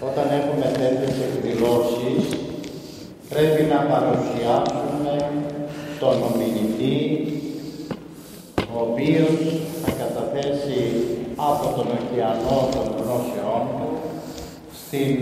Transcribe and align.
όταν 0.00 0.26
έχουμε 0.40 0.66
τέτοιες 0.78 1.16
εκδηλώσεις 1.26 2.38
πρέπει 3.28 3.62
να 3.62 3.76
παρουσιάσουμε 3.76 5.30
τον 6.00 6.16
ομιλητή 6.28 6.98
ο 8.74 8.80
οποίος 8.80 9.36
θα 9.84 9.90
καταθέσει 10.02 10.80
από 11.36 11.66
τον 11.76 11.86
ωκεανό 11.98 12.68
των 12.74 12.86
γνώσεών 12.98 13.62
του 13.76 13.90
στην 14.86 15.18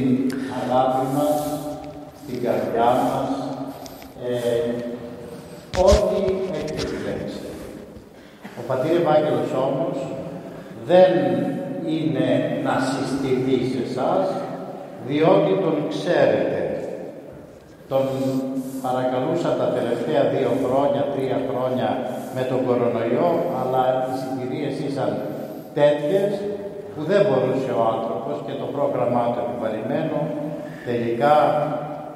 αγάπη 0.61 1.06
μας, 1.17 1.37
στην 2.22 2.43
καρδιά 2.43 2.90
μας, 3.06 3.29
ε, 4.29 4.71
ό,τι 5.87 6.22
έχει 6.58 6.87
επιλέξει. 6.87 7.40
Ο 8.58 8.63
Πατήρ 8.67 8.97
Ευάγγελος 9.01 9.51
όμως 9.69 9.97
δεν 10.87 11.13
είναι 11.87 12.61
να 12.65 12.74
συστηθεί 12.90 13.56
σε 13.72 13.83
εσάς, 13.90 14.46
διότι 15.09 15.53
τον 15.65 15.77
ξέρετε. 15.93 16.61
Τον 17.93 18.05
παρακαλούσα 18.85 19.51
τα 19.61 19.69
τελευταία 19.77 20.23
δύο 20.35 20.53
χρόνια, 20.63 21.03
τρία 21.15 21.39
χρόνια 21.49 21.89
με 22.37 22.43
τον 22.51 22.61
κορονοϊό, 22.67 23.30
αλλά 23.61 23.83
οι 24.09 24.15
συγκυρίες 24.23 24.75
ήσαν 24.87 25.11
τέτοιες 25.79 26.30
που 26.93 27.03
δεν 27.11 27.21
μπορούσε 27.27 27.71
ο 27.80 27.83
άνθρωπος 27.95 28.37
και 28.47 28.55
το 28.61 28.66
πρόγραμμά 28.75 29.25
του 29.33 29.41
επιβαρημένο 29.45 30.19
τελικά 30.89 31.35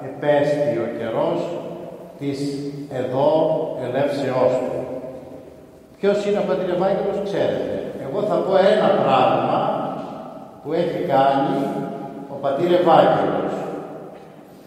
επέστη 0.09 0.73
ο 0.85 0.87
καιρός 0.99 1.39
της 2.19 2.39
εδώ 3.01 3.29
ελεύσεώς 3.85 4.53
του. 4.65 4.79
Ποιος 5.99 6.19
είναι 6.27 6.39
ο 6.43 6.45
Πατήρ 6.49 6.71
Ευάγγελος, 6.77 7.19
ξέρετε. 7.29 7.75
Εγώ 8.07 8.21
θα 8.29 8.37
πω 8.45 8.53
ένα 8.75 8.89
πράγμα 9.03 9.59
που 10.63 10.73
έχει 10.83 11.01
κάνει 11.15 11.57
ο 12.00 12.00
Πατήρ 12.41 12.73
Ευάγγελος. 12.73 13.55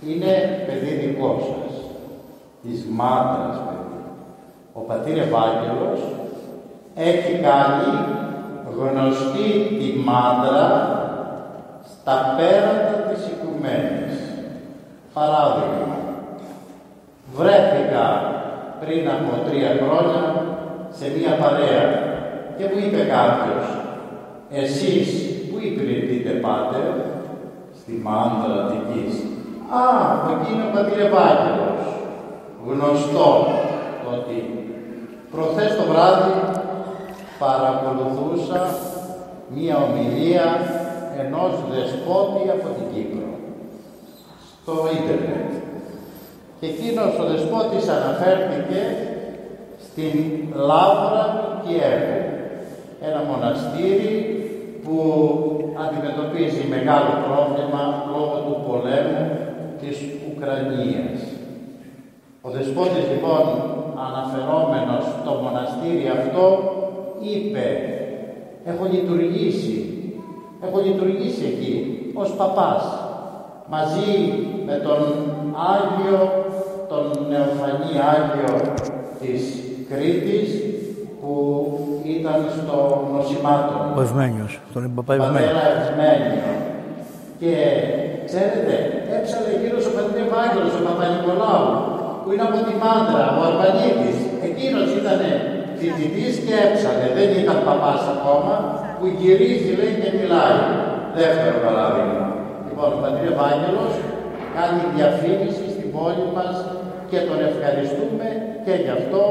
Είναι 0.07 0.33
παιδί 0.65 0.93
δικό 0.95 1.39
σας, 1.39 1.73
της 2.63 2.85
μάτρας 2.89 3.57
παιδί. 3.65 4.01
Ο 4.73 4.79
Πατήρ 4.79 5.17
Ευάγγελος 5.17 5.99
έχει 6.95 7.33
κάνει 7.41 7.91
γνωστή 8.77 9.49
τη 9.79 9.99
μάντρα 9.99 10.67
στα 11.91 12.35
πέρατα 12.37 12.95
της 13.09 13.21
οικουμένης. 13.27 14.15
Παράδειγμα, 15.13 15.97
βρέθηκα 17.35 18.05
πριν 18.79 19.09
από 19.09 19.49
τρία 19.49 19.71
χρόνια 19.81 20.23
σε 20.91 21.05
μία 21.17 21.33
παρέα 21.43 21.85
και 22.57 22.63
μου 22.63 22.85
είπε 22.85 23.01
κάποιος 23.17 23.65
εσείς 24.51 25.07
που 25.49 25.57
υπηρετείτε 25.61 26.29
πάτε 26.29 26.77
στη 27.85 28.01
μάντρα 28.03 28.55
Αττικής. 28.63 29.13
Α, 29.81 29.85
εκεί 30.31 30.47
είναι 30.53 30.67
ο 30.69 30.71
πατήρ 30.73 30.99
Ευάγγελος. 31.07 31.81
Γνωστό 32.67 33.29
ότι 34.13 34.37
προχθές 35.31 35.71
το 35.77 35.83
βράδυ 35.91 36.33
παρακολουθούσα 37.43 38.61
μία 39.55 39.75
ομιλία 39.85 40.47
ενός 41.21 41.53
δεσπότη 41.71 42.43
από 42.55 42.67
την 42.75 42.85
Κύπρο 42.93 43.29
στο 44.61 44.73
ίντερνετ. 44.97 45.51
Και 46.59 46.65
εκείνος 46.65 47.19
ο 47.21 47.23
δεσπότης 47.31 47.85
αναφέρθηκε 47.97 48.81
στην 49.85 50.15
Λάβρα 50.69 51.25
του 51.37 51.49
Κιέβου, 51.63 52.21
ένα 53.07 53.21
μοναστήρι 53.29 54.15
που 54.83 54.97
αντιμετωπίζει 55.83 56.63
μεγάλο 56.75 57.11
πρόβλημα 57.27 57.81
λόγω 58.13 58.35
του 58.45 58.55
πολέμου 58.67 59.23
της 59.81 59.97
Ουκρανίας. 60.27 61.17
Ο 62.41 62.49
δεσπότης 62.49 63.05
λοιπόν 63.11 63.43
αναφερόμενος 64.07 65.03
στο 65.21 65.31
μοναστήρι 65.43 66.05
αυτό 66.19 66.45
είπε 67.31 67.65
έχω 68.65 68.85
λειτουργήσει, 68.91 69.77
έχω 70.65 70.81
λειτουργήσει 70.85 71.45
εκεί 71.45 71.75
ως 72.13 72.35
παπάς 72.35 72.83
μαζί 73.69 74.33
με 74.65 74.75
τον 74.75 75.01
Άγιο, 75.73 76.19
τον 76.89 77.27
νεοφανή 77.29 77.93
Άγιο 78.13 78.73
της 79.21 79.41
Κρήτης 79.89 80.49
που 81.21 81.77
ήταν 82.19 82.37
στο 82.57 82.77
νοσημάτο. 83.13 83.75
Ο 83.97 84.01
Ευμένιος, 84.07 84.51
τον 84.73 84.81
Παπά 84.95 85.13
Πατέρα 85.23 85.63
Ευμένιος. 85.83 86.45
Και 87.41 87.53
ξέρετε, 88.29 88.75
έψαλε 89.15 89.51
γύρω 89.61 89.79
ο 89.89 89.91
πατήρ 89.95 90.19
Ευάγγελος, 90.25 90.73
ο 90.79 90.81
Παπα-Νικολάου, 90.87 91.67
που 92.21 92.29
είναι 92.31 92.45
από 92.49 92.59
τη 92.67 92.73
Μάντρα, 92.83 93.23
ο 93.37 93.39
Αρβανίτης. 93.49 94.17
Εκείνος 94.47 94.87
ήταν 94.99 95.19
φοιτητής 95.79 96.33
και 96.45 96.55
έψαλε, 96.65 97.07
δεν 97.17 97.29
ήταν 97.41 97.57
παπάς 97.67 98.03
ακόμα, 98.15 98.55
που 98.97 99.05
γυρίζει 99.19 99.71
λέει 99.79 99.95
και 100.01 100.11
μιλάει. 100.17 100.59
Δεύτερο 101.19 101.57
παράδειγμα. 101.65 102.25
Λοιπόν, 102.67 102.89
ο 102.95 102.97
πατήρ 103.03 103.25
Ευάγγελος 103.33 103.93
κάνει 104.55 104.81
διαφήμιση 104.95 105.65
στην 105.75 105.87
πόλη 105.95 106.25
μας 106.37 106.55
και 107.09 107.19
τον 107.27 107.39
ευχαριστούμε 107.49 108.27
και 108.65 108.73
γι' 108.83 108.93
αυτό, 108.99 109.21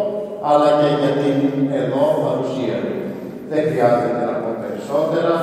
αλλά 0.48 0.68
και 0.78 0.88
για 1.00 1.12
την 1.20 1.38
εδώ 1.80 2.04
παρουσία 2.24 2.76
του. 2.86 2.96
Δεν 3.50 3.62
χρειάζεται 3.70 4.22
να 4.28 4.34
πω 4.40 4.50
περισσότερα, 4.62 5.34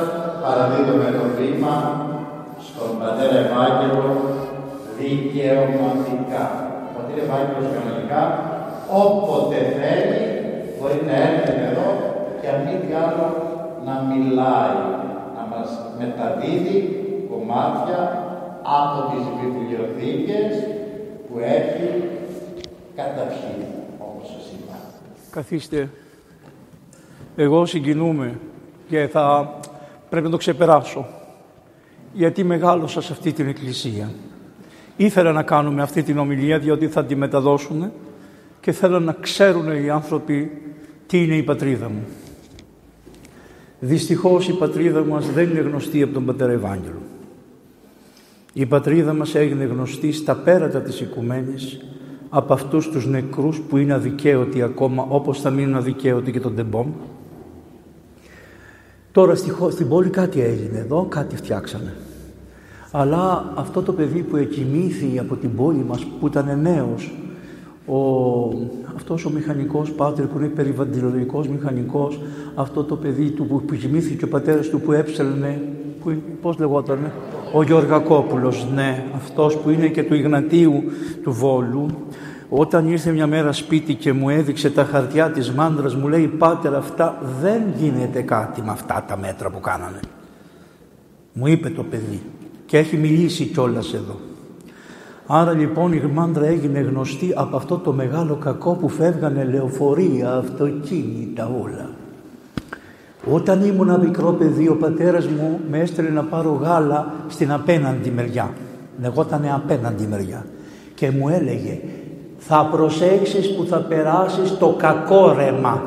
παραδίδουμε 0.44 1.08
το 1.18 1.26
βήμα 1.38 1.74
στον 2.68 2.90
πατέρα 3.00 3.38
Ευάγγελο 3.46 4.08
δικαιωματικά. 5.00 6.44
Ο 6.88 6.90
πατήρ 6.96 7.18
Ευάγγελος 7.24 7.68
κανονικά, 7.76 8.22
όποτε 9.04 9.60
θέλει, 9.78 10.24
μπορεί 10.76 11.00
να 11.10 11.16
έρθει 11.28 11.54
εδώ 11.70 11.88
και 12.40 12.48
αν 12.52 12.58
μη 12.66 12.74
τι 12.82 12.92
άλλο 13.04 13.28
να 13.88 13.96
μιλάει, 14.10 14.80
να 15.36 15.44
μας 15.52 15.70
μεταδίδει 16.00 16.78
κομμάτια 17.32 18.00
από 18.80 18.98
τις 19.10 19.24
βιβλιοθήκες 19.38 20.52
που 21.26 21.36
έχει 21.58 21.88
καταψεί, 22.96 23.54
όπως 23.56 23.64
σας 23.64 23.70
είπα. 23.70 23.79
Καθίστε. 25.32 25.90
Εγώ 27.36 27.66
συγκινούμαι 27.66 28.40
και 28.90 29.08
θα 29.12 29.54
πρέπει 30.10 30.26
να 30.26 30.32
το 30.32 30.38
ξεπεράσω. 30.38 31.08
Γιατί 32.14 32.44
μεγάλωσα 32.44 33.02
σε 33.02 33.14
αυτή 33.14 33.32
την 33.32 33.48
εκκλησία. 33.48 34.12
Ήθελα 34.98 35.32
να 35.32 35.44
κάνουμε 35.44 35.82
αυτή 35.82 36.04
την 36.04 36.18
ομιλία 36.18 36.60
διότι 36.60 36.88
θα 36.88 37.06
τη 37.06 37.16
μεταδώσουν 37.16 37.92
και 38.62 38.72
θέλω 38.72 39.00
να 39.00 39.14
ξέρουν 39.14 39.84
οι 39.84 39.90
άνθρωποι 39.90 40.62
τι 41.08 41.24
είναι 41.24 41.36
η 41.36 41.44
πατρίδα 41.44 41.90
μου. 41.90 42.04
Δυστυχώς 43.80 44.48
η 44.48 44.54
πατρίδα 44.54 45.04
μας 45.04 45.32
δεν 45.32 45.50
είναι 45.50 45.60
γνωστή 45.60 46.02
από 46.02 46.14
τον 46.14 46.26
Πατέρα 46.26 46.52
Ευάγγελο. 46.52 47.02
Η 48.54 48.66
πατρίδα 48.66 49.14
μας 49.14 49.36
έγινε 49.36 49.64
γνωστή 49.64 50.12
στα 50.12 50.36
πέρατα 50.36 50.82
της 50.82 51.00
οικουμένης 51.00 51.80
από 52.30 52.54
αυτούς 52.54 52.90
τους 52.90 53.06
νεκρούς 53.08 53.60
που 53.60 53.78
είναι 53.78 53.94
αδικαίωτοι 53.94 54.62
ακόμα 54.62 55.06
όπως 55.10 55.42
θα 55.42 55.50
μείνουν 55.50 55.76
αδικαίωτοι 55.76 56.32
και 56.32 56.40
τον 56.40 56.56
Τεμπόμ. 56.56 56.88
Τώρα 59.12 59.36
στη, 59.36 59.54
στην 59.70 59.88
πόλη 59.88 60.10
κάτι 60.10 60.42
έγινε 60.42 60.78
εδώ, 60.78 61.06
κάτι 61.10 61.36
φτιάξανε. 61.36 61.94
Αλλά 62.92 63.54
αυτό 63.56 63.82
το 63.82 63.94
παιδί 63.94 64.22
που 64.22 64.36
εκοιμήθη 64.36 65.20
από 65.20 65.36
την 65.36 65.56
πόλη 65.56 65.86
μας 65.88 66.06
που 66.20 66.28
ήταν 66.28 66.62
νέος, 66.62 67.14
ο, 67.86 67.98
αυτός 68.96 69.26
ο 69.26 69.30
μηχανικός 69.30 69.92
πάτερ 69.92 70.26
που 70.26 70.38
είναι 70.38 70.48
περιβαλλοντικός 70.48 71.48
μηχανικός, 71.48 72.20
αυτό 72.56 72.84
το 72.84 72.96
παιδί 72.96 73.30
του 73.30 73.48
που, 73.48 73.62
που 73.62 73.76
κοιμήθηκε 73.76 74.26
ο 74.26 74.28
πατέρας 74.28 74.70
του 74.70 74.82
που 74.82 74.92
έψελνε, 74.92 75.62
που, 76.04 76.14
πώς 76.42 76.58
λεγότανε, 76.58 77.12
ο 77.54 77.64
Γιωργακόπουλος, 77.64 78.68
ναι, 78.74 79.04
αυτός 79.16 79.58
που 79.58 79.70
είναι 79.70 79.88
και 79.88 80.04
του 80.04 80.16
Ιγνατίου 80.16 80.84
του 81.24 81.32
Βόλου, 81.32 81.88
όταν 82.50 82.90
ήρθε 82.90 83.12
μια 83.12 83.28
μέρα 83.28 83.52
σπίτι 83.52 83.94
και 83.94 84.14
μου 84.14 84.30
έδειξε 84.30 84.70
τα 84.70 84.84
χαρτιά 84.84 85.32
της 85.32 85.52
μάντρας, 85.52 85.96
μου 85.96 86.08
λέει 86.08 86.28
«Πάτερ, 86.28 86.76
αυτά 86.76 87.22
δεν 87.42 87.62
γίνεται 87.78 88.22
κάτι 88.22 88.62
με 88.62 88.72
αυτά 88.72 89.06
τα 89.08 89.18
μέτρα 89.18 89.50
που 89.50 89.60
κάνανε». 89.60 90.00
Μου 91.34 91.48
είπε 91.48 91.70
το 91.70 91.84
παιδί 91.84 92.22
και 92.66 92.78
έχει 92.78 92.98
μιλήσει 92.98 93.46
κιόλας 93.46 93.94
εδώ. 93.94 94.20
Άρα 95.28 95.52
λοιπόν 95.52 95.94
η 95.94 96.02
μάντρα 96.14 96.46
έγινε 96.46 96.80
γνωστή 96.80 97.34
από 97.36 97.56
αυτό 97.56 97.78
το 97.78 97.94
μεγάλο 97.94 98.36
κακό 98.36 98.76
που 98.76 98.90
φεύγανε 98.90 99.44
λεωφορεία, 99.44 100.34
αυτοκίνητα 100.34 101.52
όλα. 101.64 101.90
Όταν 103.26 103.64
ήμουν 103.66 104.00
μικρό 104.00 104.32
παιδί 104.32 104.68
ο 104.68 104.76
πατέρας 104.76 105.28
μου 105.28 105.60
με 105.70 105.80
έστελνε 105.80 106.10
να 106.10 106.24
πάρω 106.24 106.60
γάλα 106.62 107.14
στην 107.28 107.52
απέναντι 107.52 108.10
μεριά. 108.10 108.54
Λεγότανε 109.02 109.54
απέναντι 109.54 110.08
μεριά. 110.08 110.46
Και 110.96 111.12
μου 111.12 111.30
έλεγε 111.30 111.80
θα 112.40 112.70
προσέξεις 112.72 113.56
που 113.56 113.66
θα 113.66 113.78
περάσεις 113.78 114.58
το 114.58 114.76
κακό 114.78 115.34
ρέμα. 115.38 115.84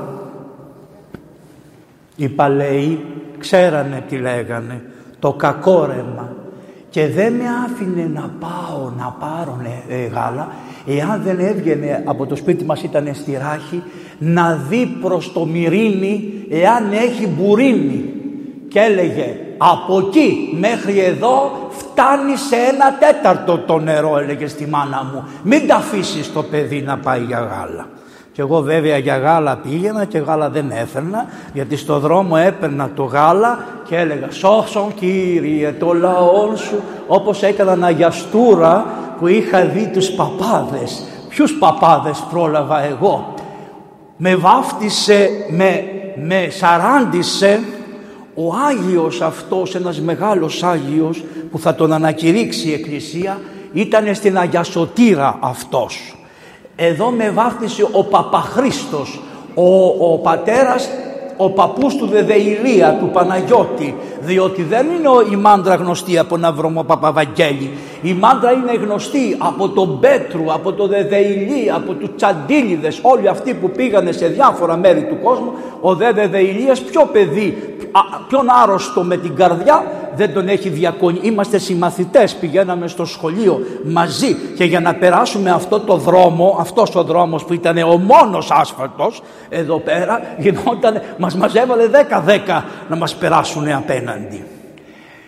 Οι 2.17 2.29
παλαιοί 2.29 3.05
ξέρανε 3.38 4.05
τι 4.08 4.17
λέγανε, 4.17 4.82
το 5.19 5.32
κακό 5.32 5.84
ρέμα. 5.84 6.32
και 6.90 7.08
δεν 7.08 7.32
με 7.32 7.44
άφηνε 7.64 8.11
να 8.14 8.31
πάω 8.40 8.90
να 8.99 9.17
πάρω 9.20 9.61
ε, 9.88 10.06
γάλα 10.06 10.49
εάν 10.87 11.23
δεν 11.23 11.38
έβγαινε 11.38 12.02
από 12.06 12.26
το 12.26 12.37
σπίτι 12.37 12.64
μας 12.64 12.82
ήταν 12.82 13.08
στη 13.12 13.32
Ράχη 13.32 13.82
να 14.19 14.55
δει 14.69 14.99
προς 15.00 15.32
το 15.32 15.46
Μυρίνι 15.46 16.42
εάν 16.52 16.93
έχει 16.93 17.26
μπουρίνι 17.26 18.04
και 18.69 18.81
έλεγε 18.81 19.37
από 19.58 19.99
εκεί 19.99 20.56
μέχρι 20.60 20.99
εδώ 20.99 21.69
φτάνει 21.70 22.37
σε 22.37 22.56
ένα 22.56 22.99
τέταρτο 22.99 23.58
το 23.58 23.78
νερό 23.78 24.19
έλεγε 24.19 24.46
στη 24.46 24.66
μάνα 24.66 25.10
μου 25.12 25.25
μην 25.43 25.66
τα 25.66 25.75
αφήσεις 25.75 26.32
το 26.32 26.43
παιδί 26.43 26.81
να 26.81 26.99
πάει 26.99 27.20
για 27.20 27.38
γάλα 27.38 27.87
και 28.32 28.40
εγώ 28.40 28.60
βέβαια 28.60 28.96
για 28.96 29.16
γάλα 29.16 29.56
πήγαινα 29.56 30.04
και 30.04 30.19
γάλα 30.19 30.50
δεν 30.50 30.70
έφερνα 30.70 31.26
γιατί 31.52 31.76
στο 31.76 31.99
δρόμο 31.99 32.34
έπαιρνα 32.46 32.90
το 32.94 33.02
γάλα 33.02 33.58
και 33.88 33.96
έλεγα 33.96 34.31
«Σώσον 34.31 34.94
Κύριε 34.94 35.72
το 35.72 35.93
λαό 35.93 36.56
σου» 36.56 36.82
όπως 37.06 37.43
έκανα 37.43 37.87
αγιαστούρα 37.87 38.87
που 39.22 39.28
είχα 39.28 39.64
δει 39.64 39.90
τους 39.93 40.10
παπάδες. 40.10 41.02
Ποιους 41.28 41.52
παπάδες 41.58 42.25
πρόλαβα 42.31 42.82
εγώ; 42.84 43.34
Με 44.16 44.37
βάφτισε, 44.37 45.28
με, 45.50 45.84
με 46.17 46.49
σαράντισε 46.50 47.61
ο 48.35 48.55
Άγιος 48.69 49.20
αυτός, 49.20 49.75
ένας 49.75 50.00
μεγάλος 50.00 50.62
Άγιος 50.62 51.25
που 51.50 51.59
θα 51.59 51.75
τον 51.75 51.93
ανακηρύξει 51.93 52.69
η 52.69 52.73
Εκκλησία 52.73 53.41
ήταν 53.73 54.14
στην 54.14 54.38
Αγιασωτήρα 54.38 55.38
αυτός 55.41 56.17
εδώ 56.76 57.11
με 57.11 57.31
βάφτισε 57.31 57.87
ο 57.93 58.05
Παπαχρίστος, 58.05 59.20
ο, 59.55 59.87
ο 60.12 60.19
πατέρας, 60.19 60.88
ο 61.37 61.50
παππούς 61.50 61.97
του 61.97 62.06
Δεδεηλία, 62.06 62.97
του 63.00 63.11
Παναγιώτη, 63.12 63.94
διότι 64.20 64.62
δεν 64.62 64.87
είναι 64.87 65.08
η 65.32 65.37
μάντρα 65.37 65.75
γνωστή 65.75 66.19
από 66.19 66.35
ένα 66.35 66.53
βρωμό 66.53 66.82
Παπαβαγγέλη. 66.85 67.70
Η 68.02 68.12
μάντρα 68.12 68.52
είναι 68.52 68.75
γνωστή 68.75 69.37
από 69.38 69.69
τον 69.69 70.00
Πέτρου, 70.00 70.52
από 70.52 70.72
το 70.72 70.87
Δεδεηλί, 70.87 71.70
από 71.75 71.93
τους 71.93 72.08
Τσαντίλιδες, 72.16 72.99
όλοι 73.02 73.28
αυτοί 73.28 73.54
που 73.54 73.70
πήγανε 73.70 74.12
σε 74.12 74.26
διάφορα 74.26 74.76
μέρη 74.76 75.04
του 75.04 75.19
κόσμου. 75.22 75.52
Ο 75.81 75.94
Δε 75.94 76.12
Δεδεηλίας 76.12 76.81
πιο 76.81 77.08
παιδί, 77.12 77.76
ποιον 78.28 78.46
άρρωστο 78.62 79.02
με 79.02 79.16
την 79.16 79.34
καρδιά 79.34 79.84
δεν 80.16 80.34
τον 80.34 80.49
έχει 80.49 80.69
διακονεί. 80.69 81.19
Είμαστε 81.22 81.58
συμμαθητές, 81.58 82.34
πηγαίναμε 82.34 82.88
στο 82.88 83.04
σχολείο 83.04 83.60
μαζί 83.84 84.34
και 84.56 84.64
για 84.64 84.81
να 84.81 84.94
περάσουμε 84.94 85.50
αυτό 85.50 85.81
το 85.81 85.96
δρόμο, 85.96 86.56
αυτός 86.60 86.94
ο 86.94 87.02
δρόμος 87.02 87.44
που 87.44 87.52
ήταν 87.52 87.78
ο 87.78 87.96
μόνος 87.96 88.50
άσφαλτος 88.50 89.22
εδώ 89.48 89.78
πέρα, 89.78 90.20
γινόταν, 90.38 91.02
μας 91.19 91.34
μαζεύαλε 91.34 91.87
10-10 91.87 92.64
να 92.88 92.96
μας 92.96 93.14
περάσουν 93.14 93.72
απέναντι. 93.72 94.44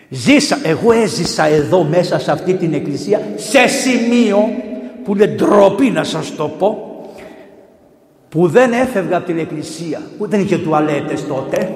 Ζήσα, 0.09 0.59
εγώ 0.63 0.93
έζησα 0.93 1.47
εδώ 1.47 1.83
μέσα 1.83 2.19
σε 2.19 2.31
αυτή 2.31 2.55
την 2.55 2.75
εκκλησία 2.75 3.21
σε 3.37 3.67
σημείο 3.67 4.39
που 5.05 5.15
είναι 5.15 5.27
ντροπή 5.27 5.91
να 5.91 6.05
σας 6.05 6.35
το 6.37 6.49
πω 6.49 6.89
που 8.29 8.49
δεν 8.49 8.73
έφευγα 8.73 9.17
από 9.17 9.27
την 9.27 9.39
εκκλησία 9.39 10.01
που 10.19 10.29
δεν 10.29 10.41
είχε 10.41 10.59
τουαλέτες 10.59 11.27
τότε 11.27 11.75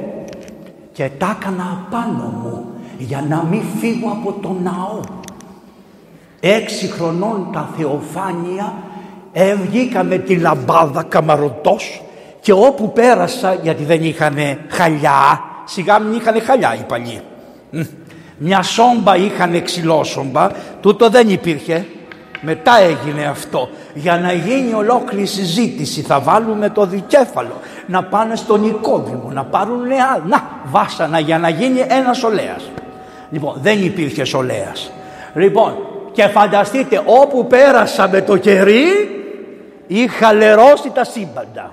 και 0.92 1.10
τα 1.18 1.36
έκανα 1.40 1.86
πάνω 1.90 2.40
μου 2.42 2.66
για 2.98 3.24
να 3.28 3.44
μην 3.50 3.62
φύγω 3.80 4.10
από 4.10 4.32
το 4.42 4.56
ναό. 4.62 5.00
Έξι 6.40 6.86
χρονών 6.86 7.48
τα 7.52 7.70
θεοφάνεια 7.76 8.72
έβγηκα 9.32 10.02
με 10.02 10.18
τη 10.18 10.36
λαμπάδα 10.36 11.02
καμαρωτός 11.02 12.02
και 12.40 12.52
όπου 12.52 12.92
πέρασα 12.92 13.54
γιατί 13.54 13.84
δεν 13.84 14.02
είχαν 14.02 14.36
χαλιά, 14.68 15.40
σιγά 15.64 15.98
μην 15.98 16.16
είχαν 16.18 16.40
χαλιά 16.42 16.74
οι 16.74 16.84
παλιοί. 16.88 17.20
Μια 18.38 18.62
σόμπα 18.62 19.16
είχαν 19.16 19.62
ξυλόσομπα, 19.62 20.48
τούτο 20.80 21.08
δεν 21.08 21.28
υπήρχε. 21.28 21.86
Μετά 22.40 22.80
έγινε 22.80 23.26
αυτό. 23.26 23.68
Για 23.94 24.18
να 24.18 24.32
γίνει 24.32 24.72
ολόκληρη 24.72 25.26
συζήτηση 25.26 26.02
θα 26.02 26.20
βάλουμε 26.20 26.70
το 26.70 26.86
δικέφαλο, 26.86 27.60
να 27.86 28.02
πάνε 28.02 28.36
στον 28.36 28.66
οικόδημο, 28.66 29.30
να 29.32 29.44
πάρουν 29.44 29.86
νεά, 29.86 30.22
να 30.26 30.48
βάσανα 30.64 31.18
για 31.18 31.38
να 31.38 31.48
γίνει 31.48 31.84
ένας 31.88 32.22
ολέας. 32.22 32.70
Λοιπόν, 33.30 33.54
δεν 33.62 33.84
υπήρχε 33.84 34.24
σολέας. 34.24 34.90
Λοιπόν, 35.34 35.76
και 36.12 36.26
φανταστείτε 36.26 37.02
όπου 37.04 37.46
πέρασα 37.46 38.08
με 38.08 38.20
το 38.20 38.36
κερί 38.36 38.84
είχα 39.86 40.32
λερώσει 40.32 40.90
τα 40.94 41.04
σύμπαντα. 41.04 41.70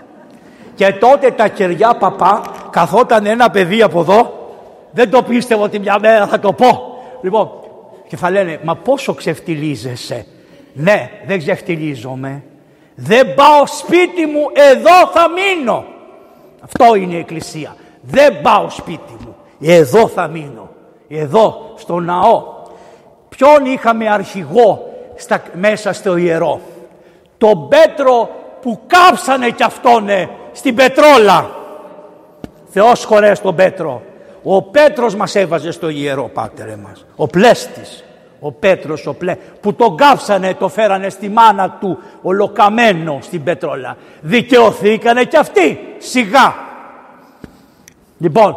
Και 0.76 0.94
τότε 1.00 1.32
τα 1.32 1.48
κεριά 1.48 1.96
παπά 2.00 2.42
καθόταν 2.70 3.26
ένα 3.26 3.50
παιδί 3.50 3.82
από 3.82 4.00
εδώ 4.00 4.45
δεν 4.96 5.10
το 5.10 5.24
πίστευα 5.24 5.64
ότι 5.64 5.80
μια 5.80 6.00
μέρα 6.00 6.28
θα 6.28 6.40
το 6.40 6.54
πω. 6.54 6.98
Λοιπόν, 7.22 7.50
και 8.08 8.18
θα 8.18 8.30
λένε, 8.30 8.60
μα 8.64 8.76
πόσο 8.76 9.14
ξεφτιλίζεσαι. 9.14 10.26
Ναι, 10.74 11.10
δεν 11.28 11.38
ξεφτιλίζομαι. 11.38 12.44
Δεν 12.96 13.34
πάω 13.34 13.68
σπίτι 13.68 14.26
μου, 14.26 14.42
εδώ 14.54 15.08
θα 15.14 15.28
μείνω. 15.30 15.86
Αυτό 16.60 16.96
είναι 16.96 17.14
η 17.14 17.18
εκκλησία. 17.18 17.76
Δεν 18.02 18.42
πάω 18.42 18.70
σπίτι 18.70 19.16
μου, 19.20 19.36
εδώ 19.62 20.08
θα 20.08 20.28
μείνω 20.28 20.70
εδώ 21.08 21.74
στο 21.76 22.00
ναό. 22.00 22.44
Ποιον 23.30 23.66
είχαμε 23.66 24.10
αρχηγό 24.10 24.94
στα, 25.16 25.42
μέσα 25.54 25.94
στο 25.94 26.16
ιερό; 26.18 26.60
Τον 27.38 27.68
Πέτρο 27.68 28.30
που 28.62 28.80
κάψανε 28.88 29.50
κι 29.50 29.64
αυτόνε 29.64 30.30
στην 30.52 30.76
Πετρόλα. 30.76 31.50
Θεός 32.66 33.04
χωρές 33.04 33.42
τον 33.42 33.56
Πέτρο. 33.56 34.02
Ο 34.48 34.62
Πέτρος 34.62 35.16
μας 35.16 35.36
έβαζε 35.36 35.72
στο 35.72 35.90
ιερό 35.90 36.30
πάτερε 36.34 36.76
μας. 36.76 37.06
Ο 37.16 37.28
Πλέστης. 37.28 38.04
Ο 38.40 38.52
Πέτρος 38.52 39.08
ο 39.08 39.14
Πλέ, 39.14 39.36
που 39.36 39.74
τον 39.74 39.98
κάψανε, 39.98 40.54
το 40.54 40.70
φέρανε 40.70 41.10
στη 41.10 41.30
μάνα 41.30 41.70
του 41.70 41.98
ολοκαμένο 42.22 43.20
στην 43.22 43.44
Πετρόλα. 43.44 43.98
Δικαιωθήκανε 44.22 45.24
κι 45.24 45.38
αυτοί. 45.38 45.80
Σιγά. 45.98 46.56
Λοιπόν, 48.18 48.56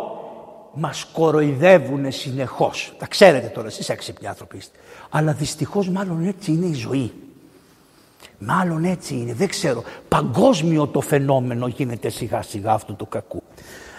μας 0.73 1.07
κοροϊδεύουν 1.13 2.13
συνεχώς. 2.13 2.93
Τα 2.99 3.07
ξέρετε 3.07 3.47
τώρα, 3.47 3.67
εσείς 3.67 3.89
έξυπνοι 3.89 4.29
άνθρωποι 4.29 4.57
είστε. 4.57 4.79
Αλλά 5.11 5.33
δυστυχώς 5.33 5.89
μάλλον 5.89 6.27
έτσι 6.27 6.53
είναι 6.53 6.67
η 6.67 6.75
ζωή. 6.75 7.13
Μάλλον 8.39 8.85
έτσι 8.85 9.15
είναι, 9.15 9.33
δεν 9.33 9.49
ξέρω. 9.49 9.83
Παγκόσμιο 10.09 10.87
το 10.87 11.01
φαινόμενο 11.01 11.67
γίνεται 11.67 12.09
σιγά 12.09 12.43
σιγά 12.43 12.73
αυτού 12.73 12.97
του 12.97 13.09
κακού. 13.09 13.43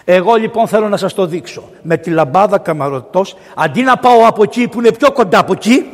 Εγώ 0.04 0.34
λοιπόν 0.34 0.68
θέλω 0.68 0.88
να 0.88 0.96
σας 0.96 1.14
το 1.14 1.26
δείξω. 1.26 1.62
Με 1.82 1.96
τη 1.96 2.10
λαμπάδα 2.10 2.58
καμαρωτός, 2.58 3.36
αντί 3.54 3.82
να 3.82 3.96
πάω 3.96 4.26
από 4.26 4.42
εκεί 4.42 4.68
που 4.68 4.78
είναι 4.78 4.92
πιο 4.92 5.12
κοντά 5.12 5.38
από 5.38 5.52
εκεί, 5.52 5.86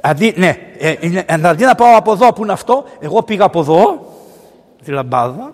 αντί, 0.00 0.34
ναι, 0.36 0.56
ε, 0.78 0.94
αντί 1.42 1.64
να 1.64 1.74
πάω 1.74 1.96
από 1.96 2.12
εδώ 2.12 2.32
που 2.32 2.42
είναι 2.42 2.52
αυτό, 2.52 2.84
εγώ 3.00 3.22
πήγα 3.22 3.44
από 3.44 3.60
εδώ, 3.60 4.12
τη 4.84 4.90
λαμπάδα, 4.90 5.52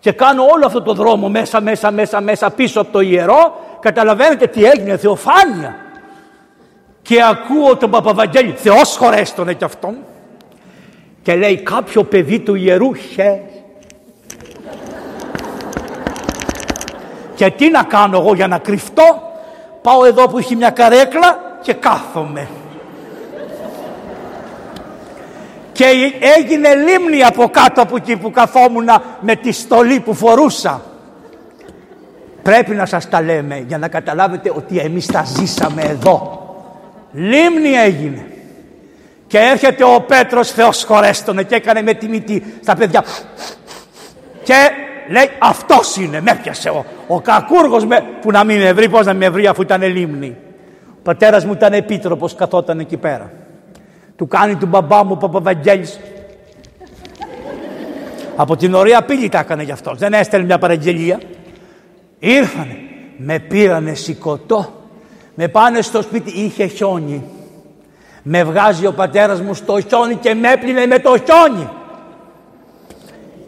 και 0.00 0.12
κάνω 0.12 0.42
όλο 0.52 0.66
αυτό 0.66 0.82
το 0.82 0.94
δρόμο 0.94 1.28
μέσα, 1.28 1.60
μέσα, 1.60 1.90
μέσα, 1.90 2.20
μέσα 2.20 2.50
πίσω 2.50 2.80
από 2.80 2.92
το 2.92 3.00
ιερό, 3.00 3.60
καταλαβαίνετε 3.80 4.46
τι 4.46 4.64
έγινε, 4.64 4.96
θεοφάνεια. 4.96 5.76
Και 7.02 7.22
ακούω 7.22 7.76
τον 7.76 7.90
Παπαβαγγέλη, 7.90 8.52
Θεός 8.52 8.96
χωρέστονε 8.96 9.54
κι 9.54 9.64
αυτόν. 9.64 9.96
Και 11.22 11.34
λέει 11.34 11.56
κάποιο 11.56 12.04
παιδί 12.04 12.40
του 12.40 12.54
ιερού 12.54 12.94
χε. 12.94 13.40
Και 17.38 17.50
τι 17.50 17.70
να 17.70 17.82
κάνω 17.82 18.18
εγώ 18.18 18.34
για 18.34 18.46
να 18.46 18.58
κρυφτώ, 18.58 19.32
πάω 19.82 20.04
εδώ 20.04 20.28
που 20.28 20.38
έχει 20.38 20.56
μια 20.56 20.70
καρέκλα 20.70 21.38
και 21.62 21.72
κάθομαι. 21.72 22.48
και 25.78 26.12
έγινε 26.38 26.74
λίμνη 26.74 27.22
από 27.22 27.48
κάτω 27.48 27.82
από 27.82 27.96
εκεί 27.96 28.16
που 28.16 28.30
καθόμουν 28.30 28.88
με 29.20 29.36
τη 29.36 29.52
στολή 29.52 30.00
που 30.00 30.14
φορούσα. 30.14 30.82
Πρέπει 32.42 32.74
να 32.74 32.86
σας 32.86 33.08
τα 33.08 33.22
λέμε 33.22 33.64
για 33.66 33.78
να 33.78 33.88
καταλάβετε 33.88 34.52
ότι 34.56 34.78
εμείς 34.78 35.06
τα 35.06 35.24
ζήσαμε 35.24 35.82
εδώ. 35.82 36.46
Λίμνη 37.12 37.70
έγινε. 37.70 38.26
Και 39.26 39.38
έρχεται 39.38 39.84
ο 39.84 40.00
Πέτρος 40.00 40.50
Θεός 40.50 40.84
χωρέστονε 40.84 41.42
και 41.42 41.54
έκανε 41.54 41.82
με 41.82 41.94
τη 41.94 42.08
μύτη 42.08 42.58
στα 42.62 42.76
παιδιά. 42.76 43.04
Και 44.42 44.54
λέει 45.08 45.30
αυτός 45.38 45.96
είναι, 45.96 46.20
με 46.20 46.30
έπιασε 46.30 46.68
ο, 46.68 46.84
ο 47.06 47.20
κακούργος 47.20 47.84
με, 47.84 48.04
που 48.20 48.30
να 48.30 48.44
μην 48.44 48.60
με 48.60 48.72
βρει, 48.72 48.88
πώς 48.88 49.06
να 49.06 49.14
με 49.14 49.28
βρει 49.28 49.46
αφού 49.46 49.62
ήταν 49.62 49.82
λίμνη. 49.82 50.36
Ο 50.88 51.02
πατέρας 51.02 51.44
μου 51.44 51.52
ήταν 51.52 51.72
επίτροπος, 51.72 52.34
καθόταν 52.34 52.78
εκεί 52.78 52.96
πέρα. 52.96 53.32
Του 54.16 54.26
κάνει 54.26 54.56
του 54.56 54.66
μπαμπά 54.66 55.04
μου 55.04 55.12
ο 55.12 55.16
Παπαβαγγέλης. 55.16 56.00
Από 58.36 58.56
την 58.56 58.74
ωραία 58.74 59.02
πύλη 59.02 59.28
τα 59.28 59.38
έκανε 59.38 59.62
γι' 59.62 59.72
αυτός. 59.72 59.98
Δεν 59.98 60.12
έστελνε 60.12 60.46
μια 60.46 60.58
παραγγελία. 60.58 61.20
Ήρθανε. 62.18 62.76
Με 63.16 63.38
πήρανε 63.38 63.94
σηκωτό. 63.94 64.72
Με 65.34 65.48
πάνε 65.48 65.80
στο 65.80 66.02
σπίτι. 66.02 66.30
Είχε 66.30 66.66
χιόνι. 66.66 67.24
Με 68.22 68.44
βγάζει 68.44 68.86
ο 68.86 68.92
πατέρας 68.92 69.40
μου 69.40 69.54
στο 69.54 69.80
χιόνι 69.80 70.14
και 70.14 70.34
με 70.34 70.52
έπλυνε 70.52 70.86
με 70.86 70.98
το 70.98 71.16
χιόνι. 71.16 71.68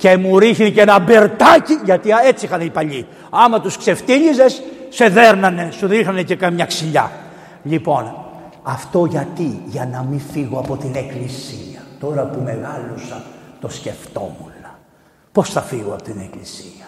Και 0.01 0.17
μου 0.17 0.39
ρίχνει 0.39 0.71
και 0.71 0.81
ένα 0.81 0.99
μπερτάκι, 0.99 1.79
γιατί 1.85 2.09
έτσι 2.27 2.45
είχαν 2.45 2.61
οι 2.61 2.71
παλιοί. 2.71 3.07
Άμα 3.31 3.61
τους 3.61 3.77
ξεφτύλιζες, 3.77 4.63
σε 4.89 5.09
δέρνανε, 5.09 5.69
σου 5.71 5.87
ρίχνανε 5.87 6.23
και 6.23 6.37
καμιά 6.37 6.65
ξυλιά. 6.65 7.11
Λοιπόν, 7.63 8.15
Αυτό 8.63 9.05
γιατί, 9.05 9.63
για 9.67 9.89
να 9.93 10.03
μην 10.03 10.21
φύγω 10.33 10.59
από 10.59 10.77
την 10.77 10.95
εκκλησία. 10.95 11.81
Τώρα 12.01 12.23
που 12.23 12.41
μεγάλωσα 12.45 13.23
το 13.61 13.69
σκεφτόμουν. 13.69 14.53
Πώς 15.33 15.51
θα 15.51 15.61
φύγω 15.61 15.93
από 15.93 16.03
την 16.03 16.21
εκκλησία. 16.21 16.87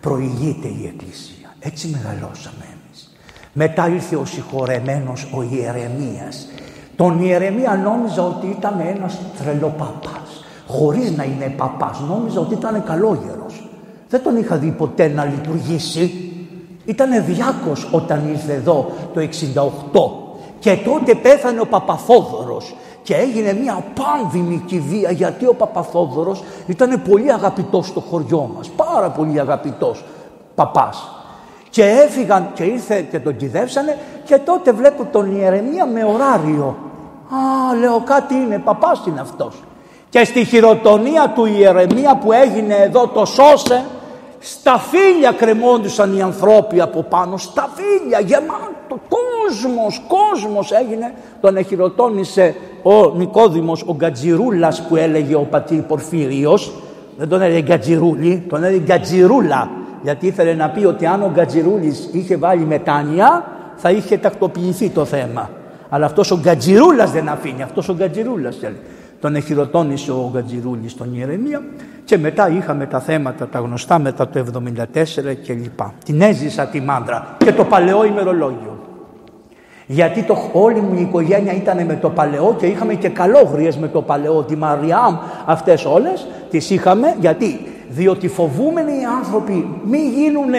Προηγείται 0.00 0.68
η 0.68 0.86
εκκλησία. 0.86 1.54
Έτσι 1.60 1.88
μεγαλώσαμε 1.88 2.64
εμείς. 2.64 3.16
Μετά 3.52 3.88
ήρθε 3.88 4.16
ο 4.16 4.24
συγχωρεμένος 4.24 5.28
ο 5.32 5.42
Ιερεμίας. 5.42 6.48
Τον 6.96 7.22
Ιερεμία 7.22 7.74
νόμιζα 7.74 8.22
ότι 8.22 8.46
ήταν 8.46 8.80
ένας 8.94 9.18
τρελοπαπάς. 9.38 10.17
Χωρίς 10.68 11.16
να 11.16 11.24
είναι 11.24 11.54
παπάς. 11.56 12.00
Νόμιζα 12.08 12.40
ότι 12.40 12.54
ήταν 12.54 12.84
καλόγερος. 12.84 13.68
Δεν 14.08 14.22
τον 14.22 14.36
είχα 14.36 14.56
δει 14.56 14.70
ποτέ 14.70 15.08
να 15.08 15.24
λειτουργήσει. 15.24 16.32
Ήταν 16.84 17.24
διάκος 17.24 17.88
όταν 17.92 18.28
ήρθε 18.28 18.52
εδώ 18.52 18.90
το 19.14 19.20
68 19.20 20.28
και 20.58 20.76
τότε 20.84 21.14
πέθανε 21.14 21.60
ο 21.60 21.66
Παπαθόδωρος 21.66 22.74
και 23.02 23.14
έγινε 23.14 23.52
μια 23.52 23.84
πάνδημη 23.94 24.62
κηδεία 24.66 25.10
γιατί 25.10 25.46
ο 25.46 25.54
Παπαθόδωρος 25.54 26.42
ήταν 26.66 27.02
πολύ 27.08 27.32
αγαπητός 27.32 27.86
στο 27.86 28.00
χωριό 28.00 28.50
μας. 28.56 28.68
Πάρα 28.68 29.10
πολύ 29.10 29.40
αγαπητός 29.40 30.04
παπάς. 30.54 31.08
Και 31.70 31.84
έφυγαν 31.84 32.50
και 32.54 32.64
ήρθε 32.64 33.00
και 33.00 33.20
τον 33.20 33.36
κυδεύσανε 33.36 33.98
και 34.24 34.38
τότε 34.38 34.72
βλέπω 34.72 35.04
τον 35.12 35.36
Ιερεμία 35.36 35.86
με 35.86 36.04
ωράριο. 36.04 36.76
Α, 37.30 37.76
λέω 37.76 38.00
κάτι 38.00 38.34
είναι, 38.34 38.58
παπάς 38.58 39.02
είναι 39.06 39.20
αυτός. 39.20 39.62
Και 40.10 40.24
στη 40.24 40.44
χειροτονία 40.44 41.32
του 41.34 41.44
Ιερεμία 41.44 42.16
που 42.16 42.32
έγινε 42.32 42.74
εδώ 42.74 43.06
το 43.08 43.24
σώσε, 43.24 43.84
στα 44.38 44.78
φίλια 44.78 45.32
κρεμόντουσαν 45.32 46.16
οι 46.16 46.22
ανθρώποι 46.22 46.80
από 46.80 47.02
πάνω, 47.02 47.36
στα 47.36 47.68
φίλια 47.74 48.20
γεμάτο, 48.20 49.00
κόσμος, 49.08 50.02
κόσμος 50.08 50.72
έγινε. 50.72 51.14
Τον 51.40 51.56
εχειροτώνησε 51.56 52.54
ο 52.82 53.14
Νικόδημος, 53.16 53.84
ο 53.86 53.94
Γκατζιρούλας 53.94 54.82
που 54.88 54.96
έλεγε 54.96 55.34
ο 55.34 55.46
πατήρ 55.50 55.80
Πορφύριος. 55.80 56.72
Δεν 57.16 57.28
τον 57.28 57.42
έλεγε 57.42 57.62
Γκατζιρούλη, 57.62 58.44
τον 58.48 58.64
έλεγε 58.64 58.82
Γκατζιρούλα. 58.82 59.70
Γιατί 60.02 60.26
ήθελε 60.26 60.54
να 60.54 60.68
πει 60.68 60.84
ότι 60.84 61.06
αν 61.06 61.22
ο 61.22 61.30
Γκατζιρούλης 61.34 62.08
είχε 62.12 62.36
βάλει 62.36 62.64
μετάνοια 62.64 63.44
θα 63.76 63.90
είχε 63.90 64.16
τακτοποιηθεί 64.16 64.88
το 64.88 65.04
θέμα. 65.04 65.50
Αλλά 65.88 66.06
αυτός 66.06 66.30
ο 66.30 66.38
Γκατζιρούλας 66.38 67.10
δεν 67.10 67.28
αφήνει, 67.28 67.62
αυτός 67.62 67.88
ο 67.88 67.94
Γκατζιρούλας 67.94 68.56
έλεγε 68.62 68.78
τον 69.20 69.34
εχειροτώνησε 69.34 70.10
ο 70.10 70.30
Γκατζιρούλης 70.32 70.92
στον 70.92 71.14
Ιερεμία 71.14 71.62
και 72.04 72.18
μετά 72.18 72.48
είχαμε 72.48 72.86
τα 72.86 73.00
θέματα 73.00 73.46
τα 73.48 73.58
γνωστά 73.58 73.98
μετά 73.98 74.28
το 74.28 74.44
74 74.52 74.84
κλπ. 75.46 75.80
Την 76.04 76.20
έζησα 76.20 76.66
τη 76.66 76.80
μάντρα 76.80 77.36
και 77.38 77.52
το 77.52 77.64
παλαιό 77.64 78.04
ημερολόγιο. 78.04 78.78
Γιατί 79.86 80.22
το, 80.22 80.50
όλη 80.52 80.80
μου 80.80 80.94
η 80.98 81.00
οικογένεια 81.00 81.52
ήταν 81.52 81.84
με 81.84 81.96
το 81.96 82.10
παλαιό 82.10 82.56
και 82.58 82.66
είχαμε 82.66 82.94
και 82.94 83.08
καλόγριες 83.08 83.76
με 83.76 83.88
το 83.88 84.02
παλαιό. 84.02 84.42
Τη 84.42 84.56
Μαριάμ 84.56 85.16
αυτές 85.46 85.84
όλες 85.84 86.26
τις 86.50 86.70
είχαμε 86.70 87.16
γιατί; 87.20 87.60
Διότι 87.88 88.28
φοβούμενοι 88.28 88.92
οι 88.92 89.04
άνθρωποι 89.18 89.80
μην 89.84 90.12
γίνουν 90.12 90.52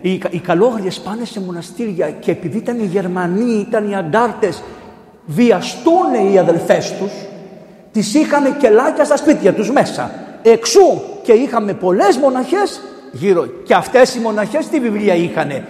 οι, 0.00 0.20
οι 0.30 0.38
καλόγριες 0.38 1.00
πάνε 1.00 1.24
σε 1.24 1.40
μοναστήρια 1.40 2.10
και 2.10 2.30
επειδή 2.30 2.56
ήταν 2.56 2.78
οι 2.78 2.84
Γερμανοί, 2.84 3.66
ήταν 3.68 3.90
οι 3.90 3.94
αντάρτες 3.94 4.62
βιαστούν 5.26 6.32
οι 6.32 6.38
αδελφές 6.38 6.94
τους 6.98 7.12
τις 7.98 8.14
είχαν 8.14 8.56
κελάκια 8.56 9.04
στα 9.04 9.16
σπίτια 9.16 9.54
τους 9.54 9.70
μέσα. 9.70 10.10
Εξού 10.42 11.00
και 11.22 11.32
είχαμε 11.32 11.74
πολλές 11.74 12.16
μοναχές 12.16 12.80
γύρω. 13.12 13.46
Και 13.46 13.74
αυτές 13.74 14.14
οι 14.14 14.18
μοναχές 14.18 14.68
τι 14.68 14.80
βιβλία 14.80 15.14
είχανε; 15.14 15.66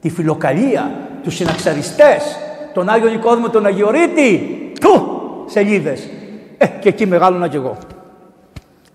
Τη 0.00 0.10
φιλοκαλία, 0.10 0.90
τους 1.22 1.34
συναξαριστές, 1.34 2.38
τον 2.74 2.88
Άγιο 2.88 3.10
Νικόδημο, 3.10 3.48
τον 3.48 3.66
Αγιορείτη. 3.66 4.40
Του 4.80 5.22
σελίδες. 5.46 6.08
Ε, 6.58 6.66
και 6.66 6.88
εκεί 6.88 7.06
μεγάλωνα 7.06 7.48
κι 7.48 7.56
εγώ. 7.56 7.76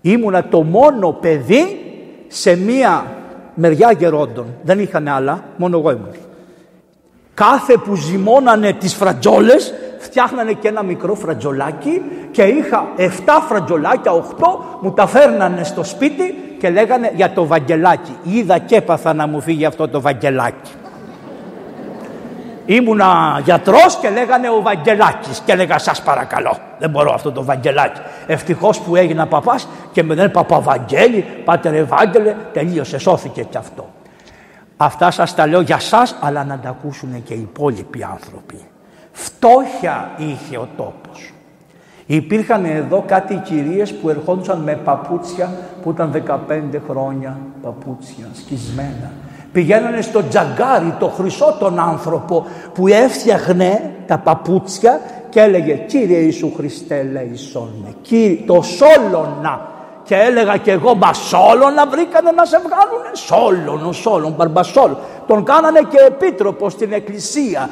Ήμουνα 0.00 0.44
το 0.44 0.62
μόνο 0.62 1.12
παιδί 1.20 1.80
σε 2.28 2.56
μία 2.56 3.06
μεριά 3.54 3.92
γερόντων. 3.98 4.46
Δεν 4.62 4.78
είχαν 4.78 5.08
άλλα, 5.08 5.44
μόνο 5.56 5.78
εγώ 5.78 5.90
ήμουν. 5.90 6.14
Κάθε 7.34 7.76
που 7.76 7.94
ζυμώνανε 7.94 8.72
τις 8.72 8.94
φρατζόλες 8.94 9.74
φτιάχνανε 10.02 10.52
και 10.52 10.68
ένα 10.68 10.82
μικρό 10.82 11.14
φρατζολάκι 11.14 12.02
και 12.30 12.42
είχα 12.42 12.88
7 12.96 13.08
φρατζολάκια, 13.48 14.12
8 14.12 14.20
μου 14.80 14.92
τα 14.92 15.06
φέρνανε 15.06 15.64
στο 15.64 15.84
σπίτι 15.84 16.56
και 16.58 16.70
λέγανε 16.70 17.12
για 17.14 17.32
το 17.32 17.46
βαγγελάκι. 17.46 18.16
Είδα 18.22 18.58
και 18.58 18.76
έπαθα 18.76 19.14
να 19.14 19.26
μου 19.26 19.40
φύγει 19.40 19.64
αυτό 19.64 19.88
το 19.88 20.00
βαγγελάκι. 20.00 20.70
Ήμουνα 22.66 23.40
γιατρός 23.44 23.98
και 24.00 24.10
λέγανε 24.10 24.48
ο 24.48 24.62
Βαγγελάκης 24.62 25.42
και 25.44 25.52
έλεγα 25.52 25.78
σας 25.78 26.02
παρακαλώ 26.02 26.56
δεν 26.78 26.90
μπορώ 26.90 27.12
αυτό 27.14 27.32
το 27.32 27.44
Βαγγελάκι. 27.44 28.00
Ευτυχώς 28.26 28.80
που 28.80 28.96
έγινα 28.96 29.26
παπάς 29.26 29.68
και 29.92 30.02
με 30.02 30.14
λένε 30.14 30.28
Παπαβαγγέλη, 30.28 31.24
Πάτερ 31.44 31.74
Ευάγγελε, 31.74 32.36
τελείωσε, 32.52 32.98
σώθηκε 32.98 33.42
και 33.42 33.58
αυτό. 33.58 33.88
Αυτά 34.76 35.10
σας 35.10 35.34
τα 35.34 35.46
λέω 35.46 35.60
για 35.60 35.78
σας 35.78 36.16
αλλά 36.20 36.44
να 36.44 36.58
τα 36.58 36.68
ακούσουν 36.68 37.22
και 37.22 37.34
οι 37.34 37.40
υπόλοιποι 37.40 38.02
άνθρωποι. 38.02 38.71
Φτώχεια 39.12 40.10
είχε 40.16 40.56
ο 40.56 40.68
τόπος. 40.76 41.32
Υπήρχαν 42.06 42.64
εδώ 42.64 43.04
κάτι 43.06 43.42
κυρίες 43.44 43.92
που 43.94 44.08
ερχόντουσαν 44.08 44.58
με 44.58 44.74
παπούτσια 44.84 45.52
που 45.82 45.90
ήταν 45.90 46.22
15 46.26 46.80
χρόνια 46.88 47.38
παπούτσια 47.62 48.26
σκισμένα. 48.32 49.10
Πηγαίνανε 49.52 50.00
στο 50.00 50.22
τζαγκάρι, 50.28 50.94
το 50.98 51.08
χρυσό 51.08 51.56
τον 51.58 51.78
άνθρωπο 51.78 52.46
που 52.74 52.86
έφτιαχνε 52.86 53.92
τα 54.06 54.18
παπούτσια 54.18 55.00
και 55.28 55.40
έλεγε 55.40 55.74
«Κύριε 55.74 56.18
Ιησού 56.18 56.52
Χριστέ 56.56 57.08
λέησόν 57.12 57.70
με, 57.82 57.94
Κύριε, 58.02 58.44
το 58.46 58.62
σόλωνα». 58.62 59.70
Και 60.04 60.14
έλεγα 60.14 60.56
και 60.56 60.70
εγώ 60.70 60.94
«Μα 60.94 61.12
σόλωνα 61.12 61.86
βρήκανε 61.86 62.30
να 62.30 62.44
σε 62.44 62.58
βγάλουνε». 62.58 63.10
Σόλωνο, 63.12 63.92
σόλων, 63.92 64.34
μπαρμπασόλων. 64.36 64.96
Τον 65.26 65.44
κάνανε 65.44 65.80
και 65.88 65.98
επίτροπο 66.06 66.70
στην 66.70 66.92
εκκλησία 66.92 67.70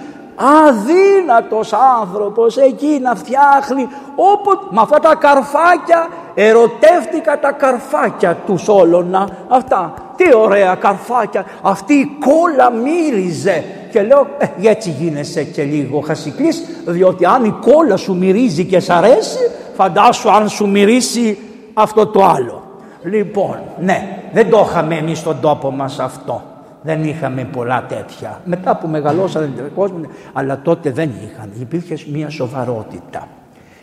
αδύνατος 0.66 1.72
άνθρωπος 1.72 2.56
εκεί 2.56 2.98
να 3.02 3.14
φτιάχνει 3.14 3.88
όποτε 4.14 4.66
με 4.70 4.80
αυτά 4.80 4.98
τα 4.98 5.14
καρφάκια 5.14 6.08
ερωτεύτηκα 6.34 7.38
τα 7.40 7.52
καρφάκια 7.52 8.36
τους 8.46 8.62
Σόλωνα 8.62 9.28
αυτά 9.48 9.94
τι 10.20 10.36
ωραία 10.36 10.74
καρφάκια. 10.74 11.44
Αυτή 11.62 11.94
η 11.94 12.10
κόλλα 12.24 12.70
μύριζε. 12.70 13.64
Και 13.92 14.02
λέω 14.02 14.26
ε, 14.38 14.68
έτσι 14.68 14.90
γίνεσαι 14.90 15.44
και 15.44 15.62
λίγο 15.62 16.00
χασικλής 16.00 16.62
διότι 16.86 17.24
αν 17.24 17.44
η 17.44 17.54
κόλλα 17.60 17.96
σου 17.96 18.16
μυρίζει 18.16 18.64
και 18.64 18.80
σ' 18.80 18.90
αρέσει 18.90 19.50
φαντάσου 19.74 20.30
αν 20.30 20.48
σου 20.48 20.68
μυρίσει 20.68 21.38
αυτό 21.74 22.06
το 22.06 22.24
άλλο 22.24 22.62
λοιπόν 23.02 23.58
ναι 23.78 24.22
δεν 24.32 24.50
το 24.50 24.66
είχαμε 24.68 24.94
εμείς 24.94 25.18
στον 25.18 25.40
τόπο 25.40 25.70
μας 25.70 25.98
αυτό 25.98 26.42
δεν 26.82 27.04
είχαμε 27.04 27.44
πολλά 27.44 27.84
τέτοια. 27.88 28.40
Μετά 28.44 28.76
που 28.76 28.88
μεγαλώσανε 28.88 29.46
τον 29.46 29.74
κόσμο, 29.74 30.00
αλλά 30.32 30.60
τότε 30.62 30.90
δεν 30.90 31.10
είχαν. 31.24 31.50
Υπήρχε 31.60 31.98
μια 32.12 32.30
σοβαρότητα. 32.30 33.28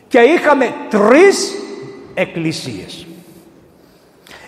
Και 0.07 0.19
είχαμε 0.19 0.65
τρεις 0.89 1.53
εκκλησίες 2.13 3.07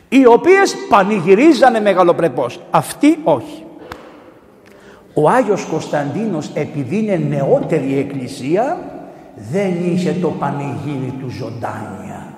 οι 0.09 0.25
οποίες 0.25 0.75
πανηγυρίζανε 0.89 1.79
μεγαλοπρεπώς. 1.79 2.59
Αυτή 2.71 3.17
όχι. 3.23 3.63
Ο 5.13 5.29
Άγιος 5.29 5.65
Κωνσταντίνος 5.65 6.49
επειδή 6.53 6.97
είναι 6.97 7.15
νεότερη 7.15 7.97
εκκλησία 7.97 8.77
δεν 9.51 9.73
είχε 9.85 10.11
το 10.21 10.27
πανηγύρι 10.27 11.13
του 11.19 11.29
ζωντάνια. 11.29 12.33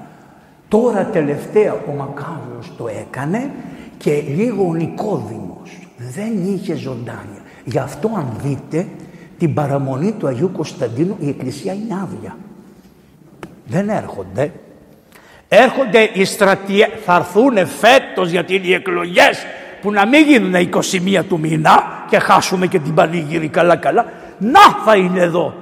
Τώρα 0.67 1.05
τελευταία 1.05 1.73
ο 1.73 1.91
Μακάβιος 1.97 2.71
το 2.77 2.87
έκανε 2.87 3.51
και 3.97 4.23
λίγο 4.27 4.67
ο 4.67 4.73
Νικόδημος 4.73 5.50
δεν 6.10 6.53
είχε 6.53 6.75
ζωντάνια. 6.75 7.41
Γι' 7.63 7.77
αυτό 7.77 8.12
αν 8.15 8.27
δείτε 8.43 8.88
την 9.38 9.53
παραμονή 9.53 10.12
του 10.12 10.27
Αγίου 10.27 10.51
Κωνσταντίνου 10.51 11.15
η 11.20 11.27
εκκλησία 11.27 11.74
είναι 11.74 12.00
άδεια. 12.03 12.38
Δεν 13.65 13.89
έρχονται. 13.89 14.51
Έρχονται 15.48 16.10
οι 16.13 16.24
στρατιέ, 16.24 16.88
θα 17.05 17.15
έρθουν 17.15 17.67
φέτος 17.67 18.29
γιατί 18.29 18.55
είναι 18.55 18.67
οι 18.67 18.74
εκλογές 18.74 19.46
που 19.81 19.91
να 19.91 20.08
μην 20.08 20.24
γίνουν 20.24 20.70
21 21.20 21.24
του 21.27 21.39
μήνα 21.39 22.05
και 22.10 22.20
χάσουμε 22.20 22.67
και 22.67 22.79
την 22.79 22.93
πανήγυρη 22.93 23.48
καλά 23.48 23.75
καλά. 23.75 24.05
Να 24.38 24.62
θα 24.86 24.96
είναι 24.96 25.20
εδώ. 25.20 25.53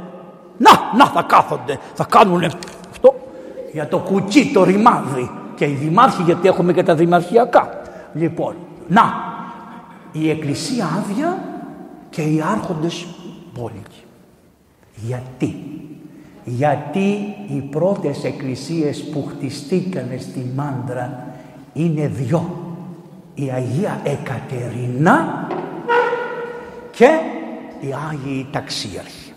Να, 0.57 0.71
να 0.97 1.05
θα 1.05 1.21
κάθονται. 1.21 1.79
Θα 1.93 2.05
κάνουν 2.09 2.43
αυτό 2.91 3.15
για 3.71 3.87
το 3.87 3.97
κουτσί, 3.97 4.51
το 4.53 4.63
ρημάδι. 4.63 5.31
Και 5.55 5.65
οι 5.65 5.77
δημάρχοι 5.81 6.21
γιατί 6.21 6.47
έχουμε 6.47 6.73
και 6.73 6.83
τα 6.83 6.95
δημαρχιακά. 6.95 7.81
Λοιπόν, 8.13 8.55
να, 8.87 9.13
η 10.11 10.29
εκκλησία 10.29 10.85
άδεια 10.85 11.43
και 12.09 12.21
οι 12.21 12.41
άρχοντες 12.51 13.05
πόλικοι. 13.53 14.03
Γιατί; 14.95 15.55
Γιατί 16.43 17.35
οι 17.47 17.61
πρώτες 17.71 18.23
εκκλησίες 18.23 19.03
που 19.03 19.25
χτιστήκανε 19.29 20.17
στη 20.17 20.51
Μάντρα 20.55 21.33
είναι 21.73 22.07
δυο. 22.07 22.63
Η 23.33 23.51
Αγία 23.51 24.01
Εκατερινά 24.03 25.47
και 26.91 27.19
οι 27.79 27.93
Άγιοι 28.09 28.47
Ταξίαρχοι. 28.51 29.29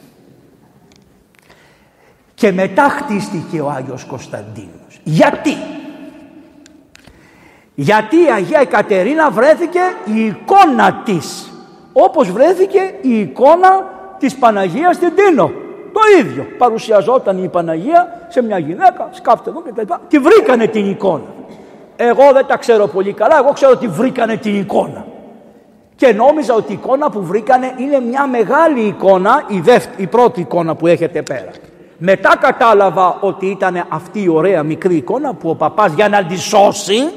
και 2.43 2.52
μετά 2.52 2.88
χτίστηκε 2.88 3.61
ο 3.61 3.71
Άγιος 3.71 4.05
Κωνσταντίνος. 4.05 5.00
Γιατί; 5.05 5.57
Γιατί 7.75 8.17
η 8.17 8.31
Αγία 8.35 8.61
Εκατερίνα 8.61 9.31
βρέθηκε 9.31 9.81
η 10.05 10.25
εικόνα 10.25 11.02
της. 11.05 11.52
Όπως 11.93 12.31
βρέθηκε 12.31 12.95
η 13.00 13.19
εικόνα 13.19 13.91
της 14.19 14.35
Παναγίας 14.37 14.97
στην 14.97 15.12
Τίνο. 15.14 15.52
Το 15.93 16.00
ίδιο. 16.21 16.47
Παρουσιαζόταν 16.59 17.45
η 17.45 17.49
Παναγία 17.49 18.26
σε 18.29 18.43
μια 18.43 18.59
γυναίκα, 18.59 19.09
σκάφτε 19.11 19.50
εδώ 19.50 19.62
και 19.62 19.73
τα 19.75 19.81
λοιπά. 19.81 20.00
Τη 20.09 20.19
βρήκανε 20.19 20.67
την 20.67 20.91
εικόνα. 20.91 21.35
Εγώ 21.97 22.33
δεν 22.33 22.47
τα 22.47 22.57
ξέρω 22.57 22.87
πολύ 22.87 23.12
καλά, 23.12 23.38
εγώ 23.38 23.52
ξέρω 23.52 23.73
ότι 23.73 23.88
βρήκανε 23.88 24.37
την 24.37 24.61
εικόνα. 24.61 25.07
Και 25.97 26.12
νόμιζα 26.12 26.55
ότι 26.55 26.73
η 26.73 26.79
εικόνα 26.83 27.11
που 27.11 27.23
βρήκανε 27.23 27.75
είναι 27.76 28.00
μια 28.00 28.26
μεγάλη 28.26 28.81
εικόνα, 28.81 29.45
η, 29.49 29.61
δεύτερη, 29.61 30.02
η 30.02 30.07
πρώτη 30.07 30.41
εικόνα 30.41 30.75
που 30.75 30.87
έχετε 30.87 31.23
πέρα. 31.23 31.50
Μετά 31.99 32.37
κατάλαβα 32.41 33.17
ότι 33.21 33.47
ήταν 33.47 33.87
αυτή 33.88 34.23
η 34.23 34.29
ωραία 34.29 34.62
μικρή 34.62 34.97
εικόνα 34.97 35.35
που 35.35 35.50
ο 35.50 35.55
παπάς 35.55 35.93
για 35.93 36.09
να 36.09 36.25
τη 36.25 36.38
σώσει 36.38 37.11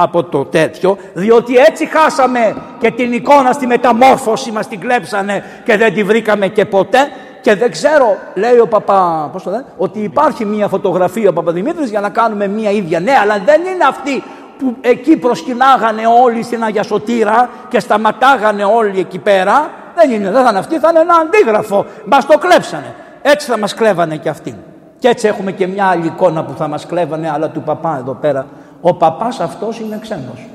από 0.00 0.24
το 0.24 0.44
τέτοιο, 0.44 0.96
διότι 1.14 1.56
έτσι 1.56 1.86
χάσαμε 1.86 2.56
και 2.78 2.90
την 2.90 3.12
εικόνα 3.12 3.52
στη 3.52 3.66
μεταμόρφωση 3.66 4.52
μας 4.52 4.68
την 4.68 4.80
κλέψανε 4.80 5.44
και 5.64 5.76
δεν 5.76 5.94
τη 5.94 6.02
βρήκαμε 6.02 6.48
και 6.48 6.64
ποτέ 6.64 6.98
και 7.40 7.54
δεν 7.54 7.70
ξέρω, 7.70 8.16
λέει 8.34 8.58
ο 8.58 8.66
παπά, 8.66 9.28
πώς 9.32 9.42
το 9.42 9.50
λένε, 9.50 9.64
ότι 9.76 9.98
υπάρχει 9.98 10.44
μια 10.44 10.68
φωτογραφία 10.68 11.28
ο 11.28 11.32
Παπαδημήτρης 11.32 11.90
για 11.90 12.00
να 12.00 12.08
κάνουμε 12.08 12.46
μια 12.46 12.70
ίδια. 12.70 13.00
Ναι, 13.00 13.12
αλλά 13.22 13.38
δεν 13.44 13.60
είναι 13.60 13.84
αυτή 13.88 14.22
που 14.58 14.76
εκεί 14.80 15.16
προσκυνάγανε 15.16 16.02
όλοι 16.22 16.42
στην 16.42 16.64
Αγία 16.64 16.82
Σωτήρα 16.82 17.48
και 17.68 17.80
σταματάγανε 17.80 18.64
όλοι 18.64 18.98
εκεί 18.98 19.18
πέρα. 19.18 19.70
Δεν 19.94 20.10
είναι, 20.10 20.30
δεν 20.30 20.42
θα 20.42 20.48
είναι 20.48 20.58
αυτή, 20.58 20.78
θα 20.78 20.88
είναι 20.90 21.00
ένα 21.00 21.14
αντίγραφο. 21.14 21.86
Μας 22.04 22.26
το 22.26 22.38
κλέψανε. 22.38 22.94
Έτσι 23.22 23.50
θα 23.50 23.58
μας 23.58 23.74
κλέβανε 23.74 24.16
και 24.16 24.28
αυτοί. 24.28 24.56
Και 24.98 25.08
έτσι 25.08 25.26
έχουμε 25.26 25.52
και 25.52 25.66
μια 25.66 25.84
άλλη 25.86 26.06
εικόνα 26.06 26.44
που 26.44 26.52
θα 26.56 26.68
μας 26.68 26.86
κλέβανε, 26.86 27.30
αλλά 27.30 27.48
του 27.48 27.62
παπά 27.62 27.96
εδώ 28.00 28.12
πέρα. 28.12 28.46
Ο 28.80 28.94
παπάς 28.94 29.40
αυτός 29.40 29.80
είναι 29.80 29.98
ξένος. 30.00 30.48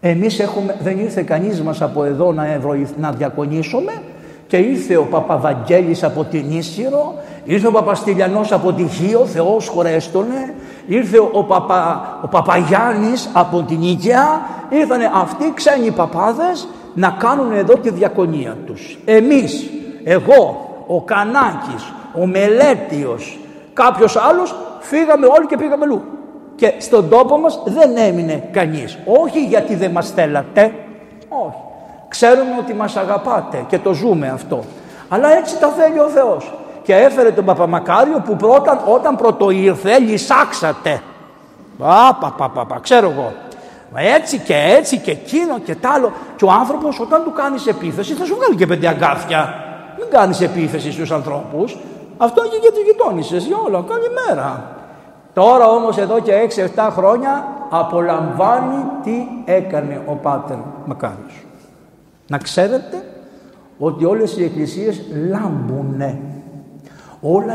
Εμείς 0.00 0.40
έχουμε, 0.40 0.76
δεν 0.82 0.98
ήρθε 0.98 1.22
κανείς 1.22 1.62
μας 1.62 1.82
από 1.82 2.04
εδώ 2.04 2.32
να, 2.32 2.60
να 2.96 3.12
διακονήσουμε 3.12 3.92
και 4.46 4.56
ήρθε 4.56 4.96
ο 4.96 5.02
Παπαβαγγέλης 5.04 6.02
από 6.04 6.24
την 6.24 6.50
Ίσυρο, 6.50 7.14
ήρθε 7.44 7.66
ο 7.66 7.70
Παπαστηλιανός 7.70 8.52
από 8.52 8.72
τη 8.72 8.88
Χίο, 8.88 9.26
Θεός 9.26 9.68
χωρέστονε, 9.68 10.54
ήρθε 10.86 11.18
ο, 11.18 11.44
Παπα, 11.44 12.18
ο 12.22 12.28
Παπαγιάννης 12.28 13.30
από 13.32 13.62
την 13.62 13.82
Ίκαια, 13.82 14.40
ήρθαν 14.68 15.00
αυτοί 15.14 15.52
ξένοι 15.54 15.90
παπάδες 15.90 16.68
να 16.94 17.16
κάνουν 17.18 17.52
εδώ 17.52 17.76
τη 17.76 17.90
διακονία 17.90 18.56
τους. 18.66 18.98
Εμείς, 19.04 19.70
εγώ, 20.04 20.68
ο 20.86 21.02
Κανάκης, 21.02 21.92
ο 22.22 22.26
Μελέτιος, 22.26 23.38
κάποιος 23.72 24.16
άλλος, 24.16 24.54
φύγαμε 24.80 25.26
όλοι 25.26 25.46
και 25.46 25.56
πήγαμε 25.56 25.86
λού. 25.86 26.02
Και 26.56 26.72
στον 26.78 27.08
τόπο 27.08 27.38
μας 27.38 27.62
δεν 27.64 27.96
έμεινε 27.96 28.48
κανείς. 28.52 28.98
Όχι 29.22 29.44
γιατί 29.44 29.74
δεν 29.74 29.90
μας 29.90 30.10
θέλατε, 30.10 30.72
όχι. 31.28 31.62
Ξέρουμε 32.08 32.54
ότι 32.58 32.74
μας 32.74 32.96
αγαπάτε 32.96 33.64
και 33.68 33.78
το 33.78 33.92
ζούμε 33.92 34.28
αυτό. 34.28 34.64
Αλλά 35.08 35.36
έτσι 35.36 35.58
τα 35.58 35.68
θέλει 35.68 35.98
ο 35.98 36.08
Θεός. 36.08 36.52
Και 36.82 36.94
έφερε 36.94 37.30
τον 37.30 37.44
Παπαμακάριο 37.44 38.22
που 38.24 38.36
πρώτα, 38.36 38.82
όταν 38.86 39.16
πρώτο 39.16 39.50
ήρθε 39.50 39.98
λυσάξατε. 39.98 41.02
Πα, 41.78 42.18
πα, 42.20 42.34
πα, 42.36 42.50
πα, 42.50 42.66
πα, 42.66 42.78
ξέρω 42.82 43.10
εγώ. 43.10 43.32
Έτσι 43.96 44.38
και 44.38 44.54
έτσι 44.76 44.98
και 44.98 45.10
εκείνο 45.10 45.58
και 45.58 45.74
τ' 45.74 45.86
άλλο. 45.86 46.12
Και 46.36 46.44
ο 46.44 46.50
άνθρωπος 46.50 47.00
όταν 47.00 47.24
του 47.24 47.32
κάνεις 47.32 47.66
επίθεση 47.66 48.14
θα 48.14 48.24
σου 48.24 48.34
βγάλει 48.34 48.56
και 48.56 48.66
πέντε 48.66 48.88
αγκάθια. 48.88 49.54
Μην 49.98 50.06
κάνεις 50.10 50.40
επίθεση 50.40 50.92
στους 50.92 51.10
ανθρώπους. 51.10 51.76
Αυτό 52.16 52.42
και 52.42 52.58
για 52.60 52.70
τους 52.70 52.82
γειτόνισσες, 52.82 53.44
για 53.44 53.56
όλα. 53.66 53.84
Καλημέρα. 53.88 54.68
Τώρα 55.34 55.68
όμως 55.68 55.98
εδώ 55.98 56.20
και 56.20 56.32
6-7 56.76 56.88
χρόνια 56.90 57.46
απολαμβάνει 57.70 58.84
τι 59.02 59.12
έκανε 59.44 60.02
ο 60.06 60.12
Πάτερ 60.14 60.56
Μακάριος. 60.86 61.44
Να 62.28 62.38
ξέρετε 62.38 63.04
ότι 63.78 64.04
όλες 64.04 64.36
οι 64.36 64.44
εκκλησίες 64.44 65.02
λάμπουνε. 65.30 66.18
Όλα 67.20 67.54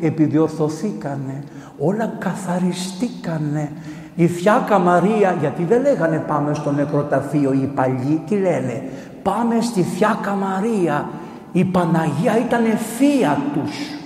επιδιορθωθήκανε, 0.00 1.44
όλα 1.78 2.12
καθαριστήκανε. 2.18 3.72
Η 4.14 4.26
Θιάκα 4.26 4.78
Μαρία, 4.78 5.36
γιατί 5.40 5.64
δεν 5.64 5.82
λέγανε 5.82 6.24
πάμε 6.26 6.54
στο 6.54 6.72
νεκροταφείο 6.72 7.52
οι 7.52 7.70
παλιοί, 7.74 8.22
τι 8.28 8.34
λένε, 8.36 8.82
πάμε 9.22 9.60
στη 9.60 9.82
Θιάκα 9.82 10.34
Μαρία. 10.34 11.08
Η 11.52 11.64
Παναγία 11.64 12.38
ήταν 12.38 12.64
θεία 12.96 13.38
τους. 13.54 14.03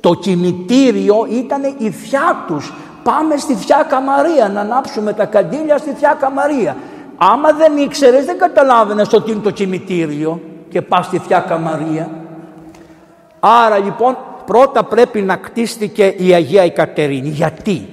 Το 0.00 0.14
κημητήριο 0.14 1.26
ήταν 1.30 1.62
η 1.78 1.90
θιά 1.90 2.44
τους. 2.46 2.72
Πάμε 3.02 3.36
στη 3.36 3.54
Θιάκα 3.54 4.00
Μαρία 4.00 4.48
να 4.48 4.60
ανάψουμε 4.60 5.12
τα 5.12 5.24
καντήλια 5.24 5.78
στη 5.78 5.90
Θιάκα 5.90 6.30
Μαρία. 6.30 6.76
Άμα 7.16 7.52
δεν 7.52 7.76
ήξερες 7.76 8.24
δεν 8.24 8.38
καταλάβαινες 8.38 9.12
ότι 9.12 9.30
είναι 9.30 9.40
το 9.40 9.50
κημητήριο 9.50 10.40
και 10.68 10.82
πας 10.82 11.06
στη 11.06 11.18
Θιά 11.18 11.38
Καμαρία. 11.40 12.10
Άρα 13.40 13.78
λοιπόν 13.78 14.16
πρώτα 14.46 14.84
πρέπει 14.84 15.20
να 15.20 15.36
κτίστηκε 15.36 16.06
η 16.06 16.34
Αγία 16.34 16.64
η 16.64 16.70
Κατερίνη. 16.70 17.28
Γιατί; 17.28 17.88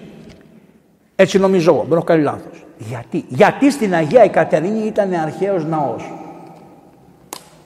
Έτσι 1.15 1.39
νομίζω 1.39 1.73
εγώ, 1.73 1.85
μπορώ 1.87 2.03
κάνει 2.03 2.23
λάθος. 2.23 2.65
Γιατί; 2.77 3.25
Γιατί 3.27 3.71
στην 3.71 3.93
Αγία 3.93 4.23
η 4.23 4.29
Κατερίνη 4.29 4.85
ήταν 4.85 5.13
αρχαίος 5.13 5.65
ναός. 5.65 6.13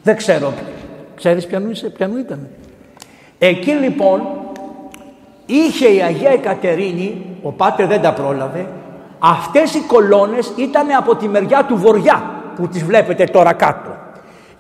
Δεν 0.04 0.16
ξέρω. 0.16 0.54
Ξέρεις 1.16 1.48
ποιανού 1.98 2.18
ήταν. 2.18 2.48
Εκεί 3.44 3.72
λοιπόν 3.72 4.22
είχε 5.46 5.88
η 5.88 6.02
Αγία 6.02 6.34
η 6.34 6.38
Κατερίνη, 6.38 7.26
ο 7.42 7.52
Πάτερ 7.52 7.88
δεν 7.88 8.02
τα 8.02 8.14
πρόλαβε, 8.14 8.68
Αυτές 9.24 9.74
οι 9.74 9.80
κολόνες 9.80 10.54
ήταν 10.56 10.92
από 10.98 11.16
τη 11.16 11.28
μεριά 11.28 11.66
του 11.66 11.78
βοριά 11.78 12.24
που 12.56 12.68
τις 12.68 12.84
βλέπετε 12.84 13.24
τώρα 13.24 13.54
κάτω. 13.54 13.90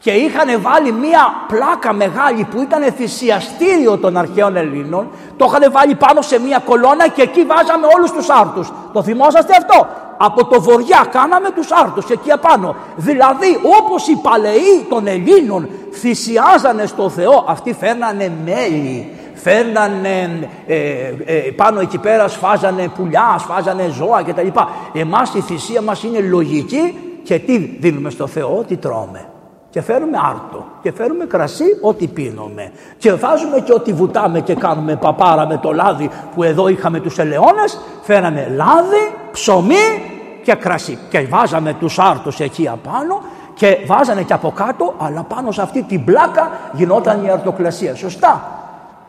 Και 0.01 0.11
είχαν 0.11 0.61
βάλει 0.61 0.91
μία 0.91 1.19
πλάκα 1.47 1.93
μεγάλη 1.93 2.47
που 2.51 2.61
ήταν 2.61 2.91
θυσιαστήριο 2.91 3.97
των 3.97 4.17
αρχαίων 4.17 4.55
Ελλήνων. 4.55 5.07
Το 5.37 5.45
είχαν 5.49 5.71
βάλει 5.71 5.95
πάνω 5.95 6.21
σε 6.21 6.39
μία 6.39 6.61
κολόνα 6.65 7.07
και 7.07 7.21
εκεί 7.21 7.43
βάζαμε 7.43 7.87
όλους 7.95 8.11
τους 8.11 8.29
άρτους. 8.29 8.71
Το 8.93 9.03
θυμόσαστε 9.03 9.53
αυτό; 9.57 9.87
Από 10.17 10.45
το 10.45 10.61
βοριά 10.61 11.05
κάναμε 11.11 11.49
τους 11.49 11.71
άρτους 11.71 12.09
εκεί 12.09 12.31
απάνω. 12.31 12.75
Δηλαδή 12.95 13.59
όπως 13.79 14.07
οι 14.07 14.15
παλαιοί 14.15 14.85
των 14.89 15.07
Ελλήνων 15.07 15.69
θυσιάζανε 15.91 16.85
στο 16.85 17.09
Θεό, 17.09 17.45
αυτοί 17.47 17.73
φέρνανε 17.73 18.31
μέλι, 18.45 19.11
φέρνανε 19.33 20.49
ε, 20.67 20.77
ε, 21.25 21.33
πάνω 21.55 21.79
εκεί 21.79 21.97
πέρα 21.97 22.27
σφάζανε 22.27 22.91
πουλιά, 22.95 23.35
σφάζανε 23.39 23.89
ζώα 23.93 24.23
κτλ. 24.23 24.47
Εμάς 24.93 25.33
η 25.33 25.41
θυσία 25.41 25.81
μας 25.81 26.03
είναι 26.03 26.19
λογική 26.19 26.95
και 27.23 27.39
τι 27.39 27.57
δίνουμε 27.57 28.09
στο 28.09 28.27
Θεό, 28.27 28.63
τι 28.67 28.77
τρώμε. 28.77 29.30
Και 29.71 29.81
φέρουμε 29.81 30.17
άρτο 30.29 30.65
και 30.81 30.91
φέρουμε 30.91 31.25
κρασί 31.25 31.65
ό,τι 31.81 32.07
πίνουμε. 32.07 32.71
Και 32.97 33.13
βάζουμε 33.13 33.59
και 33.59 33.73
ό,τι 33.73 33.93
βουτάμε 33.93 34.39
και 34.39 34.55
κάνουμε 34.55 34.95
παπάρα 34.95 35.47
με 35.47 35.57
το 35.57 35.71
λάδι 35.71 36.09
που 36.35 36.43
εδώ 36.43 36.67
είχαμε 36.67 36.99
τους 36.99 37.17
ελαιώνες. 37.17 37.79
Φέραμε 38.01 38.51
λάδι, 38.55 39.13
ψωμί 39.31 40.11
και 40.43 40.53
κρασί. 40.55 40.99
Και 41.09 41.21
βάζαμε 41.21 41.73
τους 41.73 41.99
άρτους 41.99 42.39
εκεί 42.39 42.67
απάνω 42.67 43.21
και 43.53 43.77
βάζανε 43.85 44.21
και 44.21 44.33
από 44.33 44.51
κάτω 44.51 44.93
αλλά 44.97 45.23
πάνω 45.23 45.51
σε 45.51 45.61
αυτή 45.61 45.83
την 45.83 46.03
πλάκα 46.05 46.51
γινόταν 46.71 47.25
η 47.25 47.29
αρτοκλασία. 47.29 47.95
Σωστά 47.95 48.61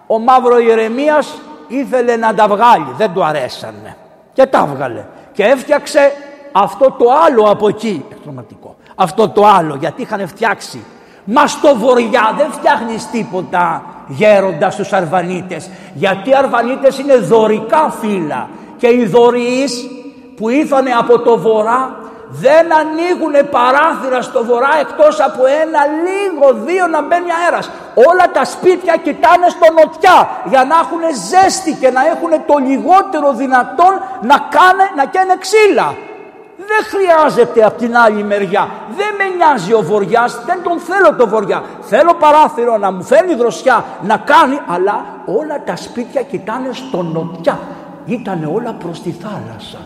ο 0.07 0.19
Μαύρο 0.19 0.59
Ιερεμίας 0.59 1.41
ήθελε 1.69 2.17
να 2.17 2.35
τα 2.35 2.49
βγάλει, 2.49 2.87
δεν 2.97 3.13
του 3.13 3.25
αρέσανε 3.25 3.97
και 4.33 4.47
τα 4.47 4.67
βγάλε 4.67 5.05
και 5.33 5.43
έφτιαξε 5.43 6.13
αυτό 6.53 6.91
το 6.99 7.05
άλλο 7.27 7.43
από 7.43 7.69
εκεί, 7.69 8.05
εκτροματικό, 8.11 8.77
αυτό 8.95 9.29
το 9.29 9.47
άλλο 9.47 9.75
γιατί 9.75 10.03
είχαν 10.03 10.29
φτιάξει. 10.29 10.85
Μας 11.25 11.51
στο 11.51 11.77
βορειά 11.77 12.35
δεν 12.37 12.53
φτιάχνεις 12.53 13.11
τίποτα 13.11 13.83
γέροντα 14.07 14.71
στους 14.71 14.93
Αρβανίτες 14.93 15.71
γιατί 15.95 16.31
οι 16.31 16.35
Αρβανίτες 16.35 16.99
είναι 16.99 17.17
δωρικά 17.17 17.95
φύλλα 18.01 18.49
και 18.77 18.87
οι 18.87 19.07
δωρείς 19.07 19.91
που 20.37 20.49
ήρθαν 20.49 20.85
από 20.99 21.19
το 21.19 21.39
βορρά 21.39 21.97
δεν 22.29 22.67
ανοίγουν 22.81 23.51
παράθυρα 23.51 24.23
στο 24.23 24.45
βορρά 24.45 24.79
εκτός 24.81 25.21
από 25.21 25.43
ένα 25.63 25.81
λίγο 26.07 26.65
δύο 26.67 26.87
να 26.87 27.03
μπαίνει 27.03 27.31
αέρας. 27.43 27.71
Όλα 27.95 28.31
τα 28.33 28.45
σπίτια 28.45 28.97
κοιτάνε 28.97 29.49
στο 29.49 29.67
νοτιά 29.79 30.29
για 30.45 30.65
να 30.65 30.75
έχουν 30.83 31.03
ζέστη 31.31 31.73
και 31.81 31.91
να 31.91 32.07
έχουν 32.07 32.31
το 32.47 32.57
λιγότερο 32.69 33.33
δυνατόν 33.33 33.93
να 34.21 34.37
κάνε 34.55 34.85
να 34.97 35.05
καίνε 35.05 35.37
ξύλα. 35.45 35.95
Δεν 36.67 36.83
χρειάζεται 36.93 37.65
από 37.65 37.79
την 37.79 37.97
άλλη 37.97 38.23
μεριά. 38.25 38.69
Δεν 38.97 39.15
με 39.19 39.37
νοιάζει 39.37 39.73
ο 39.73 39.83
βοριάς, 39.83 40.45
δεν 40.47 40.63
τον 40.63 40.79
θέλω 40.79 41.15
το 41.15 41.29
βοριά. 41.29 41.63
Θέλω 41.81 42.15
παράθυρο 42.15 42.77
να 42.79 42.93
μου 42.93 43.03
φέρνει 43.03 43.35
δροσιά, 43.35 43.85
να 44.03 44.17
κάνει, 44.17 44.61
αλλά 44.67 45.05
όλα 45.27 45.63
τα 45.65 45.77
σπίτια 45.77 46.23
κοιτάνε 46.23 46.73
στο 46.73 47.03
νοτιά. 47.03 47.59
Ήτανε 48.07 48.47
όλα 48.47 48.73
προς 48.73 49.03
τη 49.03 49.11
θάλασσα 49.11 49.79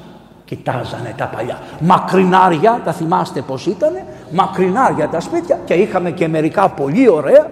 κοιτάζανε 0.47 1.15
τα 1.17 1.25
παλιά. 1.25 1.59
Μακρινάρια, 1.81 2.81
τα 2.85 2.93
θυμάστε 2.93 3.41
πως 3.41 3.67
ήταν, 3.67 3.93
μακρινάρια 4.31 5.09
τα 5.09 5.21
σπίτια 5.21 5.59
και 5.65 5.75
είχαμε 5.75 6.11
και 6.11 6.29
μερικά 6.29 6.69
πολύ 6.69 7.09
ωραία 7.09 7.49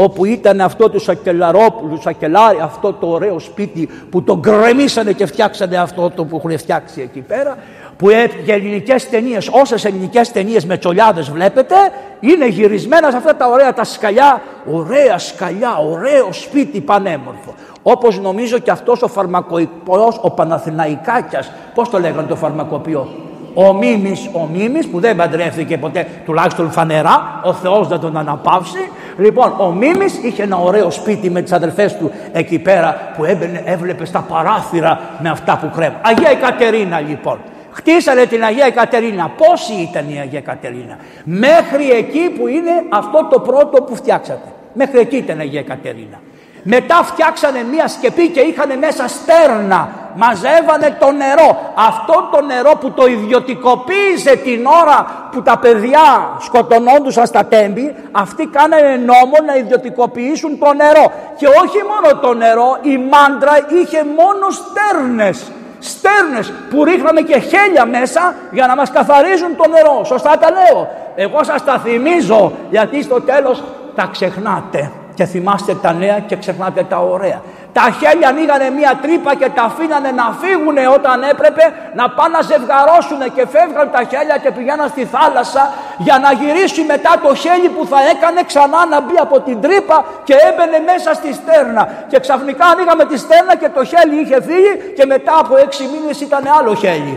όπου 0.00 0.24
ήταν 0.24 0.60
αυτό 0.60 0.90
του 0.90 1.00
Σακελαρόπουλου, 1.00 2.00
Σακελάρη, 2.00 2.58
αυτό 2.62 2.92
το 2.92 3.06
ωραίο 3.06 3.38
σπίτι 3.38 3.88
που 4.10 4.22
το 4.22 4.38
γκρεμίσανε 4.38 5.12
και 5.12 5.26
φτιάξανε 5.26 5.76
αυτό 5.76 6.10
το 6.10 6.24
που 6.24 6.36
έχουν 6.36 6.58
φτιάξει 6.58 7.00
εκεί 7.00 7.20
πέρα, 7.20 7.56
που 7.98 8.08
για 8.44 8.54
ελληνικές 8.54 9.08
ταινίες, 9.08 9.48
όσες 9.52 9.84
ελληνικές 9.84 10.32
ταινίες 10.32 10.66
με 10.66 10.76
τσολιάδες 10.76 11.30
βλέπετε, 11.30 11.74
είναι 12.20 12.46
γυρισμένα 12.46 13.10
σε 13.10 13.16
αυτά 13.16 13.36
τα 13.36 13.48
ωραία 13.48 13.72
τα 13.72 13.84
σκαλιά. 13.84 14.42
Ωραία 14.72 15.18
σκαλιά, 15.18 15.76
ωραίο 15.90 16.32
σπίτι 16.32 16.80
πανέμορφο. 16.80 17.54
Όπως 17.82 18.20
νομίζω 18.20 18.58
και 18.58 18.70
αυτός 18.70 19.02
ο 19.02 19.08
φαρμακοποιός, 19.08 20.18
ο 20.20 20.30
Παναθηναϊκάκιας, 20.30 21.52
πώς 21.74 21.88
το 21.88 21.98
λέγανε 21.98 22.28
το 22.28 22.36
φαρμακοποιό, 22.36 23.08
ο 23.54 23.72
Μίμης, 23.72 24.30
ο 24.32 24.48
Μίμης 24.52 24.86
που 24.86 25.00
δεν 25.00 25.16
παντρεύτηκε 25.16 25.78
ποτέ, 25.78 26.06
τουλάχιστον 26.24 26.70
φανερά, 26.70 27.40
ο 27.44 27.52
Θεός 27.52 27.88
δεν 27.88 28.00
τον 28.00 28.16
αναπαύσει. 28.16 28.90
Λοιπόν, 29.16 29.54
ο 29.58 29.70
Μίμης 29.70 30.18
είχε 30.22 30.42
ένα 30.42 30.56
ωραίο 30.56 30.90
σπίτι 30.90 31.30
με 31.30 31.42
τις 31.42 31.52
αδελφές 31.52 31.96
του 31.96 32.10
εκεί 32.32 32.58
πέρα 32.58 33.12
που 33.16 33.24
έμπαινε, 33.24 33.62
έβλεπε 33.64 34.04
στα 34.04 34.20
παράθυρα 34.28 35.00
με 35.18 35.28
αυτά 35.28 35.58
που 35.60 35.70
κρέμουν. 35.76 35.98
Αγία 36.02 36.34
Κατερίνα 36.34 37.00
λοιπόν. 37.00 37.38
Χτίσανε 37.72 38.26
την 38.26 38.44
Αγία 38.44 38.70
Κατερίνα. 38.70 39.30
Πόσοι 39.36 39.72
ήταν 39.72 40.10
η 40.14 40.18
Αγία 40.18 40.40
Κατερίνα. 40.40 40.98
Μέχρι 41.24 41.90
εκεί 41.90 42.30
που 42.38 42.46
είναι 42.46 42.84
αυτό 42.88 43.28
το 43.30 43.40
πρώτο 43.40 43.82
που 43.82 43.96
φτιάξατε. 43.96 44.48
Μέχρι 44.72 44.98
εκεί 44.98 45.16
ήταν 45.16 45.38
η 45.38 45.42
Αγία 45.42 45.62
Κατερίνα. 45.62 46.20
Μετά 46.62 46.94
φτιάξανε 47.04 47.64
μία 47.72 47.88
σκεπή 47.88 48.28
και 48.28 48.40
είχαν 48.40 48.78
μέσα 48.78 49.08
στέρνα. 49.08 49.88
Μαζεύανε 50.14 50.96
το 51.00 51.10
νερό. 51.10 51.72
Αυτό 51.74 52.28
το 52.32 52.40
νερό 52.42 52.76
που 52.80 52.90
το 52.90 53.06
ιδιωτικοποίησε 53.06 54.36
την 54.36 54.66
ώρα 54.66 55.28
που 55.32 55.42
τα 55.42 55.58
παιδιά 55.58 56.36
σκοτωνόντουσαν 56.40 57.26
στα 57.26 57.44
τέμπη, 57.44 57.94
αυτοί 58.12 58.46
κάνανε 58.46 58.96
νόμο 58.96 59.36
να 59.46 59.54
ιδιωτικοποιήσουν 59.54 60.58
το 60.58 60.72
νερό. 60.72 61.12
Και 61.36 61.46
όχι 61.46 61.78
μόνο 61.90 62.20
το 62.20 62.34
νερό, 62.34 62.78
η 62.82 62.98
μάντρα 62.98 63.52
είχε 63.80 64.04
μόνο 64.04 64.46
στέρνες. 64.50 65.52
Στέρνες 65.78 66.52
που 66.70 66.84
ρίχνανε 66.84 67.20
και 67.20 67.38
χέλια 67.38 67.84
μέσα 67.84 68.34
για 68.50 68.66
να 68.66 68.76
μας 68.76 68.90
καθαρίζουν 68.90 69.56
το 69.56 69.68
νερό. 69.68 70.04
Σωστά 70.04 70.38
τα 70.38 70.48
λέω. 70.50 70.88
Εγώ 71.14 71.44
σας 71.44 71.64
τα 71.64 71.78
θυμίζω 71.78 72.52
γιατί 72.70 73.02
στο 73.02 73.20
τέλος 73.20 73.62
τα 73.94 74.08
ξεχνάτε 74.12 74.90
και 75.14 75.24
θυμάστε 75.24 75.74
τα 75.74 75.92
νέα 75.92 76.18
και 76.18 76.36
ξεχνάτε 76.36 76.82
τα 76.88 76.98
ωραία. 76.98 77.42
Τα 77.72 77.86
χέλια 77.98 78.28
ανοίγανε 78.28 78.70
μία 78.78 78.92
τρύπα 79.02 79.34
και 79.40 79.48
τα 79.56 79.62
αφήνανε 79.62 80.10
να 80.20 80.26
φύγουν 80.40 80.76
όταν 80.96 81.22
έπρεπε 81.32 81.64
να 81.98 82.04
πάνε 82.16 82.32
να 82.36 82.42
ζευγαρώσουν 82.50 83.20
και 83.36 83.44
φεύγαν 83.54 83.86
τα 83.94 84.02
χέλια 84.10 84.36
και 84.42 84.50
πηγαίναν 84.56 84.88
στη 84.88 85.04
θάλασσα 85.14 85.62
για 86.06 86.16
να 86.24 86.30
γυρίσει 86.40 86.82
μετά 86.92 87.12
το 87.24 87.30
χέλι 87.42 87.68
που 87.76 87.82
θα 87.92 87.98
έκανε 88.12 88.40
ξανά 88.50 88.80
να 88.92 88.98
μπει 89.00 89.16
από 89.26 89.36
την 89.46 89.60
τρύπα 89.64 89.96
και 90.24 90.34
έμπαινε 90.48 90.78
μέσα 90.90 91.10
στη 91.14 91.30
στέρνα. 91.40 91.82
Και 92.10 92.18
ξαφνικά 92.24 92.66
ανοίγαμε 92.72 93.04
τη 93.10 93.16
στέρνα 93.24 93.54
και 93.56 93.68
το 93.76 93.82
χέλι 93.90 94.14
είχε 94.22 94.38
φύγει 94.48 94.72
και 94.96 95.04
μετά 95.06 95.34
από 95.42 95.56
έξι 95.64 95.82
μήνες 95.92 96.20
ήταν 96.20 96.42
άλλο 96.58 96.74
χέλι. 96.74 97.16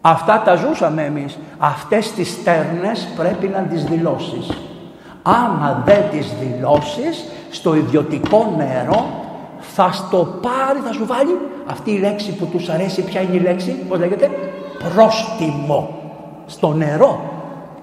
Αυτά 0.00 0.42
τα 0.44 0.54
ζούσαμε 0.54 1.02
εμείς. 1.02 1.38
Αυτές 1.58 2.12
τις 2.12 2.28
στέρνες 2.30 3.08
πρέπει 3.16 3.46
να 3.46 3.60
τις 3.70 3.84
δηλώσεις 3.84 4.46
άμα 5.22 5.82
δεν 5.84 6.02
τις 6.10 6.26
δηλώσεις 6.40 7.24
στο 7.50 7.74
ιδιωτικό 7.74 8.54
νερό 8.56 9.06
θα 9.60 9.92
στο 9.92 10.40
πάρει, 10.40 10.78
θα 10.86 10.92
σου 10.92 11.06
βάλει 11.06 11.38
αυτή 11.66 11.90
η 11.90 11.98
λέξη 11.98 12.32
που 12.32 12.46
τους 12.46 12.68
αρέσει, 12.68 13.02
ποια 13.02 13.20
είναι 13.20 13.36
η 13.36 13.40
λέξη, 13.40 13.70
πώς 13.88 13.98
λέγεται, 13.98 14.30
πρόστιμο 14.78 15.98
στο 16.46 16.72
νερό. 16.72 17.20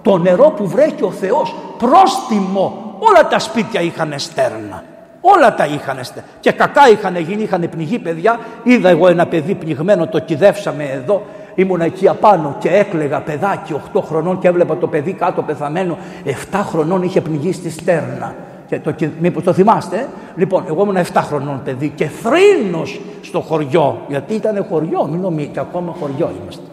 Το 0.01 0.17
νερό 0.17 0.53
που 0.57 0.67
βρέχει 0.67 1.03
ο 1.03 1.11
Θεός, 1.11 1.55
πρόστιμο. 1.77 2.95
Όλα 2.99 3.27
τα 3.27 3.39
σπίτια 3.39 3.81
είχαν 3.81 4.13
στέρνα. 4.15 4.83
Όλα 5.21 5.55
τα 5.55 5.65
είχαν 5.65 5.99
και 6.39 6.51
κακά 6.51 6.89
είχαν 6.89 7.17
γίνει, 7.17 7.41
είχαν 7.41 7.69
πνιγεί 7.69 7.99
παιδιά. 7.99 8.39
Είδα 8.63 8.89
εγώ 8.89 9.07
ένα 9.07 9.27
παιδί 9.27 9.55
πνιγμένο, 9.55 10.07
το 10.07 10.19
κυδεύσαμε 10.19 10.83
εδώ 10.83 11.21
Ήμουν 11.57 11.81
εκεί 11.81 12.07
απάνω 12.07 12.55
και 12.59 12.69
έκλεγα 12.69 13.21
παιδάκι 13.21 13.75
8 13.93 14.01
χρονών 14.03 14.39
και 14.39 14.47
έβλεπα 14.47 14.77
το 14.77 14.87
παιδί 14.87 15.13
κάτω 15.13 15.41
πεθαμένο. 15.41 15.97
7 16.25 16.31
χρονών 16.63 17.03
είχε 17.03 17.21
πνιγεί 17.21 17.51
στη 17.51 17.69
στέρνα. 17.69 18.35
Και 18.67 18.79
το, 18.79 18.95
μήπως 19.19 19.43
το 19.43 19.53
θυμάστε; 19.53 19.97
Ε; 19.97 20.05
Λοιπόν, 20.35 20.63
εγώ 20.67 20.83
ήμουν 20.83 20.97
7 20.97 21.21
χρονών 21.23 21.61
παιδί 21.63 21.89
και 21.95 22.07
θρήνος 22.07 22.99
στο 23.21 23.39
χωριό. 23.39 24.01
Γιατί 24.07 24.33
ήταν 24.33 24.65
χωριό, 24.69 25.07
μην 25.11 25.21
νομίζετε, 25.21 25.59
ακόμα 25.59 25.95
χωριό 25.99 26.31
είμαστε. 26.41 26.63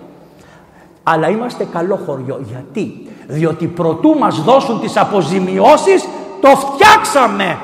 Αλλά 1.02 1.28
είμαστε 1.28 1.64
καλό 1.72 1.96
χωριό. 2.06 2.40
Γιατί, 2.48 3.08
διότι 3.26 3.66
προτού 3.66 4.18
μας 4.18 4.42
δώσουν 4.42 4.80
τις 4.80 4.96
αποζημιώσεις, 4.96 6.08
το 6.40 6.48
φτιάξαμε. 6.48 7.58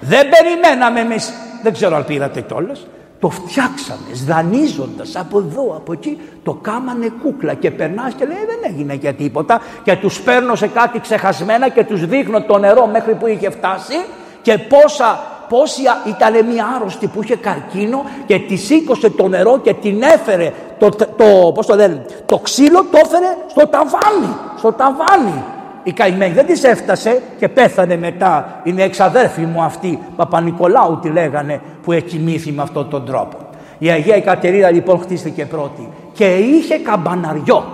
Δεν 0.00 0.26
περιμέναμε 0.28 1.00
εμείς, 1.00 1.32
δεν 1.62 1.72
ξέρω 1.72 1.96
αν 1.96 2.04
πήρατε 2.04 2.40
κιόλας, 2.40 2.86
το 3.20 3.28
φτιάξαμε 3.28 4.06
δανείζοντας 4.26 5.16
από 5.16 5.38
εδώ 5.38 5.74
από 5.76 5.92
εκεί 5.92 6.18
το 6.44 6.52
κάμανε 6.52 7.12
κούκλα 7.22 7.54
και 7.54 7.70
περνάς 7.70 8.14
και 8.14 8.24
λέει 8.24 8.44
δεν 8.46 8.72
έγινε 8.72 8.94
για 8.94 9.14
τίποτα 9.14 9.60
και 9.82 9.96
τους 9.96 10.20
παίρνω 10.20 10.54
σε 10.54 10.66
κάτι 10.66 11.00
ξεχασμένα 11.00 11.68
και 11.68 11.84
τους 11.84 12.06
δείχνω 12.06 12.42
το 12.42 12.58
νερό 12.58 12.86
μέχρι 12.86 13.14
που 13.14 13.26
είχε 13.26 13.50
φτάσει 13.50 14.04
και 14.42 14.58
πόσα 14.58 15.20
πόσοι 15.48 15.82
ήταν 16.06 16.46
μια 16.46 16.66
άρρωστη 16.76 17.06
που 17.06 17.22
είχε 17.22 17.36
καρκίνο 17.36 18.04
και 18.26 18.38
τη 18.38 18.56
σήκωσε 18.56 19.10
το 19.10 19.28
νερό 19.28 19.58
και 19.58 19.74
την 19.74 20.02
έφερε 20.02 20.52
το, 20.78 20.88
το, 20.88 21.52
πώς 21.54 21.66
το, 21.66 21.74
λένε, 21.74 22.04
το 22.26 22.38
ξύλο 22.38 22.84
το 22.90 22.98
έφερε 23.04 23.36
στο 23.46 23.66
ταβάνι, 23.66 24.36
στο 24.58 24.72
ταβάνι 24.72 25.44
η 25.86 25.92
καημένη 25.92 26.32
δεν 26.32 26.46
της 26.46 26.64
έφτασε 26.64 27.22
και 27.38 27.48
πέθανε 27.48 27.96
μετά. 27.96 28.60
Είναι 28.64 28.82
εξαδέρφη 28.82 29.40
μου 29.40 29.62
αυτή, 29.62 29.98
Παπα-Νικολάου 30.16 30.98
τη 31.02 31.08
λέγανε, 31.08 31.60
που 31.82 31.92
εκοιμήθη 31.92 32.52
με 32.52 32.62
αυτόν 32.62 32.88
τον 32.88 33.04
τρόπο. 33.04 33.36
Η 33.78 33.90
Αγία 33.90 34.14
Εκατερίνα 34.14 34.70
λοιπόν 34.70 35.00
χτίστηκε 35.00 35.46
πρώτη 35.46 35.88
και 36.12 36.34
είχε 36.34 36.78
καμπαναριό. 36.78 37.64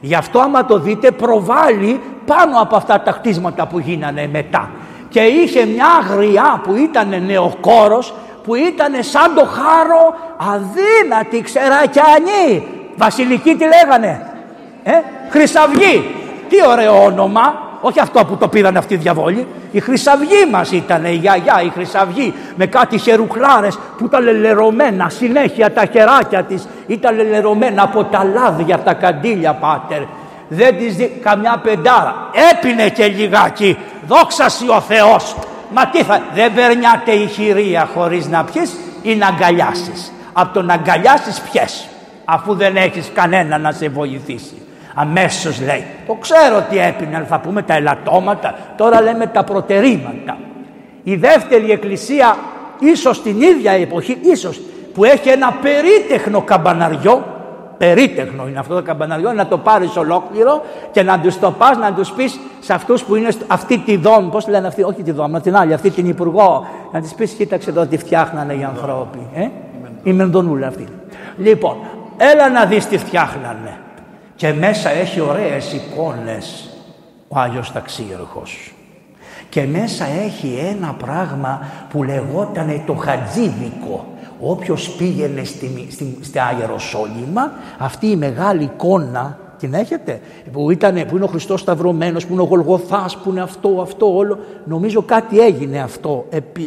Γι' 0.00 0.14
αυτό 0.14 0.38
άμα 0.38 0.64
το 0.64 0.78
δείτε 0.78 1.10
προβάλλει 1.10 2.00
πάνω 2.26 2.60
από 2.60 2.76
αυτά 2.76 3.00
τα 3.00 3.12
χτίσματα 3.12 3.66
που 3.66 3.78
γίνανε 3.78 4.28
μετά. 4.32 4.70
Και 5.08 5.20
είχε 5.20 5.66
μια 5.66 6.14
γριά 6.14 6.60
που 6.64 6.74
ήταν 6.74 7.22
νεοκόρος 7.26 8.14
που 8.44 8.54
ήταν 8.54 8.92
σαν 9.00 9.34
το 9.34 9.44
χάρο 9.44 10.14
αδύνατη 10.36 11.40
ξερακιανή. 11.40 12.66
Βασιλική 12.96 13.54
τι 13.54 13.64
λέγανε. 13.64 14.30
Ε, 14.82 14.92
Χρυσαυγή. 15.30 16.24
Τι 16.48 16.56
ωραίο 16.66 17.04
όνομα, 17.04 17.54
όχι 17.80 18.00
αυτό 18.00 18.24
που 18.24 18.36
το 18.36 18.48
πήραν 18.48 18.76
αυτοί 18.76 18.94
οι 18.94 18.96
διαβόλοι. 18.96 19.46
Η 19.70 19.80
Χρυσαυγή 19.80 20.46
μας 20.50 20.72
ήταν, 20.72 21.04
η 21.04 21.14
γιαγιά, 21.14 21.62
η 21.64 21.68
Χρυσαυγή 21.68 22.34
με 22.56 22.66
κάτι 22.66 22.98
χερουκλάρες 22.98 23.78
που 23.98 24.04
ήταν 24.04 24.24
λελερωμένα 24.24 25.08
συνέχεια 25.08 25.72
τα 25.72 25.86
χεράκια 25.92 26.42
της 26.42 26.68
ήταν 26.86 27.16
λελερωμένα 27.16 27.82
από 27.82 28.04
τα 28.04 28.24
λάδια 28.24 28.78
τα 28.78 28.94
καντήλια 28.94 29.52
πάτερ. 29.52 30.02
Δεν 30.48 30.76
της 30.76 30.96
δει 30.96 31.20
καμιά 31.22 31.60
πεντάρα. 31.62 32.30
Έπινε 32.52 32.88
και 32.88 33.06
λιγάκι. 33.06 33.76
Δόξα 34.06 34.46
ο 34.76 34.80
Θεός. 34.80 35.36
Μα 35.74 35.86
τι 35.86 36.02
θα, 36.02 36.20
δεν 36.34 36.54
περνιάται 36.54 37.10
η 37.10 37.26
χειρία 37.26 37.88
χωρίς 37.94 38.28
να 38.28 38.44
πιεις 38.44 38.76
ή 39.02 39.14
να 39.14 39.26
αγκαλιάσεις. 39.26 40.12
Από 40.32 40.54
το 40.54 40.62
να 40.62 40.74
αγκαλιάσεις 40.74 41.40
πιες 41.40 41.88
αφού 42.24 42.54
δεν 42.54 42.76
έχεις 42.76 43.10
κανένα 43.14 43.58
να 43.58 43.72
σε 43.72 43.88
βοηθήσει. 43.88 44.65
Αμέσως 44.98 45.60
λέει. 45.60 45.84
Το 46.06 46.14
ξέρω 46.20 46.66
τι 46.70 46.78
έπινε, 46.78 47.24
θα 47.28 47.38
πούμε 47.38 47.62
τα 47.62 47.74
ελαττώματα. 47.74 48.54
Τώρα 48.76 49.02
λέμε 49.02 49.26
τα 49.26 49.44
προτερήματα. 49.44 50.36
Η 51.02 51.16
δεύτερη 51.16 51.70
εκκλησία, 51.70 52.36
ίσως 52.78 53.22
την 53.22 53.40
ίδια 53.40 53.72
εποχή, 53.72 54.18
ίσως 54.22 54.60
που 54.94 55.04
έχει 55.04 55.28
ένα 55.28 55.52
περίτεχνο 55.62 56.40
καμπαναριό, 56.40 57.24
περίτεχνο 57.78 58.48
είναι 58.48 58.58
αυτό 58.58 58.74
το 58.74 58.82
καμπαναριό, 58.82 59.32
να 59.32 59.46
το 59.46 59.58
πάρεις 59.58 59.96
ολόκληρο 59.96 60.62
και 60.92 61.02
να 61.02 61.20
τους 61.20 61.38
το 61.38 61.50
πας, 61.50 61.76
να 61.76 61.92
τους 61.92 62.10
πεις 62.10 62.40
σε 62.60 62.72
αυτούς 62.72 63.04
που 63.04 63.16
είναι 63.16 63.28
αυτή 63.46 63.78
τη 63.78 63.96
δόμη, 63.96 64.30
πώς 64.30 64.48
λένε 64.48 64.66
αυτή, 64.66 64.82
όχι 64.82 65.02
τη 65.02 65.10
δόμη, 65.10 65.40
την 65.40 65.56
άλλη, 65.56 65.72
αυτή 65.72 65.90
την 65.90 66.08
υπουργό, 66.08 66.66
να 66.92 67.00
της 67.00 67.14
πεις 67.14 67.32
κοίταξε 67.32 67.70
εδώ 67.70 67.86
τι 67.86 67.96
φτιάχνανε 67.96 68.54
οι 68.54 68.64
ανθρώποι, 68.64 69.26
ε; 69.34 69.48
η 70.02 70.12
Μενδονούλα 70.12 70.66
αυτή. 70.66 70.84
Λοιπόν, 71.36 71.76
έλα 72.16 72.50
να 72.50 72.64
δεις 72.64 72.86
τι 72.86 72.98
φτιάχνανε 72.98 73.78
και 74.36 74.52
μέσα 74.52 74.90
έχει 74.90 75.20
ωραίες 75.20 75.72
εικόνες 75.72 76.68
ο 77.28 77.38
Άγιος 77.38 77.72
Ταξίρχος 77.72 78.74
και 79.48 79.62
μέσα 79.66 80.04
έχει 80.24 80.58
ένα 80.70 80.94
πράγμα 80.98 81.60
που 81.90 82.02
λεγόταν 82.02 82.82
το 82.86 82.94
χατζίδικο. 82.94 84.06
Όποιος 84.40 84.90
πήγαινε 84.90 85.44
στη, 85.44 85.86
στη, 85.90 86.18
στα 86.22 86.56
Ιεροσόλυμα 86.58 87.52
αυτή 87.78 88.06
η 88.06 88.16
μεγάλη 88.16 88.62
εικόνα 88.62 89.38
την 89.58 89.74
έχετε; 89.74 90.20
Που, 90.52 90.70
ήτανε, 90.70 91.04
που 91.04 91.16
είναι 91.16 91.24
ο 91.24 91.28
Χριστός 91.28 91.60
Σταυρωμένος 91.60 92.26
που 92.26 92.32
είναι 92.32 92.42
ο 92.42 92.44
Γολγοθάς 92.44 93.16
που 93.16 93.30
είναι 93.30 93.40
αυτό 93.40 93.78
αυτό 93.82 94.16
όλο. 94.16 94.38
Νομίζω 94.64 95.02
κάτι 95.02 95.40
έγινε 95.40 95.80
αυτό 95.80 96.24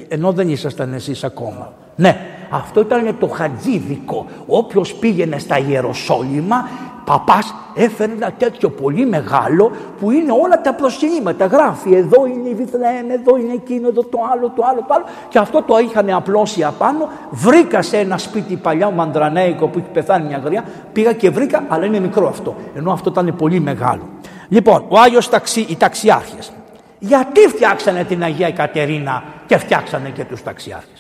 ενώ 0.08 0.32
δεν 0.32 0.50
ήσασταν 0.50 0.94
εσείς 0.94 1.24
ακόμα 1.24 1.74
ναι 2.00 2.18
αυτό 2.50 2.80
ήταν 2.80 3.16
το 3.20 3.28
χατζίδικο 3.28 4.26
όποιος 4.48 4.94
πήγαινε 4.94 5.40
στα 5.40 5.58
Ιεροσόλυμα 5.58 6.68
παπάς 7.10 7.56
έφερε 7.76 8.12
ένα 8.12 8.32
τέτοιο 8.38 8.70
πολύ 8.70 9.06
μεγάλο 9.06 9.72
που 10.00 10.12
είναι 10.12 10.32
όλα 10.44 10.62
τα 10.62 10.74
προσκυνήματα. 10.74 11.46
Γράφει 11.46 11.94
εδώ 11.94 12.26
είναι 12.26 12.50
η 12.50 12.54
Βιθλέμ, 12.54 13.10
εδώ 13.10 13.38
είναι 13.38 13.54
εκείνο, 13.54 13.88
εδώ 13.88 14.04
το 14.04 14.20
άλλο, 14.34 14.50
το 14.56 14.64
άλλο, 14.72 14.80
το 14.88 14.94
άλλο. 14.94 15.06
Και 15.30 15.38
αυτό 15.38 15.62
το 15.62 15.78
είχαν 15.78 16.10
απλώσει 16.10 16.64
απάνω. 16.64 17.10
Βρήκα 17.30 17.82
σε 17.82 17.98
ένα 17.98 18.18
σπίτι 18.18 18.56
παλιά 18.56 18.90
μαντρανέικο 18.90 19.68
που 19.68 19.80
έχει 19.80 19.88
πεθάνει 19.94 20.28
μια 20.28 20.42
γριά. 20.46 20.64
Πήγα 20.94 21.14
και 21.14 21.30
βρήκα, 21.30 21.64
αλλά 21.68 21.86
είναι 21.86 22.00
μικρό 22.00 22.28
αυτό. 22.28 22.56
Ενώ 22.76 22.92
αυτό 22.92 23.10
ήταν 23.10 23.36
πολύ 23.38 23.60
μεγάλο. 23.60 24.08
Λοιπόν, 24.50 24.86
ο 24.88 25.00
Άγιος 25.00 25.30
ταξι, 25.30 25.66
οι 25.70 25.76
ταξιάρχες. 25.76 26.52
Γιατί 27.00 27.40
φτιάξανε 27.40 28.04
την 28.04 28.24
Αγία 28.24 28.52
Κατερίνα 28.52 29.24
και 29.46 29.58
φτιάξανε 29.58 30.10
και 30.10 30.24
τους 30.24 30.44
ταξιάρχες; 30.44 30.99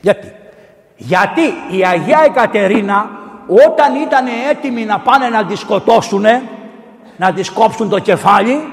Γιατί; 0.00 0.32
Γιατί 0.96 1.42
η 1.70 1.84
Αγία 1.84 2.22
Εκατερίνα 2.26 3.10
όταν 3.66 3.94
ήταν 3.94 4.26
έτοιμοι 4.50 4.84
να 4.84 4.98
πάνε 4.98 5.28
να 5.28 5.44
τη 5.44 5.56
σκοτώσουν, 5.56 6.24
να 7.16 7.32
τη 7.32 7.50
κόψουν 7.50 7.88
το 7.88 7.98
κεφάλι, 7.98 8.72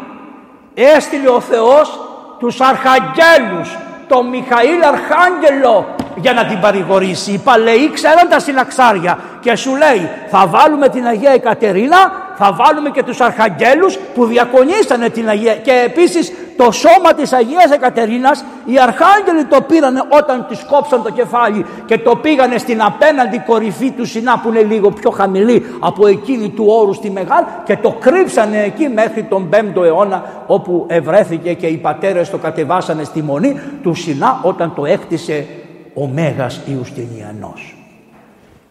έστειλε 0.73 1.29
ο 1.29 1.39
Θεός 1.39 1.99
τους 2.39 2.61
αρχαγγέλους, 2.61 3.77
τον 4.07 4.29
Μιχαήλ 4.29 4.83
Αρχάγγελο 4.83 5.95
για 6.15 6.33
να 6.33 6.45
την 6.45 6.59
παρηγορήσει. 6.59 7.31
Οι 7.31 7.37
παλαιοί 7.37 7.91
ξέραν 7.93 8.29
τα 8.29 8.39
συναξάρια 8.39 9.17
και 9.39 9.55
σου 9.55 9.75
λέει 9.75 10.09
θα 10.29 10.47
βάλουμε 10.47 10.89
την 10.89 11.05
Αγία 11.05 11.31
Εκατερίνα, 11.31 11.97
θα 12.37 12.53
βάλουμε 12.53 12.89
και 12.89 13.03
τους 13.03 13.21
αρχαγγέλους 13.21 13.97
που 14.13 14.25
διακονήσανε 14.25 15.09
την 15.09 15.29
Αγία 15.29 15.55
και 15.55 15.83
επίσης 15.85 16.31
το 16.57 16.71
σώμα 16.71 17.13
της 17.13 17.33
Αγίας 17.33 17.71
Εκατερίνας 17.71 18.43
οι 18.65 18.79
αρχάγγελοι 18.79 19.45
το 19.45 19.61
πήρανε 19.61 20.01
όταν 20.09 20.45
της 20.49 20.63
κόψαν 20.69 21.03
το 21.03 21.11
κεφάλι 21.11 21.65
και 21.85 21.97
το 21.97 22.15
πήγανε 22.15 22.57
στην 22.57 22.81
απέναντι 22.81 23.39
κορυφή 23.39 23.91
του 23.91 24.05
Σινά 24.05 24.39
που 24.39 24.49
είναι 24.49 24.61
λίγο 24.61 24.91
πιο 24.91 25.09
χαμηλή 25.09 25.65
από 25.79 26.07
εκείνη 26.07 26.49
του 26.49 26.65
όρου 26.67 26.93
στη 26.93 27.11
Μεγάλη 27.11 27.45
και 27.65 27.77
το 27.77 27.95
κρύψανε 27.99 28.63
εκεί 28.63 28.89
μέχρι 28.89 29.23
τον 29.23 29.49
5ο 29.51 29.83
αιώνα 29.83 30.23
όπου 30.47 30.85
ευρέθηκε 30.89 31.53
και 31.53 31.67
οι 31.67 31.77
πατέρες 31.77 32.29
το 32.29 32.37
κατεβάσανε 32.37 33.03
στη 33.03 33.21
μονή 33.21 33.59
του 33.83 33.93
Σινά 33.93 34.39
όταν 34.41 34.73
το 34.75 34.85
έκτισε 34.85 35.47
ο 35.95 36.07
Μέγας 36.07 36.61
Ιουστινιανός. 36.65 37.75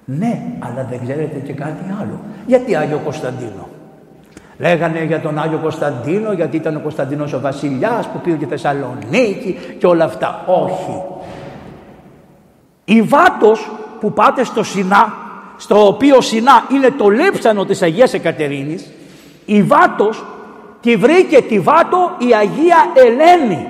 Ναι, 0.05 0.43
αλλά 0.59 0.87
δεν 0.91 1.01
ξέρετε 1.03 1.39
και 1.39 1.53
κάτι 1.53 1.85
άλλο. 2.01 2.21
Γιατί 2.47 2.77
Άγιο 2.77 3.01
Κωνσταντίνο; 3.05 3.69
Λέγανε 4.59 5.05
για 5.05 5.21
τον 5.21 5.39
Άγιο 5.39 5.59
Κωνσταντίνο 5.59 6.33
γιατί 6.33 6.57
ήταν 6.57 6.77
ο 6.77 6.81
Κωνσταντίνος 6.81 7.33
ο 7.33 7.41
βασιλιάς 7.41 8.07
που 8.07 8.21
πήγε 8.21 8.37
και 8.37 8.47
Θεσσαλονίκη 8.47 9.59
και 9.79 9.87
όλα 9.87 10.05
αυτά. 10.05 10.45
Όχι. 10.47 11.03
Η 12.85 13.03
Βάτος 13.03 13.71
που 14.01 14.13
πάτε 14.13 14.45
στο 14.45 14.63
Σινά, 14.63 15.15
στο 15.57 15.87
οποίο 15.87 16.21
Σινά 16.21 16.65
είναι 16.73 16.91
το 16.91 17.09
λείψανο 17.09 17.65
της 17.65 17.83
Αγίας 17.83 18.15
Εκατερίνης, 18.15 18.91
η 19.45 19.63
Βάτος 19.63 20.25
τη 20.81 20.97
βρήκε 20.97 21.43
τη 21.43 21.61
Βάτο 21.61 22.11
η 22.19 22.35
Αγία 22.35 22.77
Ελένη 22.95 23.69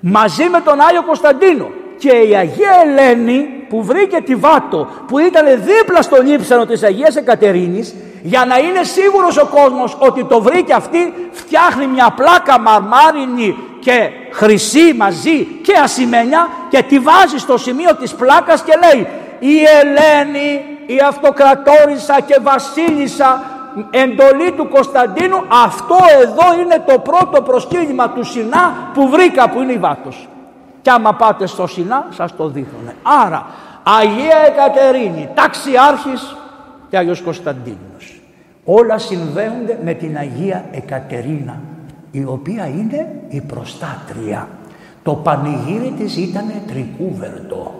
μαζί 0.00 0.48
με 0.48 0.60
τον 0.60 0.80
Άγιο 0.80 1.02
Κωνσταντίνο. 1.02 1.70
Και 1.98 2.10
η 2.10 2.36
Αγία 2.36 2.70
Ελένη 2.84 3.58
που 3.68 3.84
βρήκε 3.84 4.20
τη 4.20 4.34
Βάτο 4.34 4.88
που 5.06 5.18
ήταν 5.18 5.44
δίπλα 5.46 6.02
στο 6.02 6.22
λείψανο 6.22 6.66
της 6.66 6.82
Αγίας 6.82 7.16
Εκατερίνης 7.16 7.94
για 8.22 8.44
να 8.44 8.58
είναι 8.58 8.82
σίγουρος 8.82 9.36
ο 9.36 9.46
κόσμος 9.46 9.96
ότι 9.98 10.24
το 10.24 10.40
βρήκε 10.42 10.72
αυτή 10.72 11.14
φτιάχνει 11.30 11.86
μια 11.86 12.10
πλάκα 12.16 12.60
μαρμάρινη 12.60 13.56
και 13.80 14.10
χρυσή 14.32 14.94
μαζί 14.96 15.44
και 15.44 15.72
ασημένια 15.82 16.48
και 16.68 16.82
τη 16.82 16.98
βάζει 16.98 17.38
στο 17.38 17.58
σημείο 17.58 17.94
της 17.94 18.14
πλάκας 18.14 18.62
και 18.62 18.72
λέει 18.84 19.06
η 19.38 19.56
Ελένη 19.80 20.64
η 20.86 21.00
αυτοκρατόρισα 21.06 22.20
και 22.26 22.38
βασίλισσα 22.42 23.57
εντολή 23.90 24.52
του 24.56 24.68
Κωνσταντίνου 24.68 25.36
αυτό 25.48 25.96
εδώ 26.22 26.60
είναι 26.62 26.84
το 26.86 26.98
πρώτο 26.98 27.42
προσκύνημα 27.42 28.10
του 28.10 28.24
Σινά 28.24 28.90
που 28.94 29.08
βρήκα 29.08 29.50
που 29.50 29.60
είναι 29.60 29.72
η 29.72 29.78
Βάτος 29.78 30.28
και 30.82 30.90
άμα 30.90 31.14
πάτε 31.14 31.46
στο 31.46 31.66
Σινά 31.66 32.06
σας 32.10 32.36
το 32.36 32.48
δείχνουν. 32.48 32.90
Άρα 33.24 33.46
Αγία 33.82 34.36
Εκατερίνη 34.46 35.28
ταξιάρχης 35.34 36.36
και 36.90 36.96
Άγιος 36.96 37.20
Κωνσταντίνος. 37.20 38.20
Όλα 38.64 38.98
συνδέονται 38.98 39.78
με 39.84 39.92
την 39.92 40.16
Αγία 40.16 40.64
Εκατερίνα 40.70 41.60
η 42.10 42.24
οποία 42.24 42.66
είναι 42.66 43.22
η 43.28 43.40
προστάτρια. 43.40 44.48
Το 45.02 45.14
πανηγύρι 45.14 45.94
της 45.98 46.16
ήταν 46.16 46.52
τρικούβερτο. 46.66 47.74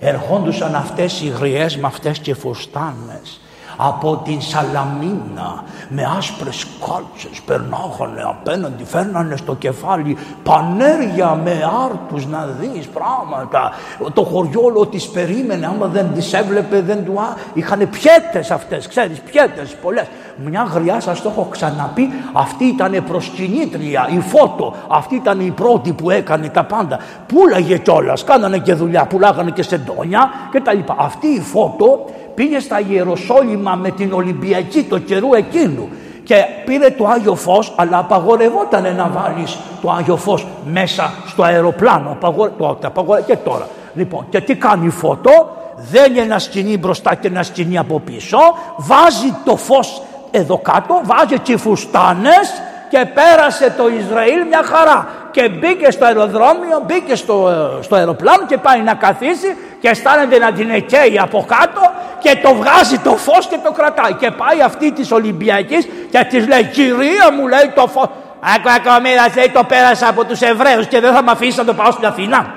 Ερχόντουσαν 0.00 0.74
αυτές 0.74 1.22
οι 1.22 1.28
γριές 1.28 1.76
με 1.76 1.86
αυτές 1.86 2.18
και 2.18 2.34
φουστάνες 2.34 3.40
από 3.76 4.16
την 4.24 4.40
Σαλαμίνα 4.40 5.64
με 5.88 6.02
άσπρες 6.16 6.61
κάλτσες 6.86 7.40
περνάγανε 7.46 8.22
απέναντι 8.24 8.84
φέρνανε 8.84 9.36
στο 9.36 9.54
κεφάλι 9.54 10.16
πανέρια 10.42 11.40
με 11.44 11.70
άρτους 11.84 12.26
να 12.26 12.46
δεις 12.60 12.86
πράγματα. 12.86 13.72
Το 14.12 14.22
χωριόλο 14.22 14.86
τις 14.86 15.08
περίμενε 15.08 15.66
άμα 15.66 15.86
δεν 15.86 16.12
τις 16.14 16.32
έβλεπε 16.32 16.80
δεν 16.80 17.04
του 17.04 17.20
α... 17.20 17.36
είχαν 17.54 17.88
πιέτες 17.90 18.50
αυτές 18.50 18.88
ξέρεις 18.88 19.20
πιέτες 19.20 19.74
πολλές. 19.82 20.06
Μια 20.44 20.62
γριά 20.74 21.00
σας 21.00 21.22
το 21.22 21.28
έχω 21.28 21.46
ξαναπεί 21.50 22.08
αυτή 22.32 22.64
ήταν 22.64 23.04
προσκυνήτρια 23.06 24.08
η 24.12 24.20
φώτο 24.20 24.74
αυτή 24.88 25.14
ήταν 25.14 25.40
η 25.40 25.50
πρώτη 25.50 25.92
που 25.92 26.10
έκανε 26.10 26.48
τα 26.48 26.64
πάντα. 26.64 26.98
Πουλάγε 27.26 27.78
κιόλας, 27.78 28.24
κάνανε 28.24 28.58
και 28.58 28.74
δουλειά 28.74 29.06
πουλάγανε 29.06 29.50
και 29.50 29.62
σεντόνια 29.62 30.30
και 30.50 30.60
τα 30.60 30.72
λοιπά. 30.72 30.96
Αυτή 30.98 31.26
η 31.26 31.40
φώτο 31.40 32.04
πήγε 32.34 32.58
στα 32.58 32.80
Ιεροσόλυμα 32.80 33.74
με 33.74 33.90
την 33.90 34.12
Ολυμπιακή 34.12 34.82
το 34.82 34.98
καιρού 34.98 35.34
εκείνου 35.34 35.88
και 36.24 36.44
πήρε 36.64 36.90
το 36.90 37.06
Άγιο 37.06 37.34
Φως 37.34 37.72
αλλά 37.76 37.98
απαγορευόταν 37.98 38.94
να 38.96 39.08
βάλεις 39.08 39.58
το 39.82 39.90
Άγιο 39.90 40.16
Φως 40.16 40.46
μέσα 40.64 41.12
στο 41.26 41.42
αεροπλάνο. 41.42 42.10
Απαγορε... 42.10 42.50
το, 42.58 42.78
και 43.26 43.36
τώρα. 43.36 43.68
Λοιπόν 43.94 44.26
και 44.28 44.40
τι 44.40 44.54
κάνει 44.54 44.86
η 44.86 44.90
φώτο 44.90 45.50
δένει 45.76 46.18
ένα 46.18 46.38
σκηνή 46.38 46.78
μπροστά 46.78 47.14
και 47.14 47.26
ένα 47.26 47.42
σκηνή 47.42 47.78
από 47.78 48.00
πίσω 48.00 48.38
βάζει 48.76 49.34
το 49.44 49.56
φως 49.56 50.02
εδώ 50.30 50.58
κάτω 50.58 51.00
βάζει 51.04 51.38
και 51.38 51.56
φουστάνες 51.56 52.62
και 52.92 53.06
πέρασε 53.14 53.74
το 53.76 53.88
Ισραήλ 53.88 54.46
μια 54.48 54.62
χαρά 54.64 55.08
και 55.30 55.48
μπήκε 55.48 55.90
στο 55.90 56.04
αεροδρόμιο, 56.04 56.82
μπήκε 56.86 57.14
στο, 57.14 57.36
στο 57.82 57.94
αεροπλάνο 57.94 58.46
και 58.46 58.58
πάει 58.58 58.80
να 58.80 58.94
καθίσει 58.94 59.56
και 59.80 59.88
αισθάνεται 59.88 60.38
να 60.38 60.52
την 60.52 60.70
εκαίει 60.70 61.18
από 61.18 61.44
κάτω 61.48 61.80
και 62.18 62.38
το 62.42 62.54
βγάζει 62.54 62.98
το 62.98 63.16
φως 63.16 63.46
και 63.46 63.58
το 63.64 63.72
κρατάει 63.72 64.12
και 64.12 64.30
πάει 64.30 64.62
αυτή 64.64 64.92
της 64.92 65.12
Ολυμπιακής 65.12 65.88
και 66.10 66.26
της 66.30 66.48
λέει 66.48 66.64
κυρία 66.64 67.32
μου 67.32 67.46
λέει 67.46 67.72
το 67.74 67.86
φως 67.86 68.08
Άκου 68.54 68.70
ακομίδα 68.76 69.26
λέει 69.36 69.50
το 69.52 69.64
πέρασα 69.64 70.08
από 70.08 70.24
τους 70.24 70.40
Εβραίους 70.40 70.86
και 70.86 71.00
δεν 71.00 71.12
θα 71.14 71.22
με 71.22 71.30
αφήσει 71.30 71.58
να 71.58 71.64
το 71.64 71.74
πάω 71.74 71.90
στην 71.90 72.06
Αθήνα. 72.06 72.54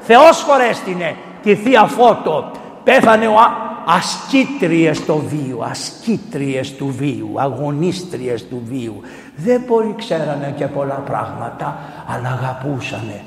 Θεός 0.00 0.42
χωρέστηνε 0.42 1.16
τη 1.42 1.54
Θεία 1.54 1.84
Φώτο. 1.84 2.50
Πέθανε 2.84 3.26
ο 3.26 3.38
ασκήτριες 3.86 5.04
του 5.04 5.24
βίου, 5.28 5.64
ασκήτριες 5.64 6.74
του 6.76 6.94
βίου, 6.98 7.32
αγωνίστριες 7.36 8.48
του 8.48 8.62
βίου. 8.64 9.00
Δεν 9.44 9.64
πολύ 9.64 9.94
ξέρανε 9.98 10.54
και 10.56 10.66
πολλά 10.66 11.02
πράγματα, 11.06 11.78
αλλά 12.06 12.38
αγαπούσανε. 12.42 13.20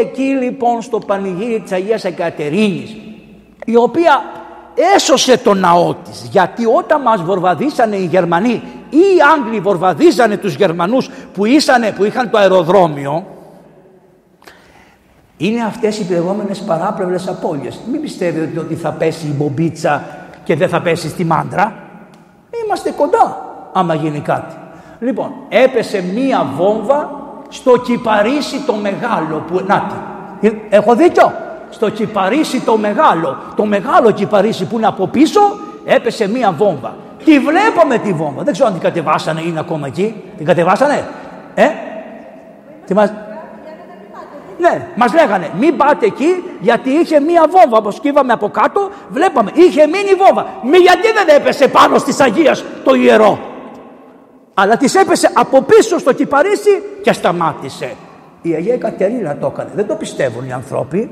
Εκεί 0.00 0.22
λοιπόν 0.22 0.82
στο 0.82 0.98
πανηγύρι 0.98 1.60
της 1.60 1.72
Αγίας 1.72 2.04
Εκατερίνης, 2.04 2.96
η 3.64 3.76
οποία 3.76 4.22
έσωσε 4.94 5.38
το 5.38 5.54
ναό 5.54 5.94
της, 5.94 6.28
γιατί 6.30 6.66
όταν 6.66 7.02
μας 7.02 7.22
βορβαδίσανε 7.22 7.96
οι 7.96 8.04
Γερμανοί 8.04 8.62
ή 8.90 8.96
οι 8.96 9.18
Άγγλοι 9.36 9.60
βορβαδίζανε 9.60 10.36
τους 10.36 10.54
Γερμανούς 10.54 11.10
που, 11.32 11.44
ήσανε, 11.44 11.92
που 11.92 12.04
είχαν 12.04 12.30
το 12.30 12.38
αεροδρόμιο, 12.38 13.26
είναι 15.36 15.62
αυτές 15.62 15.98
οι 15.98 16.06
λεγόμενες 16.10 16.58
παράπλευρες 16.58 17.28
απώλειες. 17.28 17.80
Μην 17.90 18.00
πιστεύετε 18.00 18.58
ότι 18.58 18.74
θα 18.74 18.90
πέσει 18.90 19.26
η 19.26 19.34
μπομπίτσα 19.36 20.04
και 20.44 20.56
δεν 20.56 20.68
θα 20.68 20.82
πέσει 20.82 21.08
στη 21.08 21.24
μάντρα. 21.24 21.74
Είμαστε 22.64 22.90
κοντά 22.90 23.42
άμα 23.72 23.94
γίνει 23.94 24.20
κάτι. 24.20 24.54
Λοιπόν, 25.00 25.32
έπεσε 25.48 26.04
μία 26.14 26.46
βόμβα 26.56 27.10
στο 27.48 27.76
κυπαρίσι 27.78 28.60
το 28.66 28.74
μεγάλο 28.74 29.44
που... 29.46 29.62
Νάτι, 29.66 29.94
ε, 30.40 30.50
έχω 30.68 30.94
δίκιο; 30.94 31.32
Στο 31.70 31.90
κυπαρίσι 31.90 32.60
το 32.60 32.76
μεγάλο, 32.76 33.36
το 33.56 33.64
μεγάλο 33.64 34.10
κυπαρίσι 34.10 34.64
που 34.64 34.76
είναι 34.76 34.86
από 34.86 35.06
πίσω, 35.06 35.40
έπεσε 35.84 36.28
μία 36.28 36.52
βόμβα. 36.52 36.94
Τη 37.24 37.38
βλέπαμε 37.38 37.98
τη 37.98 38.12
βόμβα. 38.12 38.42
Δεν 38.42 38.52
ξέρω 38.52 38.68
αν 38.68 38.74
την 38.74 38.82
κατεβάσανε 38.82 39.40
ή 39.40 39.44
είναι 39.46 39.60
ακόμα 39.60 39.86
εκεί. 39.86 40.22
Την 40.36 40.46
κατεβάσανε; 40.46 41.08
Ε, 41.54 41.68
τι 42.86 42.94
μας... 42.94 43.12
Ναι, 44.60 44.86
μας 44.94 45.14
λέγανε 45.14 45.50
μην 45.58 45.76
πάτε 45.76 46.06
εκεί 46.06 46.44
γιατί 46.60 46.90
είχε 46.90 47.20
μία 47.20 47.46
βόμβα. 47.50 47.76
Όπως 47.76 48.00
κύβαμε 48.00 48.32
από 48.32 48.48
κάτω, 48.48 48.90
βλέπαμε, 49.08 49.50
είχε 49.54 49.86
μείνει 49.86 50.14
βόμβα. 50.18 50.46
Μη 50.62 50.76
γιατί 50.76 51.12
δεν 51.12 51.36
έπεσε 51.36 51.68
πάνω 51.68 51.96
τη 51.96 52.16
Αγία 52.20 52.56
το 52.84 52.94
ιερό; 52.94 53.38
Αλλά 54.60 54.76
τη 54.76 54.98
έπεσε 54.98 55.30
από 55.34 55.62
πίσω 55.62 55.98
στο 55.98 56.12
κυπαρίσι 56.12 56.82
και 57.02 57.12
σταμάτησε. 57.12 57.94
Η 58.42 58.54
Αγία 58.54 58.76
Κατερίνα 58.76 59.36
το 59.36 59.46
έκανε. 59.46 59.70
Δεν 59.74 59.86
το 59.86 59.94
πιστεύουν 59.94 60.44
οι 60.46 60.52
άνθρωποι, 60.52 61.10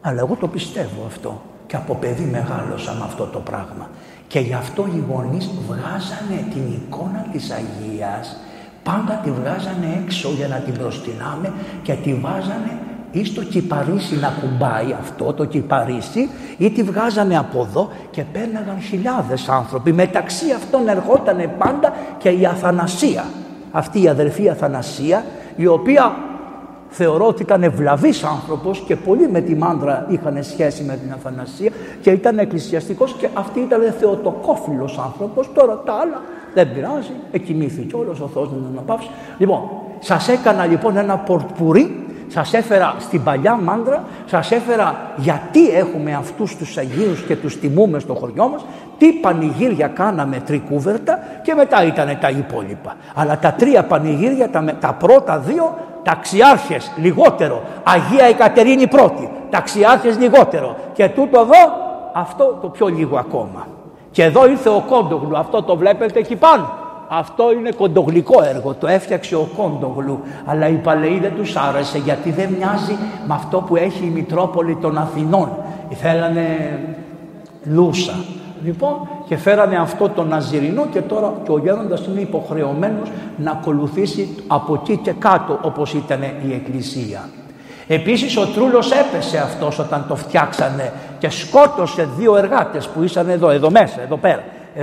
αλλά 0.00 0.18
εγώ 0.20 0.36
το 0.40 0.48
πιστεύω 0.48 1.04
αυτό. 1.06 1.42
Και 1.66 1.76
από 1.76 1.94
παιδί 1.94 2.24
μεγάλωσα 2.24 2.92
με 2.92 3.04
αυτό 3.04 3.24
το 3.24 3.38
πράγμα. 3.38 3.90
Και 4.26 4.40
γι' 4.40 4.54
αυτό 4.54 4.88
οι 4.94 5.04
γονείς 5.10 5.50
βγάζανε 5.66 6.44
την 6.52 6.62
εικόνα 6.72 7.26
της 7.32 7.50
Αγίας, 7.50 8.36
πάντα 8.82 9.20
τη 9.24 9.30
βγάζανε 9.30 10.02
έξω 10.04 10.28
για 10.28 10.48
να 10.48 10.56
την 10.56 10.74
προστινάμε 10.74 11.52
και 11.82 11.92
τη 11.92 12.14
βάζανε 12.14 12.78
ή 13.12 13.24
στο 13.24 13.42
κυπαρίσι 13.42 14.14
να 14.14 14.32
κουμπάει 14.40 14.96
αυτό 15.00 15.32
το 15.32 15.44
κυπαρίσι 15.44 16.28
ή 16.58 16.70
τη 16.70 16.82
βγάζανε 16.82 17.38
από 17.38 17.66
εδώ 17.68 17.88
και 18.10 18.24
παίρναγαν 18.32 18.80
χιλιάδες 18.80 19.48
άνθρωποι. 19.48 19.92
Μεταξύ 19.92 20.52
αυτών 20.52 20.88
ερχόταν 20.88 21.50
πάντα 21.58 21.92
και 22.18 22.28
η 22.28 22.46
Αθανασία. 22.46 23.24
Αυτή 23.72 24.02
η 24.02 24.08
αδερφή 24.08 24.48
Αθανασία 24.48 25.24
η 25.56 25.66
οποία 25.66 26.14
θεωρώ 26.90 27.26
ότι 27.26 27.42
ήταν 27.42 27.62
ευλαβής 27.62 28.24
άνθρωπος 28.24 28.82
και 28.86 28.96
πολλοί 28.96 29.28
με 29.28 29.40
τη 29.40 29.54
μάντρα 29.54 30.06
είχαν 30.08 30.42
σχέση 30.42 30.82
με 30.82 30.96
την 30.96 31.12
Αθανασία 31.12 31.70
και 32.00 32.10
ήταν 32.10 32.38
εκκλησιαστικός 32.38 33.12
και 33.12 33.28
αυτή 33.34 33.60
ήταν 33.60 33.94
θεοτοκόφιλος 33.98 34.98
άνθρωπος. 34.98 35.50
Τώρα 35.54 35.78
τα 35.78 35.92
άλλα 35.92 36.22
δεν 36.54 36.72
πειράζει, 36.74 37.12
εκοιμήθηκε 37.32 37.96
όλος 37.96 38.20
ο 38.20 38.30
Θεός 38.34 38.48
να 38.48 38.54
τον 38.54 38.66
αναπαύσει. 38.72 39.10
Λοιπόν, 39.38 39.60
σας 39.98 40.28
έκανα 40.28 40.66
λοιπόν 40.66 40.96
ένα 40.96 41.16
πορτπουρί 41.16 42.04
σας 42.32 42.54
έφερα 42.54 42.94
στην 42.98 43.22
παλιά 43.22 43.56
μάντρα, 43.56 44.04
σας 44.26 44.50
έφερα 44.50 44.96
γιατί 45.16 45.70
έχουμε 45.70 46.14
αυτούς 46.14 46.56
τους 46.56 46.76
Αγίους 46.76 47.22
και 47.22 47.36
τους 47.36 47.60
τιμούμε 47.60 47.98
στο 47.98 48.14
χωριό 48.14 48.48
μας, 48.48 48.64
τι 48.98 49.12
πανηγύρια 49.12 49.88
κάναμε 49.88 50.42
τρικούβερτα 50.46 51.18
και 51.42 51.54
μετά 51.54 51.84
ήταν 51.84 52.18
τα 52.20 52.28
υπόλοιπα. 52.28 52.96
Αλλά 53.14 53.38
τα 53.38 53.52
τρία 53.52 53.84
πανηγύρια, 53.84 54.50
τα, 54.50 54.64
τα 54.80 54.92
πρώτα 54.92 55.38
δύο, 55.38 55.74
ταξιάρχες 56.02 56.92
λιγότερο, 56.96 57.62
Αγία 57.82 58.24
Εκατερίνη 58.24 58.86
πρώτη, 58.86 59.30
ταξιάρχες 59.50 60.18
λιγότερο 60.18 60.76
και 60.92 61.08
τούτο 61.08 61.40
εδώ, 61.40 61.72
αυτό 62.12 62.58
το 62.62 62.68
πιο 62.68 62.86
λίγο 62.86 63.18
ακόμα. 63.18 63.66
Και 64.10 64.22
εδώ 64.22 64.48
ήρθε 64.48 64.68
ο 64.68 64.84
Κόντογλου, 64.88 65.38
αυτό 65.38 65.62
το 65.62 65.76
βλέπετε 65.76 66.18
εκεί 66.18 66.36
πάνω. 66.36 66.79
Αυτό 67.12 67.52
είναι 67.52 67.70
κοντογλικό 67.70 68.42
έργο, 68.42 68.74
το 68.74 68.86
έφτιαξε 68.86 69.34
ο 69.36 69.48
Κόντογλου, 69.56 70.20
αλλά 70.44 70.68
οι 70.68 70.74
παλαιοί 70.74 71.18
δεν 71.18 71.32
τους 71.36 71.56
άρεσε 71.56 71.98
γιατί 71.98 72.30
δεν 72.30 72.48
μοιάζει 72.58 72.96
με 73.26 73.34
αυτό 73.34 73.58
που 73.58 73.76
έχει 73.76 74.04
η 74.04 74.10
Μητρόπολη 74.10 74.76
των 74.76 74.98
Αθηνών. 74.98 75.48
Θέλανε 75.90 76.46
λούσα. 77.64 78.14
Λοιπόν, 78.64 79.08
και 79.28 79.36
φέρανε 79.36 79.76
αυτό 79.76 80.08
το 80.08 80.24
Ναζιρινό 80.24 80.86
και 80.92 81.00
τώρα 81.00 81.32
και 81.44 81.52
ο 81.52 81.58
γέροντας 81.58 82.06
είναι 82.06 82.20
υποχρεωμένος 82.20 83.10
να 83.36 83.50
ακολουθήσει 83.50 84.28
από 84.46 84.74
εκεί 84.74 84.96
και 84.96 85.12
κάτω 85.12 85.58
όπως 85.62 85.94
ήταν 85.94 86.22
η 86.22 86.52
Εκκλησία. 86.52 87.28
Επίσης 87.86 88.36
ο 88.36 88.46
Τρούλος 88.46 88.92
έπεσε 88.92 89.38
αυτός 89.38 89.78
όταν 89.78 90.04
το 90.08 90.16
φτιάξανε 90.16 90.92
και 91.18 91.30
σκότωσε 91.30 92.08
δύο 92.18 92.36
εργάτες 92.36 92.88
που 92.88 93.02
ήσαν 93.02 93.28
εδώ, 93.28 93.50
εδώ 93.50 93.70
μέσα, 93.70 94.00
εδώ 94.02 94.16
πέρα. 94.16 94.42
Ε, 94.74 94.82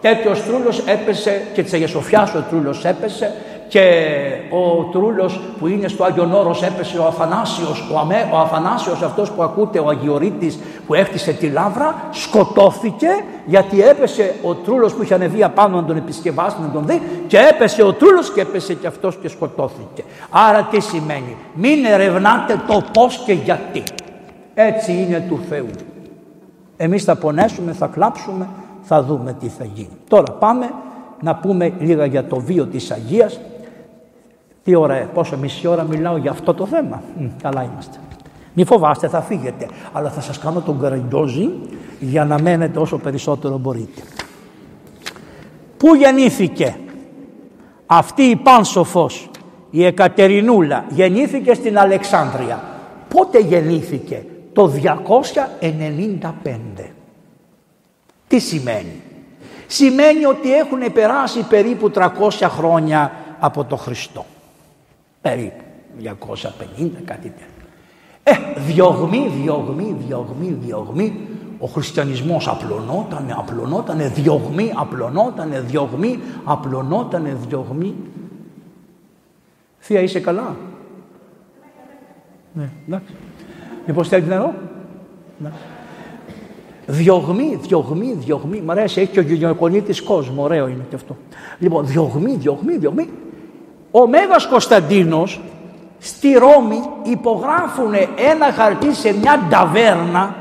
Τέτοιος 0.00 0.44
τρούλος 0.44 0.78
έπεσε 0.78 1.42
και 1.54 1.62
τη 1.62 1.70
Αγία 1.74 1.88
Σοφιάς 1.88 2.34
ο 2.34 2.44
τρούλος 2.50 2.84
έπεσε 2.84 3.34
και 3.70 4.12
ο 4.50 4.84
τρούλος 4.84 5.40
που 5.58 5.66
είναι 5.66 5.88
στο 5.88 6.04
Άγιον 6.04 6.32
Όρος 6.32 6.62
έπεσε 6.62 6.98
ο 6.98 7.06
Αθανάσιος, 7.06 7.90
ο, 7.94 7.98
Αμέ, 7.98 8.28
ο 8.32 8.38
Αθανάσιος 8.38 9.02
αυτός 9.02 9.30
που 9.30 9.42
ακούτε 9.42 9.78
ο 9.78 9.88
Αγιορείτης 9.88 10.58
που 10.86 10.94
έχτισε 10.94 11.32
τη 11.32 11.48
λάβρα 11.48 11.94
σκοτώθηκε 12.10 13.08
γιατί 13.46 13.82
έπεσε 13.82 14.34
ο 14.42 14.54
τρούλος 14.54 14.94
που 14.94 15.02
είχε 15.02 15.14
ανεβεί 15.14 15.42
απάνω 15.42 15.80
να 15.80 15.86
τον 15.86 15.96
επισκευάσει 15.96 16.56
να 16.60 16.70
τον 16.70 16.86
δει 16.86 17.02
και 17.26 17.38
έπεσε 17.38 17.82
ο 17.82 17.92
τρούλος 17.92 18.32
και 18.32 18.40
έπεσε 18.40 18.74
και 18.74 18.86
αυτός 18.86 19.16
και 19.16 19.28
σκοτώθηκε. 19.28 20.04
Άρα 20.30 20.68
τι 20.70 20.80
σημαίνει, 20.80 21.36
μην 21.54 21.84
ερευνάτε 21.84 22.60
το 22.66 22.82
πώς 22.92 23.22
και 23.26 23.32
γιατί. 23.32 23.82
Έτσι 24.54 24.92
είναι 24.92 25.24
του 25.28 25.40
Θεού. 25.48 25.70
Εμείς 26.76 27.04
θα 27.04 27.16
πονέσουμε, 27.16 27.72
θα 27.72 27.86
κλάψουμε, 27.86 28.48
θα 28.82 29.02
δούμε 29.02 29.32
τι 29.32 29.48
θα 29.48 29.64
γίνει. 29.64 29.96
Τώρα 30.08 30.32
πάμε 30.32 30.70
να 31.20 31.34
πούμε 31.34 31.72
λίγα 31.78 32.04
για 32.04 32.24
το 32.24 32.36
βίο 32.36 32.66
της 32.66 32.90
Αγίας. 32.90 33.40
Τι 34.64 34.74
ώρα, 34.74 35.08
πόσο 35.14 35.36
μισή 35.36 35.66
ώρα 35.66 35.82
μιλάω 35.82 36.16
για 36.16 36.30
αυτό 36.30 36.54
το 36.54 36.66
θέμα; 36.66 37.02
καλά 37.42 37.62
είμαστε. 37.62 37.98
Μη 38.54 38.64
φοβάστε, 38.64 39.08
θα 39.08 39.20
φύγετε. 39.20 39.68
Αλλά 39.92 40.10
θα 40.10 40.20
σας 40.20 40.38
κάνω 40.38 40.60
τον 40.60 40.80
καραγκιόζι 40.80 41.50
για 42.00 42.24
να 42.24 42.42
μένετε 42.42 42.78
όσο 42.78 42.98
περισσότερο 42.98 43.58
μπορείτε. 43.58 44.02
Πού 45.76 45.94
γεννήθηκε 45.94 46.76
αυτή 47.86 48.22
η 48.22 48.36
Πάνσοφος, 48.36 49.30
η 49.70 49.84
Εκατερινούλα, 49.84 50.84
γεννήθηκε 50.88 51.54
στην 51.54 51.78
Αλεξάνδρεια. 51.78 52.62
Πότε 53.14 53.40
γεννήθηκε, 53.40 54.24
το 54.52 54.66
295. 54.66 56.90
Τι 58.30 58.38
σημαίνει; 58.38 59.02
Σημαίνει 59.66 60.24
ότι 60.24 60.54
έχουν 60.54 60.92
περάσει 60.92 61.42
περίπου 61.42 61.90
300 61.94 62.08
χρόνια 62.40 63.12
από 63.40 63.64
το 63.64 63.76
Χριστό. 63.76 64.24
Περίπου 65.20 65.64
250 66.02 66.90
κάτι 67.04 67.28
τέτοιο. 67.28 67.46
Ε, 68.22 68.32
διωγμή, 68.60 69.32
διωγμή, 69.42 69.96
διωγμή, 70.06 70.58
διωγμή. 70.60 71.28
Ο 71.58 71.66
χριστιανισμός 71.66 72.48
απλωνότανε, 72.48 73.34
απλωνότανε, 73.38 74.08
διωγμή, 74.08 74.72
απλωνότανε, 74.74 75.60
διωγμή, 75.60 76.20
απλωνότανε, 76.44 77.36
διωγμή. 77.48 77.94
Θεία 79.78 80.00
είσαι 80.00 80.20
καλά; 80.20 80.56
Ναι, 82.52 82.68
εντάξει. 82.86 83.14
Μήπως 83.86 84.08
θέλει 84.08 84.26
νερό. 84.26 84.54
Ναι. 85.38 85.50
Διωγμή, 86.90 87.58
διωγμή, 87.60 88.12
διωγμή. 88.18 88.60
Μ' 88.60 88.70
αρέσει, 88.70 89.00
έχει 89.00 89.10
και 89.10 89.18
ο 89.18 89.22
γυναικονίτης 89.22 90.02
κόσμο, 90.02 90.42
ωραίο 90.42 90.68
είναι 90.68 90.86
και 90.88 90.94
αυτό. 90.94 91.16
Λοιπόν, 91.58 91.86
διωγμή, 91.86 92.36
διωγμή, 92.36 92.76
διωγμή. 92.76 93.08
Ο 93.90 94.08
Μέγας 94.08 94.46
Κωνσταντίνος 94.46 95.40
στη 95.98 96.32
Ρώμη 96.32 96.80
υπογράφουν 97.02 97.92
ένα 98.32 98.52
χαρτί 98.52 98.94
σε 98.94 99.12
μια 99.12 99.46
ταβέρνα. 99.50 100.34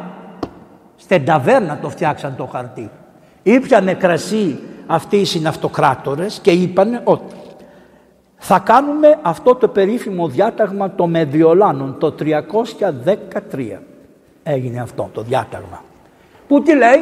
Στην 0.95 1.25
ταβέρνα 1.25 1.79
το 1.81 1.89
φτιάξαν 1.89 2.35
το 2.35 2.45
χαρτί. 2.45 2.89
Ήπιανε 3.43 3.93
κρασί 3.93 4.59
αυτοί 4.87 5.17
οι 5.17 5.25
συναυτοκράτορες 5.25 6.39
και 6.41 6.51
είπαν 6.51 7.01
ότι 7.03 7.35
θα 8.35 8.59
κάνουμε 8.59 9.19
αυτό 9.21 9.55
το 9.55 9.67
περίφημο 9.67 10.27
διάταγμα 10.27 10.91
των 10.95 11.09
Μεδιολάνων 11.09 11.97
το 11.97 12.15
313. 12.19 13.79
Έγινε 14.43 14.81
αυτό 14.81 15.09
το 15.13 15.21
διάταγμα 15.21 15.81
που 16.49 16.61
τι 16.61 16.75
λέει, 16.75 17.01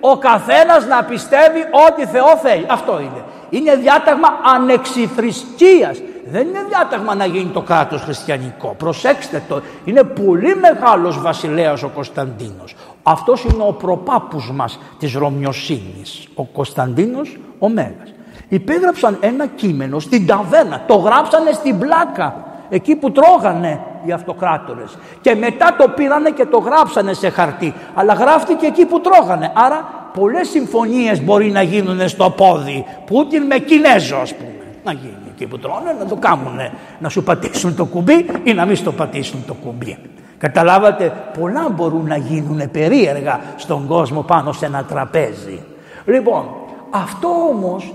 ο 0.00 0.18
καθένας 0.18 0.86
να 0.86 1.04
πιστεύει 1.04 1.60
ό,τι 1.88 2.06
Θεό 2.06 2.36
θέλει. 2.42 2.66
Αυτό 2.68 3.00
είναι. 3.00 3.22
Είναι 3.50 3.76
διάταγμα 3.76 4.28
ανεξιθρησκείας. 4.54 5.98
Δεν 6.30 6.46
είναι 6.46 6.64
διάταγμα 6.68 7.14
να 7.14 7.24
γίνει 7.24 7.50
το 7.50 7.60
κράτος 7.60 8.02
χριστιανικό. 8.02 8.74
Προσέξτε 8.78 9.42
το. 9.48 9.60
Είναι 9.84 10.02
πολύ 10.02 10.56
μεγάλος 10.56 11.20
βασιλέας 11.20 11.82
ο 11.82 11.88
Κωνσταντίνος. 11.88 12.76
Αυτός 13.02 13.44
είναι 13.44 13.62
ο 13.66 13.72
προπάπους 13.72 14.50
μας 14.52 14.78
της 14.98 15.14
Ρωμιοσύνης. 15.14 16.28
Ο 16.34 16.44
Κωνσταντίνος 16.44 17.38
ο 17.58 17.68
Μέγας. 17.68 18.12
Υπέγραψαν 18.48 19.16
ένα 19.20 19.46
κείμενο 19.46 19.98
στην 19.98 20.26
ταβέρνα. 20.26 20.82
Το 20.86 20.94
γράψανε 20.94 21.52
στην 21.52 21.78
πλάκα. 21.78 22.44
Εκεί 22.68 22.96
που 22.96 23.12
τρώγανε 23.12 23.80
οι 24.04 24.12
αυτοκράτορες. 24.12 24.98
Και 25.20 25.34
μετά 25.34 25.74
το 25.78 25.88
πήρανε 25.88 26.30
και 26.30 26.46
το 26.46 26.58
γράψανε 26.58 27.12
σε 27.12 27.28
χαρτί. 27.30 27.74
Αλλά 27.94 28.12
γράφτηκε 28.12 28.66
εκεί 28.66 28.84
που 28.86 29.00
τρώγανε. 29.00 29.52
Άρα 29.54 30.10
πολλές 30.12 30.48
συμφωνίες 30.48 31.24
μπορεί 31.24 31.50
να 31.50 31.62
γίνουν 31.62 32.08
στο 32.08 32.30
πόδι. 32.30 32.84
Πούτιν 33.06 33.42
με 33.42 33.58
Κινέζο 33.58 34.16
ας 34.16 34.34
πούμε. 34.34 34.52
Να 34.84 34.92
γίνει 34.92 35.28
εκεί 35.30 35.46
που 35.46 35.58
τρώνε 35.58 35.96
να 35.98 36.04
το 36.04 36.16
κάνουν 36.16 36.58
να 36.98 37.08
σου 37.08 37.22
πατήσουν 37.22 37.76
το 37.76 37.84
κουμπί 37.84 38.26
ή 38.42 38.54
να 38.54 38.64
μην 38.64 38.76
στο 38.76 38.92
πατήσουν 38.92 39.44
το 39.46 39.54
κουμπί. 39.54 39.98
Καταλάβατε 40.38 41.12
πολλά 41.38 41.68
μπορούν 41.68 42.06
να 42.06 42.16
γίνουν 42.16 42.70
περίεργα 42.70 43.40
στον 43.56 43.86
κόσμο 43.86 44.22
πάνω 44.22 44.52
σε 44.52 44.66
ένα 44.66 44.84
τραπέζι. 44.84 45.60
Λοιπόν 46.04 46.44
αυτό 46.90 47.28
όμως 47.50 47.94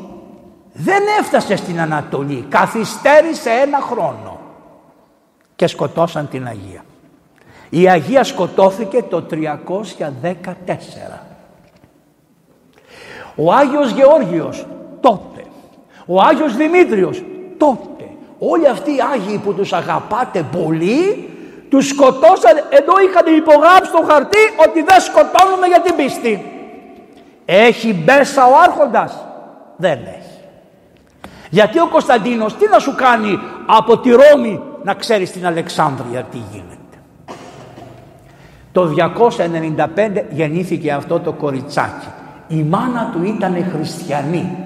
δεν 0.74 1.02
έφτασε 1.20 1.56
στην 1.56 1.80
Ανατολή. 1.80 2.46
Καθυστέρησε 2.50 3.50
ένα 3.50 3.80
χρόνο 3.80 4.40
και 5.56 5.68
σκοτώσαν 5.68 6.30
την 6.30 6.48
Αγία. 6.48 6.86
Η 7.70 7.90
Αγία 7.90 8.24
σκοτώθηκε 8.24 9.04
το 9.10 9.26
314. 9.32 9.36
Ο 13.36 13.54
Άγιος 13.54 13.92
Γεώργιος 13.92 14.66
τότε. 15.00 15.44
Ο 16.06 16.22
Άγιος 16.22 16.56
Δημήτριος 16.56 17.24
τότε. 17.58 18.10
Όλοι 18.40 18.68
αυτοί 18.68 18.92
οι 18.92 19.00
Άγιοι 19.14 19.38
που 19.38 19.54
τους 19.54 19.74
αγαπάτε 19.74 20.46
πολύ 20.52 21.30
τους 21.70 21.88
σκοτώσαν 21.88 22.56
ενώ 22.70 22.94
είχαν 23.08 23.36
υπογράψει 23.36 23.92
στο 23.92 24.06
χαρτί 24.10 24.38
ότι 24.68 24.82
δεν 24.82 25.02
σκοτώνουμε 25.02 25.68
για 25.68 25.82
την 25.82 25.96
πίστη. 25.96 26.46
Έχει 27.46 27.94
μπέσα 27.94 28.46
ο 28.46 28.52
άρχοντας; 28.64 29.26
Δεν 29.76 30.00
έχει. 30.00 30.40
Γιατί 31.50 31.80
ο 31.80 31.88
Κωνσταντίνος 31.88 32.56
τι 32.56 32.68
να 32.70 32.80
σου 32.80 32.96
κάνει 32.96 33.40
από 33.66 33.98
τη 33.98 34.10
Ρώμη 34.10 34.62
να 34.84 34.94
ξέρεις 34.94 35.30
στην 35.30 35.46
Αλεξάνδρεια 35.46 36.24
τι 36.24 36.38
γίνεται. 36.52 36.78
Το 38.72 38.94
295 40.18 40.24
γεννήθηκε 40.30 40.92
αυτό 40.92 41.20
το 41.20 41.32
κοριτσάκι. 41.32 42.08
Η 42.48 42.64
μάνα 42.64 43.10
του 43.14 43.24
ήταν 43.24 43.66
χριστιανή. 43.72 44.58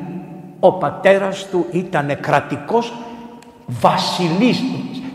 Ο 0.60 0.72
πατέρας 0.74 1.48
του 1.50 1.66
ήταν 1.72 2.20
κρατικός 2.20 2.94
βασιλής. 3.66 4.64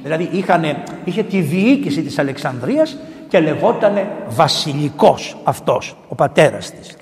Δηλαδή 0.03 0.29
είχανε, 0.33 0.83
είχε 1.05 1.23
τη 1.23 1.41
διοίκηση 1.41 2.03
της 2.03 2.19
Αλεξανδρίας 2.19 2.97
και 3.29 3.41
λεγότανε 3.41 4.09
βασιλικός 4.29 5.37
αυτός, 5.45 5.97
ο 6.09 6.15
πατέρας 6.15 6.71
της. 6.71 6.97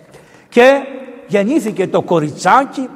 Και 0.48 0.82
γεννήθηκε 1.26 1.86
το 1.86 2.02
κοριτσάκι, 2.02 2.88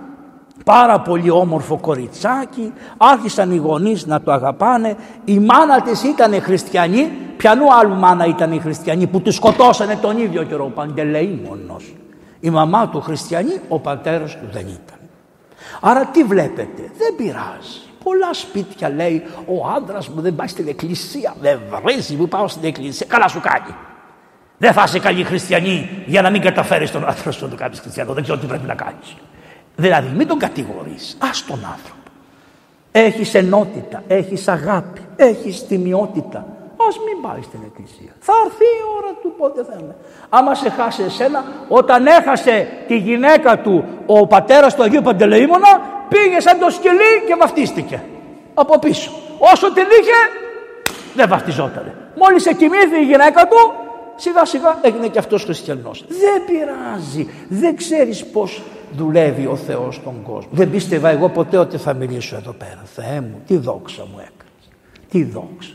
πάρα 0.64 1.00
πολύ 1.00 1.30
όμορφο 1.30 1.78
κοριτσάκι, 1.78 2.72
άρχισαν 2.96 3.50
οι 3.50 3.56
γονείς 3.56 4.06
να 4.06 4.20
το 4.20 4.32
αγαπάνε, 4.32 4.96
η 5.24 5.38
μάνα 5.38 5.82
της 5.82 6.02
ήταν 6.02 6.42
χριστιανή, 6.42 7.12
ποιανού 7.36 7.74
άλλου 7.74 7.94
μάνα 7.94 8.26
ήταν 8.26 8.52
η 8.52 8.58
χριστιανή 8.58 9.06
που 9.06 9.20
τη 9.20 9.30
σκοτώσανε 9.30 9.96
τον 9.96 10.18
ίδιο 10.18 10.42
καιρό, 10.42 10.64
ο 10.64 10.68
Παντελεήμονος. 10.68 11.94
Η 12.40 12.50
μαμά 12.50 12.88
του 12.88 13.00
χριστιανή, 13.00 13.60
ο 13.68 13.78
πατέρας 13.78 14.38
του 14.38 14.46
δεν 14.52 14.62
ήταν. 14.62 14.98
Άρα 15.80 16.04
τι 16.04 16.24
βλέπετε, 16.24 16.82
δεν 16.98 17.14
πειράζει. 17.16 17.82
Πολλά 18.02 18.32
σπίτια 18.32 18.88
λέει 18.88 19.22
ο 19.46 19.66
άντρας 19.76 20.08
μου 20.08 20.20
δεν 20.20 20.34
πάει 20.34 20.48
στην 20.48 20.68
εκκλησία. 20.68 21.34
Δεν 21.40 21.60
βρίζει 21.84 22.16
που 22.16 22.28
πάω 22.28 22.48
στην 22.48 22.64
εκκλησία. 22.64 23.06
Καλά 23.08 23.28
σου 23.28 23.40
κάνει. 23.40 23.74
Δεν 24.58 24.72
θα 24.72 24.82
είσαι 24.86 24.98
καλή 24.98 25.24
χριστιανή 25.24 26.02
για 26.06 26.22
να 26.22 26.30
μην 26.30 26.40
καταφέρεις 26.40 26.90
τον 26.90 27.08
άντρα 27.08 27.30
σου 27.30 27.44
να 27.44 27.50
το 27.50 27.56
κάνεις 27.56 27.80
χριστιανό. 27.80 28.12
Δεν 28.12 28.22
ξέρω 28.22 28.38
τι 28.38 28.46
πρέπει 28.46 28.66
να 28.66 28.74
κάνεις. 28.74 29.16
Δηλαδή 29.77 30.16
μην 30.16 30.27
τον 30.27 30.39
κατηγορείς. 30.39 31.16
Α 31.20 31.29
τον 31.47 31.59
άνθρωπο. 31.72 32.03
Έχεις 32.93 33.35
ενότητα, 33.35 34.03
έχεις 34.09 34.49
αγάπη, 34.49 35.01
έχεις 35.16 35.66
τιμιότητα. 35.66 36.39
Α 36.77 36.87
μην 37.07 37.22
πάει 37.22 37.43
στην 37.43 37.61
εκκλησία. 37.66 38.12
Θα 38.20 38.33
έρθει 38.45 38.64
η 38.64 38.83
ώρα 38.99 39.12
του 39.22 39.35
πότε 39.39 39.64
θα 39.64 39.77
είναι. 39.81 39.97
Άμα 40.29 40.55
σε 40.55 40.70
χάσει 40.70 41.03
εσένα, 41.03 41.45
όταν 41.68 42.07
έχασε 42.07 42.68
τη 42.87 42.97
γυναίκα 42.97 43.59
του 43.59 43.85
ο 44.07 44.27
πατέρας 44.27 44.75
του 44.75 44.83
Αγίου 44.83 45.03
Παντελεήμονα, 45.03 45.81
πήγε 46.09 46.41
σαν 46.41 46.59
το 46.59 46.70
σκυλί 46.70 47.12
και 47.27 47.35
βαφτίστηκε. 47.39 48.03
Από 48.55 48.79
πίσω. 48.79 49.11
Όσο 49.39 49.72
την 49.72 49.85
είχε, 50.01 50.18
δεν 51.14 51.29
βαφτιζότανε. 51.29 51.95
Μόλις 52.16 52.47
εκοιμήθη 52.47 53.01
η 53.01 53.05
γυναίκα 53.05 53.49
του, 53.49 53.72
σιγά 54.16 54.45
σιγά 54.45 54.79
έγινε 54.83 55.09
και 55.09 55.18
αυτός 55.18 55.45
χριστιανός. 55.45 56.05
Δεν 56.09 56.45
πειράζει. 56.47 57.29
Δεν 57.49 57.77
ξέρεις 57.77 58.25
πώς 58.25 58.62
δουλεύει 58.97 59.47
ο 59.47 59.57
Θεός 59.57 59.95
στον 59.95 60.22
κόσμο. 60.22 60.51
Δεν 60.51 60.70
πίστευα 60.70 61.09
εγώ 61.09 61.28
ποτέ 61.28 61.57
ότι 61.57 61.76
θα 61.76 61.95
μιλήσω 61.95 62.36
εδώ 62.36 62.53
πέρα. 62.53 62.82
Θεέ 62.84 63.20
μου, 63.20 63.40
τι 63.47 63.57
δόξα 63.57 64.03
μου 64.03 64.18
έκανες. 64.18 64.68
Τι 65.11 65.24
δόξα. 65.24 65.74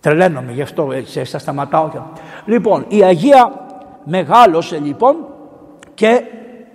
Τρελαίνομαι 0.00 0.52
γι' 0.52 0.62
αυτό 0.62 0.92
έτσι, 0.92 1.24
θα 1.24 1.38
σταματάω. 1.38 1.90
Λοιπόν, 2.44 2.84
η 2.88 3.02
Αγία 3.02 3.66
μεγάλωσε 4.04 4.78
λοιπόν 4.78 5.16
και 5.94 6.22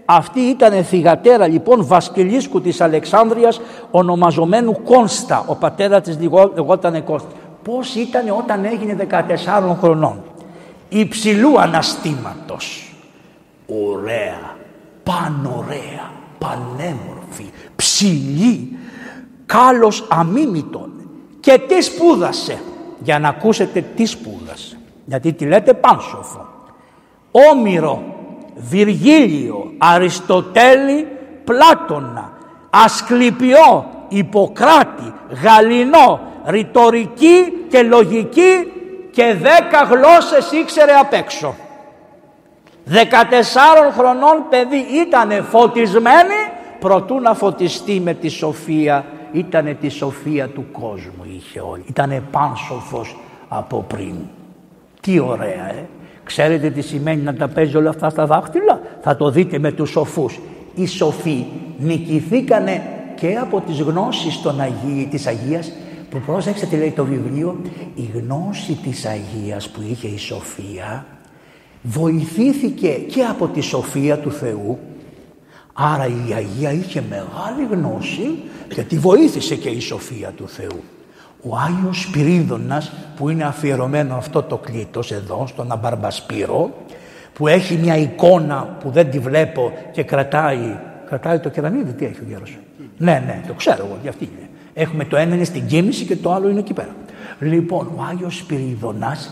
αυτή 0.05 0.39
ήταν 0.39 0.83
θυγατέρα 0.83 1.47
λοιπόν 1.47 1.85
Βασκελίσκου 1.85 2.61
της 2.61 2.81
Αλεξάνδρειας 2.81 3.61
ονομαζομένου 3.91 4.81
Κόνστα. 4.83 5.43
Ο 5.47 5.55
πατέρας 5.55 6.01
της 6.01 6.19
λεγότανε 6.55 7.01
Κόνστα. 7.01 7.29
Πώς 7.63 7.95
ήταν 7.95 8.29
όταν 8.37 8.65
έγινε 8.65 9.07
14 9.09 9.75
χρονών 9.79 10.23
υψηλού 10.89 11.59
αναστήματος. 11.59 12.95
Ωραία, 13.67 14.52
πανωραία, 15.03 16.11
πανέμορφη, 16.37 17.49
ψηλή, 17.75 18.77
κάλος 19.45 20.05
αμίμητον. 20.09 20.91
Και 21.39 21.61
τι 21.67 21.81
σπούδασε, 21.81 22.61
για 22.99 23.19
να 23.19 23.27
ακούσετε 23.27 23.85
τι 23.95 24.05
σπούδασε. 24.05 24.77
Γιατί 25.05 25.33
τη 25.33 25.45
λέτε 25.45 25.73
πάνσοφο. 25.73 26.47
Όμηρο, 27.51 28.03
Βιργίλιο, 28.55 29.73
Αριστοτέλη, 29.77 31.07
Πλάτωνα, 31.43 32.31
Ασκληπιό, 32.69 33.89
Ιπποκράτη, 34.07 35.13
Γαλινό, 35.43 36.19
ρητορική 36.45 37.65
και 37.69 37.81
λογική 37.81 38.71
και 39.11 39.35
δέκα 39.41 39.83
γλώσσες 39.83 40.51
ήξερε 40.51 40.91
απ' 40.91 41.13
έξω. 41.13 41.55
14 42.89 42.93
χρονών 43.97 44.45
παιδί 44.49 44.85
ήταν 45.07 45.43
φωτισμένη 45.43 46.39
προτού 46.79 47.19
να 47.19 47.33
φωτιστεί 47.33 47.99
με 47.99 48.13
τη 48.13 48.27
σοφία. 48.27 49.05
Ήτανε 49.31 49.73
τη 49.73 49.89
σοφία 49.89 50.47
του 50.47 50.65
κόσμου 50.71 51.25
είχε 51.35 51.59
όλοι. 51.59 51.83
Ήτανε 51.89 52.23
πάνσοφος 52.31 53.19
από 53.47 53.85
πριν. 53.87 54.15
Τι 55.01 55.19
ωραία 55.19 55.69
ε. 55.69 55.85
Ξέρετε 56.23 56.69
τι 56.69 56.81
σημαίνει 56.81 57.21
να 57.21 57.33
τα 57.33 57.47
παίζει 57.47 57.77
όλα 57.77 57.89
αυτά 57.89 58.09
στα 58.09 58.25
δάχτυλα; 58.25 58.81
Θα 59.01 59.15
το 59.15 59.29
δείτε 59.29 59.59
με 59.59 59.71
τους 59.71 59.89
σοφούς. 59.89 60.39
Οι 60.75 60.87
σοφοί 60.87 61.45
νικηθήκανε 61.77 62.81
και 63.15 63.37
από 63.41 63.61
τις 63.61 63.81
γνώσεις 63.81 64.41
των 64.41 64.61
Αγίοι, 64.61 65.07
της 65.11 65.27
Αγίας 65.27 65.71
που 66.09 66.21
πρόσεξε 66.25 66.65
τι 66.65 66.75
λέει 66.75 66.91
το 66.91 67.05
βιβλίο, 67.05 67.61
η 67.95 68.09
γνώση 68.13 68.73
της 68.83 69.05
Αγίας 69.05 69.69
που 69.69 69.81
είχε 69.89 70.07
η 70.07 70.17
Σοφία 70.17 71.05
βοηθήθηκε 71.83 72.89
και 72.89 73.23
από 73.23 73.47
τη 73.47 73.61
Σοφία 73.61 74.17
του 74.17 74.31
Θεού 74.31 74.79
άρα 75.73 76.05
η 76.05 76.33
Αγία 76.33 76.71
είχε 76.71 77.03
μεγάλη 77.09 77.67
γνώση 77.71 78.37
και 78.67 78.81
τη 78.81 78.97
βοήθησε 78.97 79.55
και 79.55 79.69
η 79.69 79.79
Σοφία 79.79 80.31
του 80.35 80.47
Θεού. 80.47 80.83
Ο 81.41 81.57
Άγιος 81.57 82.01
Σπυρίδωνας 82.01 82.91
που 83.15 83.29
είναι 83.29 83.43
αφιερωμένο 83.43 84.15
αυτό 84.15 84.41
το 84.41 84.57
κλήτος 84.57 85.11
εδώ 85.11 85.47
στον 85.47 85.71
Αμπαρμπασπύρο 85.71 86.71
που 87.33 87.47
έχει 87.47 87.75
μια 87.75 87.97
εικόνα 87.97 88.77
που 88.79 88.89
δεν 88.89 89.09
τη 89.09 89.19
βλέπω 89.19 89.71
και 89.91 90.03
κρατάει, 90.03 90.77
κρατάει 91.05 91.39
το 91.39 91.49
κεραμίδι, 91.49 91.91
τι 91.91 92.05
έχει 92.05 92.19
ο 92.19 92.25
γέρος; 92.27 92.57
Ναι, 92.97 93.23
ναι, 93.25 93.41
το 93.47 93.53
ξέρω 93.53 93.85
εγώ, 93.85 93.97
για 94.01 94.09
αυτή 94.09 94.23
είναι. 94.23 94.49
Έχουμε 94.73 95.05
το 95.05 95.17
ένα 95.17 95.35
είναι 95.35 95.43
στην 95.43 95.65
κίνηση 95.65 96.05
και 96.05 96.15
το 96.15 96.33
άλλο 96.33 96.49
είναι 96.49 96.59
εκεί 96.59 96.73
πέρα. 96.73 96.95
Λοιπόν, 97.39 97.91
ο 97.95 98.03
Άγιος 98.09 98.37
Σπυρίδωνας 98.37 99.31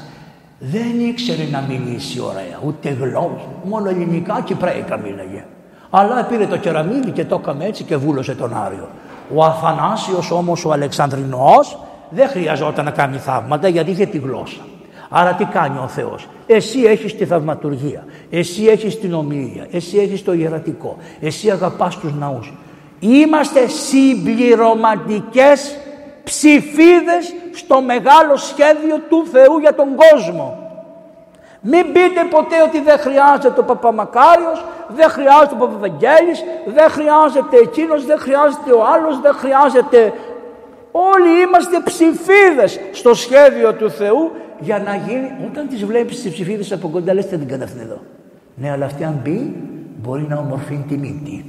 δεν 0.64 0.99
ήξερε 0.99 1.43
να 1.51 1.66
μιλήσει 1.70 2.20
ωραία, 2.20 2.59
ούτε 2.66 2.89
γλώσσα, 2.89 3.47
μόνο 3.64 3.89
ελληνικά 3.89 4.41
και 4.45 4.55
πρέικα 4.55 4.97
μίλαγε. 4.97 5.45
Αλλά 5.89 6.24
πήρε 6.24 6.45
το 6.45 6.57
κεραμίδι 6.57 7.12
και 7.12 7.26
το 7.26 7.39
έκαμε 7.41 7.66
έτσι 7.66 7.84
και 7.84 7.97
βούλωσε 7.97 8.36
τον 8.36 8.57
Άριο. 8.66 8.89
Ο 9.36 9.43
Αθανάσιος 9.43 10.32
όμως 10.32 10.66
ο 10.66 10.72
Αλεξανδρινός 10.72 11.80
δεν 12.09 12.28
χρειαζόταν 12.28 12.86
να 12.86 12.91
κάνει 12.91 13.18
θαύματα 13.18 13.68
γιατί 13.68 13.91
είχε 13.91 14.05
τη 14.05 14.18
γλώσσα. 14.18 14.62
Άρα 15.09 15.34
τι 15.34 15.45
κάνει 15.45 15.78
ο 15.78 15.88
Θεός; 15.88 16.28
Εσύ 16.45 16.80
έχεις 16.80 17.16
τη 17.16 17.26
θαυματουργία, 17.26 18.05
εσύ 18.30 18.66
έχεις 18.66 18.99
την 18.99 19.14
ομιλία, 19.14 19.68
εσύ 19.72 19.97
έχεις 19.97 20.24
το 20.24 20.34
ιερατικό, 20.34 20.97
εσύ 21.20 21.49
αγαπάς 21.49 21.97
τους 21.97 22.14
ναούς. 22.14 22.53
Είμαστε 22.99 23.68
συμπληρωματικές 23.68 25.78
ψηφίδες 26.24 27.34
στο 27.53 27.82
μεγάλο 27.82 28.36
σχέδιο 28.36 28.97
του 29.09 29.26
Θεού 29.32 29.57
για 29.59 29.74
τον 29.74 29.88
κόσμο. 29.95 30.61
Μην 31.61 31.86
πείτε 31.86 32.22
ποτέ 32.30 32.61
ότι 32.67 32.82
δεν 32.82 32.97
χρειάζεται 32.99 33.59
ο 33.59 33.63
Παπαμακάριος, 33.63 34.65
δεν 34.88 35.09
χρειάζεται 35.09 35.53
ο 35.53 35.57
Παπαβαγγέλης, 35.57 36.43
δεν 36.65 36.89
χρειάζεται 36.89 37.57
εκείνος, 37.57 38.05
δεν 38.05 38.17
χρειάζεται 38.19 38.72
ο 38.72 38.86
άλλος, 38.93 39.22
δεν 39.22 39.34
χρειάζεται... 39.34 40.13
Όλοι 40.93 41.41
είμαστε 41.43 41.80
ψηφίδες 41.84 42.80
στο 42.91 43.13
σχέδιο 43.13 43.74
του 43.74 43.89
Θεού 43.89 44.32
για 44.59 44.80
να 44.80 44.95
γίνει... 44.95 45.32
Όταν 45.51 45.67
τις 45.67 45.86
βλέπεις 45.86 46.22
τις 46.22 46.32
ψηφίδες 46.32 46.72
από 46.72 46.88
κοντά 46.88 47.13
λες 47.13 47.26
δεν 47.26 47.47
την 47.47 47.61
εδώ. 47.61 48.01
Ναι, 48.55 48.72
αλλά 48.72 48.86
αυτή 48.86 49.03
αν 49.03 49.19
μπει 49.24 49.55
μπορεί 50.01 50.26
να 50.30 50.38
ομορφύνει 50.38 50.86
τη 50.88 50.97
μύτη. 50.97 51.45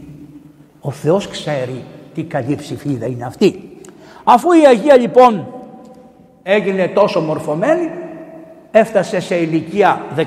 Ο 0.81 0.91
Θεός 0.91 1.29
ξέρει 1.29 1.85
τι 2.15 2.23
καλή 2.23 2.55
ψηφίδα 2.55 3.07
είναι 3.07 3.25
αυτή. 3.25 3.72
Αφού 4.25 4.53
η 4.53 4.67
Αγία 4.67 4.97
λοιπόν 4.97 5.47
έγινε 6.43 6.89
τόσο 6.89 7.21
μορφωμένη, 7.21 7.91
έφτασε 8.71 9.21
σε 9.21 9.35
ηλικία 9.37 10.01
17 10.17 10.23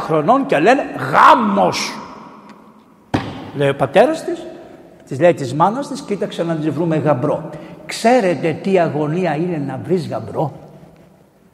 χρονών 0.00 0.46
και 0.46 0.58
λένε 0.58 0.82
γάμος. 1.12 1.98
Λέει 3.56 3.68
ο 3.68 3.74
πατέρας 3.74 4.24
της, 4.24 4.46
της 5.08 5.20
λέει 5.20 5.34
της 5.34 5.54
μάνας 5.54 5.88
της, 5.88 6.00
κοίταξε 6.00 6.42
να 6.42 6.54
της 6.54 6.70
βρούμε 6.70 6.96
γαμπρό. 6.96 7.50
Ξέρετε 7.86 8.58
τι 8.62 8.78
αγωνία 8.78 9.34
είναι 9.34 9.62
να 9.66 9.80
βρεις 9.84 10.08
γαμπρό; 10.08 10.52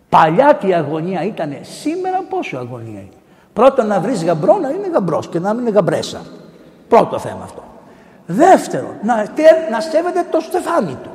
Παλιά 0.09 0.55
τι 0.55 0.74
αγωνία 0.74 1.22
ήταν, 1.22 1.57
σήμερα 1.61 2.24
πόσο 2.28 2.57
αγωνία 2.57 3.01
είναι; 3.01 3.09
Πρώτον 3.53 3.86
να 3.86 4.01
βρεις 4.01 4.24
γαμπρό 4.24 4.59
να 4.59 4.68
είναι 4.68 4.88
γαμπρός 4.92 5.28
και 5.28 5.38
να 5.38 5.53
μην 5.53 5.66
είναι 5.66 5.70
γαμπρέσα. 5.70 6.20
Πρώτο 6.88 7.18
θέμα 7.18 7.40
αυτό. 7.42 7.62
Δεύτερον, 8.26 8.95
να, 9.03 9.14
να 9.70 9.80
σέβεται 9.80 10.26
το 10.30 10.40
στεφάνι 10.40 10.97
του. 11.03 11.11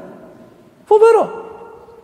Φοβερό. 0.89 1.23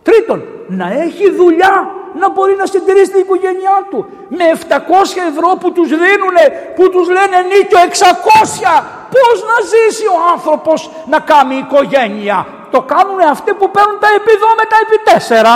Τρίτον, 0.08 0.40
να 0.68 0.88
έχει 1.06 1.26
δουλειά 1.42 1.76
να 2.22 2.28
μπορεί 2.34 2.56
να 2.62 2.66
συντηρήσει 2.66 3.12
την 3.12 3.22
οικογένειά 3.26 3.78
του. 3.90 4.00
Με 4.38 4.46
700 4.54 5.18
ευρώ 5.32 5.50
που 5.62 5.72
τους 5.76 5.90
δίνουν, 6.04 6.38
που 6.76 6.90
τους 6.94 7.06
λένε 7.16 7.38
νίκιο 7.52 7.78
600. 7.80 8.84
Πώς 9.16 9.38
να 9.50 9.58
ζήσει 9.72 10.06
ο 10.16 10.18
άνθρωπος 10.34 10.80
να 11.14 11.20
κάνει 11.32 11.56
οικογένεια. 11.56 12.48
Το 12.74 12.82
κάνουν 12.82 13.20
αυτοί 13.36 13.52
που 13.54 13.72
παίρνουν 13.76 14.00
τα 14.00 14.08
επί 14.18 14.34
με 14.60 14.66
τα 14.72 14.78
επί 14.84 14.98
τέσσερα. 15.10 15.54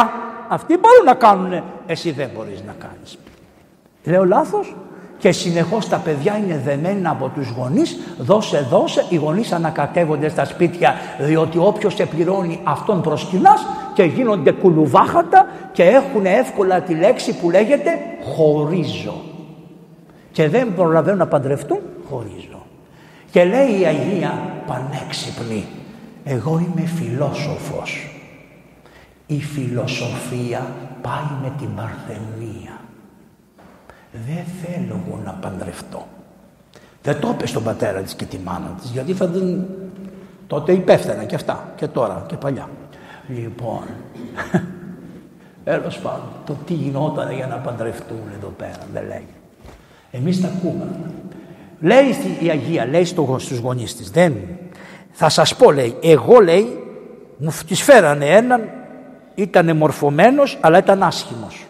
Αυτοί 0.48 0.78
μπορούν 0.78 1.06
να 1.06 1.14
κάνουν. 1.14 1.64
Εσύ 1.88 2.12
δεν 2.12 2.30
μπορείς 2.36 2.60
να 2.68 2.76
κάνεις. 2.84 3.18
Λέω 4.04 4.26
λάθος; 4.26 4.76
Και 5.20 5.32
συνεχώς 5.32 5.90
τα 5.90 5.98
παιδιά 5.98 6.38
είναι 6.38 6.62
δεμένα 6.66 7.10
από 7.10 7.28
τους 7.36 7.50
γονείς, 7.50 8.00
δώσε 8.18 8.68
δώσε, 8.70 9.06
οι 9.10 9.16
γονείς 9.16 9.52
ανακατεύονται 9.52 10.30
στα 10.30 10.46
σπίτια 10.46 10.96
διότι 11.20 11.58
όποιος 11.58 11.94
σε 11.94 12.06
πληρώνει 12.06 12.60
αυτόν 12.64 13.02
προσκυνάς 13.02 13.66
και 13.94 14.04
γίνονται 14.04 14.52
κουλουβάχατα 14.52 15.48
και 15.72 15.84
έχουν 15.84 16.26
εύκολα 16.26 16.82
τη 16.82 16.96
λέξη 16.96 17.40
που 17.40 17.50
λέγεται 17.50 17.92
χωρίζω. 18.36 19.22
Και 20.32 20.50
δεν 20.50 20.74
προλαβαίνουν 20.76 21.20
να 21.20 21.28
παντρευτούν, 21.28 21.80
χωρίζω. 22.10 22.66
Και 23.32 23.44
λέει 23.44 23.80
η 23.80 23.86
Αγία 23.86 24.34
πανέξυπνη, 24.68 25.66
εγώ 26.24 26.60
είμαι 26.60 26.88
φιλόσοφος. 26.88 28.14
Η 29.26 29.42
φιλοσοφία 29.42 30.68
πάει 31.02 31.40
με 31.42 31.54
την 31.60 31.76
παρθενία. 31.76 32.79
Δεν 34.12 34.44
θέλω 34.62 35.04
εγώ 35.08 35.22
να 35.26 35.32
παντρευτώ. 35.32 36.08
Δεν 37.04 37.20
το 37.20 37.30
είπε 37.34 37.48
στον 37.48 37.64
πατέρα 37.64 38.02
της 38.02 38.14
και 38.14 38.26
τη 38.26 38.38
μάνα 38.38 38.76
της, 38.82 38.90
γιατί 38.90 39.14
θα 39.14 39.30
την... 39.30 39.64
Τότε 40.48 40.72
υπεύθυνα 40.72 41.24
και 41.24 41.36
αυτά, 41.36 41.74
και 41.76 41.88
τώρα 41.88 42.26
και 42.28 42.36
παλιά. 42.36 42.70
Λοιπόν, 43.28 43.84
έλος 45.64 46.00
πάντων, 46.00 46.30
το 46.46 46.56
τι 46.66 46.74
γινόταν 46.74 47.32
για 47.32 47.48
να 47.48 47.56
παντρευτούν 47.56 48.22
εδώ 48.38 48.48
πέρα, 48.48 48.80
δεν 48.94 49.08
λέει. 49.08 49.28
Εμείς 50.12 50.42
τα 50.42 50.48
ακούμε. 50.48 50.88
Λέει 51.80 52.38
η 52.40 52.50
Αγία, 52.50 52.86
λέει 52.86 53.06
στο, 53.06 53.36
στους 53.40 53.58
γονείς 53.58 53.96
της, 53.96 54.10
δεν, 54.10 54.36
θα 55.12 55.30
σας 55.30 55.56
πω 55.56 55.72
λέει, 55.72 55.98
εγώ 56.02 56.40
λέει, 56.40 56.84
μου 57.38 57.54
τις 57.68 57.84
φέρανε 57.84 58.26
έναν, 58.26 58.70
ήταν 59.36 59.78
μορφωμένος 59.78 60.58
αλλά 60.62 60.78
ήταν 60.78 61.04
άσχημος. 61.04 61.69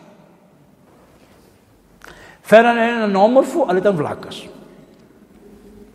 Φέρανε 2.50 2.82
έναν 2.82 3.16
όμορφο 3.16 3.66
αλλά 3.70 3.78
ήταν 3.78 3.96
βλάκας. 3.96 4.48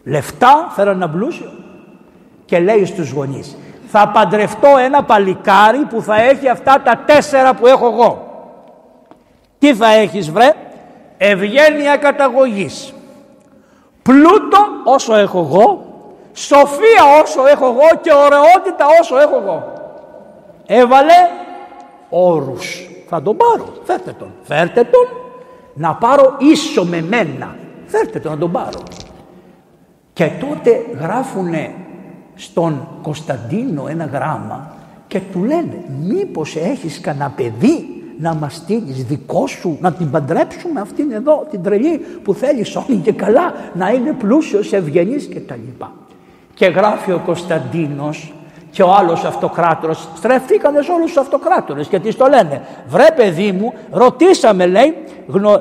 Λεφτά 0.04 0.68
φέρανε 0.74 0.96
ένα 0.96 1.08
πλούσιο 1.12 1.52
και 2.44 2.58
λέει 2.58 2.84
στους 2.84 3.10
γονείς 3.10 3.56
θα 3.86 4.08
παντρευτώ 4.08 4.68
ένα 4.78 5.02
παλικάρι 5.02 5.78
που 5.78 6.02
θα 6.02 6.22
έχει 6.22 6.48
αυτά 6.48 6.80
τα 6.84 7.02
τέσσερα 7.06 7.54
που 7.54 7.66
έχω 7.66 7.86
εγώ. 7.86 8.28
Τι 9.58 9.74
θα 9.74 9.92
έχεις 9.92 10.30
βρε, 10.30 10.52
ευγένεια 11.18 11.96
καταγωγής, 11.96 12.94
πλούτο 14.02 14.58
όσο 14.84 15.14
έχω 15.14 15.38
εγώ, 15.38 15.84
σοφία 16.32 17.20
όσο 17.22 17.46
έχω 17.46 17.64
εγώ 17.64 18.00
και 18.00 18.12
ωραιότητα 18.12 18.86
όσο 19.00 19.18
έχω 19.18 19.36
εγώ. 19.36 19.72
Έβαλε 20.66 21.28
όρους. 22.08 22.88
Θα 23.08 23.22
τον 23.22 23.36
πάρω, 23.36 23.72
φέρτε 23.84 24.12
τον, 24.18 24.32
φέρτε 24.42 24.84
τον, 24.84 25.23
να 25.74 25.94
πάρω 25.94 26.36
ίσο 26.38 26.84
με 26.84 27.02
μένα. 27.02 27.56
Φέρτε 27.86 28.18
τον 28.18 28.32
να 28.32 28.38
τον 28.38 28.50
πάρω. 28.50 28.82
Και 30.12 30.30
τότε 30.40 30.84
γράφουνε 31.00 31.74
στον 32.34 32.88
Κωνσταντίνο 33.02 33.86
ένα 33.88 34.04
γράμμα 34.04 34.72
και 35.06 35.20
του 35.32 35.44
λένε 35.44 35.84
μήπως 36.02 36.56
έχεις 36.56 37.00
κανένα 37.00 37.30
παιδί 37.36 37.94
να 38.18 38.34
μας 38.34 38.54
στείλεις 38.54 39.04
δικό 39.04 39.46
σου, 39.46 39.78
να 39.80 39.92
την 39.92 40.10
παντρέψουμε 40.10 40.80
αυτήν 40.80 41.12
εδώ 41.12 41.46
την 41.50 41.62
τρελή 41.62 41.98
που 41.98 42.34
θέλεις 42.34 42.76
όλοι 42.76 42.96
και 42.96 43.12
καλά 43.12 43.54
να 43.74 43.88
είναι 43.88 44.12
πλούσιος, 44.12 44.72
ευγενής 44.72 45.26
και 45.26 45.40
τα 45.40 45.56
λοιπά. 45.64 45.92
Και 46.54 46.66
γράφει 46.66 47.12
ο 47.12 47.22
Κωνσταντίνος 47.24 48.32
και 48.74 48.82
ο 48.82 48.92
άλλος 48.92 49.24
αυτοκράτορας 49.24 50.08
στρεφτήκανε 50.16 50.82
σε 50.82 50.92
όλους 50.92 51.06
τους 51.06 51.16
αυτοκράτορες 51.16 51.86
και 51.86 51.98
τις 51.98 52.16
το 52.16 52.26
λένε 52.26 52.62
βρε 52.88 53.06
παιδί 53.16 53.52
μου 53.52 53.74
ρωτήσαμε 53.90 54.66
λέει, 54.66 54.96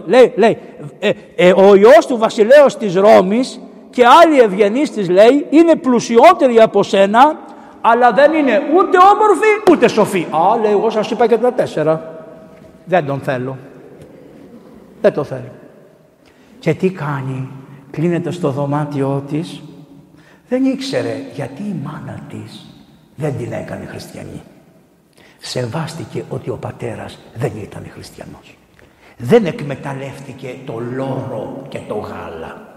λέει, 0.05 0.33
λέει 0.35 0.57
ε, 0.99 1.11
ε, 1.35 1.51
ο 1.51 1.75
ιός 1.75 2.05
του 2.07 2.17
βασιλέως 2.17 2.77
της 2.77 2.95
Ρώμης 2.95 3.59
και 3.89 4.03
άλλοι 4.23 4.39
ευγενείς 4.39 4.91
της 4.91 5.09
λέει 5.09 5.47
είναι 5.49 5.75
πλουσιότεροι 5.75 6.59
από 6.59 6.83
σένα 6.83 7.37
αλλά 7.81 8.11
δεν 8.11 8.33
είναι 8.33 8.61
ούτε 8.77 8.97
όμορφοι 8.97 9.71
ούτε 9.71 9.87
σοφοί. 9.87 10.27
Α, 10.29 10.57
λέει, 10.61 10.71
εγώ 10.71 10.89
σας 10.89 11.11
είπα 11.11 11.27
και 11.27 11.37
τα 11.37 11.53
τέσσερα. 11.53 12.25
Δεν 12.85 13.05
τον 13.05 13.19
θέλω. 13.19 13.57
Δεν 15.01 15.13
το 15.13 15.23
θέλω. 15.23 15.51
Και 16.59 16.73
τι 16.73 16.89
κάνει, 16.89 17.49
κλείνεται 17.91 18.31
στο 18.31 18.49
δωμάτιό 18.49 19.23
της, 19.29 19.61
δεν 20.49 20.65
ήξερε 20.65 21.15
γιατί 21.33 21.61
η 21.61 21.75
μάνα 21.83 22.19
της 22.29 22.62
δεν 23.15 23.37
την 23.37 23.51
έκανε 23.51 23.85
χριστιανή. 23.85 24.41
Σεβάστηκε 25.39 26.23
ότι 26.29 26.49
ο 26.49 26.55
πατέρας 26.55 27.19
δεν 27.35 27.51
ήταν 27.55 27.85
χριστιανός. 27.93 28.57
Δεν 29.17 29.45
εκμεταλλεύτηκε 29.45 30.55
το 30.65 30.79
λόρο 30.79 31.65
και 31.69 31.79
το 31.87 31.95
γάλα. 31.95 32.67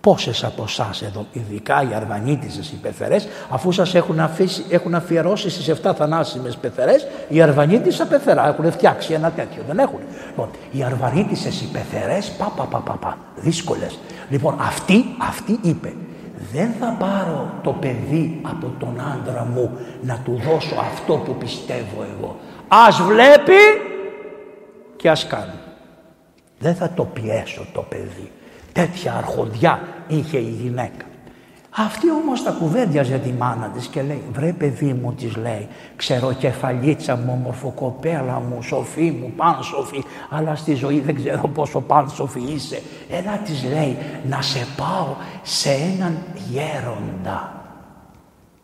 Πόσες 0.00 0.44
από 0.44 0.62
εσάς 0.62 1.02
εδώ, 1.02 1.26
ειδικά 1.32 1.82
οι 1.90 1.94
Αρβανίτισες 1.94 2.70
οι 2.70 2.74
πεθερές, 2.76 3.28
αφού 3.50 3.72
σας 3.72 3.94
έχουν, 3.94 4.20
αφήσει, 4.20 4.64
έχουν 4.68 4.94
αφιερώσει 4.94 5.50
στις 5.50 5.68
7 5.68 5.94
θανάσιμες 5.94 6.56
πεθερές, 6.56 7.06
οι 7.28 7.42
Αρβανίτισες 7.42 8.06
πεθερά 8.06 8.48
έχουν 8.48 8.72
φτιάξει 8.72 9.12
ένα 9.12 9.30
τέτοιο, 9.30 9.62
δεν 9.66 9.78
έχουν. 9.78 9.98
Λοιπόν, 10.26 10.50
οι 10.72 10.82
Αρβανίτισες 10.82 11.60
οι 11.60 11.64
πεθερές, 11.64 12.30
πα, 12.30 12.52
πα, 12.56 12.64
πα, 12.64 12.78
πα, 12.78 12.92
πα, 12.92 13.18
δύσκολες. 13.36 13.98
Λοιπόν, 14.28 14.56
αυτή, 14.60 15.04
αυτή 15.18 15.58
είπε, 15.62 15.92
δεν 16.52 16.72
θα 16.80 16.96
πάρω 16.98 17.54
το 17.62 17.72
παιδί 17.72 18.40
από 18.42 18.72
τον 18.78 19.00
άντρα 19.00 19.44
μου 19.44 19.78
να 20.02 20.20
του 20.24 20.40
δώσω 20.44 20.74
αυτό 20.80 21.14
που 21.14 21.34
πιστεύω 21.34 22.06
εγώ. 22.16 22.36
Ας 22.68 23.02
βλέπει 23.02 23.60
και 24.96 25.10
ας 25.10 25.26
κάνει. 25.26 25.58
Δεν 26.58 26.74
θα 26.74 26.90
το 26.90 27.04
πιέσω 27.04 27.66
το 27.72 27.80
παιδί. 27.80 28.30
Τέτοια 28.72 29.14
αρχοντιά 29.14 29.80
είχε 30.06 30.38
η 30.38 30.56
γυναίκα. 30.62 31.04
Αυτή 31.76 32.10
όμως 32.10 32.42
τα 32.42 32.50
κουβέντιαζε 32.50 33.18
τη 33.18 33.32
μάνα 33.32 33.68
της 33.68 33.86
και 33.86 34.02
λέει 34.02 34.22
«Βρε 34.32 34.52
παιδί 34.52 34.92
μου» 34.92 35.12
της 35.12 35.36
λέει 35.36 35.68
«Ξέρω 35.96 36.32
κεφαλίτσα 36.32 37.16
μου, 37.16 37.40
μορφοκοπέλα 37.44 38.40
μου, 38.40 38.62
σοφή 38.62 39.10
μου, 39.10 39.32
πάνσοφη 39.36 40.04
αλλά 40.30 40.54
στη 40.56 40.74
ζωή 40.74 41.00
δεν 41.00 41.14
ξέρω 41.14 41.48
πόσο 41.48 41.80
πάνσοφη 41.80 42.40
είσαι». 42.40 42.82
Ένα 43.10 43.36
της 43.36 43.64
λέει 43.64 43.96
«Να 44.28 44.42
σε 44.42 44.66
πάω 44.76 45.14
σε 45.42 45.70
έναν 45.70 46.18
γέροντα, 46.50 47.62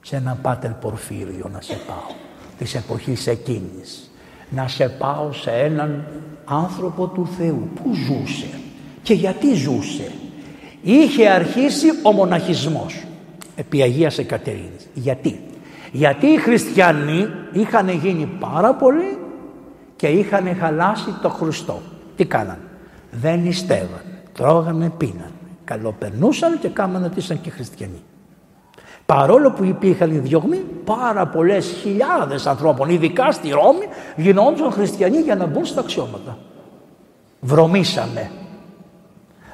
σε 0.00 0.16
έναν 0.16 0.38
Πάτερ 0.42 0.70
Πορφύριο 0.70 1.50
να 1.52 1.60
σε 1.60 1.78
πάω, 1.86 2.16
της 2.58 2.74
εποχής 2.74 3.26
εκείνης. 3.26 4.10
Να 4.50 4.68
σε 4.68 4.88
πάω 4.88 5.32
σε 5.32 5.50
έναν 5.50 6.04
άνθρωπο 6.44 7.06
του 7.06 7.28
Θεού 7.38 7.68
που 7.74 7.94
ζούσε 7.94 8.60
και 9.02 9.14
γιατί 9.14 9.54
ζούσε 9.54 10.12
είχε 10.92 11.28
αρχίσει 11.28 11.86
ο 12.02 12.12
μοναχισμός 12.12 13.04
επί 13.56 13.82
Αγίας 13.82 14.18
Εκατερίνης. 14.18 14.88
Γιατί; 14.94 15.40
Γιατί 15.92 16.26
οι 16.26 16.36
χριστιανοί 16.36 17.28
είχαν 17.52 17.88
γίνει 17.88 18.28
πάρα 18.40 18.74
πολλοί 18.74 19.18
και 19.96 20.06
είχαν 20.06 20.56
χαλάσει 20.56 21.14
το 21.22 21.28
Χριστό. 21.28 21.80
Τι 22.16 22.24
κάνανε; 22.24 22.58
Δεν 23.10 23.40
νηστεύαν. 23.40 24.02
Τρώγανε, 24.32 24.92
πίνανε. 24.96 25.30
Καλοπερνούσαν 25.64 26.58
και 26.58 26.68
κάμανε 26.68 27.06
ότι 27.06 27.18
ήσαν 27.18 27.40
και 27.40 27.50
χριστιανοί. 27.50 28.02
Παρόλο 29.06 29.50
που 29.50 29.64
υπήρχαν 29.64 30.10
οι 30.10 30.18
διωγμοί, 30.18 30.56
πάρα 30.84 31.26
πολλές 31.26 31.66
χιλιάδες 31.82 32.46
ανθρώπων, 32.46 32.88
ειδικά 32.88 33.32
στη 33.32 33.48
Ρώμη, 33.50 33.84
γινόντουσαν 34.16 34.70
χριστιανοί 34.70 35.18
για 35.18 35.34
να 35.34 35.46
μπουν 35.46 35.64
στα 35.64 35.80
αξιώματα. 35.80 36.38
Βρωμήσαμε. 37.40 38.30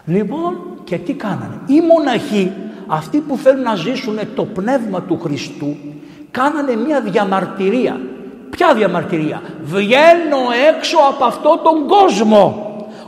Λοιπόν, 0.06 0.58
και 0.84 0.98
τι 0.98 1.12
κάνανε. 1.12 1.60
Οι 1.66 1.80
μοναχοί, 1.80 2.52
αυτοί 2.86 3.18
που 3.18 3.36
θέλουν 3.36 3.62
να 3.62 3.74
ζήσουν 3.74 4.18
το 4.34 4.44
πνεύμα 4.44 5.02
του 5.02 5.18
Χριστού, 5.20 5.76
κάνανε 6.30 6.76
μια 6.76 7.00
διαμαρτυρία. 7.00 8.00
Ποια 8.50 8.74
διαμαρτυρία; 8.74 9.42
Βγαίνω 9.62 10.38
έξω 10.68 10.96
από 11.10 11.24
αυτό 11.24 11.60
τον 11.64 11.86
κόσμο. 11.86 12.58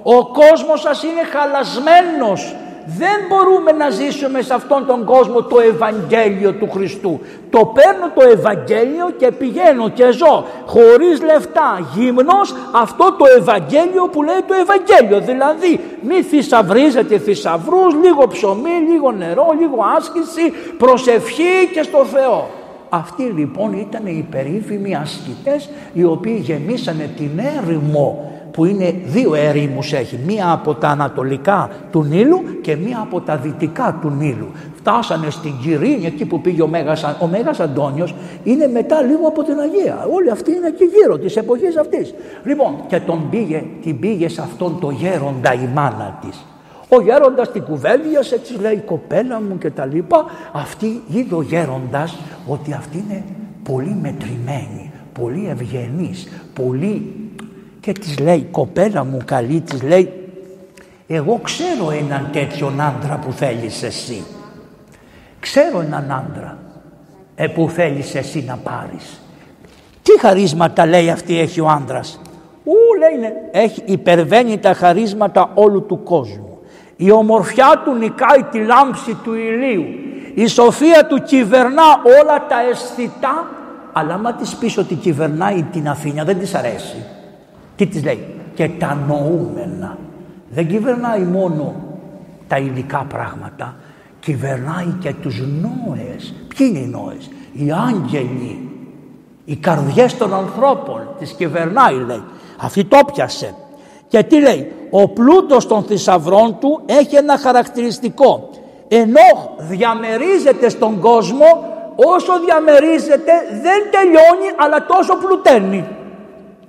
Ο 0.02 0.26
κόσμος 0.26 0.80
σας 0.80 1.02
είναι 1.02 1.22
χαλασμένος. 1.32 2.54
Δεν 2.86 3.16
μπορούμε 3.28 3.72
να 3.72 3.90
ζήσουμε 3.90 4.42
σε 4.42 4.54
αυτόν 4.54 4.86
τον 4.86 5.04
κόσμο 5.04 5.42
το 5.42 5.60
Ευαγγέλιο 5.60 6.52
του 6.52 6.70
Χριστού. 6.70 7.20
Το 7.50 7.72
παίρνω 7.74 8.10
το 8.14 8.28
Ευαγγέλιο 8.28 9.10
και 9.18 9.30
πηγαίνω 9.30 9.88
και 9.88 10.10
ζω 10.10 10.44
χωρίς 10.66 11.22
λεφτά, 11.22 11.88
γυμνός, 11.94 12.54
αυτό 12.72 13.12
το 13.18 13.24
Ευαγγέλιο 13.38 14.08
που 14.12 14.22
λέει 14.22 14.40
το 14.46 14.54
Ευαγγέλιο. 14.54 15.20
Δηλαδή 15.20 15.80
μη 16.00 16.22
θησαυρίζετε 16.22 17.18
θησαυρούς, 17.18 17.94
λίγο 18.02 18.26
ψωμί, 18.26 18.76
λίγο 18.92 19.12
νερό, 19.12 19.54
λίγο 19.60 19.76
άσκηση, 19.96 20.52
προσευχή 20.78 21.70
και 21.72 21.82
στο 21.82 22.04
Θεό. 22.04 22.48
Αυτοί 22.88 23.22
λοιπόν 23.22 23.72
ήταν 23.72 24.06
οι 24.06 24.26
περίφημοι 24.30 24.96
ασκητές 24.96 25.70
οι 25.92 26.04
οποίοι 26.04 26.38
γεμίσανε 26.42 27.10
την 27.16 27.30
έρημο 27.38 28.35
που 28.56 28.64
είναι 28.64 28.94
δύο 29.04 29.34
ερήμους 29.34 29.92
έχει, 29.92 30.18
μία 30.26 30.52
από 30.52 30.74
τα 30.74 30.88
ανατολικά 30.88 31.70
του 31.90 32.02
Νείλου 32.02 32.42
και 32.62 32.76
μία 32.76 32.98
από 33.02 33.20
τα 33.20 33.36
δυτικά 33.36 33.98
του 34.00 34.10
Νείλου. 34.10 34.46
Φτάσανε 34.76 35.30
στην 35.30 35.52
Κυρίνη, 35.62 36.06
εκεί 36.06 36.24
που 36.24 36.40
πήγε 36.40 36.62
ο 36.62 36.66
Μέγας, 36.66 37.16
ο 37.20 37.26
Μέγας 37.26 37.60
Αντώνιος, 37.60 38.14
είναι 38.44 38.66
μετά 38.66 39.02
λίγο 39.02 39.28
από 39.28 39.42
την 39.42 39.58
Αγία. 39.58 40.06
Όλοι 40.12 40.30
αυτοί 40.30 40.50
είναι 40.50 40.66
εκεί 40.66 40.84
γύρω 40.84 41.18
της 41.18 41.36
εποχής 41.36 41.76
αυτής. 41.76 42.14
Λοιπόν, 42.44 42.74
και 42.86 43.00
τον 43.00 43.30
πήγε, 43.30 43.64
την 43.82 43.98
πήγε 43.98 44.28
σε 44.28 44.40
αυτόν 44.40 44.78
το 44.80 44.90
γέροντα 44.90 45.54
η 45.54 45.68
μάνα 45.74 46.18
της, 46.20 46.46
Ο 46.88 47.00
γέροντας 47.00 47.52
την 47.52 47.62
κουβέλιασε, 47.62 48.38
της 48.38 48.60
λέει 48.60 48.82
κοπέλα 48.86 49.40
μου 49.40 49.58
και 49.58 49.70
τα 49.70 49.84
λοιπά. 49.86 50.24
Αυτή 50.52 51.02
είδε 51.08 51.34
ο 51.34 51.42
γέροντας 51.42 52.16
ότι 52.46 52.72
αυτή 52.72 53.04
είναι 53.08 53.24
πολύ 53.62 53.96
μετρημένη, 54.02 54.90
πολύ 55.12 55.48
ευγενής, 55.48 56.28
πολύ... 56.54 57.14
Και 57.86 57.92
της 57.92 58.18
λέει 58.18 58.48
κοπέλα 58.50 59.04
μου 59.04 59.18
καλή, 59.24 59.60
της 59.60 59.82
λέει 59.82 60.12
εγώ 61.06 61.40
ξέρω 61.42 61.90
έναν 61.90 62.28
τέτοιον 62.32 62.80
άντρα 62.80 63.18
που 63.18 63.32
θέλεις 63.32 63.82
εσύ. 63.82 64.24
Ξέρω 65.40 65.80
έναν 65.80 66.10
άντρα 66.10 66.58
ε, 67.34 67.46
που 67.46 67.68
θέλεις 67.68 68.14
εσύ 68.14 68.44
να 68.46 68.56
πάρεις. 68.56 69.20
Τι 70.02 70.20
χαρίσματα 70.20 70.86
λέει 70.86 71.10
αυτή 71.10 71.38
έχει 71.38 71.60
ο 71.60 71.68
άντρας. 71.68 72.20
Ού 72.64 72.98
λέει 72.98 73.20
ναι, 73.20 73.32
έχει 73.50 73.82
υπερβαίνει 73.84 74.58
τα 74.58 74.74
χαρίσματα 74.74 75.50
όλου 75.54 75.86
του 75.86 76.02
κόσμου. 76.02 76.58
Η 76.96 77.10
ομορφιά 77.10 77.82
του 77.84 77.94
νικάει 77.94 78.42
τη 78.50 78.58
λάμψη 78.58 79.14
του 79.14 79.34
ηλίου. 79.34 79.84
Η 80.34 80.46
σοφία 80.46 81.06
του 81.06 81.22
κυβερνά 81.22 82.02
όλα 82.20 82.46
τα 82.46 82.56
αισθητά 82.70 83.50
αλλά 83.92 84.14
άμα 84.14 84.34
της 84.34 84.56
πεις 84.56 84.78
ότι 84.78 84.94
κυβερνάει 84.94 85.62
την 85.62 85.88
Αθήνα 85.88 86.24
δεν 86.24 86.38
της 86.38 86.54
αρέσει. 86.54 87.04
Τι 87.76 87.86
της 87.86 88.04
λέει; 88.04 88.26
Και 88.54 88.68
τα 88.68 88.98
νοούμενα. 89.08 89.98
Δεν 90.50 90.66
κυβερνάει 90.66 91.22
μόνο 91.22 91.74
τα 92.48 92.58
υλικά 92.58 93.06
πράγματα 93.08 93.74
κυβερνάει 94.26 94.96
και 95.00 95.14
τους 95.22 95.40
νόες. 95.40 96.34
Ποιοι 96.48 96.66
είναι 96.70 96.78
οι 96.78 96.86
νόες, 96.86 97.30
οι 97.52 97.72
άγγελοι, 97.88 98.70
οι 99.44 99.56
καρδιές 99.56 100.16
των 100.16 100.34
ανθρώπων, 100.34 101.08
τις 101.18 101.32
κυβερνάει 101.32 101.94
λέει. 101.94 102.22
Αυτή 102.60 102.84
το 102.84 102.98
πιασε. 103.12 103.54
Και 104.08 104.22
τι 104.22 104.40
λέει, 104.40 104.72
ο 104.90 105.08
πλούτος 105.08 105.66
των 105.66 105.82
θησαυρών 105.82 106.56
του 106.60 106.80
έχει 106.86 107.16
ένα 107.16 107.38
χαρακτηριστικό. 107.38 108.50
Ενώ 108.88 109.56
διαμερίζεται 109.58 110.68
στον 110.68 111.00
κόσμο, 111.00 111.46
όσο 111.94 112.32
διαμερίζεται 112.44 113.32
δεν 113.62 113.80
τελειώνει 113.90 114.48
αλλά 114.56 114.86
τόσο 114.86 115.16
πλουταίνει. 115.16 115.84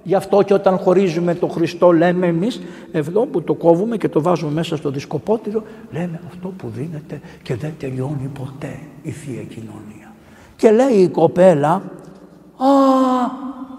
Γι' 0.08 0.16
αυτό 0.16 0.42
και 0.42 0.54
όταν 0.54 0.78
χωρίζουμε 0.78 1.36
το 1.36 1.48
Χριστό 1.48 1.92
λέμε 1.92 2.28
εμείς 2.28 2.62
εδώ 2.92 3.26
που 3.26 3.42
το 3.42 3.54
κόβουμε 3.54 3.98
και 3.98 4.10
το 4.10 4.22
βάζουμε 4.22 4.52
μέσα 4.52 4.78
στο 4.78 4.90
δισκοπότηρο 4.90 5.64
λέμε 5.92 6.22
αυτό 6.28 6.48
που 6.58 6.70
δίνεται 6.76 7.22
και 7.44 7.56
δεν 7.56 7.74
τελειώνει 7.80 8.32
ποτέ 8.40 8.80
η 9.02 9.12
Θεία 9.12 9.42
Κοινωνία. 9.42 10.14
Και 10.56 10.72
λέει 10.72 10.94
η 10.98 11.08
κοπέλα 11.08 11.72
«Α, 11.72 11.82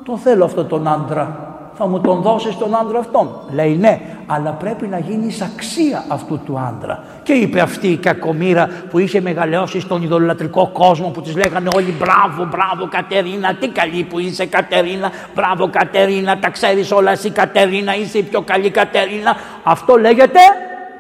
το 0.05 0.17
θέλω 0.17 0.45
αυτό 0.45 0.65
τον 0.65 0.89
άντρα, 0.89 1.48
θα 1.79 1.87
μου 1.87 2.01
τον 2.01 2.23
δώσεις 2.23 2.57
τον 2.57 2.77
άντρα 2.77 2.99
αυτόν». 2.99 3.41
Λέει 3.53 3.77
«Ναι, 3.77 4.01
αλλά 4.27 4.51
πρέπει 4.51 4.87
να 4.87 4.99
γίνεις 4.99 5.41
αξία 5.41 6.05
αυτού 6.09 6.41
του 6.45 6.59
άντρα». 6.59 7.05
Και 7.23 7.33
είπε 7.33 7.61
αυτή 7.61 7.89
η 7.89 7.97
κακομήρα 7.97 8.69
που 8.91 8.99
είχε 8.99 9.21
μεγαλώσει 9.21 9.81
στον 9.81 10.03
ιδωλατρικό 10.03 10.71
κόσμο 10.73 11.09
που 11.09 11.21
της 11.21 11.37
λέγανε 11.37 11.69
όλοι 11.75 11.95
«Μπράβο, 11.99 12.45
μπράβο 12.45 12.89
Κατερίνα, 12.91 13.55
τι 13.55 13.69
καλή 13.69 14.03
που 14.03 14.19
είσαι 14.19 14.47
Κατερίνα, 14.47 15.11
μπράβο 15.35 15.71
Κατερίνα, 15.71 16.39
τα 16.39 16.51
ξέρεις 16.51 16.91
όλα 16.91 17.11
εσύ 17.11 17.31
Κατερίνα, 17.31 17.97
είσαι 17.97 18.19
η 18.19 18.23
πιο 18.23 18.43
καλή 18.43 18.71
Κατερίνα». 18.71 19.37
Αυτό 19.63 19.97
λέγεται 19.97 20.41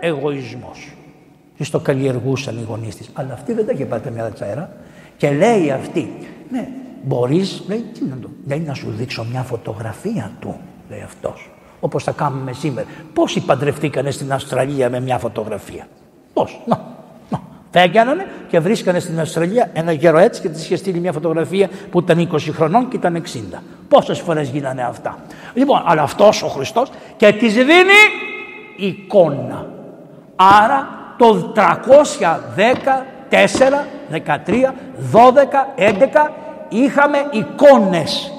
εγωισμός. 0.01 0.93
Και 1.57 1.65
στο 1.65 1.79
καλλιεργούσαν 1.79 2.57
οι 2.57 2.65
γονείς 2.69 2.97
της. 2.97 3.11
Αλλά 3.13 3.33
αυτή 3.33 3.53
δεν 3.53 3.67
τα 3.67 3.73
είχε 3.73 3.85
πάρει 3.85 4.03
μια 4.15 4.31
τσαέρα. 4.31 4.71
Και 5.17 5.31
λέει 5.31 5.71
αυτή, 5.71 6.13
ναι, 6.51 6.69
μπορείς, 7.03 7.63
λέει, 7.69 7.85
τι 7.95 8.05
να 8.05 8.17
το, 8.17 8.29
λέει 8.47 8.61
να 8.61 8.75
σου 8.75 8.91
δείξω 8.91 9.27
μια 9.31 9.43
φωτογραφία 9.43 10.31
του, 10.41 10.61
λέει 10.91 11.03
αυτός. 11.05 11.51
Όπως 11.81 12.05
θα 12.05 12.13
κάνουμε 12.13 12.53
σήμερα. 12.53 12.87
Πόσοι 13.13 13.41
παντρευτήκανε 13.41 14.11
στην 14.11 14.33
Αυστραλία 14.33 14.91
με 14.91 15.01
μια 15.01 15.19
φωτογραφία; 15.19 15.89
Πώς, 16.33 16.61
να, 16.67 16.81
να. 17.31 17.41
Φέγγανανε 17.71 18.27
και 18.49 18.59
βρίσκανε 18.59 18.99
στην 18.99 19.21
Αυστραλία 19.21 19.71
ένα 19.73 19.93
γέρο 19.93 20.19
έτσι 20.19 20.41
και 20.41 20.49
της 20.49 20.65
είχε 20.65 20.77
στείλει 20.77 21.01
μια 21.01 21.13
φωτογραφία 21.13 21.69
που 21.91 21.99
ήταν 21.99 22.29
20 22.33 22.39
χρονών 22.53 22.89
και 22.89 22.97
ήταν 22.97 23.23
60. 23.55 23.59
Πόσες 23.89 24.19
φορές 24.19 24.49
γίνανε 24.49 24.83
αυτά; 24.83 25.19
Λοιπόν, 25.55 25.83
αλλά 25.85 26.03
αυτός 26.03 26.43
ο 26.43 26.49
Χριστός 26.49 26.91
και 27.17 27.33
της 27.33 27.55
δίνει 27.55 28.01
εικόνα. 28.77 29.67
Άρα 30.37 30.89
το 31.19 31.53
310 31.55 33.17
4, 33.31 33.87
13, 34.11 34.75
12, 35.13 35.67
11 35.77 36.31
είχαμε 36.69 37.27
εικόνες. 37.31 38.33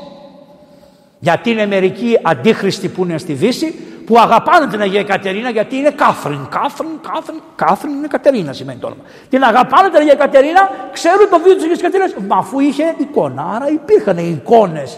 Γιατί 1.20 1.50
είναι 1.52 1.66
μερικοί 1.66 2.20
αντίχριστοι 2.24 2.88
που 2.88 3.04
είναι 3.04 3.18
στη 3.18 3.34
Δύση 3.34 3.76
που 4.06 4.20
αγαπάνε 4.20 4.68
την 4.68 4.82
Αγία 4.82 5.04
Κατερίνα 5.04 5.50
γιατί 5.50 5.76
είναι 5.76 5.92
Κάθριν. 5.92 6.48
Κάθριν, 6.50 6.90
Κάθριν, 7.12 7.42
Κάθριν 7.56 7.94
είναι 7.94 8.08
Κατερίνα 8.08 8.54
σημαίνει 8.54 8.80
το 8.80 8.88
όνομα. 8.88 9.02
Την 9.30 9.44
αγαπάνε 9.44 9.90
την 9.90 9.98
Αγία 9.98 10.16
Κατερίνα, 10.16 10.70
ξέρουν 10.92 11.30
το 11.30 11.40
βίο 11.40 11.54
της 11.54 11.64
Αγίας 11.64 11.82
Κατερίνας, 11.82 12.14
μα 12.28 12.38
αφού 12.38 12.60
είχε 12.60 12.96
εικόνα. 12.98 13.52
Άρα 13.56 13.70
υπήρχαν 13.70 14.18
εικόνες 14.18 14.98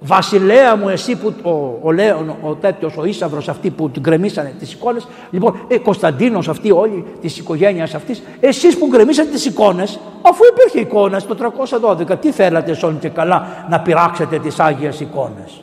Βασιλέα 0.00 0.76
μου 0.76 0.88
εσύ 0.88 1.16
που 1.16 1.34
ο, 1.42 1.78
ο 1.82 1.92
Λέων, 1.92 2.36
ο 2.42 2.54
τέτοιος, 2.54 2.96
ο 2.96 3.04
Ίσαυρος 3.04 3.48
αυτοί 3.48 3.70
που 3.70 3.90
την 3.90 4.02
κρεμίσανε 4.02 4.54
τις 4.58 4.72
εικόνες. 4.72 5.08
Λοιπόν, 5.30 5.60
ε, 5.68 5.78
Κωνσταντίνος 5.78 6.48
αυτοί 6.48 6.70
όλοι 6.70 7.04
της 7.20 7.38
οικογένειας 7.38 7.94
αυτής. 7.94 8.22
Εσείς 8.40 8.78
που 8.78 8.86
γκρεμίσατε 8.86 9.30
τις 9.30 9.46
εικόνες, 9.46 9.98
αφού 10.22 10.42
υπήρχε 10.52 10.80
εικόνα 10.80 11.20
το 11.20 11.34
312, 11.34 12.16
τι 12.20 12.32
θέλατε 12.32 12.78
όλοι 12.82 12.96
και 12.96 13.08
καλά 13.08 13.46
να 13.70 13.80
πειράξετε 13.80 14.38
τις 14.38 14.60
Άγιες 14.60 15.00
εικόνες; 15.00 15.62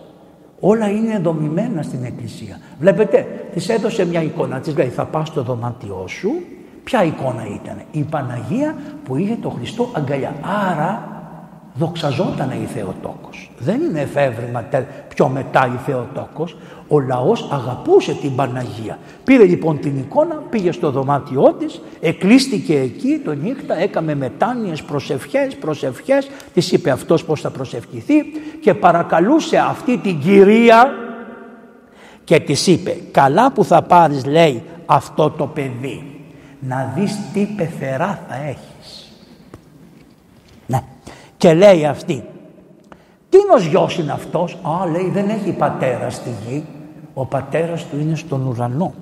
Όλα 0.60 0.90
είναι 0.90 1.20
δομημένα 1.24 1.82
στην 1.82 2.04
εκκλησία. 2.04 2.60
Βλέπετε, 2.80 3.28
της 3.54 3.70
έδωσε 3.70 4.06
μια 4.06 4.22
εικόνα. 4.22 4.60
Της 4.60 4.78
λέει: 4.78 4.88
Θα 4.88 5.06
πας 5.06 5.28
στο 5.28 5.42
δωμάτιό 5.42 6.04
σου. 6.08 6.32
Ποια 6.84 7.04
εικόνα 7.04 7.46
ήταν, 7.62 7.82
Η 7.92 8.04
Παναγία 8.04 8.76
που 9.04 9.16
είχε 9.16 9.38
το 9.42 9.50
Χριστό 9.50 9.90
αγκαλιά. 9.94 10.36
Άρα 10.72 11.10
δοξαζόταν 11.78 12.52
η 12.52 12.66
Θεοτόκος. 12.74 13.52
Δεν 13.60 13.82
είναι 13.82 14.02
εφεύρημα 14.02 14.66
πιο 15.08 15.28
μετά 15.28 15.72
η 15.74 15.78
Θεοτόκος. 15.86 16.58
Ο 16.88 17.00
λαός 17.00 17.50
αγαπούσε 17.52 18.14
την 18.14 18.36
Παναγία. 18.36 18.98
Πήρε 19.24 19.44
λοιπόν 19.44 19.80
την 19.80 19.98
εικόνα, 19.98 20.36
πήγε 20.50 20.72
στο 20.72 20.92
δωμάτιό 20.92 21.54
της, 21.54 21.82
εκλείστηκε 22.00 22.80
εκεί 22.80 23.22
το 23.26 23.34
νύχτα, 23.34 23.80
έκαμε 23.80 24.16
μετάνοιες, 24.16 24.84
προσευχές, 24.84 25.56
προσευχές, 25.56 26.30
της 26.54 26.72
είπε 26.72 26.90
αυτός 26.90 27.26
πώς 27.26 27.42
θα 27.42 27.50
προσευχηθεί 27.50 28.16
και 28.62 28.74
παρακαλούσε 28.74 29.58
αυτή 29.58 29.98
την 29.98 30.20
κυρία 30.20 30.94
και 32.24 32.40
της 32.40 32.68
είπε 32.68 32.98
καλά 33.12 33.52
που 33.52 33.64
θα 33.64 33.82
πάρεις 33.82 34.26
λέει 34.26 34.64
αυτό 34.86 35.30
το 35.30 35.46
παιδί 35.46 36.16
να 36.60 36.94
δεις 36.96 37.18
τι 37.34 37.48
πεθερά 37.58 38.20
θα 38.30 38.36
έχεις. 38.36 38.75
Ναι. 41.44 41.52
Και 41.52 41.54
λέει 41.54 41.86
αυτή, 41.86 42.24
τίνος 43.30 43.66
γιος 43.66 43.98
είναι 43.98 44.12
αυτός. 44.12 44.58
Α, 44.62 44.90
λέει, 44.92 45.10
δεν 45.14 45.30
έχει 45.30 45.52
πατέρα 45.52 46.10
στη 46.10 46.30
γη. 46.48 46.66
Ο 47.14 47.26
πατέρας 47.26 47.86
του 47.86 48.00
είναι 48.00 48.16
στον 48.16 48.48
ουρανό. 48.48 48.94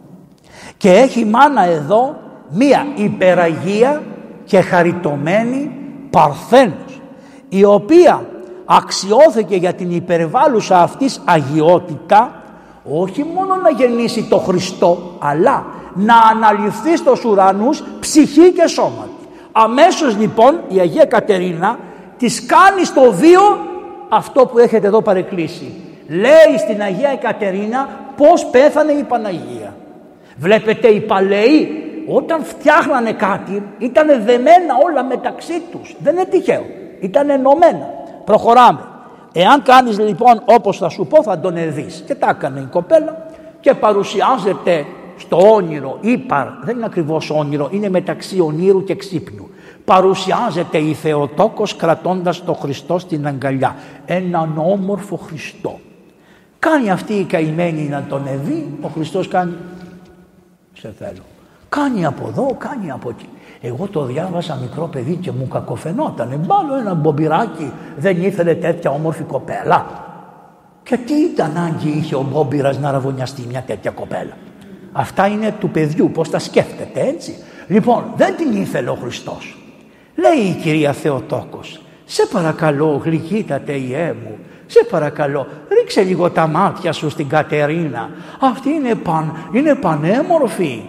Και 0.77 0.91
έχει 0.91 1.25
μάνα 1.25 1.65
εδώ 1.65 2.15
μία 2.49 2.85
υπεραγία 2.95 4.01
και 4.43 4.61
χαριτωμένη 4.61 5.71
Παρθένος, 6.09 7.01
η 7.49 7.63
οποία 7.63 8.25
αξιώθηκε 8.65 9.55
για 9.55 9.73
την 9.73 9.91
υπερβάλλουσα 9.91 10.81
αυτής 10.81 11.21
αγιότητα 11.25 12.43
όχι 12.83 13.23
μόνο 13.35 13.55
να 13.55 13.69
γεννήσει 13.69 14.23
το 14.23 14.37
Χριστό, 14.37 14.97
αλλά 15.19 15.65
να 15.93 16.15
αναλυφθεί 16.17 16.97
στους 16.97 17.23
ουρανούς 17.23 17.83
ψυχή 17.99 18.51
και 18.51 18.67
σώμα. 18.67 19.07
Αμέσως 19.51 20.17
λοιπόν 20.17 20.59
η 20.67 20.79
Αγία 20.79 21.05
Κατερίνα 21.05 21.79
της 22.23 22.45
κάνεις 22.45 22.87
στο 22.87 23.11
βίο 23.11 23.41
αυτό 24.09 24.45
που 24.45 24.59
έχετε 24.59 24.87
εδώ 24.87 25.01
παρεκκλήσει. 25.01 25.71
Λέει 26.07 26.57
στην 26.57 26.81
Αγία 26.81 27.09
Εκατερίνα 27.09 27.89
πώς 28.17 28.45
πέθανε 28.45 28.91
η 28.91 29.03
Παναγία. 29.03 29.75
Βλέπετε 30.37 30.87
οι 30.87 30.99
παλαιοί 30.99 31.83
όταν 32.07 32.43
φτιάχνανε 32.43 33.11
κάτι 33.11 33.63
ήταν 33.77 34.07
δεμένα 34.07 34.73
όλα 34.83 35.03
μεταξύ 35.03 35.61
τους. 35.71 35.95
Δεν 35.99 36.13
είναι 36.13 36.25
τυχαίο. 36.25 36.65
Ήταν 36.99 37.29
ενωμένα. 37.29 37.89
Προχωράμε. 38.25 38.79
Εάν 39.33 39.63
κάνεις 39.63 39.99
λοιπόν 39.99 40.41
όπως 40.45 40.77
θα 40.77 40.89
σου 40.89 41.05
πω 41.05 41.23
θα 41.23 41.39
τον 41.39 41.55
δεις. 41.67 42.03
Και 42.07 42.15
τα 42.15 42.29
έκανε 42.29 42.59
η 42.59 42.67
κοπέλα 42.71 43.27
και 43.59 43.73
παρουσιάζεται 43.73 44.85
στο 45.17 45.53
όνειρο, 45.53 45.97
ύπαρ, 46.01 46.47
δεν 46.63 46.75
είναι 46.75 46.85
ακριβώς 46.85 47.29
όνειρο, 47.29 47.69
είναι 47.71 47.89
μεταξύ 47.89 48.39
ονείρου 48.39 48.83
και 48.83 48.95
ξύπνου 48.95 49.49
παρουσιάζεται 49.85 50.77
η 50.77 50.93
Θεοτόκος 50.93 51.75
κρατώντας 51.75 52.43
το 52.43 52.53
Χριστό 52.53 52.99
στην 52.99 53.27
αγκαλιά. 53.27 53.75
Έναν 54.05 54.53
όμορφο 54.57 55.15
Χριστό. 55.15 55.79
Κάνει 56.59 56.91
αυτή 56.91 57.13
η 57.13 57.23
καημένη 57.23 57.81
να 57.81 58.05
τον 58.09 58.23
δει, 58.43 58.77
ο 58.81 58.87
Χριστός 58.87 59.27
κάνει 59.27 59.53
σε 60.73 60.93
θέλω. 60.99 61.23
Κάνει 61.69 62.05
από 62.05 62.27
εδώ, 62.27 62.55
κάνει 62.57 62.91
από 62.91 63.09
εκεί. 63.09 63.27
Εγώ 63.61 63.87
το 63.87 64.03
διάβασα 64.03 64.55
μικρό 64.61 64.87
παιδί 64.87 65.15
και 65.15 65.31
μου 65.31 65.47
κακοφαινόταν. 65.47 66.39
Μπάλω 66.45 66.75
ένα 66.79 66.93
μπομπυράκι, 66.93 67.71
δεν 67.97 68.23
ήθελε 68.23 68.55
τέτοια 68.55 68.91
όμορφη 68.91 69.23
κοπέλα. 69.23 69.85
Και 70.83 70.97
τι 70.97 71.13
ήταν 71.13 71.57
ανάγκη 71.57 71.89
είχε 71.89 72.15
ο 72.15 72.25
Μπόμπυρας 72.31 72.79
να 72.79 72.91
ραβωνιαστεί 72.91 73.45
μια 73.49 73.61
τέτοια 73.61 73.91
κοπέλα. 73.91 74.37
Αυτά 74.91 75.27
είναι 75.27 75.55
του 75.59 75.69
παιδιού, 75.69 76.11
πώς 76.13 76.29
τα 76.29 76.39
σκέφτεται 76.39 77.01
έτσι. 77.01 77.35
Λοιπόν, 77.67 78.03
δεν 78.15 78.35
την 78.35 78.61
ήθελε 78.61 78.89
ο 78.89 78.95
Χριστός. 78.95 79.62
Λέει 80.15 80.47
η 80.49 80.59
κυρία 80.61 80.93
Θεοτόκος, 80.93 81.81
σε 82.05 82.25
παρακαλώ 82.31 83.01
γλυκύτατε 83.03 83.71
ιέ 83.71 84.15
μου, 84.23 84.37
σε 84.65 84.85
παρακαλώ 84.89 85.47
ρίξε 85.69 86.01
λίγο 86.01 86.29
τα 86.29 86.47
μάτια 86.47 86.91
σου 86.91 87.09
στην 87.09 87.27
Κατερίνα. 87.27 88.09
Αυτή 88.39 88.69
είναι, 88.69 88.95
παν, 88.95 89.47
είναι 89.51 89.75
πανέμορφη. 89.75 90.81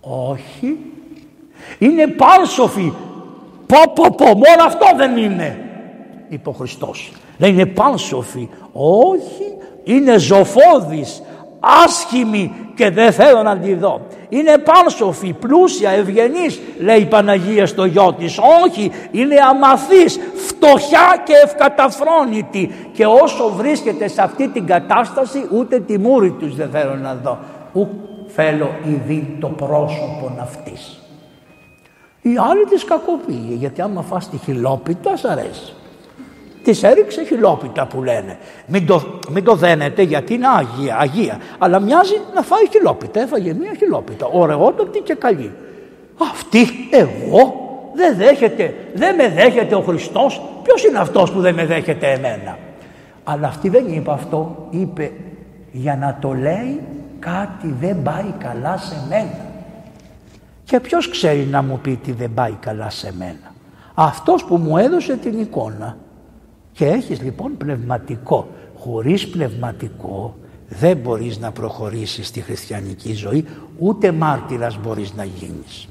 Όχι. 0.00 0.76
Είναι 1.78 2.06
πάνσοφη. 2.06 2.92
Πω 3.66 3.92
πω 3.94 4.14
πω 4.16 4.24
μόνο 4.24 4.62
αυτό 4.66 4.86
δεν 4.96 5.16
είναι. 5.16 5.58
Είπε 6.28 6.48
ο 6.48 6.52
Χριστός. 6.52 7.12
Λέει 7.38 7.50
είναι 7.50 7.66
πάνσοφη. 7.66 8.48
Όχι. 8.72 9.56
Είναι 9.84 10.18
ζωφόδης 10.18 11.22
άσχημη 11.60 12.52
και 12.74 12.90
δεν 12.90 13.12
θέλω 13.12 13.42
να 13.42 13.58
τη 13.58 13.74
δω. 13.74 14.00
Είναι 14.28 14.58
πάνσοφη, 14.58 15.32
πλούσια, 15.32 15.90
ευγενής, 15.90 16.60
λέει 16.78 17.00
η 17.00 17.06
Παναγία 17.06 17.66
στο 17.66 17.84
γιο 17.84 18.14
της. 18.18 18.38
Όχι, 18.64 18.90
είναι 19.10 19.36
αμαθής, 19.50 20.18
φτωχιά 20.34 21.22
και 21.24 21.32
ευκαταφρόνητη. 21.44 22.74
Και 22.92 23.06
όσο 23.06 23.52
βρίσκεται 23.56 24.08
σε 24.08 24.22
αυτή 24.22 24.48
την 24.48 24.66
κατάσταση, 24.66 25.46
ούτε 25.50 25.80
τη 25.80 25.98
μούρη 25.98 26.30
τους 26.30 26.56
δεν 26.56 26.70
θέλω 26.70 26.94
να 26.94 27.14
δω. 27.14 27.38
Ου 27.72 27.88
θέλω 28.26 28.70
ήδη 28.84 29.36
το 29.40 29.46
πρόσωπο 29.46 30.32
αυτής. 30.40 31.00
Η 32.22 32.34
άλλη 32.50 32.64
της 32.64 32.84
κακοποιεί, 32.84 33.56
γιατί 33.58 33.80
άμα 33.80 34.02
φας 34.02 34.28
τη 34.28 34.36
χιλόπιτα, 34.36 35.16
σ' 35.16 35.24
αρέσει. 35.24 35.74
Της 36.62 36.82
έριξε 36.82 37.24
χιλόπιτα 37.24 37.86
που 37.86 38.02
λένε. 38.02 38.38
Μην 38.66 38.86
το, 38.86 39.20
μην 39.30 39.44
το 39.44 39.54
δένετε 39.54 40.02
γιατί 40.02 40.34
είναι 40.34 40.46
αγία, 40.48 40.96
αγία. 40.98 41.38
Αλλά 41.58 41.80
μοιάζει 41.80 42.14
να 42.34 42.42
φάει 42.42 42.68
χιλόπιτα. 42.70 43.20
Έφαγε 43.20 43.54
μία 43.54 43.74
χιλόπιτα. 43.78 44.26
Ωραιότατη 44.26 45.00
και 45.00 45.14
καλή. 45.14 45.52
Αυτή 46.30 46.66
εγώ 46.90 47.68
δεν 47.94 48.16
δέχεται, 48.16 48.74
δεν 48.94 49.14
με 49.14 49.28
δέχεται 49.28 49.74
ο 49.74 49.80
Χριστός. 49.80 50.42
Ποιος 50.62 50.84
είναι 50.84 50.98
αυτός 50.98 51.32
που 51.32 51.40
δεν 51.40 51.54
με 51.54 51.66
δέχεται 51.66 52.10
εμένα; 52.10 52.58
Αλλά 53.24 53.46
αυτή 53.46 53.68
δεν 53.68 53.86
είπε 53.88 54.10
αυτό. 54.12 54.66
Είπε 54.70 55.12
για 55.72 55.96
να 55.96 56.16
το 56.20 56.32
λέει 56.32 56.80
κάτι 57.18 57.74
δεν 57.80 58.02
πάει 58.02 58.34
καλά 58.38 58.76
σε 58.76 58.96
μένα. 59.08 59.46
Και 60.64 60.80
ποιος 60.80 61.10
ξέρει 61.10 61.46
να 61.50 61.62
μου 61.62 61.78
πει 61.82 61.96
τι 61.96 62.12
δεν 62.12 62.34
πάει 62.34 62.54
καλά 62.60 62.90
σε 62.90 63.12
μένα; 63.18 63.54
Αυτός 63.94 64.44
που 64.44 64.56
μου 64.56 64.76
έδωσε 64.76 65.16
την 65.16 65.40
εικόνα 65.40 65.96
και 66.72 66.86
έχεις 66.86 67.22
λοιπόν 67.22 67.56
πνευματικό. 67.56 68.48
Χωρίς 68.78 69.28
πνευματικό 69.28 70.36
δεν 70.68 70.96
μπορείς 70.96 71.38
να 71.38 71.50
προχωρήσεις 71.50 72.26
στη 72.26 72.40
χριστιανική 72.40 73.12
ζωή, 73.12 73.44
ούτε 73.78 74.12
μάρτυρας 74.12 74.78
μπορείς 74.78 75.14
να 75.14 75.24
γίνεις. 75.24 75.88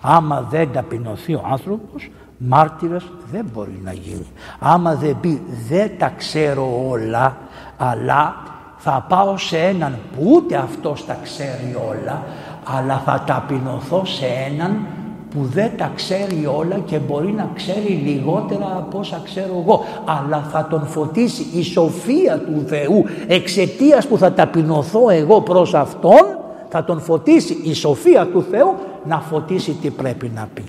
Άμα 0.00 0.46
δεν 0.50 0.72
ταπεινωθεί 0.72 1.34
ο 1.34 1.44
άνθρωπος, 1.50 2.10
μάρτυρας 2.38 3.04
δεν 3.32 3.46
μπορεί 3.52 3.80
να 3.84 3.92
γίνει. 3.92 4.26
Άμα 4.58 4.94
δεν 4.94 5.20
πει 5.20 5.42
δεν 5.68 5.98
τα 5.98 6.12
ξέρω 6.16 6.86
όλα, 6.88 7.36
αλλά 7.76 8.36
θα 8.76 9.06
πάω 9.08 9.36
σε 9.36 9.58
έναν 9.58 9.98
που 10.16 10.30
ούτε 10.34 10.56
αυτός 10.56 11.06
τα 11.06 11.18
ξέρει 11.22 11.76
όλα, 11.88 12.24
αλλά 12.64 13.02
θα 13.04 13.24
ταπεινωθώ 13.26 14.04
σε 14.04 14.26
έναν 14.26 14.86
που 15.30 15.44
δεν 15.52 15.76
τα 15.76 15.92
ξέρει 15.94 16.46
όλα 16.56 16.78
και 16.78 16.98
μπορεί 16.98 17.32
να 17.32 17.50
ξέρει 17.54 17.88
λιγότερα 17.88 18.76
από 18.76 18.98
όσα 18.98 19.20
ξέρω 19.24 19.64
εγώ. 19.64 19.84
Αλλά 20.04 20.48
θα 20.52 20.66
τον 20.70 20.86
φωτίσει 20.86 21.46
η 21.52 21.62
σοφία 21.62 22.38
του 22.38 22.64
Θεού 22.66 23.04
εξαιτίας 23.26 24.06
που 24.06 24.18
θα 24.18 24.32
ταπεινωθώ 24.32 25.10
εγώ 25.10 25.40
προς 25.40 25.74
Αυτόν 25.74 26.38
θα 26.68 26.84
τον 26.84 27.00
φωτίσει 27.00 27.60
η 27.62 27.72
σοφία 27.72 28.26
του 28.26 28.44
Θεού 28.50 28.74
να 29.04 29.20
φωτίσει 29.20 29.72
τι 29.72 29.90
πρέπει 29.90 30.30
να 30.34 30.48
πει. 30.54 30.64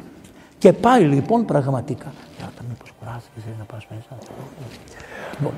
Και 0.58 0.74
πάει 0.74 1.04
λοιπόν 1.04 1.46
πραγματικά. 1.46 2.14
Μήπως 2.70 2.92
κουράστηκες 3.00 3.44
να 3.60 3.64
πας 3.64 3.88
μέσα. 3.90 4.22
Λοιπόν, 5.38 5.54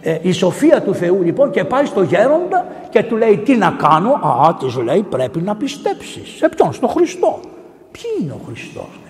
ε, 0.00 0.18
η 0.22 0.32
σοφία 0.32 0.82
του 0.82 0.94
Θεού 0.94 1.22
λοιπόν 1.22 1.50
και 1.50 1.64
πάει 1.64 1.84
στο 1.84 2.02
γέροντα 2.02 2.66
και 2.90 3.02
του 3.02 3.16
λέει 3.16 3.36
τι 3.36 3.56
να 3.56 3.70
κάνω; 3.70 4.10
Α 4.10 4.56
της 4.58 4.76
λέει 4.76 5.02
πρέπει 5.02 5.40
να 5.40 5.56
πιστέψεις 5.56 6.28
σε 6.36 6.48
ποιον; 6.48 6.72
Στο 6.72 6.86
Χριστό 6.86 7.40
Ποιοι 7.96 8.10
είναι 8.20 8.32
ο 8.32 8.40
Χριστός 8.46 9.00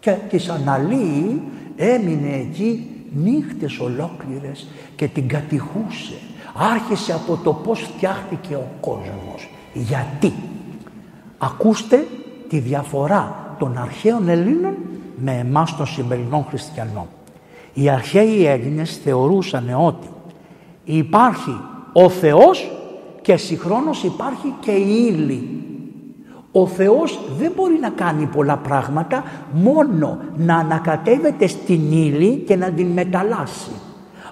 και 0.00 0.10
τις 0.10 0.48
αναλύει 0.48 1.42
έμεινε 1.76 2.36
εκεί 2.36 2.86
νύχτες 3.14 3.78
ολόκληρες 3.78 4.66
και 4.96 5.08
την 5.08 5.28
κατηχούσε. 5.28 6.18
Άρχισε 6.54 7.12
από 7.12 7.38
το 7.44 7.52
πως 7.52 7.80
φτιάχτηκε 7.80 8.54
ο 8.54 8.68
κόσμος. 8.80 9.48
Γιατί; 9.74 10.32
Ακούστε 11.38 12.06
τη 12.48 12.58
διαφορά 12.58 13.56
των 13.58 13.78
αρχαίων 13.78 14.28
Ελλήνων 14.28 14.74
με 15.16 15.32
εμάς 15.32 15.76
των 15.76 15.86
σημερινών 15.86 16.44
χριστιανών. 16.48 17.06
Οι 17.74 17.88
αρχαίοι 17.88 18.46
Έλληνες 18.46 18.96
θεωρούσαν 18.96 19.74
ότι 19.86 20.06
υπάρχει 20.84 21.60
ο 21.92 22.08
Θεός 22.08 22.70
και 23.22 23.36
συγχρόνως 23.36 24.02
υπάρχει 24.02 24.54
και 24.60 24.70
η 24.70 25.06
ύλη 25.08 25.67
ο 26.52 26.66
Θεός 26.66 27.18
δεν 27.38 27.52
μπορεί 27.56 27.78
να 27.80 27.90
κάνει 27.90 28.26
πολλά 28.26 28.56
πράγματα 28.56 29.24
μόνο 29.52 30.18
να 30.36 30.56
ανακατεύεται 30.56 31.46
στην 31.46 31.92
ύλη 31.92 32.36
και 32.46 32.56
να 32.56 32.70
την 32.70 32.86
μεταλλάσει. 32.86 33.70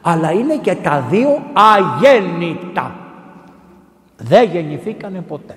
Αλλά 0.02 0.30
είναι 0.30 0.56
και 0.56 0.74
τα 0.74 1.06
δύο 1.10 1.42
αγέννητα. 1.52 2.96
Δεν 4.16 4.50
γεννηθήκανε 4.50 5.20
ποτέ. 5.20 5.56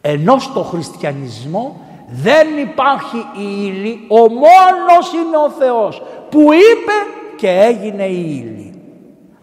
Ενώ 0.00 0.38
στο 0.38 0.62
χριστιανισμό 0.62 1.80
δεν 2.08 2.46
υπάρχει 2.62 3.16
η 3.16 3.66
ύλη, 3.66 4.00
ο 4.08 4.20
μόνος 4.20 5.12
είναι 5.12 5.36
ο 5.46 5.50
Θεός 5.50 6.02
που 6.30 6.40
είπε 6.40 6.92
και 7.36 7.48
έγινε 7.48 8.04
η 8.04 8.42
ύλη. 8.44 8.74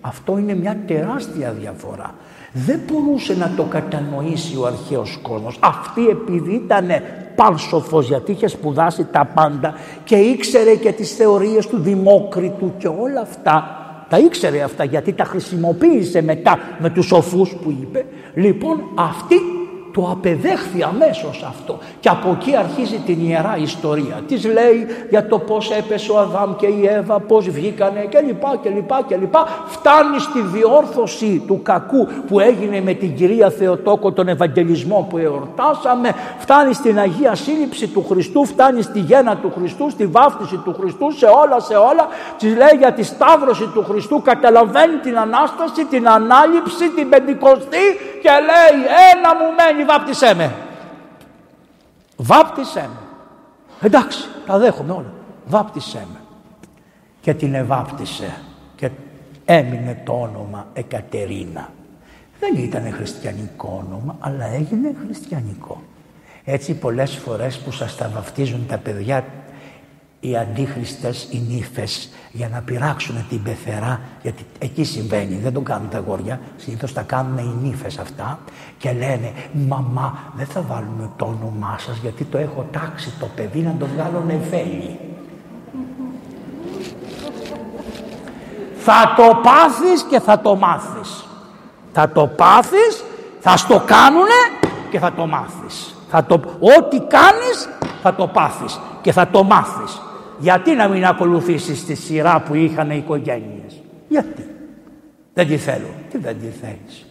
Αυτό 0.01 0.37
είναι 0.37 0.55
μια 0.55 0.77
τεράστια 0.87 1.51
διαφορά. 1.51 2.15
Δεν 2.53 2.79
μπορούσε 2.87 3.35
να 3.35 3.51
το 3.55 3.63
κατανοήσει 3.63 4.57
ο 4.57 4.65
αρχαίος 4.65 5.19
κόσμος. 5.21 5.57
Αυτή 5.59 6.07
επειδή 6.07 6.53
ήταν 6.53 6.87
πάλσοφος 7.35 8.07
γιατί 8.07 8.31
είχε 8.31 8.47
σπουδάσει 8.47 9.05
τα 9.11 9.25
πάντα 9.33 9.73
και 10.03 10.15
ήξερε 10.15 10.75
και 10.75 10.91
τις 10.91 11.15
θεωρίες 11.15 11.67
του 11.67 11.79
Δημόκριτου 11.79 12.73
και 12.77 12.87
όλα 12.87 13.21
αυτά. 13.21 13.73
Τα 14.09 14.17
ήξερε 14.17 14.61
αυτά 14.61 14.83
γιατί 14.83 15.13
τα 15.13 15.23
χρησιμοποίησε 15.23 16.21
μετά 16.21 16.59
με 16.79 16.89
τους 16.89 17.05
σοφούς 17.05 17.55
που 17.63 17.77
είπε. 17.81 18.05
Λοιπόν 18.33 18.81
αυτή 18.95 19.35
το 19.99 20.09
απεδέχθη 20.11 20.83
αμέσως 20.83 21.43
αυτό 21.47 21.77
και 21.99 22.09
από 22.09 22.37
εκεί 22.39 22.55
αρχίζει 22.55 22.97
την 23.05 23.29
ιερά 23.29 23.57
ιστορία. 23.57 24.21
Της 24.27 24.45
λέει 24.45 24.87
για 25.09 25.27
το 25.27 25.39
πώς 25.39 25.71
έπεσε 25.71 26.11
ο 26.11 26.19
Αδάμ 26.19 26.55
και 26.55 26.65
η 26.65 26.87
Εύα, 26.87 27.19
πώς 27.19 27.49
βγήκανε 27.49 28.07
και 28.09 28.19
λοιπά 28.19 28.59
και 28.61 28.69
λοιπά 28.69 29.01
και 29.07 29.15
λοιπά. 29.17 29.47
Φτάνει 29.67 30.19
στη 30.19 30.39
διόρθωση 30.41 31.43
του 31.47 31.61
κακού 31.63 32.07
που 32.27 32.39
έγινε 32.39 32.81
με 32.81 32.93
την 32.93 33.15
κυρία 33.15 33.49
Θεοτόκο 33.49 34.11
τον 34.11 34.27
Ευαγγελισμό 34.27 35.07
που 35.09 35.17
εορτάσαμε. 35.17 36.11
Φτάνει 36.37 36.73
στην 36.73 36.99
Αγία 36.99 37.35
Σύλληψη 37.35 37.87
του 37.87 38.05
Χριστού, 38.09 38.45
φτάνει 38.45 38.81
στη 38.81 38.99
γέννα 38.99 39.35
του 39.37 39.51
Χριστού, 39.57 39.89
στη 39.89 40.05
βάφτιση 40.05 40.57
του 40.57 40.75
Χριστού, 40.79 41.11
σε 41.11 41.25
όλα 41.25 41.59
σε 41.59 41.75
όλα. 41.75 42.07
Της 42.37 42.55
λέει 42.55 42.75
για 42.77 42.93
τη 42.93 43.03
σταύρωση 43.03 43.67
του 43.73 43.85
Χριστού, 43.89 44.21
καταλαβαίνει 44.21 44.95
την 44.95 45.17
Ανάσταση, 45.17 45.85
την 45.85 46.09
Ανάληψη, 46.09 46.89
την 46.95 47.09
Πεντηκοστή 47.09 47.85
και 48.23 48.31
λέει 48.49 48.77
ένα 49.11 49.29
μου 49.39 49.47
μένει 49.57 49.83
βάπτισέ 49.89 50.33
με. 50.33 50.55
Βάπτισέ 52.17 52.89
με. 52.93 53.87
Εντάξει, 53.87 54.19
τα 54.45 54.57
δέχομαι 54.57 54.91
όλα. 54.91 55.13
Βάπτισέ 55.45 56.07
με. 56.13 56.19
Και 57.21 57.33
την 57.33 57.53
εβάπτισε 57.53 58.37
και 58.75 58.89
έμεινε 59.45 60.01
το 60.05 60.13
όνομα 60.13 60.67
Εκατερίνα. 60.73 61.69
Δεν 62.39 62.63
ήταν 62.63 62.91
χριστιανικό 62.91 63.83
όνομα, 63.87 64.15
αλλά 64.19 64.45
έγινε 64.45 64.95
χριστιανικό. 65.05 65.81
Έτσι 66.43 66.73
πολλές 66.73 67.15
φορές 67.15 67.57
που 67.57 67.71
σας 67.71 67.95
τα 67.95 68.09
βαφτίζουν 68.13 68.65
τα 68.67 68.77
παιδιά 68.77 69.25
οι 70.19 70.37
αντίχριστες, 70.37 71.27
οι 71.31 71.43
νύφες 71.49 72.09
για 72.31 72.49
να 72.49 72.61
πειράξουν 72.61 73.25
την 73.29 73.43
πεθερά 73.43 73.99
γιατί 74.21 74.45
εκεί 74.59 74.83
συμβαίνει, 74.83 75.35
δεν 75.35 75.53
το 75.53 75.61
κάνουν 75.61 75.89
τα 75.89 75.97
αγόρια 75.97 76.39
συνήθως 76.57 76.93
τα 76.93 77.01
κάνουν 77.01 77.37
οι 77.37 77.67
νύφες 77.67 77.97
αυτά 77.97 78.39
και 78.77 78.91
λένε 78.91 79.33
μαμά 79.67 80.33
δεν 80.35 80.45
θα 80.45 80.61
βάλουμε 80.61 81.09
το 81.15 81.25
όνομά 81.25 81.77
σας 81.79 81.97
γιατί 81.97 82.23
το 82.23 82.37
έχω 82.37 82.65
τάξει 82.71 83.13
το 83.19 83.25
παιδί 83.35 83.59
να 83.59 83.75
το 83.79 83.85
βγάλω 83.85 84.23
νεφέλι 84.27 84.99
θα 88.91 89.13
το 89.15 89.39
πάθεις 89.43 90.03
και 90.09 90.19
θα 90.19 90.39
το 90.39 90.55
μάθεις. 90.55 91.25
Θα 91.93 92.09
το 92.09 92.27
πάθεις 92.27 93.03
θα 93.39 93.57
στο 93.57 93.83
κάνουνε 93.85 94.41
και 94.89 94.99
θα 94.99 95.13
το 95.13 95.27
μάθεις. 95.27 95.95
Θα 96.09 96.23
το, 96.23 96.41
ό,τι 96.59 96.99
κάνεις 96.99 97.69
θα 98.01 98.15
το 98.15 98.27
πάθεις 98.27 98.79
και 99.01 99.11
θα 99.11 99.27
το 99.27 99.43
μάθεις 99.43 100.01
γιατί 100.39 100.75
να 100.75 100.87
μην 100.87 101.05
ακολουθήσεις 101.05 101.85
τη 101.85 101.95
σειρά 101.95 102.41
που 102.41 102.55
είχαν 102.55 102.89
οι 102.89 102.97
οικογένειες; 102.97 103.81
Γιατί; 104.07 104.45
Δεν 105.33 105.47
τη 105.47 105.57
θέλω. 105.57 105.87
Τι 106.09 106.17
δεν 106.17 106.35
τη 106.39 106.47
θέλεις. 106.47 107.05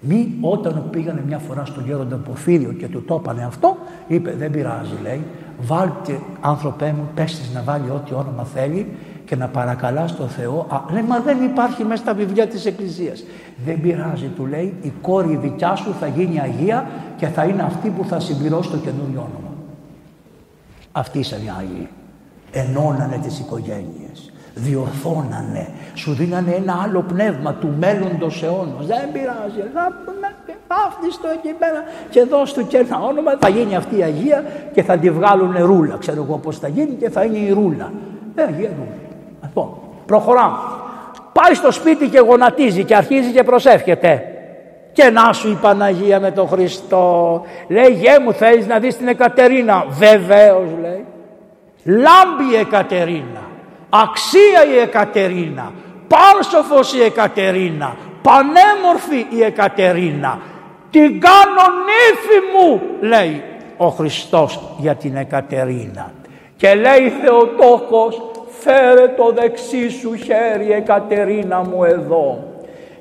Μη 0.00 0.34
όταν 0.40 0.88
πήγανε 0.90 1.22
μια 1.26 1.38
φορά 1.38 1.64
στον 1.64 1.84
γέροντα 1.86 2.16
Πορφύριο 2.16 2.72
και 2.72 2.86
του 2.86 3.04
το 3.04 3.14
έπανε 3.14 3.44
αυτό, 3.44 3.76
είπε 4.06 4.34
δεν 4.38 4.50
πειράζει 4.50 4.92
λέει, 5.02 5.22
βάλτε 5.60 6.20
άνθρωπέ 6.40 6.94
μου, 6.96 7.08
πες 7.14 7.50
να 7.54 7.62
βάλει 7.62 7.90
ό,τι 7.90 8.14
όνομα 8.14 8.44
θέλει 8.44 8.86
και 9.24 9.36
να 9.36 9.48
παρακαλά 9.48 10.06
στο 10.06 10.26
Θεό. 10.26 10.66
Α, 10.70 10.92
λέει, 10.92 11.02
μα 11.02 11.20
δεν 11.20 11.44
υπάρχει 11.44 11.84
μέσα 11.84 12.02
στα 12.02 12.14
βιβλία 12.14 12.46
της 12.46 12.66
Εκκλησίας. 12.66 13.24
Δεν 13.64 13.80
πειράζει, 13.80 14.26
του 14.26 14.46
λέει, 14.46 14.74
η 14.82 14.92
κόρη 15.00 15.36
δικιά 15.36 15.74
σου 15.74 15.94
θα 16.00 16.06
γίνει 16.06 16.40
Αγία 16.40 16.86
και 17.16 17.26
θα 17.26 17.44
είναι 17.44 17.62
αυτή 17.62 17.88
που 17.88 18.04
θα 18.04 18.20
συμπληρώσει 18.20 18.70
το 18.70 18.76
καινούριο 18.76 19.18
όνομα. 19.18 19.54
Αυτοί 20.92 21.18
ήσαν 21.18 21.38
οι 21.44 21.50
Άγιοι. 21.58 21.88
Ενώνανε 22.52 23.18
τις 23.22 23.38
οικογένειες. 23.38 24.32
Διορθώνανε. 24.54 25.68
Σου 25.94 26.12
δίνανε 26.12 26.52
ένα 26.52 26.80
άλλο 26.84 27.04
πνεύμα 27.08 27.54
του 27.54 27.74
μέλλοντος 27.78 28.42
αιώνος. 28.42 28.86
Δεν 28.86 29.12
πειράζει. 29.12 29.62
Άφτιστο 30.86 31.28
εκεί 31.28 31.54
πέρα 31.58 31.82
και 32.10 32.24
δώσ' 32.24 32.52
του 32.52 32.66
και 32.66 32.76
ένα 32.76 33.00
όνομα. 33.00 33.36
Θα 33.38 33.48
γίνει 33.48 33.76
αυτή 33.76 33.98
η 33.98 34.02
Αγία 34.02 34.44
και 34.72 34.82
θα 34.82 34.98
τη 34.98 35.10
βγάλουν 35.10 35.54
ρούλα. 35.58 35.96
Ξέρω 35.98 36.22
εγώ 36.22 36.36
πώς 36.36 36.58
θα 36.58 36.68
γίνει 36.68 36.94
και 36.94 37.10
θα 37.10 37.22
είναι 37.22 37.38
η 37.38 37.52
ρούλα. 37.52 37.92
Ε, 38.34 38.42
Αγία 38.42 38.68
ρούλα. 38.78 38.96
Λοιπόν, 39.42 39.68
προχωράμε. 40.06 40.56
Πάει 41.32 41.54
στο 41.54 41.70
σπίτι 41.72 42.08
και 42.08 42.18
γονατίζει 42.18 42.84
και 42.84 42.96
αρχίζει 42.96 43.32
και 43.32 43.42
προσεύχεται. 43.42 44.22
Και 44.92 45.10
να 45.10 45.32
σου 45.32 45.50
η 45.50 45.58
Παναγία 45.60 46.20
με 46.20 46.30
τον 46.30 46.48
Χριστό. 46.48 47.42
Λέει, 47.68 47.92
γε 47.92 48.18
μου 48.24 48.32
θέλεις 48.32 48.66
να 48.66 48.78
δεις 48.78 48.96
την 48.96 49.08
Εκατερίνα. 49.08 49.84
Βεβαίως 49.88 50.68
λέει. 50.80 51.04
Λάμπει 51.84 52.52
η 52.52 52.56
Εκατερίνα. 52.56 53.42
Αξία 53.90 54.74
η 54.74 54.78
Εκατερίνα. 54.78 55.72
Πάρσοφος 56.08 56.94
η 56.94 57.02
Εκατερίνα. 57.02 57.96
Πανέμορφη 58.22 59.26
η 59.28 59.42
Εκατερίνα. 59.42 60.38
Την 60.90 61.20
κάνω 61.20 61.64
νύφη 61.86 62.38
μου 62.52 62.80
λέει 63.00 63.42
ο 63.76 63.88
Χριστός 63.88 64.60
για 64.78 64.94
την 64.94 65.16
Εκατερίνα. 65.16 66.12
Και 66.56 66.74
λέει 66.74 67.12
Θεοτόκος 67.22 68.22
φέρε 68.60 69.08
το 69.16 69.32
δεξί 69.32 69.88
σου 69.88 70.14
χέρι 70.14 70.72
Εκατερίνα 70.72 71.58
μου 71.62 71.84
εδώ 71.84 72.48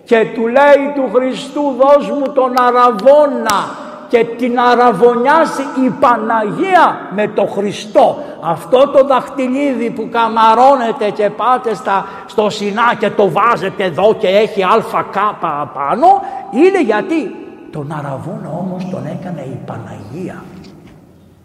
και 0.08 0.26
του 0.34 0.48
λέει 0.48 0.92
του 0.96 1.10
Χριστού 1.14 1.76
δώσ' 1.80 2.10
μου 2.10 2.32
τον 2.34 2.54
αραβόνα 2.60 3.78
και 4.08 4.26
την 4.38 4.60
αραβωνιάζει 4.60 5.62
η 5.86 5.90
Παναγία 5.90 7.10
με 7.16 7.28
το 7.28 7.46
Χριστό. 7.46 8.18
Αυτό 8.42 8.88
το 8.88 9.06
δαχτυλίδι 9.08 9.90
που 9.90 10.10
καμαρώνετε 10.12 11.10
και 11.10 11.30
πάτε 11.30 11.74
στα, 11.76 12.06
στο 12.26 12.50
Σινά 12.50 12.96
και 13.00 13.10
το 13.10 13.32
βάζετε 13.32 13.84
εδώ 13.84 14.14
και 14.14 14.28
έχει 14.28 14.64
αλφα 14.64 15.02
κάπα 15.02 15.62
απάνω 15.62 16.08
είναι 16.52 16.82
γιατί 16.82 17.36
τον 17.72 17.92
αραβόνα 17.92 18.50
όμως 18.60 18.90
τον 18.90 19.06
έκανε 19.06 19.42
η 19.42 19.60
Παναγία. 19.66 20.44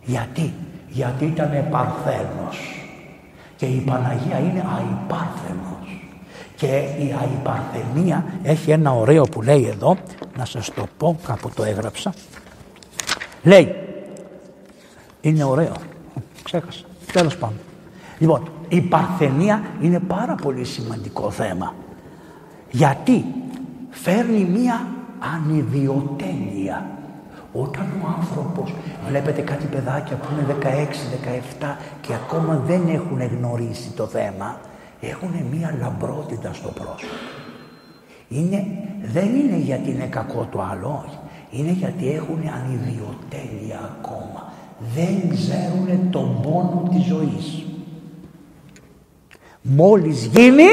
Γιατί, 0.02 0.52
γιατί 0.88 1.24
ήταν 1.24 1.66
παρθένος 1.70 2.86
και 3.56 3.66
η 3.66 3.84
Παναγία 3.86 4.38
είναι 4.38 4.64
αϊπάρθενος 4.76 5.72
και 6.56 6.66
η 6.98 7.14
αϊπαρθενία 7.20 8.24
έχει 8.42 8.70
ένα 8.70 8.92
ωραίο 8.92 9.22
που 9.22 9.42
λέει 9.42 9.68
εδώ 9.72 9.96
να 10.36 10.44
σας 10.44 10.70
το 10.74 10.86
πω 10.96 11.18
κάπου 11.26 11.50
το 11.54 11.64
έγραψα 11.64 12.12
λέει 13.42 13.76
είναι 15.20 15.44
ωραίο 15.44 15.72
ξέχασα. 16.42 16.84
Τέλος 17.12 17.36
πάντων. 17.36 17.58
Λοιπόν 18.18 18.48
η 18.68 18.80
παρθενία 18.80 19.62
είναι 19.80 20.00
πάρα 20.00 20.34
πολύ 20.34 20.64
σημαντικό 20.64 21.30
θέμα. 21.30 21.74
Γιατί 22.70 23.24
φέρνει 23.90 24.44
μία 24.44 24.86
ανιδιοτέλεια. 25.34 26.86
Όταν 27.52 27.86
ο 28.04 28.06
άνθρωπος, 28.20 28.74
βλέπετε 29.08 29.40
κάτι 29.40 29.66
παιδάκια 29.66 30.16
που 30.16 30.28
είναι 30.32 30.56
16, 30.60 30.66
17 31.62 31.76
και 32.00 32.14
ακόμα 32.14 32.62
δεν 32.66 32.88
έχουν 32.88 33.22
γνωρίσει 33.22 33.90
το 33.90 34.06
θέμα, 34.06 34.60
έχουν 35.00 35.30
μία 35.50 35.76
λαμπρότητα 35.80 36.52
στο 36.52 36.68
πρόσωπο. 36.68 37.14
Είναι, 38.28 38.66
δεν 39.02 39.34
είναι 39.34 39.56
γιατί 39.56 39.90
είναι 39.90 40.06
κακό 40.06 40.48
το 40.52 40.62
άλλο, 40.62 41.04
όχι. 41.06 41.18
Είναι 41.52 41.70
γιατί 41.70 42.10
έχουν 42.10 42.40
ανιδιοτέλεια 42.54 43.96
ακόμα. 43.98 44.52
Δεν 44.94 45.28
ξέρουν 45.30 46.10
τον 46.10 46.40
πόνο 46.42 46.88
της 46.90 47.04
ζωής. 47.04 47.64
Μόλις 49.62 50.24
γίνει, 50.24 50.68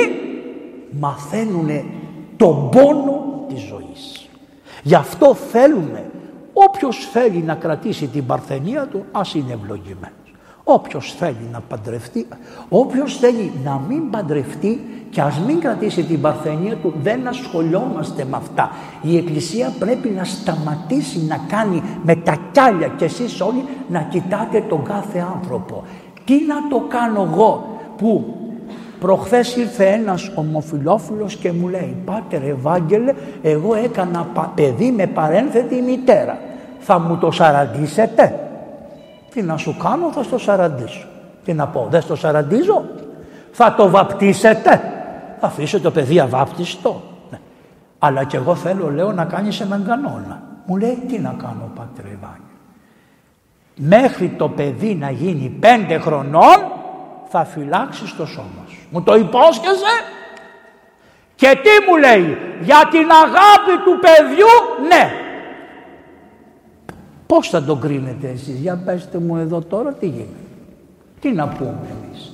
μαθαίνουν 1.00 1.70
τον 2.38 2.70
πόνο 2.70 3.46
της 3.48 3.62
ζωής. 3.62 4.30
Γι' 4.84 4.96
αυτό 4.96 5.34
θέλουμε 5.36 6.10
Όποιος 6.54 7.10
θέλει 7.12 7.38
να 7.38 7.56
κρατήσει 7.56 8.08
την 8.08 8.26
παρθενία 8.26 8.88
του, 8.88 9.06
ας 9.12 9.34
είναι 9.34 9.54
ευλογημένος. 9.54 10.29
Όποιος 10.72 11.14
θέλει 11.14 11.50
να 11.52 11.60
παντρευτεί, 11.60 12.28
όποιος 12.70 13.18
θέλει 13.18 13.52
να 13.64 13.82
μην 13.88 14.10
παντρευτεί 14.10 14.80
και 15.10 15.22
ας 15.22 15.40
μην 15.40 15.60
κρατήσει 15.60 16.04
την 16.04 16.22
παρθενία 16.22 16.76
του, 16.76 16.94
δεν 17.02 17.28
ασχολιόμαστε 17.28 18.26
με 18.30 18.38
αυτά. 18.38 18.72
Η 19.02 19.18
Εκκλησία 19.18 19.74
πρέπει 19.80 20.10
να 20.10 20.24
σταματήσει 20.24 21.26
να 21.26 21.40
κάνει 21.48 21.84
με 22.04 22.16
τα 22.16 22.38
κιάλια 22.52 22.88
και 22.88 23.06
εσείς 23.06 23.42
όλοι 23.42 23.66
να 23.90 24.02
κοιτάτε 24.02 24.64
τον 24.70 24.84
κάθε 24.84 25.26
άνθρωπο. 25.36 25.84
Τι 26.26 26.34
να 26.48 26.68
το 26.70 26.86
κάνω 26.88 27.30
εγώ 27.32 27.80
που 27.98 28.34
Προχθές 29.00 29.56
ήρθε 29.56 29.86
ένας 29.86 30.32
ομοφιλόφιλος 30.36 31.36
και 31.36 31.52
μου 31.52 31.68
λέει 31.68 31.96
«Πάτερ 32.06 32.44
Ευάγγελε, 32.44 33.14
εγώ 33.42 33.76
έκανα 33.76 34.52
παιδί 34.56 34.92
με 34.92 35.08
παρένθετη 35.08 35.82
μητέρα. 35.82 36.40
Θα 36.80 37.00
μου 37.00 37.18
το 37.18 37.32
σαραντίσετε» 37.32 38.49
Τι 39.30 39.42
να 39.42 39.58
σου 39.58 39.78
κάνω 39.78 40.12
θα 40.12 40.24
στο 40.24 40.38
σαραντίσω. 40.38 41.08
Τι 41.44 41.54
να 41.54 41.68
πω, 41.68 41.88
δεν 41.90 42.02
στο 42.02 42.16
σαραντίζω; 42.16 42.86
Θα 43.52 43.74
το 43.74 43.90
βαπτίσετε. 43.90 44.82
Θα 45.40 45.48
αφήσω 45.48 45.80
το 45.80 45.92
παιδί 45.92 46.20
αβάπτιστο. 46.20 47.02
Ναι. 47.32 47.40
Αλλά 48.00 48.24
και 48.24 48.38
εγώ 48.38 48.56
θέλω 48.56 48.92
λέω 48.92 49.12
να 49.12 49.26
κάνεις 49.26 49.60
έναν 49.60 49.86
κανόνα. 49.88 50.42
Μου 50.66 50.78
λέει 50.78 51.04
τι 51.08 51.20
να 51.20 51.36
κάνω 51.42 51.72
Πάτερ 51.76 52.06
Ευάγγελε. 52.06 52.44
Μέχρι 53.76 54.28
το 54.28 54.50
παιδί 54.50 54.96
να 54.96 55.12
γίνει 55.12 55.50
πέντε 55.60 55.98
χρονών 55.98 56.58
θα 57.30 57.46
φυλάξεις 57.46 58.16
το 58.16 58.26
σώμα 58.26 58.64
σου. 58.68 58.88
Μου 58.90 59.02
το 59.02 59.16
υπόσχεσαι; 59.16 59.96
Και 61.36 61.60
τι 61.64 61.90
μου 61.90 61.98
λέει 61.98 62.38
για 62.62 62.88
την 62.92 63.08
αγάπη 63.12 63.84
του 63.86 64.00
παιδιού 64.00 64.54
ναι. 64.88 65.29
Πώς 67.34 67.50
θα 67.50 67.64
τον 67.64 67.80
κρίνετε 67.80 68.28
εσείς; 68.28 68.60
Για 68.60 68.82
πέστε 68.86 69.18
μου 69.18 69.38
εδώ 69.38 69.62
τώρα 69.62 69.94
τι 69.94 70.06
γίνεται. 70.06 70.30
Τι 71.20 71.32
να 71.32 71.48
πούμε 71.48 71.88
εμείς; 72.04 72.32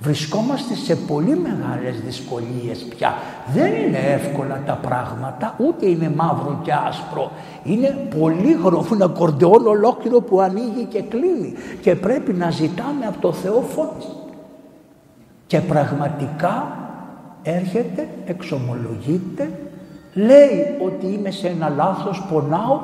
Βρισκόμαστε 0.00 0.74
σε 0.74 0.96
πολύ 0.96 1.36
μεγάλες 1.36 2.00
δυσκολίες 2.00 2.78
πια. 2.78 3.14
Δεν 3.54 3.74
είναι 3.74 3.98
εύκολα 3.98 4.62
τα 4.66 4.72
πράγματα, 4.72 5.54
ούτε 5.58 5.86
είναι 5.86 6.12
μαύρο 6.16 6.60
και 6.62 6.72
άσπρο. 6.72 7.30
Είναι 7.64 8.08
πολύ 8.18 8.56
ένα 8.92 9.06
κορντεόν 9.06 9.66
ολόκληρο 9.66 10.20
που 10.20 10.40
ανοίγει 10.40 10.84
και 10.88 11.02
κλείνει. 11.02 11.54
Και 11.80 11.94
πρέπει 11.94 12.32
να 12.32 12.50
ζητάμε 12.50 13.06
από 13.06 13.20
το 13.20 13.32
Θεό 13.32 13.60
φώτιση 13.60 14.08
και 15.46 15.60
πραγματικά 15.60 16.76
έρχεται, 17.42 18.08
εξομολογείται, 18.26 19.50
λέει 20.14 20.76
ότι 20.84 21.06
είμαι 21.06 21.30
σε 21.30 21.48
ένα 21.48 21.68
λάθος, 21.68 22.26
πονάω, 22.32 22.80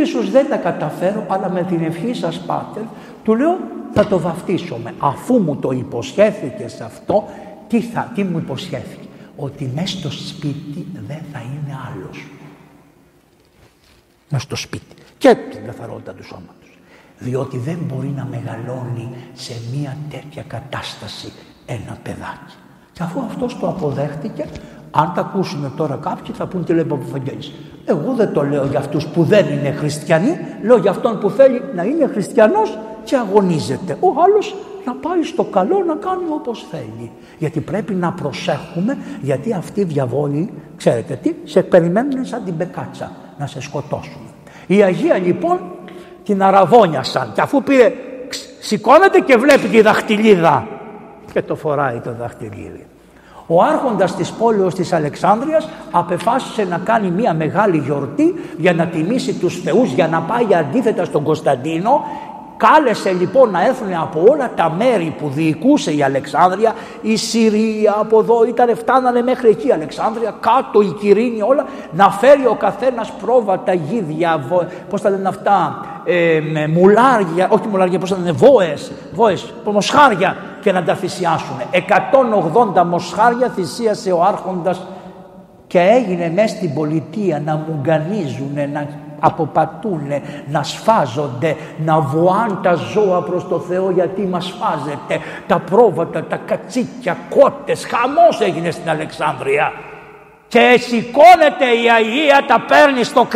ίσως 0.00 0.30
δεν 0.30 0.48
τα 0.48 0.56
καταφέρω, 0.56 1.24
αλλά 1.28 1.50
με 1.50 1.62
την 1.62 1.84
ευχή 1.84 2.14
σας 2.14 2.38
πάτερ, 2.38 2.82
του 3.24 3.34
λέω 3.34 3.58
θα 3.92 4.06
το 4.06 4.18
βαφτίσουμε. 4.18 4.94
Αφού 4.98 5.38
μου 5.38 5.56
το 5.56 5.70
υποσχέθηκες 5.70 6.72
σε 6.72 6.84
αυτό, 6.84 7.24
τι, 7.68 7.80
θα, 7.80 8.10
τι 8.14 8.24
μου 8.24 8.38
υποσχέθηκε; 8.38 9.08
Ότι 9.36 9.70
μέσα 9.74 9.98
στο 9.98 10.10
σπίτι 10.10 10.86
δεν 11.06 11.20
θα 11.32 11.40
είναι 11.40 11.78
άλλος. 11.92 12.26
Μέσα 14.28 14.44
στο 14.44 14.56
σπίτι. 14.56 14.94
Και 15.18 15.36
την 15.50 15.64
καθαρότητα 15.66 16.12
του 16.12 16.24
σώματος. 16.24 16.78
Διότι 17.18 17.58
δεν 17.58 17.78
μπορεί 17.86 18.12
να 18.16 18.24
μεγαλώνει 18.24 19.08
σε 19.32 19.52
μια 19.72 19.96
τέτοια 20.10 20.42
κατάσταση 20.42 21.32
ένα 21.66 21.98
παιδάκι. 22.02 22.54
Και 22.92 23.02
αφού 23.02 23.20
αυτός 23.20 23.58
το 23.58 23.68
αποδέχτηκε, 23.68 24.46
αν 24.90 25.12
τα 25.14 25.20
ακούσουν 25.20 25.76
τώρα 25.76 25.96
κάποιοι 25.96 26.34
θα 26.34 26.46
πούν 26.46 26.64
τι 26.64 26.72
λέει 26.72 26.86
ο 26.90 26.98
Εγώ 27.86 28.12
δεν 28.12 28.32
το 28.32 28.42
λέω 28.42 28.66
για 28.66 28.78
αυτούς 28.78 29.06
που 29.06 29.22
δεν 29.22 29.46
είναι 29.46 29.70
χριστιανοί, 29.70 30.38
λέω 30.62 30.76
για 30.76 30.90
αυτόν 30.90 31.18
που 31.18 31.30
θέλει 31.30 31.62
να 31.74 31.82
είναι 31.82 32.06
χριστιανός 32.06 32.78
και 33.04 33.16
αγωνίζεται. 33.16 33.96
Ο 34.00 34.08
άλλος 34.24 34.54
να 34.84 34.94
πάει 34.94 35.22
στο 35.22 35.44
καλό 35.44 35.84
να 35.86 35.94
κάνει 35.94 36.24
όπως 36.30 36.66
θέλει. 36.70 37.10
Γιατί 37.38 37.60
πρέπει 37.60 37.94
να 37.94 38.12
προσέχουμε 38.12 38.98
γιατί 39.22 39.52
αυτοί 39.52 39.80
οι 39.80 39.84
διαβόλοι, 39.84 40.52
ξέρετε 40.76 41.18
τι, 41.22 41.34
σε 41.44 41.62
περιμένουν 41.62 42.24
σαν 42.24 42.44
την 42.44 42.56
πεκάτσα 42.56 43.12
να 43.38 43.46
σε 43.46 43.60
σκοτώσουν. 43.60 44.20
Η 44.66 44.82
Αγία 44.82 45.18
λοιπόν 45.18 45.60
την 46.24 46.42
αραβόνιασαν 46.42 47.32
και 47.34 47.40
αφού 47.40 47.62
πήρε 47.62 47.92
σηκώνεται 48.60 49.20
και 49.20 49.36
βλέπει 49.36 49.68
τη 49.68 49.80
δαχτυλίδα 49.80 50.68
και 51.32 51.42
το 51.42 51.54
φοράει 51.54 51.98
το 51.98 52.12
δαχτυλίδι. 52.12 52.86
Ο 53.46 53.62
άρχοντας 53.62 54.16
της 54.16 54.30
πόλεως 54.30 54.74
της 54.74 54.92
Αλεξάνδρειας 54.92 55.68
απεφάσισε 55.90 56.64
να 56.64 56.78
κάνει 56.78 57.10
μια 57.10 57.34
μεγάλη 57.34 57.78
γιορτή 57.78 58.34
για 58.58 58.72
να 58.72 58.86
τιμήσει 58.86 59.32
τους 59.32 59.60
θεούς, 59.60 59.92
για 59.92 60.08
να 60.08 60.20
πάει 60.20 60.54
αντίθετα 60.54 61.04
στον 61.04 61.22
Κωνσταντίνο. 61.22 62.04
Κάλεσε 62.56 63.10
λοιπόν 63.10 63.50
να 63.50 63.66
έρθουν 63.66 63.94
από 63.94 64.24
όλα 64.30 64.50
τα 64.56 64.74
μέρη 64.78 65.14
που 65.18 65.28
διοικούσε 65.28 65.96
η 65.96 66.02
Αλεξάνδρεια, 66.02 66.74
η 67.02 67.16
Συρία 67.16 67.96
από 67.98 68.18
εδώ 68.18 68.44
ήταν, 68.44 68.76
φτάνανε 68.76 69.22
μέχρι 69.22 69.48
εκεί 69.48 69.66
η 69.66 69.72
Αλεξάνδρεια, 69.72 70.34
κάτω 70.40 70.80
η 70.80 70.96
Κυρίνη 71.00 71.42
όλα, 71.42 71.64
να 71.92 72.10
φέρει 72.10 72.46
ο 72.46 72.54
καθένας 72.54 73.12
πρόβατα, 73.20 73.72
γίδια, 73.72 74.44
βο, 74.48 74.66
πώς 74.90 75.00
τα 75.00 75.10
λένε 75.10 75.28
αυτά, 75.28 75.86
ε, 76.04 76.40
μουλάρια, 76.74 77.48
όχι 77.48 77.68
μουλάρια, 77.68 77.98
πώς 77.98 78.10
τα 78.10 78.16
λένε, 78.16 78.32
βόες, 78.32 78.92
βόες, 79.12 79.52
μοσχάρια 79.64 80.36
και 80.66 80.72
να 80.72 80.82
τα 80.82 80.94
θυσιάσουν. 80.94 81.56
180 82.76 82.84
μοσχάρια 82.84 83.48
θυσίασε 83.48 84.12
ο 84.12 84.22
άρχοντας 84.22 84.86
και 85.66 85.80
έγινε 85.80 86.32
μέσα 86.34 86.56
στην 86.56 86.74
πολιτεία 86.74 87.42
να 87.44 87.64
μουγκανίζουν, 87.68 88.70
να 88.72 88.88
αποπατούνε, 89.20 90.22
να 90.46 90.62
σφάζονται, 90.62 91.56
να 91.84 92.00
βοάν 92.00 92.58
τα 92.62 92.74
ζώα 92.74 93.22
προς 93.22 93.48
το 93.48 93.58
Θεό 93.58 93.90
γιατί 93.90 94.22
μας 94.22 94.44
σφάζεται, 94.44 95.20
τα 95.46 95.58
πρόβατα, 95.58 96.24
τα 96.24 96.36
κατσίκια, 96.36 97.16
κότες, 97.30 97.86
χαμός 97.86 98.40
έγινε 98.40 98.70
στην 98.70 98.90
Αλεξάνδρεια. 98.90 99.72
Και 100.48 100.76
σηκώνεται 100.78 101.66
η 101.84 101.90
Αγία, 101.96 102.44
τα 102.46 102.64
παίρνει 102.68 103.04
στο, 103.04 103.28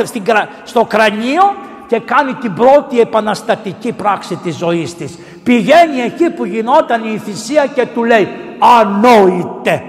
στο 0.65 0.85
κρανίο 0.85 1.43
και 1.91 2.01
κάνει 2.01 2.35
την 2.35 2.55
πρώτη 2.55 3.01
επαναστατική 3.01 3.93
πράξη 3.93 4.37
της 4.37 4.57
ζωής 4.57 4.95
της. 4.95 5.19
Πηγαίνει 5.43 6.01
εκεί 6.01 6.31
που 6.31 6.45
γινόταν 6.45 7.15
η 7.15 7.19
θυσία 7.19 7.67
και 7.67 7.87
του 7.87 8.05
λέει 8.05 8.29
«Ανόητε». 8.59 9.83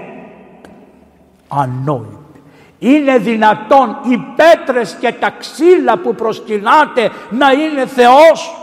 Ανόητε. 1.48 2.16
Είναι 2.78 3.18
δυνατόν 3.18 3.96
οι 4.02 4.16
πέτρες 4.36 4.96
και 5.00 5.12
τα 5.20 5.34
ξύλα 5.38 5.98
που 5.98 6.14
προσκυνάτε 6.14 7.10
να 7.30 7.52
είναι 7.52 7.86
Θεός. 7.86 8.54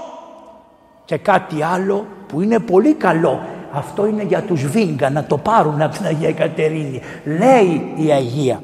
Και 1.05 1.17
κάτι 1.17 1.63
άλλο 1.63 2.05
που 2.27 2.41
είναι 2.41 2.59
πολύ 2.59 2.93
καλό. 2.93 3.41
Αυτό 3.71 4.05
είναι 4.05 4.23
για 4.23 4.41
τους 4.41 4.65
Βίγκα 4.65 5.09
να 5.09 5.23
το 5.23 5.37
πάρουν 5.37 5.81
από 5.81 5.95
την 5.95 6.05
Αγία 6.05 6.33
Κατερίνη. 6.33 7.01
Λέει 7.23 7.93
η 7.95 8.11
Αγία. 8.11 8.63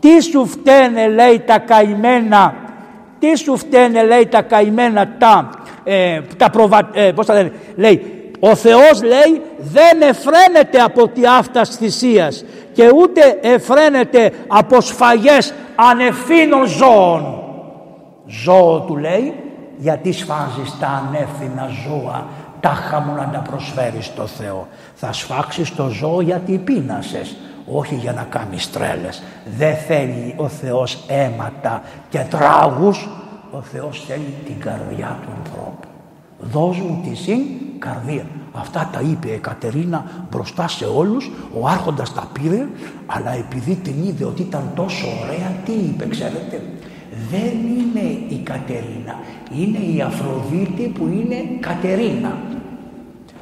Τι 0.00 0.20
σου 0.22 0.46
φταίνε 0.46 1.08
λέει 1.08 1.40
τα 1.40 1.58
καημένα. 1.58 2.54
Τι 3.18 3.36
σου 3.36 3.56
φταίνε 3.56 4.04
λέει 4.04 4.26
τα 4.26 4.42
καημένα 4.42 5.08
τα, 5.18 5.50
ε, 5.84 6.20
τα 6.36 6.50
προβα, 6.50 6.90
ε, 6.92 7.12
πώς 7.12 7.26
θα 7.26 7.34
λένε, 7.34 7.52
λέει 7.76 8.18
ο 8.40 8.54
Θεός 8.54 9.02
λέει 9.02 9.42
δεν 9.58 10.02
εφραίνεται 10.02 10.78
από 10.78 11.08
τη 11.08 11.26
αυτάς 11.38 11.68
θυσίας 11.68 12.44
και 12.72 12.90
ούτε 12.94 13.38
εφραίνεται 13.40 14.32
από 14.46 14.80
σφαγές 14.80 15.54
ανευθύνων 15.74 16.66
ζώων. 16.66 17.42
Ζώο 18.26 18.80
του 18.80 18.96
λέει 18.96 19.34
γιατί 19.76 20.12
σφάζεις 20.12 20.78
τα 20.80 21.04
ανεύθυνα 21.06 21.68
ζώα 21.86 22.26
τάχα 22.60 23.00
μου 23.00 23.14
να 23.14 23.30
τα 23.32 23.38
προσφέρεις 23.50 24.04
στο 24.04 24.26
Θεό. 24.26 24.68
Θα 24.94 25.12
σφάξεις 25.12 25.74
το 25.74 25.88
ζώο 25.88 26.20
γιατί 26.20 26.58
πείνασες 26.58 27.36
όχι 27.72 27.94
για 27.94 28.12
να 28.12 28.22
κάνεις 28.22 28.70
τρέλες. 28.70 29.22
Δεν 29.56 29.76
θέλει 29.76 30.34
ο 30.36 30.48
Θεός 30.48 31.04
αίματα 31.08 31.82
και 32.08 32.18
τράγους. 32.30 33.08
Ο 33.50 33.60
Θεός 33.60 34.04
θέλει 34.06 34.34
την 34.44 34.60
καρδιά 34.60 35.18
του 35.22 35.28
ανθρώπου. 35.38 35.88
Δώσ' 36.38 36.78
μου 36.78 37.00
τη 37.08 37.16
συν 37.16 37.40
καρδία. 37.78 38.24
Αυτά 38.52 38.90
τα 38.92 39.00
είπε 39.00 39.28
η 39.28 39.38
Κατερίνα 39.38 40.04
μπροστά 40.30 40.68
σε 40.68 40.84
όλους, 40.84 41.30
ο 41.60 41.68
άρχοντας 41.68 42.14
τα 42.14 42.28
πήρε, 42.32 42.66
αλλά 43.06 43.34
επειδή 43.34 43.74
την 43.74 44.04
είδε 44.04 44.24
ότι 44.24 44.42
ήταν 44.42 44.70
τόσο 44.74 45.06
ωραία, 45.22 45.52
τι 45.64 45.72
είπε 45.72 46.08
ξέρετε; 46.08 46.62
Δεν 47.30 47.52
είναι 47.52 48.06
η 48.28 48.40
Κατερίνα, 48.44 49.14
είναι 49.54 49.78
η 49.78 50.00
Αφροδίτη 50.00 50.82
που 50.82 51.04
είναι 51.04 51.36
Κατερίνα. 51.60 52.36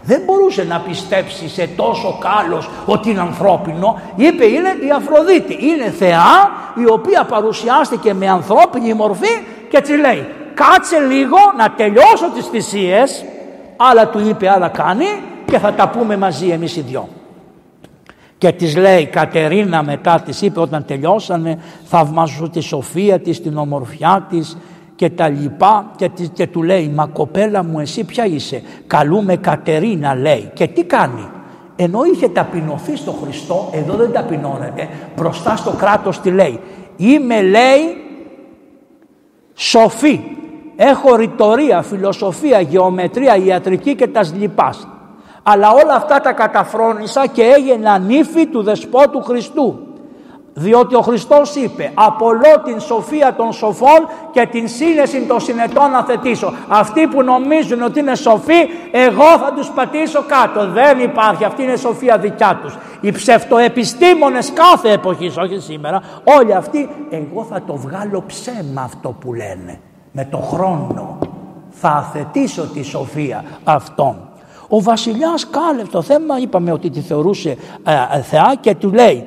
Δεν 0.06 0.22
μπορούσε 0.24 0.64
να 0.64 0.80
πιστέψει 0.80 1.48
σε 1.48 1.68
τόσο 1.76 2.18
κάλος 2.20 2.70
ότι 2.86 3.10
είναι 3.10 3.20
ανθρώπινο. 3.20 4.00
Είπε 4.16 4.44
είναι 4.44 4.68
η 4.68 4.90
Αφροδίτη. 4.96 5.66
Είναι 5.66 5.90
θεά 5.90 6.50
η 6.74 6.90
οποία 6.90 7.24
παρουσιάστηκε 7.24 8.14
με 8.14 8.28
ανθρώπινη 8.28 8.94
μορφή 8.94 9.28
και 9.70 9.80
της 9.80 9.98
λέει 9.98 10.26
κάτσε 10.54 10.98
λίγο 10.98 11.36
να 11.56 11.70
τελειώσω 11.70 12.30
τις 12.34 12.46
θυσίες 12.46 13.24
άλλα 13.76 14.08
του 14.08 14.28
είπε 14.28 14.50
άλλα 14.50 14.68
κάνει 14.68 15.06
και 15.46 15.58
θα 15.58 15.72
τα 15.72 15.88
πούμε 15.88 16.16
μαζί 16.16 16.48
εμείς 16.48 16.76
οι 16.76 16.80
δυο. 16.80 17.08
Και 18.38 18.52
της 18.52 18.76
λέει 18.76 19.06
Κατερίνα 19.06 19.82
μετά 19.82 20.20
της 20.20 20.42
είπε 20.42 20.60
όταν 20.60 20.84
τελειώσανε 20.84 21.58
θαυμάζω 21.84 22.50
τη 22.50 22.60
σοφία 22.60 23.20
της, 23.20 23.42
την 23.42 23.56
ομορφιά 23.56 24.26
της 24.30 24.56
και 24.96 25.10
τα 25.10 25.28
λοιπά 25.28 25.90
και, 25.96 26.10
και 26.32 26.46
του 26.46 26.62
λέει 26.62 26.92
μα 26.94 27.06
κοπέλα 27.06 27.64
μου 27.64 27.80
εσύ 27.80 28.04
ποια 28.04 28.26
είσαι; 28.26 28.62
Καλούμε 28.86 29.36
Κατερίνα 29.36 30.14
λέει 30.14 30.50
και 30.54 30.66
τι 30.66 30.84
κάνει; 30.84 31.28
Ενώ 31.76 32.04
είχε 32.04 32.28
ταπεινωθεί 32.28 32.96
στο 32.96 33.10
Χριστό 33.10 33.70
εδώ 33.72 33.94
δεν 33.94 34.12
ταπεινώνεται 34.12 34.88
μπροστά 35.16 35.56
στο 35.56 35.70
κράτος 35.70 36.20
τι 36.20 36.30
λέει 36.30 36.60
είμαι 36.96 37.42
λέει 37.42 37.96
σοφή 39.54 40.20
Έχω 40.76 41.16
ρητορία, 41.16 41.82
φιλοσοφία, 41.82 42.60
γεωμετρία, 42.60 43.36
ιατρική 43.36 43.94
και 43.94 44.06
τα 44.06 44.24
λοιπάς. 44.38 44.88
Αλλά 45.42 45.70
όλα 45.70 45.94
αυτά 45.94 46.20
τα 46.20 46.32
καταφρόνησα 46.32 47.26
και 47.26 47.42
έγινα 47.42 47.98
νύφη 47.98 48.46
του 48.46 48.62
Δεσπότου 48.62 49.22
Χριστού. 49.22 49.85
Διότι 50.58 50.94
ο 50.94 51.00
Χριστός 51.00 51.54
είπε 51.54 51.90
«Απολώ 51.94 52.60
την 52.64 52.80
σοφία 52.80 53.34
των 53.34 53.52
σοφών 53.52 54.08
και 54.30 54.46
την 54.46 54.68
σύνεση 54.68 55.20
των 55.20 55.40
συνετών 55.40 55.90
να 55.90 56.04
θετήσω». 56.04 56.52
Αυτοί 56.68 57.06
που 57.06 57.22
νομίζουν 57.22 57.82
ότι 57.82 58.00
είναι 58.00 58.14
σοφοί, 58.14 58.68
εγώ 58.90 59.38
θα 59.38 59.52
τους 59.56 59.70
πατήσω 59.70 60.24
κάτω. 60.26 60.66
Δεν 60.66 60.98
υπάρχει, 60.98 61.44
αυτή 61.44 61.62
είναι 61.62 61.76
σοφία 61.76 62.18
δικιά 62.18 62.60
τους. 62.62 62.76
Οι 63.00 63.12
ψευτοεπιστήμονες 63.12 64.52
κάθε 64.52 64.92
εποχής, 64.92 65.36
όχι 65.36 65.58
σήμερα, 65.58 66.02
όλοι 66.38 66.54
αυτοί, 66.54 66.88
εγώ 67.10 67.46
θα 67.50 67.62
το 67.66 67.76
βγάλω 67.76 68.24
ψέμα 68.26 68.82
αυτό 68.82 69.08
που 69.08 69.34
λένε 69.34 69.80
με 70.12 70.26
το 70.30 70.38
χρόνο 70.38 71.18
θα 71.70 71.88
αθετήσω 71.88 72.62
τη 72.62 72.82
σοφία 72.82 73.44
αυτών. 73.64 74.16
Ο 74.68 74.82
βασιλιάς 74.82 75.46
κάλευε 75.50 75.88
το 75.90 76.02
θέμα, 76.02 76.38
είπαμε 76.38 76.72
ότι 76.72 76.90
τη 76.90 77.00
θεωρούσε 77.00 77.56
ε, 77.84 78.16
ε, 78.16 78.22
θεά 78.22 78.54
και 78.60 78.74
του 78.74 78.92
λέει 78.92 79.24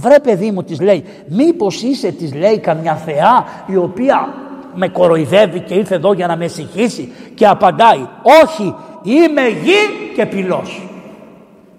βρε 0.00 0.18
παιδί 0.18 0.50
μου 0.50 0.62
της 0.62 0.80
λέει 0.80 1.04
μήπως 1.28 1.82
είσαι 1.82 2.10
της 2.10 2.34
λέει 2.34 2.58
καμιά 2.58 2.94
θεά 2.94 3.44
η 3.66 3.76
οποία 3.76 4.34
με 4.74 4.88
κοροϊδεύει 4.88 5.60
και 5.60 5.74
ήρθε 5.74 5.94
εδώ 5.94 6.12
για 6.12 6.26
να 6.26 6.36
με 6.36 6.46
συγχύσει 6.46 7.12
και 7.34 7.46
απαντάει 7.46 8.06
όχι 8.44 8.74
είμαι 9.02 9.48
γη 9.48 10.12
και 10.14 10.26
πυλός 10.26 10.82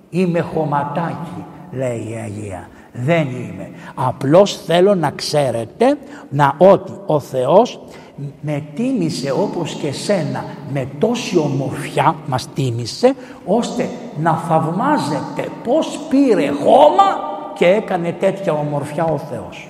είμαι 0.10 0.40
χωματάκι 0.40 1.46
λέει 1.72 2.08
η 2.10 2.16
Αγία. 2.24 2.68
Δεν 2.94 3.28
είμαι. 3.28 3.70
Απλώς 3.96 4.62
θέλω 4.66 4.96
να 4.96 5.12
ξέρετε 5.12 5.98
να 6.30 6.56
ότι 6.58 6.92
ο 7.06 7.20
Θεός 7.20 7.80
με 8.42 8.64
τίμησε 8.76 9.32
όπως 9.32 9.74
και 9.74 9.92
σένα 9.92 10.44
με 10.74 10.88
τόση 11.00 11.38
ομορφιά 11.38 12.16
μας 12.28 12.48
τίμησε 12.54 13.16
ώστε 13.46 13.90
να 14.22 14.34
θαυμάζεται 14.34 15.48
πως 15.64 16.00
πήρε 16.10 16.50
χώμα 16.50 17.30
και 17.62 17.68
έκανε 17.68 18.16
τέτοια 18.20 18.54
ομορφιά 18.54 19.04
ο 19.04 19.18
Θεός. 19.18 19.70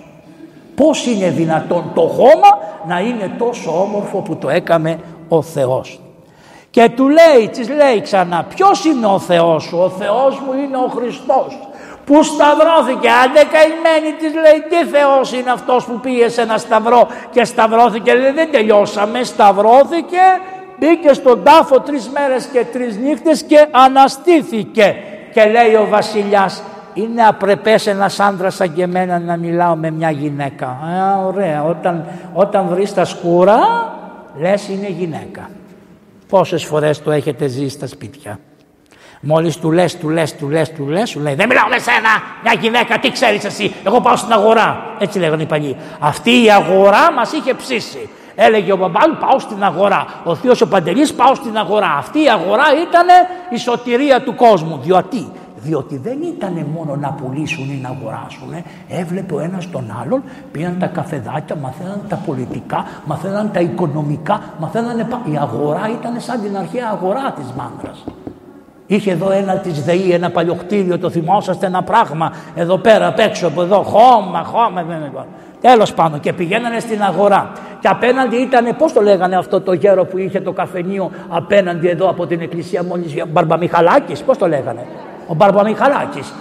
Πώς 0.76 1.06
είναι 1.06 1.30
δυνατόν 1.30 1.92
το 1.96 2.02
χώμα 2.02 2.50
να 2.88 3.00
είναι 3.00 3.32
τόσο 3.38 3.82
όμορφο 3.82 4.18
που 4.18 4.36
το 4.36 4.50
έκαμε 4.50 5.00
ο 5.28 5.42
Θεός. 5.42 6.00
Και 6.70 6.90
του 6.96 7.08
λέει, 7.08 7.50
της 7.52 7.70
λέει 7.70 8.02
ξανά, 8.02 8.46
ποιος 8.56 8.86
είναι 8.86 9.06
ο 9.06 9.20
Θεός 9.20 9.64
σου, 9.64 9.78
ο 9.78 9.90
Θεός 9.90 10.40
μου 10.40 10.54
είναι 10.54 10.78
ο 10.78 10.88
Χριστός 10.96 11.60
που 12.06 12.24
σταυρώθηκε. 12.24 13.10
Άντε 13.24 13.44
καημένη 13.52 14.14
της 14.20 14.34
λέει 14.34 14.64
τι 14.70 14.90
Θεός 14.90 15.34
είναι 15.34 15.52
αυτός 15.52 15.86
που 15.86 16.00
πήγε 16.00 16.30
σε 16.30 16.42
ένα 16.42 16.58
σταυρό 16.58 17.08
και 17.32 17.44
σταυρώθηκε; 17.44 18.14
Λέει 18.14 18.32
δεν 18.32 18.52
τελειώσαμε, 18.52 19.24
σταυρώθηκε, 19.24 20.26
μπήκε 20.80 21.14
στον 21.14 21.44
τάφο 21.44 21.80
τρεις 21.80 22.10
μέρες 22.10 22.46
και 22.46 22.66
τρεις 22.74 22.98
νύχτες 22.98 23.44
και 23.44 23.68
αναστήθηκε. 23.72 24.96
Και 25.34 25.46
λέει 25.46 25.76
ο 25.76 25.88
βασιλιάς 25.90 26.64
είναι 26.94 27.24
απρεπές 27.24 27.88
ένας 27.88 28.20
άντρας 28.20 28.56
σαν 28.56 28.74
και 28.74 28.82
εμένα 28.84 29.20
να 29.20 29.38
μιλάω 29.38 29.76
με 29.76 29.92
μια 29.92 30.12
γυναίκα. 30.12 30.66
Α, 30.66 31.26
ωραία, 31.26 31.64
όταν, 31.64 32.06
όταν 32.34 32.68
βρεις 32.68 32.94
τα 32.94 33.06
σκούρα 33.06 33.60
λες 34.40 34.68
είναι 34.68 34.88
γυναίκα. 34.88 35.50
Πόσες 36.28 36.66
φορές 36.66 37.02
το 37.04 37.12
έχετε 37.12 37.48
ζήσει 37.48 37.70
στα 37.70 37.88
σπίτια. 37.88 38.40
Μόλις 39.22 39.58
του 39.58 39.72
λες, 39.72 39.98
του 39.98 40.10
λες, 40.10 40.36
του 40.36 40.50
λες, 40.50 40.72
του 40.72 40.88
λες, 40.88 41.10
σου 41.10 41.20
λέει 41.20 41.34
δεν 41.34 41.48
μιλάω 41.48 41.68
με 41.68 41.78
σένα, 41.78 42.10
μια 42.44 42.54
γυναίκα, 42.60 43.00
τι 43.00 43.12
ξέρεις 43.12 43.44
εσύ, 43.44 43.74
εγώ 43.86 44.02
πάω 44.02 44.16
στην 44.16 44.32
αγορά. 44.32 44.96
Έτσι 45.00 45.20
λέγανε 45.20 45.42
οι 45.42 45.46
παλιοί. 45.46 45.76
Αυτή 46.00 46.44
η 46.44 46.52
αγορά 46.52 47.12
μας 47.12 47.32
είχε 47.32 47.54
ψήσει. 47.54 48.10
Έλεγε 48.36 48.72
ο 48.72 48.78
μπαμπάλου 48.78 49.18
πάω 49.20 49.40
στην 49.40 49.64
αγορά. 49.64 50.06
Ο 50.24 50.36
θείος 50.36 50.62
ο 50.62 50.68
Παντελής 50.68 51.14
πάω 51.14 51.36
στην 51.36 51.58
αγορά. 51.58 51.96
Αυτή 51.98 52.24
η 52.24 52.30
αγορά 52.30 52.64
ήταν 52.82 53.08
η 53.50 53.58
σωτηρία 53.58 54.22
του 54.22 54.36
κόσμου. 54.36 54.80
Διότι, 54.82 55.32
Διότι 55.64 55.98
δεν 55.98 56.18
ήταν 56.22 56.66
μόνο 56.74 56.96
να 56.96 57.12
πουλήσουν 57.12 57.70
ή 57.70 57.80
να 57.82 57.90
αγοράσουν. 57.90 58.50
Έβλεπε 58.90 59.34
ο 59.34 59.40
ένας 59.40 59.70
τον 59.70 59.96
άλλον, 60.02 60.24
πήγαν 60.52 60.76
τα 60.80 60.88
καφεδάκια, 60.88 61.56
μαθαίναν 61.56 62.02
τα 62.08 62.16
πολιτικά, 62.26 62.86
μαθαίναν 63.06 63.50
τα 63.54 63.60
οικονομικά, 63.60 64.42
μαθαίνανε... 64.60 65.08
Η 65.32 65.38
αγορά 65.38 65.90
ήταν 66.00 66.20
σαν 66.20 66.42
την 66.42 66.58
αρχαία 66.58 66.90
αγορά 66.92 67.34
της 67.36 67.46
Μάνδρας. 67.58 68.04
Είχε 68.88 69.12
εδώ 69.12 69.32
ένα 69.32 69.58
της 69.58 69.84
ΔΕΗ, 69.84 70.12
ένα 70.12 70.30
παλιοκτήριο, 70.30 71.00
το 71.00 71.10
θυμόσαστε 71.10 71.66
ένα 71.66 71.84
πράγμα, 71.84 72.32
εδώ 72.56 72.78
πέρα 72.78 73.08
απ' 73.08 73.20
έξω 73.20 73.48
από 73.48 73.62
εδώ, 73.62 73.82
χώμα, 73.82 74.44
χώμα, 74.44 74.84
δεν 74.84 75.12
Τέλος 75.62 75.94
πάνω 75.94 76.18
και 76.18 76.34
πηγαίνανε 76.34 76.80
στην 76.80 77.02
αγορά. 77.04 77.52
Και 77.80 77.88
απέναντι 77.88 78.36
ήταν, 78.36 78.76
πώς 78.78 78.94
το 78.94 79.02
λέγανε 79.02 79.36
αυτό 79.36 79.62
το 79.62 79.74
γέρο 79.74 80.06
που 80.06 80.18
είχε 80.18 80.42
το 80.42 80.52
καφενείο 80.52 81.12
απέναντι 81.30 81.88
εδώ 81.88 82.10
από 82.10 82.26
την 82.26 82.42
εκκλησία 82.42 82.84
μόλις 82.84 83.14
Μπαρμπαμιχαλάκης, 83.28 84.22
πώς 84.22 84.38
το 84.38 84.48
λέγανε; 84.48 84.86
Ο 85.32 85.34
Μπαρμπαμιχαλάκης. 85.34 86.34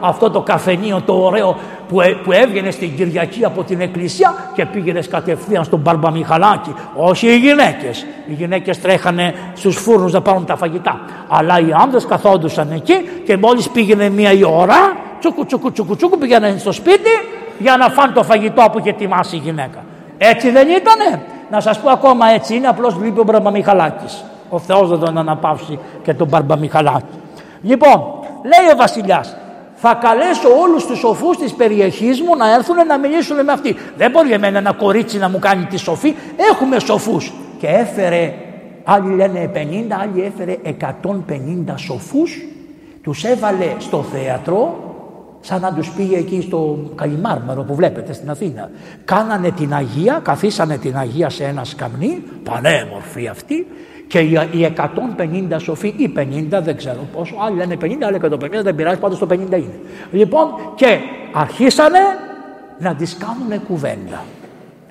Αυτό 0.00 0.30
το 0.30 0.40
καφενείο 0.40 1.02
το 1.06 1.12
ωραίο 1.12 1.56
που, 1.88 2.00
ε, 2.00 2.08
που 2.08 2.32
έβγαινε 2.32 2.70
στην 2.70 2.96
Κυριακή 2.96 3.44
από 3.44 3.62
την 3.62 3.80
εκκλησία 3.80 4.34
και 4.54 4.66
πήγαινες 4.66 5.08
κατευθείαν 5.08 5.64
στον 5.64 5.78
Μπαρμπαμιχαλάκη. 5.78 6.74
Όχι 6.94 7.26
οι 7.26 7.36
γυναίκες. 7.36 8.06
Οι 8.26 8.32
γυναίκες 8.32 8.80
τρέχανε 8.80 9.34
στους 9.54 9.76
φούρνους 9.76 10.12
να 10.12 10.20
πάρουν 10.20 10.44
τα 10.44 10.56
φαγητά. 10.56 11.00
Αλλά 11.28 11.60
οι 11.60 11.72
άνδρες 11.82 12.06
καθόντουσαν 12.06 12.72
εκεί 12.72 12.94
και 13.24 13.36
μόλις 13.36 13.68
πήγαινε 13.68 14.08
μία 14.08 14.32
η 14.32 14.44
ώρα, 14.44 14.76
τσούκου 15.18 15.46
τσούκου 15.46 15.72
τσούκου 15.72 15.96
τσούκου 15.96 16.18
πήγαινε 16.18 16.54
στο 16.58 16.72
σπίτι 16.72 17.10
για 17.58 17.76
να 17.76 17.88
φάνε 17.88 18.12
το 18.12 18.22
φαγητό 18.22 18.68
που 18.72 18.78
είχε 18.78 18.88
ετοιμάσει 18.88 19.36
η 19.36 19.38
γυναίκα. 19.38 19.84
Έτσι 20.18 20.50
δεν 20.50 20.68
ήτανε. 20.68 21.22
Να 21.50 21.60
σας 21.60 21.80
πω 21.80 21.90
ακόμα 21.90 22.26
έτσι 22.28 22.54
είναι, 22.54 22.66
απλώς 22.66 22.96
λείπει 23.02 23.20
ο 23.20 23.24
Μπαρμπαμιχαλάκης. 23.24 24.24
Ο 24.48 24.58
Θεός 24.58 24.88
δεν 24.88 24.98
τον 24.98 25.18
αναπαύσει 25.18 25.78
και 26.02 26.14
τον 26.14 26.28
Μπαρμπαμιχαλάκη. 26.28 27.04
Λοιπόν, 27.62 28.19
λέει 28.42 28.72
ο 28.72 28.76
βασιλιάς, 28.76 29.36
θα 29.74 29.94
καλέσω 29.94 30.48
όλους 30.60 30.86
τους 30.86 30.98
σοφούς 30.98 31.36
της 31.36 31.54
περιοχής 31.54 32.20
μου 32.20 32.36
να 32.36 32.54
έρθουν 32.54 32.86
να 32.86 32.98
μιλήσουν 32.98 33.44
με 33.44 33.52
αυτή. 33.52 33.76
Δεν 33.96 34.10
μπορεί 34.10 34.32
εμένα 34.32 34.58
ένα 34.58 34.72
κορίτσι 34.72 35.18
να 35.18 35.28
μου 35.28 35.38
κάνει 35.38 35.64
τη 35.64 35.76
σοφή. 35.76 36.14
Έχουμε 36.50 36.78
σοφούς. 36.78 37.32
Και 37.58 37.66
έφερε, 37.66 38.34
άλλοι 38.84 39.14
λένε 39.14 39.50
50, 39.54 39.58
άλλοι 40.02 40.22
έφερε 40.22 40.56
150 40.62 41.74
σοφούς. 41.76 42.44
Τους 43.02 43.24
έβαλε 43.24 43.74
στο 43.78 44.04
θέατρο 44.12 44.90
σαν 45.40 45.60
να 45.60 45.72
τους 45.72 45.90
πήγε 45.90 46.16
εκεί 46.16 46.40
στο 46.40 46.78
Καλιμάρμαρο 46.94 47.62
που 47.62 47.74
βλέπετε 47.74 48.12
στην 48.12 48.30
Αθήνα. 48.30 48.70
Κάνανε 49.04 49.50
την 49.50 49.74
Αγία, 49.74 50.20
καθίσανε 50.22 50.76
την 50.76 50.96
Αγία 50.96 51.30
σε 51.30 51.44
ένα 51.44 51.64
σκαμνί, 51.64 52.22
πανέμορφη 52.44 53.28
αυτή, 53.28 53.66
και 54.10 54.18
οι 54.18 54.74
150 55.50 55.56
σοφοί 55.56 55.94
ή 55.96 56.12
50, 56.16 56.22
δεν 56.50 56.76
ξέρω 56.76 57.08
πόσο, 57.16 57.34
άλλοι 57.46 57.56
λένε 57.56 57.76
50, 57.80 57.86
άλλοι 58.02 58.20
150, 58.22 58.62
δεν 58.62 58.74
πειράζει, 58.74 58.98
πάντως 58.98 59.18
το 59.18 59.26
50 59.30 59.34
είναι. 59.34 59.80
Λοιπόν, 60.10 60.46
και 60.74 60.98
αρχίσανε 61.32 61.98
να 62.78 62.94
τις 62.94 63.16
κάνουν 63.16 63.64
κουβέντα 63.66 64.24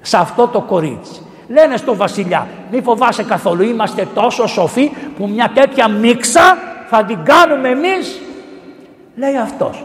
σε 0.02 0.18
αυτό 0.18 0.48
το 0.48 0.62
κορίτσι. 0.62 1.22
Λένε 1.48 1.78
στο 1.78 1.96
βασιλιά, 1.96 2.48
μη 2.72 2.82
φοβάσαι 2.82 3.24
καθόλου, 3.24 3.64
είμαστε 3.64 4.08
τόσο 4.14 4.48
σοφοί 4.48 4.92
που 5.18 5.28
μια 5.28 5.52
τέτοια 5.54 5.88
μίξα 5.88 6.58
θα 6.90 7.04
την 7.04 7.18
κάνουμε 7.24 7.70
εμείς. 7.70 8.22
Λέει 9.16 9.38
αυτός, 9.38 9.84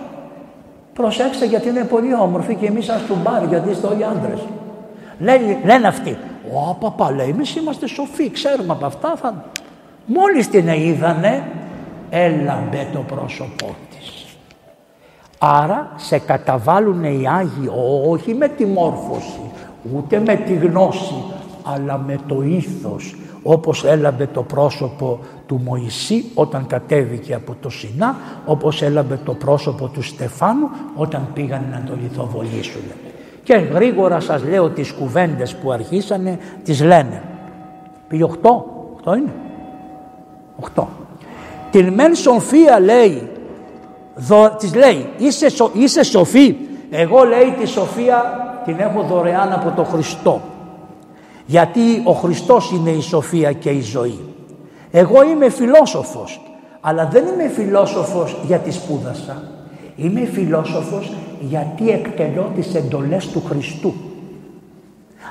Προσέξτε 0.94 1.46
γιατί 1.46 1.68
είναι 1.68 1.84
πολύ 1.84 2.14
όμορφη 2.14 2.54
και 2.54 2.66
εμείς 2.66 2.84
σας 2.84 3.00
μπάρει 3.22 3.46
γιατί 3.46 3.70
είστε 3.70 3.86
όλοι 3.86 4.04
άντρες. 4.04 4.38
Λένε, 5.18 5.58
λένε 5.64 5.86
αυτοί. 5.86 6.18
Ω 6.52 6.74
παπά 6.74 7.10
λέει 7.10 7.28
εμείς 7.28 7.56
είμαστε 7.56 7.86
σοφοί 7.86 8.30
ξέρουμε 8.30 8.72
από 8.72 8.86
αυτά. 8.86 9.16
Θα... 9.16 9.44
Μόλις 10.06 10.48
την 10.48 10.68
είδανε 10.68 11.44
έλαμπε 12.10 12.88
το 12.92 12.98
πρόσωπό 12.98 13.74
της. 13.90 14.36
Άρα 15.38 15.92
σε 15.96 16.18
καταβάλουν 16.18 17.04
οι 17.04 17.26
Άγιοι 17.28 17.68
όχι 18.08 18.34
με 18.34 18.48
τη 18.48 18.66
μόρφωση 18.66 19.40
ούτε 19.94 20.20
με 20.20 20.34
τη 20.34 20.54
γνώση 20.54 21.24
αλλά 21.64 21.98
με 21.98 22.18
το 22.26 22.42
ήθος 22.42 23.14
όπως 23.46 23.84
έλαβε 23.84 24.26
το 24.26 24.42
πρόσωπο 24.42 25.18
του 25.46 25.60
Μωυσή 25.64 26.24
όταν 26.34 26.66
κατέβηκε 26.66 27.34
από 27.34 27.56
το 27.60 27.70
Σινά, 27.70 28.16
όπως 28.46 28.82
έλαβε 28.82 29.18
το 29.24 29.34
πρόσωπο 29.34 29.88
του 29.88 30.02
Στεφάνου 30.02 30.68
όταν 30.94 31.28
πήγαν 31.34 31.64
να 31.70 31.82
το 31.86 31.96
λιθοβολήσουν. 32.02 32.82
Και 33.44 33.54
γρήγορα 33.54 34.20
σας 34.20 34.44
λέω 34.44 34.68
τις 34.68 34.92
κουβέντες 34.92 35.54
που 35.54 35.72
αρχίσανε, 35.72 36.38
τις 36.64 36.82
λένε. 36.82 37.22
Πήγε 38.08 38.24
8, 38.24 38.64
8 39.04 39.16
είναι; 39.16 39.32
8. 40.74 40.84
Την 41.70 41.92
μεν 41.92 42.14
σοφία 42.14 42.80
λέει, 42.80 43.28
δο, 44.14 44.50
της 44.58 44.74
λέει, 44.74 45.08
είσαι, 45.18 45.48
σο, 45.48 45.70
είσαι 45.72 46.02
σοφή. 46.02 46.56
Εγώ 46.90 47.24
λέει 47.24 47.54
τη 47.60 47.66
σοφία 47.66 48.22
την 48.64 48.78
έχω 48.78 49.02
δωρεάν 49.02 49.52
από 49.52 49.70
τον 49.76 49.84
Χριστό. 49.84 50.40
Γιατί 51.46 51.80
ο 52.04 52.12
Χριστός 52.12 52.70
είναι 52.70 52.90
η 52.90 53.00
σοφία 53.00 53.52
και 53.52 53.70
η 53.70 53.80
ζωή. 53.80 54.18
Εγώ 54.90 55.22
είμαι 55.22 55.48
φιλόσοφος, 55.48 56.40
αλλά 56.80 57.08
δεν 57.12 57.26
είμαι 57.26 57.48
φιλόσοφος 57.48 58.36
γιατί 58.46 58.70
σπούδασα. 58.70 59.42
Είμαι 59.96 60.24
φιλόσοφος 60.24 61.12
γιατί 61.40 61.90
εκτελώ 61.90 62.52
τις 62.54 62.74
εντολές 62.74 63.28
του 63.28 63.42
Χριστού. 63.46 63.94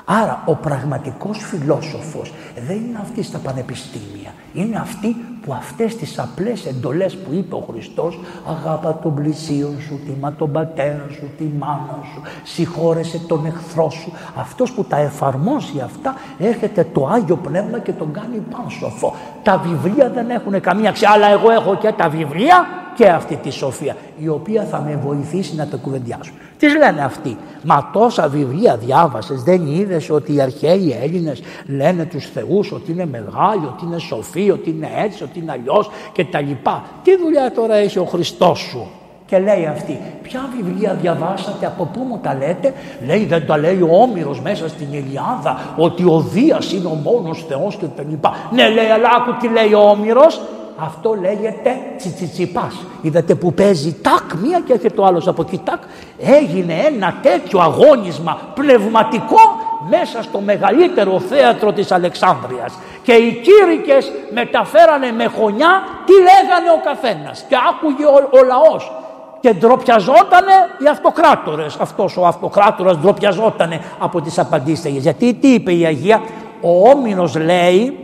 Άρα 0.04 0.42
ο 0.46 0.54
πραγματικός 0.54 1.38
φιλόσοφος 1.38 2.32
δεν 2.66 2.76
είναι 2.76 2.98
αυτή 3.00 3.22
στα 3.22 3.38
πανεπιστήμια. 3.38 4.34
Είναι 4.52 4.76
αυτή 4.76 5.16
που 5.42 5.52
αυτές 5.52 5.96
τις 5.96 6.18
απλές 6.18 6.66
εντολές 6.66 7.16
που 7.16 7.32
είπε 7.32 7.54
ο 7.54 7.66
Χριστός 7.70 8.20
αγάπα 8.48 8.98
τον 9.02 9.14
πλησίον 9.14 9.76
σου, 9.80 10.00
τιμά 10.06 10.32
τον 10.32 10.52
πατέρα 10.52 11.06
σου, 11.10 11.30
τη 11.38 11.44
μάνα 11.58 11.98
σου, 12.12 12.22
συγχώρεσε 12.42 13.18
τον 13.18 13.46
εχθρό 13.46 13.90
σου. 13.90 14.12
Αυτός 14.36 14.72
που 14.72 14.84
τα 14.84 14.96
εφαρμόσει 14.96 15.80
αυτά 15.84 16.14
έρχεται 16.38 16.86
το 16.92 17.06
Άγιο 17.06 17.36
Πνεύμα 17.36 17.78
και 17.78 17.92
τον 17.92 18.12
κάνει 18.12 18.42
σοφό. 18.68 19.14
Τα 19.42 19.58
βιβλία 19.58 20.10
δεν 20.10 20.30
έχουν 20.30 20.60
καμία 20.60 20.88
αξία, 20.88 21.10
αλλά 21.10 21.28
εγώ 21.30 21.50
έχω 21.50 21.76
και 21.76 21.92
τα 21.92 22.08
βιβλία 22.08 22.83
και 22.94 23.06
αυτή 23.06 23.36
τη 23.36 23.50
σοφία 23.50 23.96
η 24.18 24.28
οποία 24.28 24.64
θα 24.64 24.80
με 24.80 25.00
βοηθήσει 25.04 25.54
να 25.54 25.66
τα 25.66 25.76
κουβεντιάσω. 25.76 26.32
Τις 26.58 26.76
λένε 26.76 27.02
αυτοί. 27.04 27.36
Μα 27.62 27.90
τόσα 27.92 28.28
βιβλία 28.28 28.76
διάβασες 28.76 29.42
δεν 29.42 29.66
είδες 29.66 30.10
ότι 30.10 30.34
οι 30.34 30.40
αρχαίοι 30.40 30.98
Έλληνες 31.02 31.42
λένε 31.66 32.04
τους 32.04 32.26
θεούς 32.26 32.72
ότι 32.72 32.92
είναι 32.92 33.06
μεγάλοι, 33.06 33.64
ότι 33.66 33.84
είναι 33.84 33.98
σοφοί, 33.98 34.50
ότι 34.50 34.70
είναι 34.70 34.88
έτσι, 34.96 35.22
ότι 35.22 35.38
είναι 35.38 35.52
αλλιώς 35.52 35.90
και 36.12 36.24
τα 36.24 36.40
λοιπά. 36.40 36.84
Τι 37.02 37.16
δουλειά 37.16 37.52
τώρα 37.52 37.74
έχει 37.74 37.98
ο 37.98 38.04
Χριστός 38.04 38.58
σου; 38.58 38.86
Και 39.26 39.38
λέει 39.38 39.66
αυτή, 39.66 40.00
ποια 40.22 40.50
βιβλία 40.56 40.94
διαβάσατε, 41.00 41.66
από 41.66 41.84
πού 41.84 42.00
μου 42.00 42.18
τα 42.22 42.34
λέτε; 42.34 42.72
Λέει, 43.06 43.24
δεν 43.24 43.46
τα 43.46 43.58
λέει 43.58 43.80
ο 43.80 43.88
Όμηρος 43.90 44.40
μέσα 44.40 44.68
στην 44.68 44.86
Ελιάδα, 44.92 45.74
ότι 45.76 46.04
ο 46.04 46.20
Δίας 46.20 46.72
είναι 46.72 46.86
ο 46.86 46.94
μόνος 46.94 47.44
Θεός 47.48 47.76
και 47.76 47.86
τα 47.96 48.02
λοιπά. 48.08 48.34
Ναι, 48.52 48.68
λέει, 48.68 48.86
αλλά 48.86 49.08
άκου 49.16 49.36
τι 49.40 49.48
λέει 49.48 49.72
ο 49.72 49.80
Όμηρος, 49.80 50.40
αυτό 50.76 51.14
λέγεται 51.20 51.76
τσιτσιτσιπάς. 51.96 52.74
Είδατε 53.02 53.34
που 53.34 53.54
παίζει 53.54 53.92
τάκ 53.92 54.34
μία 54.42 54.60
και 54.66 54.72
έρχεται 54.72 54.94
το 54.94 55.04
άλλος 55.04 55.28
από 55.28 55.42
εκεί 55.42 55.60
τάκ. 55.64 55.82
Έγινε 56.18 56.74
ένα 56.74 57.14
τέτοιο 57.22 57.60
αγώνισμα 57.60 58.38
πνευματικό 58.54 59.40
μέσα 59.88 60.22
στο 60.22 60.40
μεγαλύτερο 60.40 61.20
θέατρο 61.20 61.72
της 61.72 61.92
Αλεξάνδρειας. 61.92 62.78
Και 63.02 63.12
οι 63.12 63.40
κήρυκες 63.42 64.12
μεταφέρανε 64.32 65.12
με 65.12 65.24
χωνιά 65.24 65.82
τι 66.04 66.12
λέγανε 66.12 66.70
ο 66.76 66.80
καθένας. 66.84 67.44
Και 67.48 67.56
άκουγε 67.70 68.04
ο, 68.04 68.38
ο 68.38 68.44
λαός. 68.44 68.92
Και 69.40 69.52
ντροπιαζότανε 69.52 70.52
οι 70.84 70.88
αυτοκράτορες. 70.88 71.76
Αυτός 71.80 72.16
ο 72.16 72.26
αυτοκράτορας 72.26 72.98
ντροπιαζότανε 72.98 73.80
από 73.98 74.20
τις 74.20 74.38
απαντήσεις. 74.38 74.96
Γιατί 74.96 75.34
τι 75.34 75.48
είπε 75.48 75.72
η 75.72 75.84
Αγία; 75.84 76.22
Ο 76.60 76.88
Όμηρος 76.90 77.36
λέει 77.36 78.03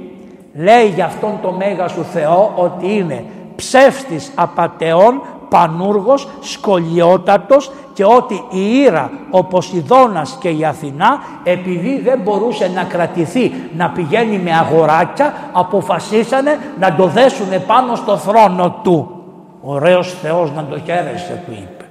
λέει 0.54 0.86
για 0.86 1.04
αυτόν 1.04 1.38
το 1.42 1.52
Μέγα 1.52 1.88
σου 1.88 2.04
Θεό 2.04 2.52
ότι 2.56 2.96
είναι 2.96 3.24
ψεύστης 3.56 4.32
απατεών, 4.34 5.22
πανούργος, 5.48 6.28
σκολιότατος 6.40 7.70
και 7.94 8.04
ότι 8.04 8.34
η 8.50 8.80
Ήρα, 8.86 9.10
ο 9.30 9.44
Ποσειδώνας 9.44 10.38
και 10.40 10.48
η 10.48 10.64
Αθηνά 10.64 11.22
επειδή 11.44 12.00
δεν 12.00 12.18
μπορούσε 12.18 12.70
να 12.74 12.84
κρατηθεί 12.84 13.52
να 13.76 13.90
πηγαίνει 13.90 14.38
με 14.38 14.56
αγοράκια 14.56 15.34
αποφασίσανε 15.52 16.58
να 16.78 16.94
το 16.94 17.06
δέσουν 17.06 17.66
πάνω 17.66 17.94
στο 17.94 18.16
θρόνο 18.16 18.80
του. 18.82 19.14
Ωραίος 19.62 20.14
Θεός 20.22 20.52
να 20.52 20.64
το 20.64 20.78
χαίρεσαι 20.78 21.42
του 21.46 21.52
είπε. 21.52 21.84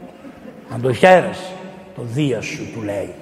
Να 0.71 0.79
το 0.79 0.93
χαίρεσαι 0.93 1.51
το 1.95 2.01
Δία 2.13 2.41
σου 2.41 2.63
του 2.73 2.81
λέει. 2.83 3.13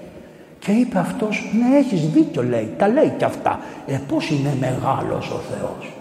Και 0.67 0.73
είπε 0.73 0.99
αυτός, 0.99 1.51
ναι 1.53 1.77
έχεις 1.77 2.09
δίκιο 2.09 2.43
λέει, 2.43 2.73
τα 2.77 2.87
λέει 2.87 3.13
και 3.17 3.25
αυτά. 3.25 3.59
Ε 3.85 3.99
πώς 4.07 4.29
είναι 4.29 4.57
μεγάλος 4.59 5.31
ο 5.31 5.37
Θεός. 5.37 5.93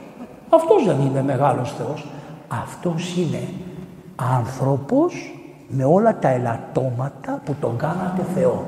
Αυτός 0.49 0.85
δεν 0.85 1.01
είναι 1.01 1.23
μεγάλος 1.23 1.75
Θεός. 1.79 2.07
Αυτός 2.49 3.17
είναι 3.17 3.43
άνθρωπος 4.37 5.35
με 5.69 5.85
όλα 5.85 6.19
τα 6.19 6.29
ελαττώματα 6.29 7.41
που 7.45 7.55
τον 7.61 7.77
κάνατε 7.77 8.23
Θεό. 8.35 8.67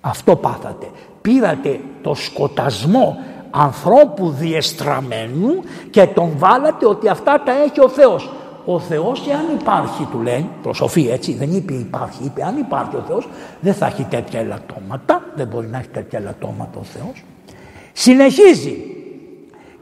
Αυτό 0.00 0.36
πάθατε. 0.36 0.86
Πήρατε 1.20 1.80
το 2.02 2.14
σκοτασμό 2.14 3.16
ανθρώπου 3.50 4.30
διεστραμμένου 4.30 5.62
και 5.90 6.06
τον 6.06 6.30
βάλατε 6.36 6.86
ότι 6.86 7.08
αυτά 7.08 7.42
τα 7.44 7.52
έχει 7.52 7.80
ο 7.80 7.88
Θεός. 7.88 8.30
Ο 8.74 8.78
Θεός 8.80 9.20
και 9.20 9.32
αν 9.32 9.44
υπάρχει 9.60 10.08
του 10.10 10.20
λέει, 10.20 10.48
προσοφή 10.62 11.08
έτσι, 11.08 11.32
δεν 11.32 11.52
είπε 11.52 11.72
υπάρχει, 11.72 12.24
είπε 12.24 12.44
αν 12.44 12.56
υπάρχει 12.56 12.96
ο 12.96 13.04
Θεός 13.08 13.28
δεν 13.60 13.74
θα 13.74 13.86
έχει 13.86 14.06
τέτοια 14.10 14.40
ελαττώματα, 14.40 15.22
δεν 15.34 15.46
μπορεί 15.46 15.66
να 15.66 15.78
έχει 15.78 15.88
τέτοια 15.88 16.18
ελαττώματα 16.18 16.78
ο 16.78 16.82
Θεός. 16.82 17.24
Συνεχίζει 17.92 18.76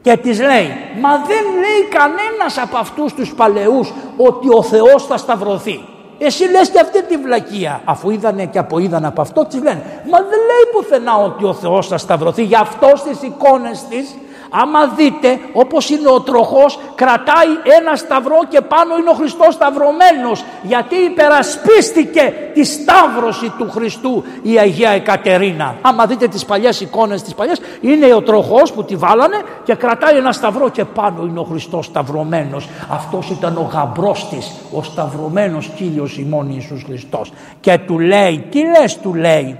και 0.01 0.17
της 0.17 0.39
λέει, 0.39 0.69
μα 1.01 1.17
δεν 1.17 1.43
λέει 1.53 1.89
κανένας 1.89 2.57
από 2.57 2.77
αυτούς 2.77 3.13
τους 3.13 3.33
παλαιούς 3.33 3.93
ότι 4.17 4.47
ο 4.57 4.63
Θεός 4.63 5.05
θα 5.05 5.17
σταυρωθεί. 5.17 5.79
Εσύ 6.17 6.43
λες 6.49 6.69
και 6.69 6.79
αυτή 6.79 7.03
τη 7.03 7.17
βλακεία. 7.17 7.81
Αφού 7.85 8.09
είδανε 8.09 8.45
και 8.45 8.59
αποείδαν 8.59 9.05
από 9.05 9.21
αυτό, 9.21 9.45
της 9.45 9.61
λένε. 9.61 9.83
Μα 10.11 10.17
δεν 10.17 10.39
λέει 10.39 10.65
πουθενά 10.73 11.15
ότι 11.15 11.45
ο 11.45 11.53
Θεός 11.53 11.87
θα 11.87 11.97
σταυρωθεί. 11.97 12.43
Γι' 12.43 12.55
αυτό 12.55 12.91
στις 12.95 13.21
εικόνες 13.21 13.85
της 13.89 14.15
Άμα 14.49 14.87
δείτε 14.87 15.39
όπως 15.53 15.89
είναι 15.89 16.09
ο 16.09 16.21
τροχός 16.21 16.79
κρατάει 16.95 17.47
ένα 17.79 17.95
σταυρό 17.95 18.39
και 18.49 18.61
πάνω 18.61 18.97
είναι 18.97 19.09
ο 19.09 19.13
Χριστός 19.13 19.53
σταυρωμένος 19.53 20.43
γιατί 20.63 20.95
υπερασπίστηκε 20.95 22.33
τη 22.53 22.63
σταύρωση 22.63 23.53
του 23.57 23.69
Χριστού 23.71 24.23
η 24.41 24.59
Αγία 24.59 24.89
Εκατερίνα. 24.89 25.75
Άμα 25.81 26.05
δείτε 26.05 26.27
τις 26.27 26.45
παλιές 26.45 26.81
εικόνες 26.81 27.21
τις 27.21 27.33
παλιές 27.33 27.61
είναι 27.81 28.13
ο 28.13 28.21
τροχός 28.21 28.71
που 28.71 28.83
τη 28.83 28.95
βάλανε 28.95 29.41
και 29.63 29.75
κρατάει 29.75 30.17
ένα 30.17 30.31
σταυρό 30.31 30.69
και 30.69 30.85
πάνω 30.85 31.25
είναι 31.25 31.39
ο 31.39 31.43
Χριστός 31.43 31.85
σταυρωμένος. 31.85 32.69
Αυτός 32.89 33.29
ήταν 33.29 33.57
ο 33.57 33.69
γαμπρός 33.73 34.27
της, 34.29 34.51
ο 34.71 34.83
σταυρωμένος 34.83 35.71
Κύριος 35.75 36.17
ημών 36.17 36.49
Ιησούς 36.51 36.83
Χριστός. 36.83 37.31
Και 37.59 37.77
του 37.77 37.99
λέει, 37.99 38.45
τι 38.49 38.59
λες 38.59 38.97
του 38.97 39.13
λέει, 39.13 39.57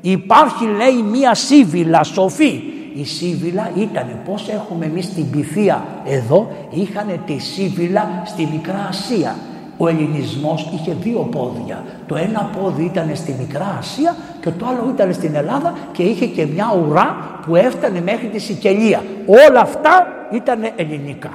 υπάρχει 0.00 0.64
λέει 0.64 1.02
μία 1.02 1.34
σύβυλα 1.34 2.02
σοφή 2.02 2.62
η 3.00 3.04
Σίβηλα 3.04 3.70
ήταν 3.74 4.20
πώς 4.24 4.48
έχουμε 4.48 4.84
εμείς 4.84 5.14
την 5.14 5.30
Πυθία 5.30 5.84
εδώ 6.06 6.50
είχαν 6.70 7.06
τη 7.26 7.38
Σίβηλα 7.38 8.22
στη 8.24 8.48
Μικρά 8.52 8.86
Ασία. 8.88 9.36
Ο 9.76 9.88
Ελληνισμός 9.88 10.70
είχε 10.74 10.96
δύο 11.02 11.18
πόδια. 11.18 11.84
Το 12.06 12.16
ένα 12.16 12.50
πόδι 12.58 12.84
ήταν 12.84 13.10
στη 13.14 13.34
Μικρά 13.38 13.76
Ασία 13.78 14.16
και 14.40 14.50
το 14.50 14.66
άλλο 14.66 14.92
ήταν 14.94 15.12
στην 15.12 15.34
Ελλάδα 15.34 15.74
και 15.92 16.02
είχε 16.02 16.26
και 16.26 16.46
μια 16.46 16.66
ουρά 16.86 17.40
που 17.46 17.56
έφτανε 17.56 18.00
μέχρι 18.00 18.26
τη 18.26 18.38
Σικελία. 18.38 19.02
Όλα 19.26 19.60
αυτά 19.60 20.06
ήταν 20.32 20.60
ελληνικά 20.76 21.30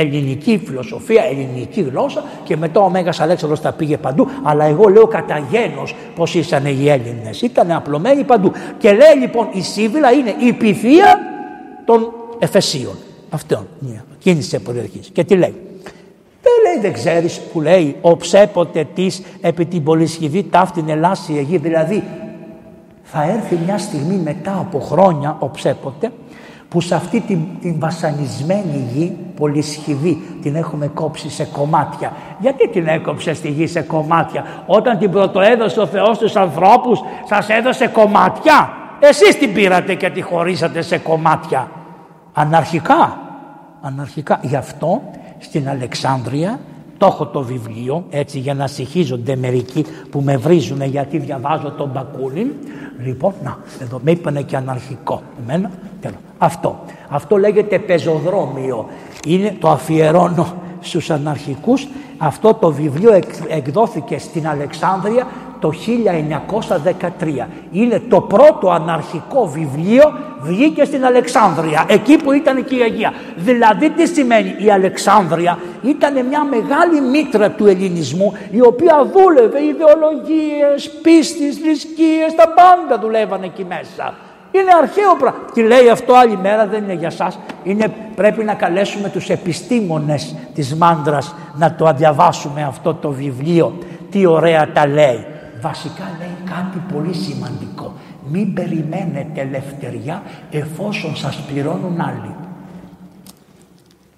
ελληνική 0.00 0.62
φιλοσοφία, 0.66 1.24
ελληνική 1.24 1.80
γλώσσα 1.80 2.24
και 2.44 2.56
μετά 2.56 2.80
ο 2.80 2.90
Μέγας 2.90 3.20
Αλέξανδρος 3.20 3.60
τα 3.60 3.72
πήγε 3.72 3.96
παντού. 3.96 4.28
Αλλά 4.42 4.64
εγώ 4.64 4.88
λέω 4.88 5.06
κατά 5.06 5.46
γένος 5.50 5.94
πως 6.14 6.34
ήσαν 6.34 6.66
οι 6.66 6.88
Έλληνες, 6.88 7.42
ήταν 7.42 7.72
απλωμένοι 7.72 8.24
παντού. 8.24 8.52
Και 8.78 8.88
λέει 8.88 9.14
λοιπόν 9.20 9.48
η 9.52 9.62
Σίβηλα 9.62 10.12
είναι 10.12 10.34
η 10.38 10.52
πυθία 10.52 11.18
των 11.84 12.12
Εφεσίων. 12.38 12.96
Αυτόν, 13.30 13.66
κίνηση 14.18 14.60
της 14.92 15.10
και 15.12 15.24
τι 15.24 15.36
λέει. 15.36 15.54
Δεν 16.42 16.52
λέει 16.62 16.82
δεν 16.82 16.92
ξέρεις 16.92 17.40
που 17.52 17.60
λέει 17.60 17.96
ο 18.00 18.16
ψέποτε 18.16 18.86
της 18.94 19.22
επί 19.40 19.66
την 19.66 19.82
πολυσχηδή 19.82 20.42
ταύτην 20.42 20.88
ελάσσια 20.88 21.40
γη 21.40 21.56
δηλαδή 21.56 22.02
θα 23.02 23.22
έρθει 23.22 23.58
μια 23.64 23.78
στιγμή 23.78 24.14
μετά 24.14 24.58
από 24.58 24.80
χρόνια 24.80 25.36
ο 25.38 25.50
ψέποτε 25.50 26.12
που 26.68 26.80
σε 26.80 26.94
αυτή 26.94 27.20
την, 27.20 27.38
την 27.60 27.78
βασανισμένη 27.78 28.88
γη, 28.94 29.16
πολυσχηδή, 29.36 30.22
την 30.42 30.54
έχουμε 30.54 30.86
κόψει 30.86 31.30
σε 31.30 31.44
κομμάτια. 31.44 32.12
Γιατί 32.38 32.68
την 32.68 32.86
έκοψε 32.86 33.34
στη 33.34 33.50
γη 33.50 33.66
σε 33.66 33.80
κομμάτια, 33.80 34.44
όταν 34.66 34.98
την 34.98 35.10
πρωτοέδωσε 35.10 35.80
ο 35.80 35.86
Θεός 35.86 36.16
στους 36.16 36.36
ανθρώπους, 36.36 37.00
σας 37.28 37.48
έδωσε 37.48 37.86
κομμάτια. 37.86 38.70
Εσείς 39.00 39.38
την 39.38 39.52
πήρατε 39.52 39.94
και 39.94 40.10
τη 40.10 40.20
χωρίσατε 40.20 40.82
σε 40.82 40.98
κομμάτια. 40.98 41.70
Αναρχικά, 42.32 43.18
αναρχικά. 43.80 44.38
Γι' 44.42 44.56
αυτό 44.56 45.02
στην 45.38 45.68
Αλεξάνδρεια 45.68 46.58
το 46.98 47.06
έχω 47.06 47.26
το 47.26 47.42
βιβλίο 47.42 48.04
έτσι 48.10 48.38
για 48.38 48.54
να 48.54 48.66
συγχύζονται 48.66 49.36
μερικοί 49.36 49.84
που 50.10 50.20
με 50.20 50.36
βρίζουν 50.36 50.82
γιατί 50.82 51.18
διαβάζω 51.18 51.70
τον 51.70 51.90
Μπακούλιν. 51.92 52.48
Λοιπόν, 53.04 53.34
να, 53.42 53.58
εδώ 53.82 54.00
με 54.02 54.10
είπανε 54.10 54.42
και 54.42 54.56
αναρχικό. 54.56 55.22
Εμένα, 55.42 55.70
τέλος. 55.70 55.87
Αυτό. 56.38 56.78
Αυτό 57.08 57.36
λέγεται 57.36 57.78
πεζοδρόμιο. 57.78 58.88
Είναι, 59.26 59.56
το 59.60 59.68
αφιερώνω 59.68 60.54
στους 60.80 61.10
αναρχικούς. 61.10 61.88
Αυτό 62.18 62.54
το 62.54 62.72
βιβλίο 62.72 63.20
εκδόθηκε 63.48 64.18
στην 64.18 64.48
Αλεξάνδρεια 64.48 65.26
το 65.60 65.72
1913. 67.20 67.46
Είναι 67.72 68.02
το 68.08 68.20
πρώτο 68.20 68.70
αναρχικό 68.70 69.46
βιβλίο 69.46 70.12
βγήκε 70.40 70.84
στην 70.84 71.04
Αλεξάνδρεια, 71.04 71.84
εκεί 71.88 72.16
που 72.16 72.32
ήταν 72.32 72.64
και 72.64 72.74
η 72.74 72.82
Αγία. 72.82 73.12
Δηλαδή 73.36 73.90
τι 73.90 74.06
σημαίνει 74.06 74.54
η 74.58 74.70
Αλεξάνδρεια; 74.70 75.58
Ήταν 75.82 76.26
μια 76.26 76.44
μεγάλη 76.44 77.00
μήτρα 77.00 77.50
του 77.50 77.66
ελληνισμού 77.66 78.32
η 78.50 78.60
οποία 78.60 79.10
δούλευε 79.12 79.62
ιδεολογίες, 79.64 80.90
πίστης, 81.02 81.56
θρησκείες, 81.56 82.34
τα 82.36 82.48
πάντα 82.48 82.98
δουλεύανε 83.00 83.46
εκεί 83.46 83.64
μέσα. 83.64 84.14
Είναι 84.60 84.72
αρχαίο 84.82 85.16
πράγμα. 85.18 85.38
Και 85.52 85.62
λέει 85.62 85.88
αυτό 85.88 86.14
άλλη 86.14 86.36
μέρα 86.36 86.66
δεν 86.66 86.82
είναι 86.82 86.92
για 86.92 87.10
σας. 87.10 87.38
Είναι, 87.64 87.94
πρέπει 88.14 88.44
να 88.44 88.54
καλέσουμε 88.54 89.08
τους 89.08 89.28
επιστήμονες 89.28 90.34
της 90.54 90.74
μάντρας 90.74 91.34
να 91.56 91.74
το 91.74 91.92
διαβάσουμε 91.96 92.62
αυτό 92.62 92.94
το 92.94 93.10
βιβλίο. 93.10 93.78
Τι 94.10 94.26
ωραία 94.26 94.72
τα 94.72 94.86
λέει. 94.86 95.26
Βασικά 95.60 96.04
λέει 96.18 96.36
κάτι 96.44 96.94
πολύ 96.94 97.14
σημαντικό. 97.14 97.92
Μην 98.30 98.54
περιμένετε 98.54 99.40
ελευθεριά 99.40 100.22
εφόσον 100.50 101.16
σας 101.16 101.36
πληρώνουν 101.36 102.00
άλλοι. 102.00 102.34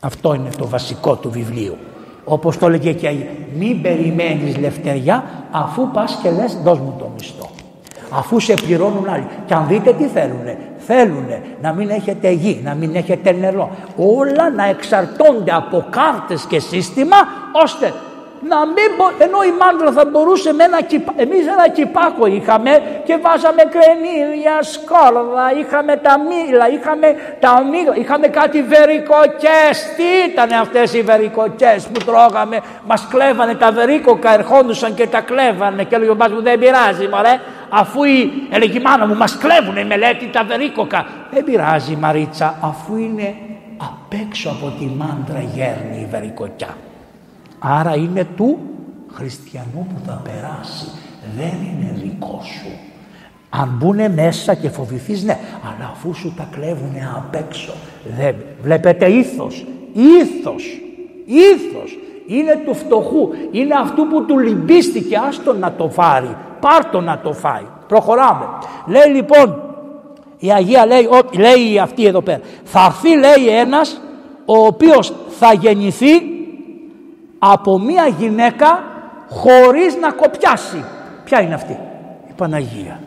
Αυτό 0.00 0.34
είναι 0.34 0.50
το 0.58 0.68
βασικό 0.68 1.16
του 1.16 1.30
βιβλίου. 1.30 1.76
Όπως 2.24 2.58
το 2.58 2.68
λέγε 2.68 2.92
και 2.92 3.10
μην 3.58 3.82
περιμένεις 3.82 4.54
ελευθεριά 4.54 5.24
αφού 5.50 5.90
πας 5.90 6.18
και 6.22 6.30
λες 6.30 6.58
δώσ' 6.62 6.78
μου 6.78 6.94
το 6.98 7.10
μισθό 7.16 7.50
αφού 8.10 8.40
σε 8.40 8.54
πληρώνουν 8.54 9.08
άλλοι. 9.08 9.26
Και 9.46 9.54
αν 9.54 9.66
δείτε 9.68 9.92
τι 9.92 10.06
θέλουνε, 10.06 10.58
θέλουνε 10.78 11.42
να 11.62 11.72
μην 11.72 11.90
έχετε 11.90 12.30
γη, 12.30 12.60
να 12.64 12.74
μην 12.74 12.94
έχετε 12.94 13.32
νερό. 13.32 13.70
Όλα 13.96 14.50
να 14.50 14.64
εξαρτώνται 14.64 15.52
από 15.52 15.84
κάρτες 15.90 16.44
και 16.44 16.58
σύστημα 16.58 17.16
ώστε 17.62 17.92
να 18.48 18.66
μην 18.66 18.90
μπο... 18.96 19.06
ενώ 19.18 19.42
η 19.42 19.52
μάντρα 19.60 19.92
θα 19.92 20.04
μπορούσε 20.10 20.52
με 20.52 20.64
ένα 20.64 20.82
κυπά... 20.82 21.12
εμείς 21.16 21.46
ένα 21.46 21.68
κυπάκο 21.68 22.26
είχαμε 22.26 22.70
και 23.04 23.16
βάζαμε 23.16 23.62
κρενίδια, 23.74 24.62
σκόρδα, 24.62 25.46
είχαμε 25.60 25.96
τα 25.96 26.14
μήλα, 26.18 26.68
είχαμε 26.70 27.06
τα 27.40 27.64
μήλα, 27.70 27.96
είχαμε 27.96 28.26
κάτι 28.28 28.62
βερικοκές. 28.62 29.74
Τι 29.96 30.30
ήταν 30.30 30.52
αυτές 30.60 30.94
οι 30.94 31.02
βερικοκές 31.02 31.86
που 31.86 32.00
τρώγαμε, 32.04 32.60
μας 32.86 33.06
κλέβανε 33.10 33.54
τα 33.54 33.72
βερίκοκα, 33.72 34.34
ερχόντουσαν 34.34 34.94
και 34.94 35.06
τα 35.06 35.20
κλέβανε 35.20 35.84
και 35.84 35.94
έλεγε 35.94 36.10
ο 36.10 36.16
μου 36.30 36.42
δεν 36.42 36.58
πειράζει 36.58 37.08
μωρέ, 37.08 37.40
αφού 37.68 38.04
η, 38.04 38.32
έλεγε 38.50 38.78
η 38.78 38.82
μάνα 38.82 39.06
μου 39.06 39.16
μας 39.16 39.38
κλέβουν 39.38 39.76
η 39.76 39.84
μελέτη 39.84 40.26
τα 40.26 40.44
βερίκοκα. 40.44 41.06
Δεν 41.30 41.44
πειράζει 41.44 41.96
Μαρίτσα, 41.96 42.54
αφού 42.60 42.96
είναι 42.96 43.34
απ' 43.76 44.12
έξω 44.26 44.48
από 44.48 44.72
τη 44.78 44.84
μάντρα 44.84 45.40
γέρνει 45.54 46.00
η 46.00 46.08
βερικοκιά. 46.10 46.76
Άρα 47.62 47.96
είναι 47.96 48.26
του 48.36 48.58
χριστιανού 49.12 49.86
που 49.94 50.00
θα 50.06 50.22
περάσει. 50.24 50.86
Δεν 51.36 51.52
είναι 51.52 52.00
δικό 52.02 52.40
σου. 52.42 52.70
Αν 53.50 53.74
μπουν 53.78 54.12
μέσα 54.12 54.54
και 54.54 54.68
φοβηθείς 54.68 55.22
ναι, 55.22 55.38
αλλά 55.62 55.90
αφού 55.92 56.14
σου 56.14 56.34
τα 56.36 56.48
κλέβουνε 56.50 57.12
απ' 57.16 57.34
έξω. 57.34 57.72
Δεν. 58.18 58.34
Βλέπετε 58.62 59.06
ήθος, 59.06 59.66
ήθος, 59.92 60.80
ήθος. 61.24 61.98
Είναι 62.26 62.62
του 62.64 62.74
φτωχού, 62.74 63.28
είναι 63.50 63.74
αυτού 63.80 64.06
που 64.06 64.24
του 64.24 64.38
λυμπίστηκε, 64.38 65.16
άστο 65.28 65.52
να 65.52 65.72
το 65.72 65.88
φάρει, 65.88 66.36
πάρτο 66.60 67.00
να 67.00 67.18
το 67.18 67.32
φάει. 67.32 67.64
Προχωράμε. 67.88 68.44
Λέει 68.86 69.14
λοιπόν, 69.14 69.62
η 70.38 70.52
Αγία 70.52 70.86
λέει, 70.86 71.08
λέει 71.36 71.78
αυτή 71.78 72.06
εδώ 72.06 72.20
πέρα, 72.20 72.40
θα 72.64 72.84
έρθει 72.84 73.18
λέει 73.18 73.58
ένας 73.58 74.00
ο 74.44 74.66
οποίος 74.66 75.12
θα 75.38 75.52
γεννηθεί 75.52 76.39
από 77.42 77.78
μία 77.78 78.06
γυναίκα 78.06 78.82
χωρίς 79.28 79.96
να 79.96 80.12
κοπιάσει. 80.12 80.84
Ποια 81.24 81.40
είναι 81.40 81.54
αυτή; 81.54 81.78
Η 82.28 82.32
Παναγία. 82.36 83.00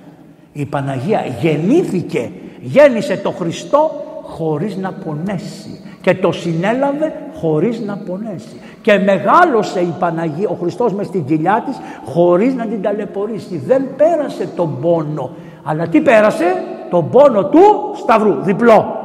Η 0.53 0.65
Παναγία 0.65 1.25
γεννήθηκε, 1.41 2.31
γέννησε 2.61 3.17
το 3.17 3.31
Χριστό 3.31 3.91
χωρίς 4.23 4.77
να 4.77 4.91
πονέσει 4.91 5.81
και 6.01 6.15
το 6.15 6.31
συνέλαβε 6.31 7.13
χωρίς 7.39 7.79
να 7.79 7.97
πονέσει. 7.97 8.61
Και 8.81 8.99
μεγάλωσε 8.99 9.79
η 9.79 9.93
Παναγία, 9.99 10.49
ο 10.49 10.53
Χριστός 10.61 10.93
μες 10.93 11.05
στην 11.05 11.25
κοιλιά 11.25 11.63
της 11.65 11.79
χωρίς 12.05 12.55
να 12.55 12.65
την 12.65 12.81
ταλαιπωρήσει. 12.81 13.57
Δεν 13.57 13.95
πέρασε 13.95 14.47
τον 14.55 14.79
πόνο. 14.81 15.29
Αλλά 15.63 15.87
τι 15.87 16.01
πέρασε, 16.01 16.45
τον 16.89 17.09
πόνο 17.09 17.45
του 17.45 17.59
σταυρού, 17.95 18.41
διπλό. 18.41 18.97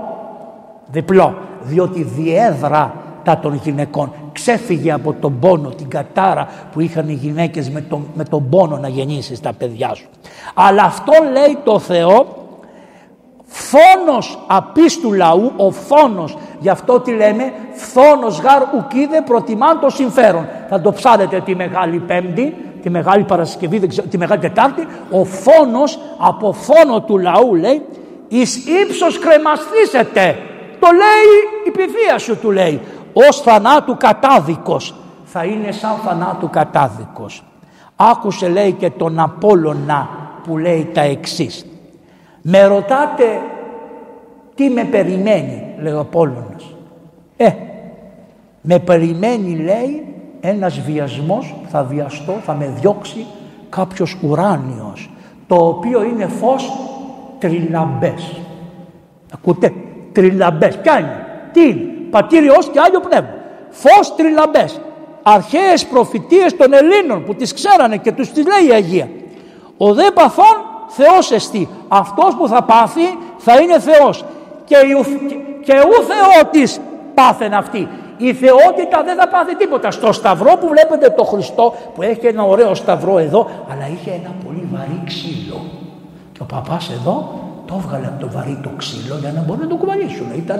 Διπλό, 0.91 1.35
διότι 1.63 2.03
διέδρα 2.03 2.95
τα 3.25 3.39
των 3.39 3.55
γυναικών 3.55 4.13
ξέφυγε 4.49 4.93
από 4.93 5.13
τον 5.13 5.39
πόνο, 5.39 5.69
την 5.69 5.89
κατάρα 5.89 6.49
που 6.73 6.81
είχαν 6.81 7.09
οι 7.09 7.13
γυναίκες 7.13 7.71
με 7.71 7.81
τον, 7.81 8.07
με 8.15 8.25
τον 8.25 8.49
πόνο 8.49 8.77
να 8.77 8.89
γεννήσεις 8.89 9.41
τα 9.41 9.53
παιδιά 9.53 9.95
σου. 9.95 10.07
Αλλά 10.55 10.83
αυτό 10.83 11.13
λέει 11.33 11.59
το 11.65 11.79
Θεό 11.79 12.27
φόνος 13.45 14.39
απίστου 14.47 15.13
λαού, 15.13 15.53
ο 15.57 15.71
φόνος 15.71 16.37
Γι' 16.61 16.69
αυτό 16.69 17.01
τι 17.01 17.13
λέμε, 17.13 17.53
φθόνος 17.73 18.41
γάρ 18.41 18.63
ουκίδε 18.77 19.23
προτιμά 19.25 19.79
το 19.79 19.91
συμφέρον. 19.91 20.49
Θα 20.69 20.81
το 20.81 20.93
ψάρετε 20.93 21.41
τη 21.41 21.55
Μεγάλη 21.55 21.99
Πέμπτη, 21.99 22.55
τη 22.83 22.91
Μεγάλη 22.91 23.25
Παρασκευή, 23.25 23.87
τη 23.87 24.19
Μεγάλη 24.19 24.41
Τετάρτη. 24.41 24.87
Ο 25.11 25.25
φόνος 25.25 25.99
από 26.19 26.53
φόνο 26.53 27.01
του 27.01 27.19
λαού 27.19 27.55
λέει, 27.55 27.83
εις 28.29 28.57
ύψος 28.57 29.19
κρεμαστήσετε. 29.19 30.37
Το 30.81 30.89
λέει 30.93 31.31
η 31.67 31.71
πηδία 31.71 32.19
σου 32.19 32.39
του 32.39 32.51
λέει. 32.51 32.81
Ως 33.27 33.41
θανάτου 33.41 33.97
κατάδικος. 33.97 34.95
Θα 35.25 35.45
είναι 35.45 35.73
σαν 35.73 35.97
θανάτου 36.05 36.51
κατάδικος. 36.51 37.45
Άκουσε 37.97 38.49
λέει 38.49 38.73
και 38.73 38.91
τον 38.91 39.19
Απόλλωνα 39.19 40.09
που 40.43 40.59
λέει 40.59 40.91
τα 40.95 41.01
εξής. 41.01 41.67
Με 42.43 42.63
ρωτάτε 42.65 43.25
τι 44.55 44.69
με 44.69 44.85
περιμένει, 44.85 45.75
λέει 45.81 45.93
ο 45.93 46.01
Απόλλωνας. 46.01 46.75
Ε, 47.37 47.51
με 48.61 48.79
περιμένει 48.79 49.57
λέει 49.57 50.15
ένας 50.41 50.81
βιασμός, 50.81 51.55
θα 51.69 51.85
βιαστώ, 51.85 52.33
θα 52.33 52.55
με 52.55 52.73
διώξει 52.81 53.27
κάποιος 53.69 54.17
ουράνιος, 54.23 55.11
το 55.47 55.55
οποίο 55.55 56.03
είναι 56.03 56.27
φως 56.27 56.73
τριλαμπές. 57.39 58.41
Ακούτε, 59.35 59.73
τριλαμπές. 60.13 60.79
Ποια 60.79 60.99
είναι, 60.99 61.27
τι 61.53 61.69
είναι, 61.69 61.88
πατήριος 62.11 62.69
και 62.69 62.81
Άγιο 62.81 63.01
Πνεύμα. 63.01 63.35
Φως 63.71 64.15
τριλαμπές. 64.17 64.81
Αρχαίες 65.23 65.87
προφητείες 65.87 66.57
των 66.57 66.73
Ελλήνων 66.73 67.25
που 67.25 67.35
τις 67.35 67.55
ξέρανε 67.55 67.97
και 67.97 68.13
τους 68.13 68.31
τις 68.31 68.45
λέει 68.47 68.69
η 68.69 68.73
Αγία. 68.73 69.09
Ο 69.77 69.95
δε 69.95 70.11
παθών 70.11 70.57
Θεός 70.89 71.31
εστί. 71.31 71.69
Αυτός 71.89 72.35
που 72.35 72.49
θα 72.49 72.63
πάθει 72.63 73.19
θα 73.37 73.61
είναι 73.61 73.79
Θεός. 73.79 74.25
Και, 74.65 74.77
και 75.65 75.73
ου 75.73 76.05
Θεότης 76.05 76.81
πάθεν 77.15 77.55
αυτή. 77.55 77.89
Η 78.17 78.35
θεότητα 78.35 79.03
δεν 79.03 79.17
θα 79.17 79.29
πάθει 79.29 79.57
τίποτα. 79.57 79.91
Στο 79.91 80.13
σταυρό 80.13 80.57
που 80.57 80.69
βλέπετε 80.69 81.11
το 81.11 81.25
Χριστό 81.25 81.75
που 81.95 82.03
έχει 82.03 82.27
ένα 82.27 82.43
ωραίο 82.43 82.75
σταυρό 82.75 83.19
εδώ 83.19 83.49
αλλά 83.73 83.89
είχε 83.93 84.11
ένα 84.11 84.35
πολύ 84.45 84.69
βαρύ 84.73 85.03
ξύλο. 85.05 85.61
Και 86.33 86.43
ο 86.43 86.45
παπάς 86.45 86.91
εδώ 86.91 87.48
το 87.69 87.75
έβγαλε 87.81 88.07
από 88.07 88.21
το 88.25 88.29
βαρύ 88.31 88.59
το 88.63 88.71
ξύλο 88.81 89.17
για 89.23 89.33
να 89.33 89.41
μπορεί 89.41 89.61
να 89.61 89.67
το 89.67 89.77
κουβαλήσουν. 89.77 90.29
Ήταν 90.43 90.59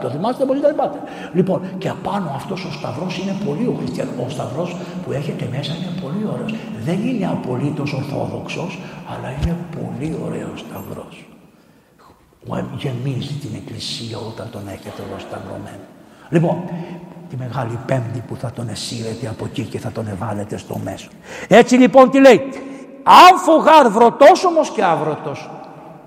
το 0.00 0.08
θυμάστε 0.10 0.44
πολύ 0.44 0.60
τα 0.60 0.68
πάτε. 0.80 0.98
Λοιπόν, 1.32 1.58
και 1.78 1.88
απάνω 1.88 2.30
αυτός 2.34 2.64
ο 2.64 2.70
σταυρός 2.78 3.18
είναι 3.18 3.34
πολύ 3.46 3.66
ο 3.66 3.74
χριστιανός. 3.80 4.14
Ο 4.26 4.28
σταυρός 4.28 4.76
που 5.02 5.12
έχετε 5.12 5.48
μέσα 5.54 5.72
είναι 5.76 5.92
πολύ 6.02 6.22
ωραίος. 6.32 6.54
Δεν 6.84 6.98
είναι 7.08 7.26
απολύτως 7.36 7.92
ορθόδοξος, 7.92 8.78
αλλά 9.12 9.28
είναι 9.38 9.56
πολύ 9.76 10.10
ωραίος 10.24 10.58
σταυρός. 10.64 11.14
Γεμίζει 12.82 13.34
την 13.34 13.50
εκκλησία 13.54 14.16
όταν 14.30 14.46
τον 14.50 14.62
έχετε 14.74 15.00
εδώ 15.06 15.18
σταυρωμένο. 15.18 15.84
Λοιπόν, 16.28 16.56
τη 17.30 17.36
Μεγάλη 17.36 17.78
Πέμπτη 17.86 18.22
που 18.28 18.36
θα 18.36 18.50
τον 18.50 18.68
εσύρετε 18.68 19.26
από 19.28 19.44
εκεί 19.44 19.62
και 19.62 19.78
θα 19.78 19.90
τον 19.92 20.06
εβάλετε 20.08 20.56
στο 20.56 20.80
μέσο. 20.84 21.08
Έτσι 21.48 21.74
λοιπόν 21.74 22.10
τι 22.10 22.20
λέει. 22.20 22.40
Αν 23.02 23.90
βρωτός 23.90 24.44
όμως 24.44 24.70
και 24.70 24.82
άβρωτος 24.84 25.50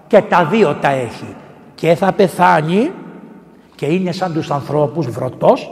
και 0.10 0.22
τα 0.22 0.45
δύο 0.45 0.76
τα 0.81 0.90
έχει 0.90 1.36
και 1.76 1.95
θα 1.95 2.11
πεθάνει 2.11 2.91
και 3.76 3.86
είναι 3.86 4.11
σαν 4.11 4.34
τους 4.34 4.52
ανθρώπους 4.52 5.07
βρωτός 5.07 5.72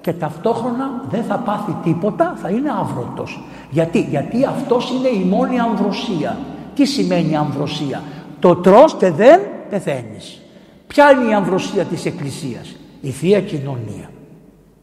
και 0.00 0.12
ταυτόχρονα 0.12 1.04
δεν 1.10 1.24
θα 1.24 1.38
πάθει 1.38 1.76
τίποτα, 1.82 2.34
θα 2.42 2.48
είναι 2.48 2.70
άβρωτος. 2.80 3.40
Γιατί, 3.70 4.00
γιατί 4.00 4.44
αυτός 4.44 4.90
είναι 4.90 5.08
η 5.08 5.24
μόνη 5.24 5.60
αμβροσία. 5.60 6.38
Τι 6.74 6.84
σημαίνει 6.84 7.36
αμβροσία. 7.36 8.02
Το 8.38 8.56
τρως 8.56 8.94
και 8.94 9.10
δεν 9.10 9.40
πεθαίνεις. 9.70 10.40
Ποια 10.86 11.10
είναι 11.10 11.30
η 11.30 11.34
αμβροσία 11.34 11.84
της 11.84 12.04
Εκκλησίας; 12.06 12.76
Η 13.00 13.10
Θεία 13.10 13.40
Κοινωνία. 13.40 14.10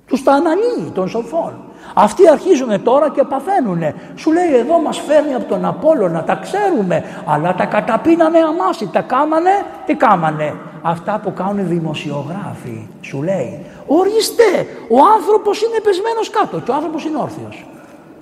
Τους 0.08 0.24
τα 0.24 0.32
αναλύει 0.32 0.92
των 0.94 1.08
σοφών. 1.08 1.54
Αυτοί 1.94 2.30
αρχίζουν 2.30 2.84
τώρα 2.84 3.10
και 3.10 3.24
παθαίνουν. 3.24 3.82
Σου 4.16 4.32
λέει 4.32 4.56
εδώ 4.56 4.80
μας 4.80 5.00
φέρνει 5.00 5.34
από 5.34 5.46
τον 5.46 5.66
Απόλλωνα, 5.66 6.24
τα 6.24 6.36
ξέρουμε, 6.36 7.04
αλλά 7.26 7.56
τα 7.56 7.66
καταπίνανε 7.66 8.40
αμάση, 8.40 8.90
τα 8.94 9.02
κάμανε, 9.02 9.52
τι 9.86 9.96
κάμανε. 9.96 10.56
Αυτά 10.82 11.20
που 11.24 11.34
κάνουν 11.34 11.68
δημοσιογράφοι, 11.68 12.88
σου 13.02 13.24
λέει. 13.24 13.66
Ορίστε, 13.88 14.68
ο 14.90 14.98
άνθρωπος 15.16 15.62
είναι 15.62 15.80
πεσμένος 15.84 16.30
κάτω 16.30 16.60
και 16.60 16.72
ο 16.72 16.74
άνθρωπος 16.74 17.06
είναι 17.06 17.18
όρθιος. 17.18 17.66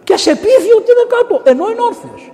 Και 0.03 0.17
σε 0.17 0.31
πείθει 0.35 0.71
ότι 0.79 0.89
είναι 0.93 1.07
κάτω, 1.15 1.41
ενώ 1.49 1.69
είναι 1.71 1.81
όρθιος. 1.81 2.31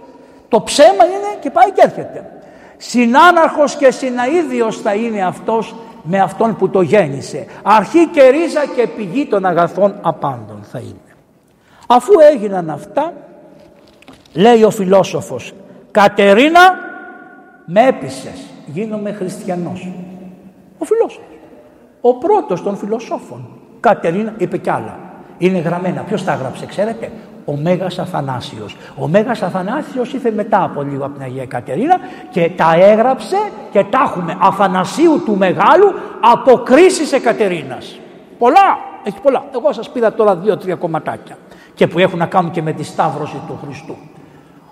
Το 0.48 0.62
ψέμα 0.62 1.06
είναι 1.06 1.38
και 1.40 1.50
πάει 1.50 1.72
και 1.72 1.82
έρχεται. 1.84 2.32
Συνάναρχος 2.78 3.76
και 3.76 3.92
συναίδιος 3.92 4.82
θα 4.82 4.94
είναι 4.94 5.26
αυτός 5.26 5.76
με 6.04 6.20
αυτόν 6.20 6.56
που 6.56 6.70
το 6.70 6.82
γέννησε. 6.82 7.46
Αρχή 7.64 8.08
και 8.08 8.30
ρίζα 8.30 8.66
και 8.76 8.88
πηγή 8.88 9.26
των 9.26 9.46
αγαθών 9.46 9.96
απάντων 10.02 10.60
θα 10.72 10.80
είναι. 10.80 11.11
Αφού 11.94 12.12
έγιναν 12.32 12.70
αυτά, 12.70 13.14
λέει 14.34 14.64
ο 14.64 14.70
φιλόσοφος, 14.70 15.54
Κατερίνα 15.92 16.62
με 17.66 17.88
έπεισες, 17.88 18.46
γίνομαι 18.66 19.12
χριστιανός. 19.12 19.92
Ο 20.78 20.86
φιλόσοφος, 20.86 21.26
ο 22.02 22.18
πρώτος 22.18 22.64
των 22.64 22.78
φιλοσόφων. 22.78 23.50
Κατερίνα 23.80 24.34
είπε 24.38 24.58
κι 24.58 24.70
άλλα. 24.70 25.00
Είναι 25.38 25.60
γραμμένα. 25.60 26.02
Ποιος 26.02 26.24
τα 26.24 26.32
έγραψε, 26.32 26.66
ξέρετε; 26.66 27.12
Ο 27.46 27.56
Μέγας 27.56 28.00
Αθανάσιος. 28.00 28.78
Ο 29.00 29.08
Μέγας 29.08 29.42
Αθανάσιος 29.42 30.14
ήρθε 30.14 30.32
μετά 30.32 30.64
από 30.64 30.82
λίγο 30.82 31.06
από 31.06 31.14
την 31.14 31.24
Αγία 31.24 31.46
Κατερίνα 31.46 31.98
και 32.30 32.52
τα 32.56 32.76
έγραψε 32.76 33.38
και 33.72 33.84
τα 33.84 34.00
έχουμε 34.08 34.38
Αθανασίου 34.42 35.22
του 35.26 35.38
Μεγάλου 35.38 35.94
αποκρίσεις 36.20 37.12
Εκατερίνας. 37.12 38.00
Πολλά, 38.38 38.78
έχει 39.04 39.22
πολλά. 39.22 39.44
Εγώ 39.54 39.74
σας 39.74 39.90
πήρα 39.90 40.14
τώρα 40.14 40.36
δύο-τρία 40.36 40.76
κομματάκια 40.76 41.38
και 41.82 41.88
που 41.88 42.00
έχουν 42.00 42.20
να 42.20 42.26
κάνουν 42.26 42.52
και 42.52 42.62
με 42.62 42.74
τη 42.74 42.84
Σταύρωση 42.84 43.40
του 43.48 43.60
Χριστού. 43.64 43.96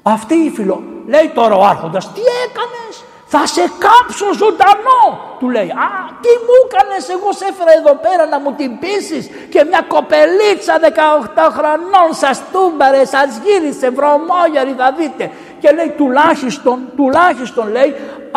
Αυτή 0.01 0.35
η 0.35 0.49
φιλο... 0.49 0.83
Λέει 1.13 1.31
τώρα 1.33 1.55
ο 1.55 1.63
άρχοντας, 1.65 2.03
τι 2.13 2.21
έκανες, 2.45 2.93
θα 3.25 3.41
σε 3.55 3.63
κάψω 3.83 4.27
ζωντανό. 4.41 5.03
Του 5.39 5.49
λέει, 5.49 5.69
α, 5.85 5.89
τι 6.23 6.31
μου 6.45 6.53
έκανες, 6.63 7.03
εγώ 7.15 7.29
σε 7.39 7.45
έφερα 7.51 7.71
εδώ 7.79 7.93
πέρα 8.05 8.23
να 8.33 8.37
μου 8.39 8.51
την 8.59 8.71
πείσεις 8.81 9.23
και 9.53 9.61
μια 9.69 9.81
κοπελίτσα 9.93 10.73
18 10.81 11.57
χρονών 11.57 12.09
σας 12.21 12.37
τούμπαρε, 12.53 13.05
σας 13.15 13.29
γύρισε, 13.43 13.87
βρωμόγιαρη 13.97 14.73
θα 14.81 14.89
δείτε. 14.97 15.23
Και 15.61 15.69
λέει 15.77 15.89
τουλάχιστον, 15.99 16.77
τουλάχιστον 16.97 17.65
λέει, 17.75 17.91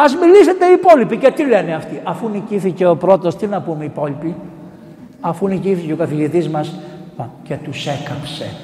ας 0.05 0.11
μιλήσετε 0.21 0.65
οι 0.67 0.73
υπόλοιποι. 0.81 1.17
Και 1.23 1.31
τι 1.37 1.43
λένε 1.53 1.73
αυτοί, 1.81 1.97
αφού 2.13 2.29
νικήθηκε 2.29 2.85
ο 2.87 2.97
πρώτος, 3.05 3.37
τι 3.37 3.47
να 3.47 3.59
πούμε 3.67 3.83
οι 3.85 3.91
υπόλοιποι; 3.95 4.31
Αφού 5.21 5.49
νικήθηκε 5.49 5.93
ο 5.93 5.97
καθηγητής 5.97 6.49
μας, 6.49 6.67
και 7.43 7.57
τους 7.57 7.87
έκαψε. 7.87 8.55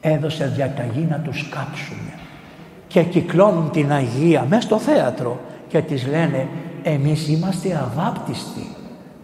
Έδωσε 0.00 0.46
διαταγή 0.46 1.06
να 1.10 1.18
τους 1.18 1.48
κάψουν. 1.48 1.98
Και 2.86 3.02
κυκλώνουν 3.02 3.70
την 3.70 3.92
Αγία 3.92 4.46
μέσα 4.48 4.62
στο 4.62 4.78
θέατρο 4.78 5.40
και 5.68 5.80
τις 5.80 6.06
λένε 6.06 6.48
εμείς 6.82 7.28
είμαστε 7.28 7.80
αβάπτιστοι. 7.82 8.74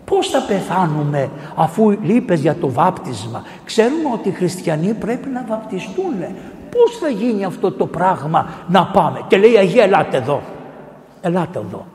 Πώς 0.05 0.29
θα 0.29 0.43
πεθάνουμε 0.49 1.31
αφού 1.57 1.91
λείπες 1.91 2.41
για 2.41 2.55
το 2.55 2.71
βάπτισμα; 2.71 3.43
Ξέρουμε 3.65 4.11
ότι 4.13 4.29
οι 4.29 4.33
χριστιανοί 4.33 4.95
πρέπει 4.95 5.29
να 5.29 5.45
βαπτιστούν. 5.49 6.15
Πώς 6.71 6.99
θα 7.01 7.09
γίνει 7.09 7.45
αυτό 7.45 7.73
το 7.73 7.87
πράγμα 7.87 8.49
να 8.69 8.87
πάμε; 8.87 9.21
Και 9.27 9.37
λέει 9.37 9.57
Αγία 9.57 9.85
ελάτε 9.85 10.17
εδώ. 10.17 10.43
Ελάτε 11.21 11.59
εδώ. 11.59 11.87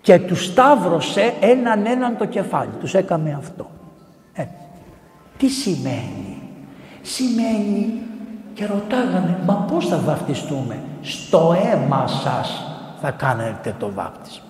Και 0.00 0.18
τους 0.18 0.44
σταύρωσε 0.44 1.34
έναν 1.40 1.86
έναν 1.86 2.16
το 2.16 2.24
κεφάλι. 2.24 2.70
Τους 2.80 2.94
έκαμε 2.94 3.36
αυτό. 3.38 3.70
Τι 5.40 5.48
σημαίνει; 5.48 6.42
Σημαίνει 7.02 7.92
και 8.54 8.66
ρωτάγανε 8.66 9.38
μα 9.46 9.54
πώς 9.54 9.86
θα 9.86 9.96
βαπτιστούμε. 9.96 10.78
Στο 11.00 11.56
αίμα 11.62 12.06
σας 12.06 12.64
θα 13.00 13.10
κάνετε 13.10 13.74
το 13.78 13.90
βάπτισμα. 13.94 14.44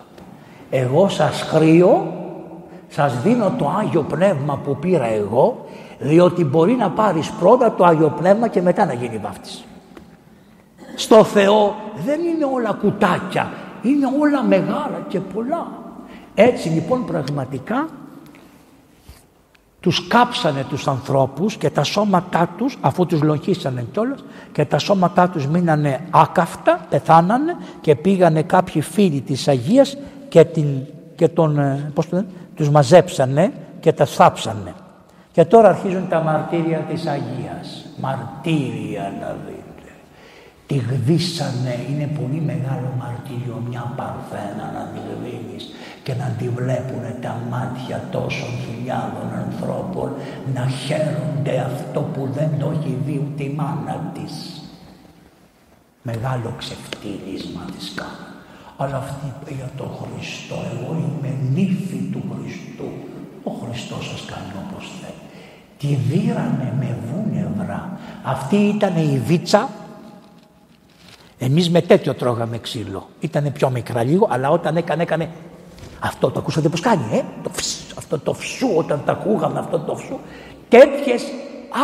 Εγώ 0.71 1.09
σας 1.09 1.43
χρήω, 1.43 2.13
σας 2.89 3.23
δίνω 3.23 3.55
το 3.59 3.69
Άγιο 3.79 4.03
Πνεύμα 4.03 4.57
που 4.65 4.77
πήρα 4.77 5.07
εγώ 5.07 5.65
διότι 5.99 6.45
μπορεί 6.45 6.73
να 6.73 6.91
πάρεις 6.91 7.31
πρώτα 7.31 7.73
το 7.73 7.85
Άγιο 7.85 8.09
Πνεύμα 8.09 8.49
και 8.49 8.63
μετά 8.63 8.85
να 8.85 8.93
γίνει 8.93 9.19
βάπτιση. 9.19 9.65
Στο 10.95 11.25
Θεό 11.25 11.75
δεν 12.05 12.21
είναι 12.21 12.45
όλα 12.55 12.73
κουτάκια, 12.73 13.53
είναι 13.83 14.07
όλα 14.21 14.43
μεγάλα 14.43 15.05
και 15.09 15.21
πολλά. 15.21 15.67
Έτσι 16.35 16.69
λοιπόν 16.69 17.05
πραγματικά 17.05 17.89
τους 19.81 20.09
κάψανε 20.09 20.65
τους 20.69 20.89
ανθρώπους 20.89 21.57
και 21.57 21.71
τα 21.71 21.83
σώματά 21.83 22.49
τους 22.57 22.79
αφού 22.81 23.07
τους 23.07 23.23
λογίσανε 23.23 23.87
κιόλας 23.93 24.25
και 24.53 24.65
τα 24.65 24.79
σώματά 24.79 25.29
τους 25.29 25.47
μείνανε 25.47 26.01
άκαυτα, 26.11 26.87
πεθάνανε 26.91 27.57
και 27.81 27.97
πήγανε 27.97 28.43
κάποιοι 28.43 28.83
φίλοι 28.83 29.21
της 29.21 29.49
Αγίας 29.49 29.97
και, 30.29 30.45
την, 30.45 30.67
και 31.15 31.29
τον, 31.29 31.59
ε, 31.59 31.91
πώς 31.95 32.09
το 32.09 32.25
τους 32.55 32.71
μαζέψανε 32.71 33.53
και 33.81 33.93
τα 33.93 34.05
θάψανε. 34.05 34.75
Και 35.33 35.45
τώρα 35.45 35.69
αρχίζουν 35.69 36.09
τα 36.09 36.21
μαρτύρια 36.21 36.79
της 36.79 37.07
Αγίας. 37.07 37.87
Μαρτύρια 38.01 39.13
να 39.21 39.37
δείτε. 39.47 39.60
Τη 40.71 40.79
γδίσανε, 40.91 41.75
είναι 41.91 42.09
πολύ 42.19 42.41
μεγάλο 42.51 42.89
μαρτύριο 42.99 43.63
μια 43.69 43.93
παρθένα 43.97 44.65
να 44.77 44.83
τη 44.93 45.01
γδίνεις 45.09 45.65
και 46.03 46.15
να 46.15 46.29
τη 46.39 46.49
βλέπουν 46.49 47.05
τα 47.21 47.35
μάτια 47.51 48.03
τόσων 48.11 48.53
χιλιάδων 48.65 49.29
ανθρώπων 49.45 50.09
να 50.55 50.67
χαίρονται 50.67 51.55
αυτό 51.71 52.01
που 52.01 52.29
δεν 52.37 52.51
το 52.59 52.67
έχει 52.77 52.99
δει 53.05 53.27
ούτε 53.27 53.43
η 53.43 53.53
μάνα 53.59 54.13
της. 54.15 54.35
Μεγάλο 56.03 56.55
ξεφτύλισμα 56.59 57.63
της 57.77 57.93
κάνουν. 57.95 58.31
Αλλά 58.77 58.97
αυτή 58.97 59.27
είπε 59.31 59.55
για 59.55 59.71
τον 59.77 59.91
Χριστό, 60.01 60.57
εγώ 60.73 60.91
είμαι 61.03 61.33
νύφη 61.55 62.01
του 62.13 62.23
Χριστού. 62.31 62.89
Ο 63.45 63.51
Χριστός 63.61 64.03
σας 64.11 64.23
κάνει 64.31 64.53
όπως 64.65 64.85
θέλει. 65.01 65.23
Τη 65.81 65.91
δίρανε 66.09 66.69
με 66.81 66.97
βούνευρα. 67.09 67.99
Αυτή 68.23 68.57
ήταν 68.57 68.97
η 68.97 69.21
βίτσα 69.27 69.69
εμείς 71.43 71.71
με 71.71 71.81
τέτοιο 71.81 72.15
τρώγαμε 72.15 72.59
ξύλο. 72.59 73.09
Ήταν 73.21 73.53
πιο 73.53 73.71
μικρά 73.71 74.03
λίγο, 74.03 74.29
αλλά 74.31 74.51
όταν 74.51 74.77
έκανε, 74.77 75.03
έκανε 75.03 75.29
αυτό 76.01 76.31
το 76.31 76.39
ακούσατε 76.39 76.69
πως 76.69 76.81
κάνει, 76.81 77.03
ε; 77.13 77.23
Το 77.43 77.51
αυτό 77.99 78.19
το 78.19 78.33
φσου, 78.33 78.69
όταν 78.77 79.03
τα 79.05 79.13
ακούγαμε 79.13 79.59
αυτό 79.59 79.79
το 79.79 79.97
φσου. 79.97 80.19
Τέτοιες 80.69 81.23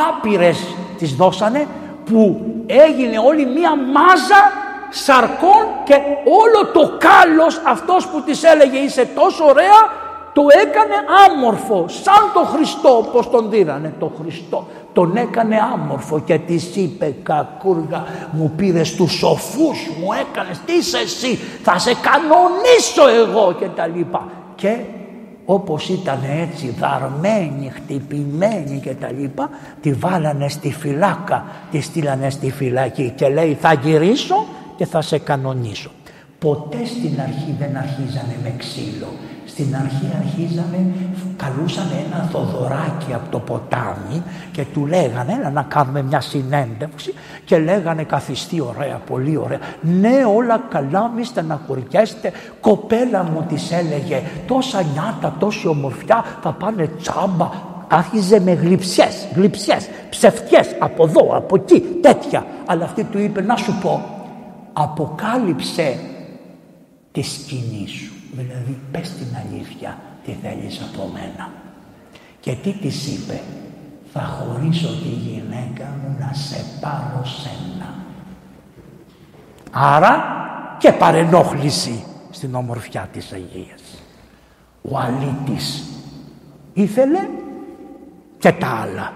άπειρες 0.09 0.59
τις 0.99 1.15
δώσανε 1.15 1.67
που 2.05 2.41
έγινε 2.67 3.19
όλη 3.19 3.47
μία 3.47 3.77
μάζα 3.77 4.53
σαρκών 4.91 5.65
και 5.85 5.95
όλο 6.25 6.67
το 6.73 6.93
κάλος 6.99 7.61
αυτός 7.67 8.07
που 8.07 8.23
της 8.23 8.43
έλεγε 8.43 8.79
είσαι 8.79 9.09
τόσο 9.15 9.45
ωραία 9.45 10.05
το 10.33 10.43
έκανε 10.63 10.95
άμορφο 11.27 11.85
σαν 11.89 12.31
το 12.35 12.41
Χριστό 12.41 13.09
πως 13.13 13.31
τον 13.31 13.51
δίρανε 13.51 13.95
το 13.99 14.13
Χριστό 14.21 14.67
τον 14.97 15.17
έκανε 15.17 15.57
άμορφο 15.75 16.21
και 16.21 16.39
της 16.39 16.77
είπε 16.77 17.15
κακούργα 17.23 18.05
μου 18.31 18.53
πήρες 18.57 18.95
τους 18.95 19.13
σοφούς 19.13 19.79
μου 20.01 20.09
έκανες 20.13 20.61
τι 20.67 20.73
είσαι 20.73 20.99
εσύ 20.99 21.39
θα 21.63 21.79
σε 21.79 21.95
κανονίσω 21.95 23.25
εγώ 23.25 23.53
και 23.53 23.67
τα 23.67 23.87
λοιπά. 23.87 24.29
Και 24.55 24.79
όπως 25.45 25.89
ήταν 25.89 26.19
έτσι 26.43 26.75
δαρμένη, 26.79 27.73
χτυπημένη 27.75 28.81
και 28.81 28.95
τα 28.95 29.13
λοιπά 29.13 29.51
τη 29.81 29.93
βάλανε 29.93 30.49
στη 30.49 30.73
φυλάκα 30.73 31.45
τη 31.71 31.81
στείλανε 31.81 32.31
στη 32.31 32.51
φυλακή 32.51 33.13
και 33.17 33.29
λέει 33.29 33.57
θα 33.61 33.73
γυρίσω 33.73 34.47
και 34.77 34.87
θα 34.87 35.01
σε 35.01 35.19
κανονίσω 35.19 35.91
ποτέ 36.39 36.85
στην 36.85 37.21
αρχή 37.21 37.55
δεν 37.59 37.77
αρχίζανε 37.77 38.37
με 38.43 38.55
ξύλο 38.59 39.07
στην 39.57 39.77
αρχή 39.77 40.11
αρχίζανε, 40.19 40.95
καλούσαν 41.37 41.87
ένα 42.07 42.29
θοδωράκι 42.31 43.13
από 43.15 43.31
το 43.31 43.39
ποτάμι 43.39 44.23
και 44.53 44.65
του 44.73 44.87
λέγανε 44.87 45.33
έλα 45.33 45.51
να 45.51 45.63
κάνουμε 45.63 46.03
μια 46.03 46.21
συνέντευξη 46.21 47.15
και 47.45 47.59
λέγανε 47.59 48.05
καθιστή 48.05 48.61
ωραία, 48.61 49.01
πολύ 49.07 49.37
ωραία. 49.37 49.59
Ναι 49.81 50.25
όλα 50.37 50.65
καλά 50.71 51.09
μη 51.09 51.25
στεναχωριέστε, 51.25 52.33
κοπέλα 52.61 53.23
μου 53.23 53.45
της 53.49 53.73
έλεγε 53.73 54.23
τόσα 54.47 54.83
νιάτα, 54.83 55.37
τόση 55.39 55.69
ομορφιά 55.69 56.25
θα 56.43 56.53
πάνε 56.53 56.87
τσάμπα. 56.87 57.51
Άρχιζε 57.89 58.41
με 58.41 58.53
γλυψιές, 58.53 59.29
γλυψιές, 59.35 59.89
ψευτιές 60.11 60.77
από 60.79 61.05
εδώ, 61.05 61.37
από 61.37 61.57
εκεί, 61.57 61.81
τέτοια. 61.81 62.47
Αλλά 62.67 62.85
αυτή 62.85 63.05
του 63.05 63.19
είπε 63.19 63.43
να 63.43 63.57
σου 63.57 63.79
πω, 63.83 64.05
αποκάλυψε 64.73 65.99
τη 67.13 67.23
σκηνή 67.23 67.87
σου. 67.89 68.16
Δηλαδή 68.33 68.79
πες 68.91 69.11
την 69.11 69.27
αλήθεια 69.45 69.99
τι 70.25 70.33
θέλεις 70.43 70.81
από 70.81 71.11
μένα. 71.13 71.51
Και 72.41 72.53
τι 72.53 72.73
της 72.73 73.07
είπε. 73.07 73.41
Θα 74.13 74.21
χωρίσω 74.21 74.89
τη 74.89 75.09
γυναίκα 75.09 75.85
μου 75.85 76.17
να 76.19 76.33
σε 76.33 76.65
πάρω 76.81 77.25
σένα. 77.25 77.95
Άρα 79.71 80.25
και 80.79 80.93
παρενόχληση 80.93 82.05
στην 82.31 82.55
ομορφιά 82.55 83.09
της 83.13 83.33
Αγίας. 83.33 83.83
Ο 84.83 84.99
αλήτης 84.99 85.85
ήθελε 86.73 87.29
και 88.39 88.53
τα 88.53 88.69
άλλα. 88.69 89.13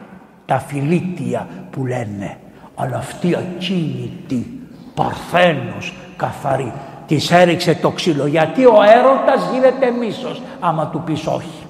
Τα 0.47 0.59
φιλίτια 0.59 1.49
που 1.71 1.87
λένε. 1.87 2.39
Αλλά 2.75 2.97
αυτή 2.97 3.37
ακίνητη, 3.37 4.61
παρθένος, 4.95 5.95
καθαρή 6.17 6.73
Της 7.11 7.31
έριξε 7.31 7.75
το 7.75 7.91
ξύλο 7.91 8.27
γιατί 8.27 8.65
ο 8.65 8.77
έρωτας 8.97 9.51
γίνεται 9.53 9.91
μίσος 9.91 10.43
άμα 10.61 10.87
του 10.87 11.03
πεις 11.05 11.27
όχι. 11.27 11.67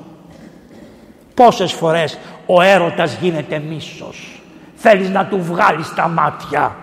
Πόσες 1.35 1.73
φορές 1.73 2.19
ο 2.47 2.63
έρωτας 2.63 3.17
γίνεται 3.21 3.59
μίσος. 3.59 4.43
Θέλεις 4.75 5.11
να 5.11 5.27
του 5.27 5.43
βγάλεις 5.43 5.95
τα 5.95 6.09
μάτια. 6.09 6.77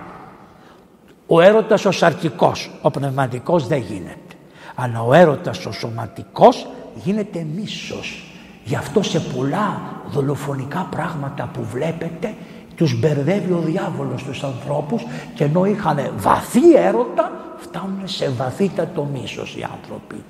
Ο 1.27 1.41
έρωτας 1.41 1.85
ο 1.85 1.91
σαρκικός, 1.91 2.71
ο 2.81 2.91
πνευματικός 2.91 3.67
δεν 3.67 3.79
γίνεται. 3.79 4.35
Αλλά 4.75 5.01
ο 5.01 5.13
έρωτας 5.13 5.65
ο 5.65 5.71
σωματικός 5.71 6.67
γίνεται 6.93 7.45
μίσος. 7.55 8.23
Γι' 8.63 8.75
αυτό 8.75 9.01
σε 9.01 9.19
πολλά 9.19 9.81
δολοφονικά 10.07 10.87
πράγματα 10.89 11.49
που 11.53 11.63
βλέπετε 11.63 12.33
τους 12.77 12.99
μπερδεύει 12.99 13.51
ο 13.51 13.61
διάβολος 13.65 14.23
τους 14.23 14.43
ανθρώπους 14.43 15.05
και 15.35 15.43
ενώ 15.43 15.65
είχαν 15.65 16.11
βαθύ 16.17 16.75
έρωτα 16.75 17.31
φτάνουν 17.57 18.01
σε 18.03 18.29
βαθύτατο 18.37 19.07
μίσος 19.13 19.55
οι 19.55 19.65
άνθρωποι. 19.73 20.23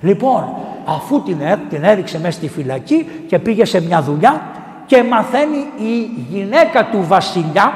Λοιπόν, 0.00 0.44
αφού 0.84 1.22
την, 1.22 1.38
την 1.68 1.84
έριξε 1.84 2.20
μέσα 2.20 2.32
στη 2.32 2.48
φυλακή 2.48 3.06
και 3.26 3.38
πήγε 3.38 3.64
σε 3.64 3.80
μια 3.80 4.02
δουλειά 4.02 4.42
και 4.86 5.02
μαθαίνει 5.02 5.66
η 5.78 6.10
γυναίκα 6.30 6.84
του 6.84 7.04
βασιλιά 7.06 7.72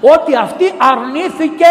ότι 0.00 0.36
αυτή 0.36 0.64
αρνήθηκε 0.78 1.66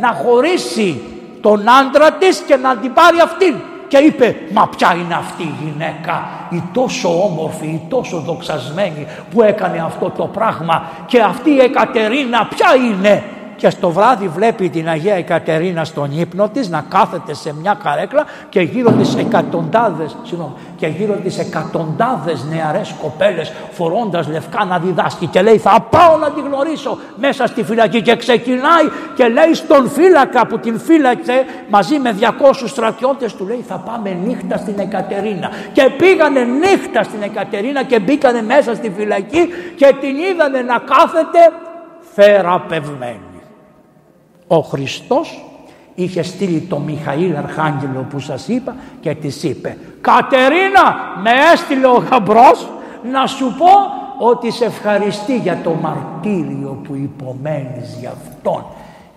να 0.00 0.08
χωρίσει 0.12 1.00
τον 1.40 1.68
άντρα 1.68 2.12
της 2.12 2.38
και 2.38 2.56
να 2.56 2.76
την 2.76 2.92
πάρει 2.92 3.20
αυτήν. 3.20 3.54
Και 3.88 3.96
είπε, 3.96 4.36
μα 4.52 4.68
ποια 4.68 4.94
είναι 4.94 5.14
αυτή 5.14 5.42
η 5.42 5.54
γυναίκα, 5.64 6.28
η 6.50 6.62
τόσο 6.72 7.22
όμορφη, 7.24 7.66
η 7.66 7.82
τόσο 7.88 8.18
δοξασμένη 8.20 9.06
που 9.30 9.42
έκανε 9.42 9.78
αυτό 9.78 10.10
το 10.10 10.26
πράγμα 10.26 10.88
και 11.06 11.20
αυτή 11.20 11.50
η 11.50 11.60
Εκατερίνα 11.60 12.46
ποια 12.46 12.74
είναι; 12.74 13.24
Και 13.58 13.70
στο 13.70 13.90
βράδυ 13.90 14.28
βλέπει 14.28 14.68
την 14.68 14.88
Αγία 14.88 15.14
Εκατερίνα 15.14 15.84
στον 15.84 16.20
ύπνο 16.20 16.48
της 16.48 16.68
να 16.68 16.84
κάθεται 16.88 17.34
σε 17.34 17.54
μια 17.60 17.78
καρέκλα 17.82 18.24
και 18.48 18.60
γύρω 18.60 18.90
της 18.90 19.16
εκατοντάδες, 19.16 20.16
συγγνώμη, 20.22 20.52
και 20.76 20.86
γύρω 20.86 21.14
της 21.14 21.38
εκατοντάδες 21.38 22.44
νεαρές 22.44 22.94
κοπέλες 23.02 23.52
φορώντας 23.70 24.28
λευκά 24.28 24.64
να 24.64 24.78
διδάσκει 24.78 25.26
και 25.26 25.42
λέει 25.42 25.58
θα 25.58 25.86
πάω 25.90 26.16
να 26.16 26.30
τη 26.30 26.40
γνωρίσω 26.40 26.98
μέσα 27.16 27.46
στη 27.46 27.62
φυλακή 27.62 28.02
και 28.02 28.16
ξεκινάει 28.16 28.86
και 29.14 29.28
λέει 29.28 29.54
στον 29.54 29.90
φύλακα 29.90 30.46
που 30.46 30.58
την 30.58 30.78
φύλαξε 30.78 31.44
μαζί 31.68 31.98
με 31.98 32.16
200 32.20 32.24
στρατιώτες 32.64 33.34
του 33.34 33.46
λέει 33.46 33.64
θα 33.68 33.76
πάμε 33.76 34.10
νύχτα 34.10 34.56
στην 34.56 34.78
Εκατερίνα 34.78 35.50
και 35.72 35.90
πήγανε 35.98 36.44
νύχτα 36.44 37.02
στην 37.02 37.22
Εκατερίνα 37.22 37.82
και 37.82 37.98
μπήκανε 37.98 38.42
μέσα 38.42 38.74
στη 38.74 38.92
φυλακή 38.96 39.48
και 39.76 39.94
την 40.00 40.16
είδανε 40.16 40.62
να 40.62 40.78
κάθεται 40.78 41.38
θεραπευμένη. 42.14 43.27
Ο 44.48 44.60
Χριστός 44.60 45.44
είχε 45.94 46.22
στείλει 46.22 46.60
το 46.60 46.78
Μιχαήλ 46.78 47.36
Αρχάγγελο 47.36 48.06
που 48.10 48.20
σας 48.20 48.48
είπα 48.48 48.76
και 49.00 49.14
της 49.14 49.42
είπε 49.42 49.76
«Κατερίνα, 50.00 50.96
με 51.22 51.30
έστειλε 51.52 51.86
ο 51.86 52.04
γαμπρός 52.10 52.68
να 53.12 53.26
σου 53.26 53.54
πω 53.58 53.70
ότι 54.26 54.50
σε 54.50 54.64
ευχαριστεί 54.64 55.36
για 55.36 55.58
το 55.64 55.70
μαρτύριο 55.70 56.80
που 56.84 56.94
υπομένεις 56.94 57.96
για 58.00 58.10
Αυτόν 58.10 58.64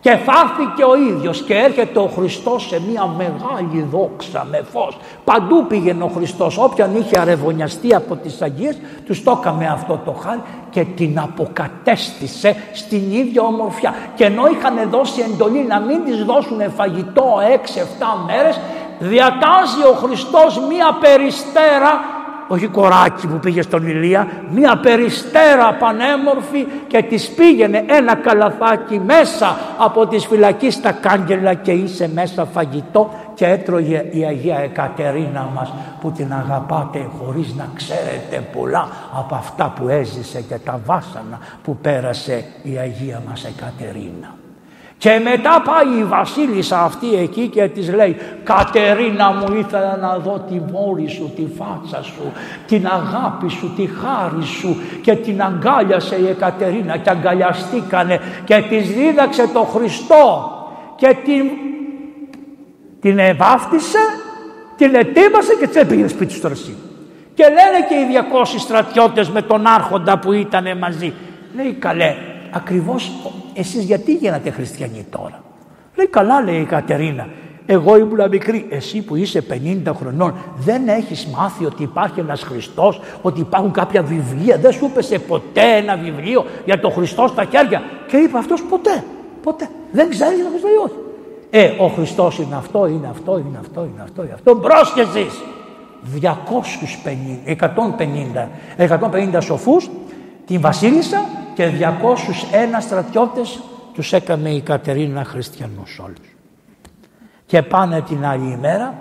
και 0.01 0.09
θα 0.09 0.33
έρθει 0.43 0.73
και 0.75 0.83
ο 0.83 0.95
ίδιος 0.95 1.41
και 1.41 1.53
έρχεται 1.53 1.99
ο 1.99 2.07
Χριστός 2.15 2.67
σε 2.67 2.81
μια 2.89 3.05
μεγάλη 3.17 3.87
δόξα 3.91 4.47
με 4.51 4.61
φως. 4.71 4.97
Παντού 5.23 5.67
πήγαινε 5.67 6.03
ο 6.03 6.07
Χριστός. 6.07 6.57
Όποιον 6.57 6.95
είχε 6.95 7.19
αρεβωνιαστεί 7.19 7.95
από 7.95 8.15
τις 8.15 8.41
Αγίες 8.41 8.77
τους 9.05 9.23
το 9.23 9.37
έκαμε 9.39 9.67
αυτό 9.67 10.01
το 10.05 10.11
χάρη 10.11 10.41
και 10.69 10.83
την 10.83 11.19
αποκατέστησε 11.19 12.55
στην 12.73 13.11
ίδια 13.11 13.41
ομορφιά. 13.41 13.93
Και 14.15 14.23
ενώ 14.23 14.43
είχαν 14.47 14.89
δώσει 14.89 15.21
εντολή 15.21 15.65
να 15.67 15.79
μην 15.79 16.03
της 16.05 16.23
δώσουν 16.23 16.71
φαγητό 16.75 17.37
6-7 17.39 18.25
μέρες 18.25 18.59
διατάζει 18.99 19.83
ο 19.91 19.93
Χριστός 19.93 20.59
μια 20.69 20.97
περιστέρα 20.99 22.20
όχι 22.51 22.67
κοράκι 22.67 23.27
που 23.27 23.39
πήγε 23.39 23.61
στον 23.61 23.87
Ηλία, 23.87 24.27
μία 24.51 24.77
περιστέρα 24.77 25.73
πανέμορφη 25.73 26.67
και 26.87 27.01
της 27.01 27.29
πήγαινε 27.29 27.83
ένα 27.87 28.15
καλαθάκι 28.15 28.99
μέσα 28.99 29.57
από 29.77 30.07
τις 30.07 30.25
φυλακή 30.25 30.69
στα 30.69 30.91
κάγκελα 30.91 31.53
και 31.53 31.71
είσαι 31.71 32.09
μέσα 32.13 32.45
φαγητό 32.45 33.13
και 33.33 33.45
έτρωγε 33.45 34.05
η 34.11 34.25
Αγία 34.25 34.57
Εκατερίνα 34.57 35.49
μας 35.55 35.73
που 36.01 36.11
την 36.11 36.33
αγαπάτε 36.33 37.09
χωρίς 37.19 37.55
να 37.55 37.69
ξέρετε 37.75 38.47
πολλά 38.53 38.87
από 39.13 39.35
αυτά 39.35 39.73
που 39.75 39.87
έζησε 39.87 40.41
και 40.41 40.55
τα 40.65 40.79
βάσανα 40.85 41.39
που 41.63 41.77
πέρασε 41.77 42.45
η 42.63 42.77
Αγία 42.77 43.21
μας 43.27 43.43
Εκατερίνα. 43.45 44.40
Και 45.01 45.19
μετά 45.23 45.61
πάει 45.65 45.99
η 45.99 46.03
βασίλισσα 46.03 46.81
αυτή 46.81 47.15
εκεί 47.15 47.47
και 47.47 47.67
της 47.67 47.93
λέει 47.93 48.17
«Κατερίνα 48.43 49.31
μου 49.31 49.55
ήθελα 49.55 49.97
να 49.97 50.17
δω 50.17 50.45
τη 50.49 50.61
μόρη 50.71 51.07
σου, 51.07 51.31
τη 51.35 51.47
φάτσα 51.57 52.03
σου, 52.03 52.31
την 52.67 52.87
αγάπη 52.87 53.49
σου, 53.49 53.73
τη 53.75 53.85
χάρη 53.85 54.45
σου» 54.45 54.77
και 55.01 55.15
την 55.15 55.41
αγκάλιασε 55.41 56.15
η 56.15 56.27
Εκατερίνα 56.27 56.97
και 56.97 57.09
αγκαλιαστήκανε 57.09 58.19
και 58.43 58.63
της 58.69 58.89
δίδαξε 58.89 59.47
το 59.53 59.59
Χριστό 59.59 60.51
και 60.95 61.15
την, 61.25 61.49
την 63.01 63.19
βάφτισε, 63.37 63.99
την 64.75 64.95
ετοίμασε 64.95 65.55
και 65.59 65.67
της 65.67 65.85
πήγε 65.85 66.07
σπίτι 66.07 66.33
στο 66.33 66.47
ρεσί. 66.47 66.75
Και 67.33 67.43
λένε 67.43 67.85
και 67.89 67.95
οι 67.95 68.23
200 68.43 68.45
στρατιώτες 68.57 69.29
με 69.29 69.41
τον 69.41 69.67
άρχοντα 69.67 70.19
που 70.19 70.33
ήταν 70.33 70.77
μαζί. 70.77 71.13
Λέει 71.55 71.71
καλέ, 71.79 72.15
ακριβώς 72.51 73.11
εσείς 73.53 73.83
γιατί 73.83 74.13
γίνατε 74.13 74.49
χριστιανοί 74.49 75.05
τώρα; 75.09 75.43
Λέει 75.95 76.07
καλά 76.07 76.41
λέει 76.41 76.59
η 76.59 76.65
Κατερίνα. 76.65 77.27
Εγώ 77.65 77.97
ήμουν 77.97 78.29
μικρή. 78.29 78.65
Εσύ 78.69 79.01
που 79.01 79.15
είσαι 79.15 79.43
50 79.85 79.91
χρονών 79.95 80.33
δεν 80.57 80.87
έχεις 80.87 81.27
μάθει 81.27 81.65
ότι 81.65 81.83
υπάρχει 81.83 82.19
ένας 82.19 82.41
Χριστός, 82.41 83.01
ότι 83.21 83.39
υπάρχουν 83.39 83.71
κάποια 83.71 84.01
βιβλία. 84.03 84.57
Δεν 84.57 84.71
σου 84.71 84.85
έπεσε 84.85 85.19
ποτέ 85.19 85.61
ένα 85.61 85.95
βιβλίο 85.95 86.45
για 86.65 86.79
τον 86.79 86.91
Χριστό 86.91 87.27
στα 87.27 87.43
χέρια. 87.43 87.81
Και 88.07 88.17
είπε 88.17 88.37
αυτός 88.37 88.63
ποτέ. 88.63 89.03
Ποτέ. 89.43 89.69
Δεν 89.91 90.09
ξέρεις 90.09 90.39
να 90.43 90.49
Χριστό 90.49 90.67
ή 90.67 90.83
όχι. 90.83 90.95
Ε, 91.49 91.71
ο 91.77 91.87
Χριστός 91.87 92.37
είναι 92.37 92.55
αυτό, 92.55 92.87
είναι 92.87 93.07
αυτό, 93.09 93.37
είναι 93.37 93.57
αυτό, 93.59 93.81
είναι 93.93 94.01
αυτό, 94.03 94.23
είναι 94.23 94.33
αυτό. 94.33 94.55
Μπρος 94.55 94.93
και 94.93 95.01
εσείς. 95.01 95.41
250, 96.03 97.45
150, 97.45 98.49
150 98.77 99.41
σοφούς, 99.41 99.89
την 100.45 100.61
βασίλισσα 100.61 101.25
και 101.53 101.69
201 101.69 102.81
στρατιώτες 102.81 103.59
τους 103.93 104.13
έκανε 104.13 104.49
η 104.49 104.61
Κατερίνα 104.61 105.23
χριστιανούς 105.23 105.99
όλους. 105.99 106.35
Και 107.45 107.61
πάνε 107.61 108.01
την 108.01 108.25
άλλη 108.25 108.51
ημέρα 108.51 108.93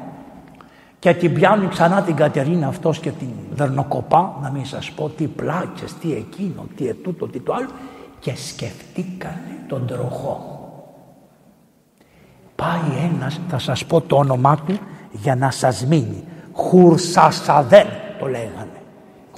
και 0.98 1.14
την 1.14 1.34
πιάνει 1.34 1.66
ξανά 1.66 2.02
την 2.02 2.16
Κατερίνα 2.16 2.66
αυτός 2.66 2.98
και 2.98 3.10
την 3.10 3.28
δερνοκοπά, 3.50 4.38
να 4.42 4.50
μην 4.50 4.66
σας 4.66 4.90
πω 4.90 5.08
τι 5.08 5.26
πλάκες, 5.26 5.94
τι 5.94 6.12
εκείνο, 6.12 6.66
τι 6.76 6.88
ετούτο, 6.88 7.26
τι 7.26 7.40
το 7.40 7.52
άλλο 7.54 7.68
και 8.18 8.36
σκεφτήκανε 8.36 9.64
τον 9.68 9.86
τροχό. 9.86 10.58
Πάει 12.56 13.10
ένας, 13.14 13.40
θα 13.48 13.58
σας 13.58 13.84
πω 13.84 14.00
το 14.00 14.16
όνομά 14.16 14.56
του 14.66 14.78
για 15.12 15.36
να 15.36 15.50
σας 15.50 15.84
μείνει. 15.86 16.24
Χουρσασαδέν 16.52 17.86
το 18.18 18.26
λέγανε. 18.26 18.82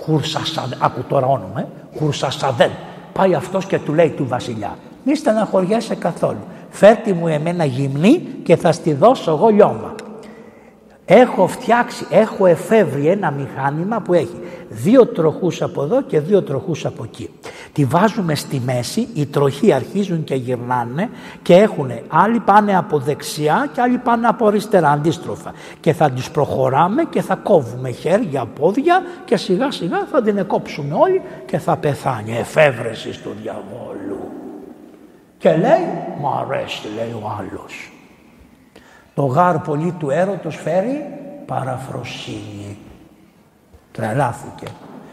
Χουρσασαδέν, 0.00 0.78
άκου 0.82 1.02
τώρα 1.02 1.26
όνομα, 1.26 1.60
ε. 1.60 1.66
Χουρσασαδέν. 1.98 2.70
Πάει 3.12 3.34
αυτός 3.34 3.66
και 3.66 3.78
του 3.78 3.94
λέει 3.94 4.08
του 4.08 4.26
βασιλιά, 4.26 4.76
μη 5.04 5.16
στεναχωριέσαι 5.16 5.94
καθόλου. 5.94 6.40
Φέρτε 6.70 7.12
μου 7.12 7.28
εμένα 7.28 7.64
γυμνή 7.64 8.18
και 8.42 8.56
θα 8.56 8.72
στη 8.72 8.92
δώσω 8.92 9.30
εγώ 9.30 9.48
λιώμα. 9.48 9.94
Έχω 11.14 11.46
φτιάξει, 11.46 12.06
έχω 12.10 12.46
εφεύρει 12.46 13.06
ένα 13.06 13.30
μηχάνημα 13.30 14.00
που 14.00 14.14
έχει 14.14 14.40
δύο 14.68 15.06
τροχούς 15.06 15.62
από 15.62 15.82
εδώ 15.82 16.02
και 16.02 16.20
δύο 16.20 16.42
τροχούς 16.42 16.86
από 16.86 17.04
εκεί. 17.04 17.30
Τη 17.72 17.84
βάζουμε 17.84 18.34
στη 18.34 18.60
μέση, 18.64 19.08
οι 19.14 19.26
τροχοί 19.26 19.72
αρχίζουν 19.72 20.24
και 20.24 20.34
γυρνάνε 20.34 21.08
και 21.42 21.54
έχουν 21.54 21.90
άλλοι 22.08 22.40
πάνε 22.40 22.76
από 22.76 22.98
δεξιά 22.98 23.70
και 23.72 23.80
άλλοι 23.80 23.98
πάνε 23.98 24.26
από 24.26 24.46
αριστερά 24.46 24.90
αντίστροφα. 24.90 25.52
Και 25.80 25.92
θα 25.92 26.10
τις 26.10 26.30
προχωράμε 26.30 27.04
και 27.04 27.22
θα 27.22 27.34
κόβουμε 27.34 27.90
χέρια, 27.90 28.46
πόδια 28.46 29.02
και 29.24 29.36
σιγά 29.36 29.70
σιγά 29.70 30.06
θα 30.10 30.22
την 30.22 30.38
εκόψουμε 30.38 30.94
όλοι 30.94 31.22
και 31.46 31.58
θα 31.58 31.76
πεθάνει. 31.76 32.36
Εφεύρεσης 32.38 33.18
του 33.18 33.30
διαβόλου. 33.42 34.30
Και 35.38 35.50
λέει, 35.50 35.86
μου 36.20 36.28
αρέσει 36.28 36.88
λέει 36.96 37.12
ο 37.22 37.36
άλλος. 37.38 37.92
Το 39.14 39.22
γάρ 39.22 39.58
πολύ 39.58 39.94
του 39.98 40.10
έρωτος 40.10 40.56
φέρει 40.56 41.06
παραφροσύνη. 41.46 42.78
Τρελάθηκε. 43.92 44.66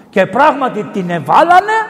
Και 0.10 0.26
πράγματι 0.26 0.84
την 0.84 1.10
εβάλανε 1.10 1.88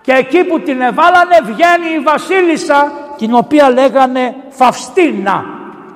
και 0.00 0.12
εκεί 0.12 0.44
που 0.44 0.60
την 0.60 0.80
εβάλανε 0.80 1.38
βγαίνει 1.42 1.94
η 1.98 2.02
βασίλισσα 2.04 2.92
την 3.16 3.34
οποία 3.34 3.70
λέγανε 3.70 4.34
Φαυστίνα 4.48 5.44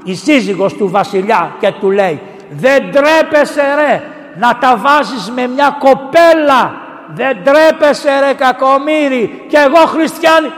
η 0.05 0.15
σύζυγος 0.15 0.75
του 0.75 0.89
βασιλιά 0.89 1.57
και 1.59 1.73
του 1.81 1.91
λέει 1.91 2.21
δεν 2.51 2.93
τρέπεσαι 2.93 3.63
ρε 3.75 4.03
να 4.39 4.59
τα 4.59 4.77
βάζεις 4.77 5.31
με 5.31 5.47
μια 5.47 5.77
κοπέλα 5.79 6.75
δεν 7.15 7.37
τρέπεσαι 7.45 8.21
ρε 8.21 8.35
κακομύρι 8.35 9.45
και 9.49 9.57
εγώ 9.57 9.87
χριστιανή 9.87 10.53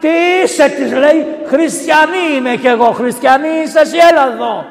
τι 0.00 0.08
είσαι 0.44 0.68
της 0.68 0.90
λέει 0.92 1.20
χριστιανή 1.46 2.36
είμαι 2.36 2.56
και 2.56 2.68
εγώ 2.68 2.90
χριστιανή 2.90 3.48
είσαι 3.64 3.80
εσύ 3.80 3.96
έλα 4.10 4.32
εδώ. 4.32 4.64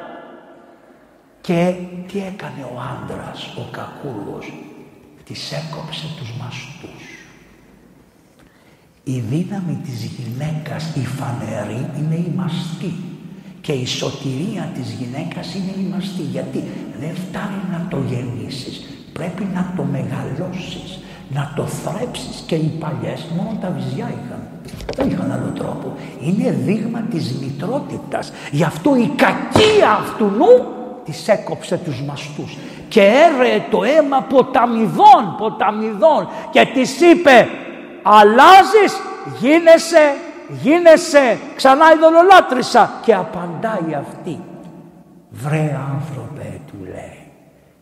Και 1.40 1.74
τι 2.12 2.18
έκανε 2.18 2.62
ο 2.74 2.76
άντρας 2.92 3.54
ο 3.56 3.68
κακούργος 3.70 4.52
της 5.24 5.52
έκοψε 5.52 6.06
τους 6.18 6.32
μαστούς. 6.40 7.04
Η 9.04 9.20
δύναμη 9.30 9.80
της 9.84 10.04
γυναίκας 10.04 10.92
η 10.96 11.06
φανερή 11.06 11.90
είναι 11.98 12.14
η 12.14 12.32
μαστή. 12.36 12.94
Και 13.60 13.72
η 13.72 13.86
σωτηρία 13.86 14.70
της 14.74 14.90
γυναίκας 14.90 15.54
είναι 15.54 15.74
η 15.86 15.90
μαστή. 15.92 16.22
Γιατί 16.22 16.64
δεν 17.00 17.14
φτάνει 17.14 17.62
να 17.70 17.86
το 17.90 17.98
γεννήσεις 18.10 18.90
πρέπει 19.12 19.44
να 19.54 19.72
το 19.76 19.82
μεγαλώσεις 19.82 20.98
να 21.28 21.52
το 21.56 21.66
θρέψεις. 21.66 22.42
Και 22.46 22.54
οι 22.54 22.72
παλιές 22.78 23.26
μόνο 23.36 23.58
τα 23.60 23.70
βυζιά 23.70 24.08
είχαν 24.08 24.48
δεν 24.96 25.10
είχαν 25.10 25.32
άλλο 25.32 25.52
τρόπο. 25.54 25.94
Είναι 26.20 26.50
δείγμα 26.50 27.00
της 27.10 27.34
μητρότητας. 27.40 28.32
Γι' 28.50 28.64
αυτό 28.64 28.96
η 28.96 29.12
κακία 29.16 29.90
αυτού 29.90 30.24
νου 30.24 30.66
της 31.04 31.28
έκοψε 31.28 31.76
τους 31.76 32.02
μαστούς. 32.02 32.56
Και 32.88 33.00
έρεε 33.00 33.62
το 33.70 33.84
αίμα 33.84 34.20
ποταμιδών 34.22 35.34
ποταμιδών. 35.38 36.28
Και 36.50 36.70
της 36.74 37.00
είπε 37.00 37.48
αλλάζεις, 38.02 39.00
γίνεσαι, 39.40 40.14
γίνεσαι 40.62 41.38
ξανά 41.56 41.84
ειδωλολάτρησα 41.92 42.92
και 43.04 43.14
απαντάει 43.14 43.94
αυτή. 43.98 44.40
Βρε 45.30 45.78
άνθρωπε 45.94 46.60
του 46.66 46.76
λέει, 46.84 47.32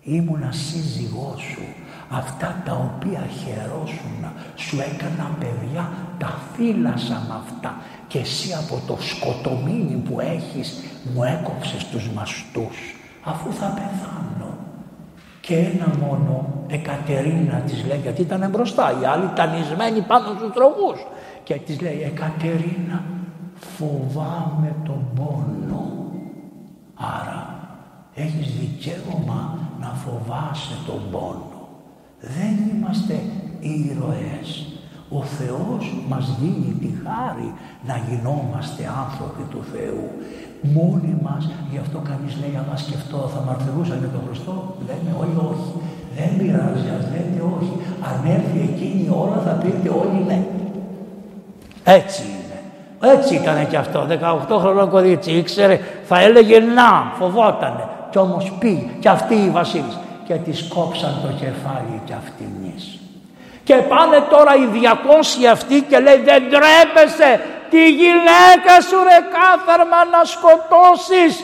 ήμουνα 0.02 0.52
σύζυγός 0.52 1.40
σου, 1.52 1.62
αυτά 2.08 2.62
τα 2.64 2.72
οποία 2.72 3.22
χαιρόσουν, 3.40 4.20
σου 4.56 4.76
έκανα 4.80 5.30
παιδιά, 5.38 5.90
τα 6.18 6.38
φύλασα 6.52 7.22
με 7.28 7.34
αυτά. 7.46 7.76
Και 8.06 8.18
εσύ 8.18 8.52
από 8.52 8.80
το 8.86 8.96
σκοτομίνι 9.02 9.94
που 9.94 10.20
έχεις 10.20 10.82
μου 11.14 11.22
έκοψες 11.22 11.84
τους 11.84 12.08
μαστούς. 12.08 12.76
Αφού 13.24 13.52
θα 13.52 13.66
πεθάνω. 13.66 14.56
Και 15.40 15.56
ένα 15.56 15.88
μόνο 16.00 16.46
Εκατερίνα 16.70 17.54
της 17.54 17.84
λέει 17.86 17.98
γιατί 18.02 18.20
ήταν 18.20 18.50
μπροστά. 18.50 18.98
Οι 19.00 19.04
άλλοι 19.04 19.30
τανισμένοι 19.34 20.00
πάνω 20.00 20.26
στους 20.36 20.52
τροχούς. 20.52 21.06
Και 21.44 21.54
της 21.54 21.80
λέει 21.80 22.02
Εκατερίνα 22.02 23.02
φοβάμαι 23.76 24.74
τον 24.84 25.04
πόνο 25.14 26.08
άρα 26.98 27.58
έχεις 28.14 28.54
δικαίωμα 28.58 29.58
να 29.80 29.86
φοβάσαι 29.86 30.74
τον 30.86 31.10
πόνο 31.10 31.57
δεν 32.20 32.52
είμαστε 32.70 33.20
ήρωες 33.60 34.68
ο 35.10 35.22
Θεός 35.38 35.82
μας 36.08 36.24
δίνει 36.40 36.72
τη 36.82 36.90
χάρη 37.04 37.48
να 37.88 37.94
γινόμαστε 38.06 38.82
άνθρωποι 39.04 39.44
του 39.52 39.62
Θεού. 39.72 40.06
Μόνοι 40.74 41.14
μας, 41.26 41.42
γι' 41.70 41.80
αυτό 41.84 41.98
κανείς 42.08 42.32
λέει 42.40 42.54
άμα 42.60 42.76
σκεφτώ 42.84 43.20
θα 43.34 43.40
μαρτυρούσαν 43.46 43.98
για 44.02 44.12
τον 44.14 44.22
Χριστό, 44.26 44.54
λέμε 44.86 45.10
όλοι 45.20 45.36
όχι. 45.50 45.70
Δεν 46.16 46.30
πειράζει, 46.38 46.88
ας 46.98 47.04
λέτε 47.12 47.40
όχι. 47.56 47.72
Αν 48.08 48.18
έρθει 48.36 48.58
εκείνη 48.70 49.00
η 49.08 49.10
ώρα 49.22 49.38
θα 49.46 49.52
πείτε 49.62 49.88
όλοι 50.00 50.20
ναι. 50.28 50.38
Έτσι 51.84 52.22
είναι. 52.32 52.58
Έτσι 53.14 53.34
ήταν 53.34 53.68
και 53.68 53.76
αυτό. 53.76 53.98
18 54.50 54.58
χρονών 54.62 54.88
κορίτσι 54.90 55.30
ήξερε, 55.30 55.80
θα 56.04 56.20
έλεγε 56.20 56.58
να, 56.58 56.90
φοβότανε. 57.18 57.84
Κι 58.10 58.18
όμως 58.18 58.52
πήγε 58.58 58.86
και 59.00 59.08
αυτή 59.08 59.34
η 59.34 59.50
βασίλισσα 59.50 60.00
και 60.28 60.34
τη 60.34 60.64
κόψαν 60.74 61.14
το 61.22 61.28
κεφάλι 61.28 62.00
κι 62.04 62.12
αυτήν. 62.12 62.48
Και 63.64 63.74
πάνε 63.74 64.20
τώρα 64.30 64.54
οι 64.54 64.66
200 65.42 65.44
αυτοί 65.50 65.80
και 65.88 65.98
λέει 65.98 66.20
δεν 66.24 66.42
τρέπεσαι 66.50 67.40
τη 67.70 67.90
γυναίκα 67.90 68.74
σου 68.88 68.96
ρε 69.08 69.18
κάθαρμα 69.34 70.04
να 70.12 70.24
σκοτώσεις. 70.24 71.36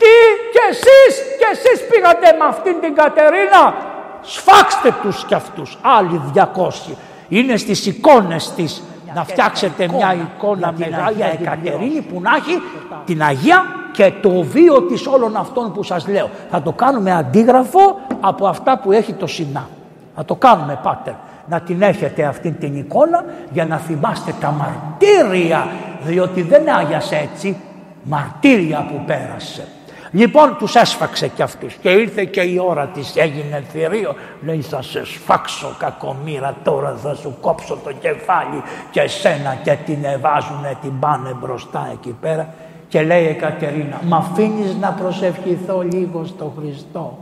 Τι 0.00 0.14
και 0.52 0.64
εσείς 0.70 1.12
και 1.38 1.48
εσείς 1.52 1.86
πήγατε 1.88 2.36
με 2.38 2.44
αυτήν 2.44 2.80
την 2.80 2.94
Κατερίνα; 2.94 3.74
Σφάξτε 4.22 4.94
τους 5.02 5.24
κι 5.24 5.34
αυτούς. 5.34 5.78
Άλλοι 5.82 6.20
200. 6.34 6.96
Είναι 7.28 7.56
στις 7.56 7.86
εικόνες 7.86 8.52
της 8.56 8.82
να 9.16 9.24
φτιάξετε 9.24 9.88
μια 9.88 10.14
εικόνα 10.14 10.74
μεγάλη 10.76 11.16
για 11.16 11.26
Εκατερίνη 11.26 12.00
που 12.00 12.20
να 12.20 12.30
έχει 12.36 12.62
την 13.04 13.22
Αγία 13.22 13.64
και 13.92 14.12
το 14.22 14.42
βίο 14.42 14.82
της 14.82 15.06
όλων 15.06 15.36
αυτών 15.36 15.72
που 15.72 15.82
σας 15.82 16.08
λέω. 16.08 16.30
Θα 16.50 16.62
το 16.62 16.72
κάνουμε 16.72 17.12
αντίγραφο 17.12 18.00
από 18.20 18.46
αυτά 18.46 18.78
που 18.78 18.92
έχει 18.92 19.12
το 19.12 19.26
Σινά. 19.26 19.68
Θα 20.14 20.24
το 20.24 20.34
κάνουμε 20.34 20.80
πάτερ 20.82 21.14
να 21.48 21.60
την 21.60 21.82
έχετε 21.82 22.24
αυτή 22.24 22.50
την 22.50 22.76
εικόνα 22.76 23.24
για 23.50 23.66
να 23.66 23.76
θυμάστε 23.76 24.34
τα 24.40 24.50
μαρτύρια 24.50 25.68
διότι 26.02 26.42
δεν 26.42 26.68
άγιασε 26.68 27.16
έτσι 27.16 27.56
μαρτύρια 28.02 28.86
που 28.90 29.04
πέρασε. 29.06 29.64
Λοιπόν 30.10 30.56
τους 30.58 30.74
έσφαξε 30.74 31.28
κι 31.28 31.42
αυτούς 31.42 31.74
και 31.74 31.90
ήρθε 31.90 32.24
και 32.24 32.40
η 32.40 32.58
ώρα 32.66 32.86
της 32.86 33.16
έγινε 33.16 33.64
θηρίο 33.72 34.14
λέει 34.44 34.60
θα 34.60 34.82
σε 34.82 35.04
σφάξω 35.04 35.74
κακομήρα 35.78 36.56
τώρα 36.64 36.96
θα 37.02 37.14
σου 37.14 37.36
κόψω 37.40 37.78
το 37.84 37.92
κεφάλι 37.92 38.62
και 38.90 39.08
σένα 39.08 39.58
και 39.62 39.76
την 39.84 40.04
εβάζουνε 40.04 40.76
την 40.82 40.98
πάνε 40.98 41.36
μπροστά 41.40 41.88
εκεί 41.92 42.16
πέρα 42.20 42.54
Και 42.88 43.02
λέει 43.02 43.24
η 43.24 43.34
Κατερίνα, 43.34 44.00
«Μ' 44.02 44.14
αφήνεις 44.14 44.76
να 44.80 44.90
προσευχηθώ 44.90 45.80
λίγο 45.92 46.24
στο 46.24 46.52
Χριστό». 46.58 47.18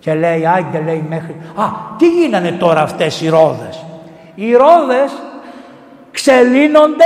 Και 0.00 0.14
λέει, 0.14 0.46
άιντε 0.46 0.80
λέει 0.80 1.04
μέχρι... 1.08 1.36
Α, 1.54 1.64
τι 1.98 2.08
γίνανε 2.08 2.50
τώρα 2.50 2.80
αυτές 2.80 3.20
οι 3.20 3.28
ρόδες. 3.28 3.84
Οι 4.34 4.52
ρόδες 4.52 5.12
ξελύνονται 6.10 7.04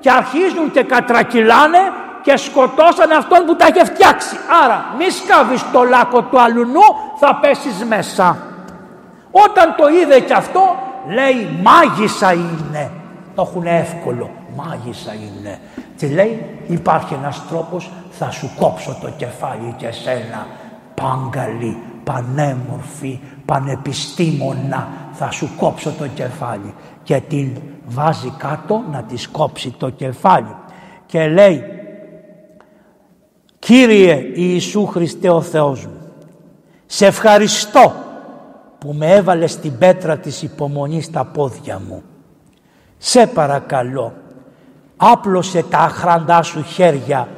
και 0.00 0.10
αρχίζουν 0.10 0.70
και 0.70 0.82
κατρακυλάνε 0.82 1.78
και 2.24 2.36
σκοτώσανε 2.36 3.14
αυτόν 3.14 3.44
που 3.46 3.56
τα 3.56 3.66
είχε 3.66 3.84
φτιάξει. 3.84 4.36
Άρα 4.64 4.84
μη 4.98 5.10
σκάβεις 5.10 5.70
το 5.72 5.82
λάκκο 5.82 6.22
του 6.22 6.40
αλουνού 6.40 6.86
θα 7.20 7.38
πέσεις 7.40 7.84
μέσα. 7.84 8.36
Όταν 9.30 9.74
το 9.76 9.88
είδε 9.88 10.20
και 10.20 10.32
αυτό 10.32 10.76
λέει 11.06 11.60
μάγισσα 11.62 12.32
είναι. 12.32 12.90
Το 13.34 13.42
έχουν 13.42 13.66
εύκολο. 13.66 14.30
Μάγισσα 14.56 15.12
είναι. 15.14 15.60
Και 15.96 16.06
λέει 16.06 16.60
υπάρχει 16.66 17.14
ένας 17.14 17.42
τρόπος 17.48 17.90
θα 18.10 18.30
σου 18.30 18.50
κόψω 18.58 18.96
το 19.00 19.10
κεφάλι 19.16 19.74
και 19.76 19.90
σένα. 19.90 20.46
Πάγκαλη, 20.94 21.78
πανέμορφη, 22.04 23.20
πανεπιστήμονα 23.44 24.88
θα 25.12 25.30
σου 25.30 25.50
κόψω 25.56 25.90
το 25.98 26.06
κεφάλι. 26.06 26.74
Και 27.02 27.20
την 27.28 27.56
βάζει 27.86 28.32
κάτω 28.36 28.82
να 28.90 29.02
της 29.02 29.28
κόψει 29.28 29.70
το 29.70 29.90
κεφάλι. 29.90 30.56
Και 31.06 31.26
λέει 31.26 31.83
Κύριε 33.64 34.30
Ιησού 34.34 34.86
Χριστέ 34.86 35.28
ο 35.28 35.40
Θεός 35.40 35.86
μου, 35.86 36.00
σε 36.86 37.06
ευχαριστώ 37.06 37.92
που 38.78 38.92
με 38.92 39.14
έβαλες 39.14 39.52
στην 39.52 39.78
πέτρα 39.78 40.18
της 40.18 40.42
υπομονής 40.42 41.04
στα 41.04 41.24
πόδια 41.24 41.82
μου. 41.88 42.02
Σε 42.98 43.26
παρακαλώ, 43.26 44.12
άπλωσε 44.96 45.64
τα 45.70 45.78
αχραντά 45.78 46.42
σου 46.42 46.62
χέρια 46.62 47.28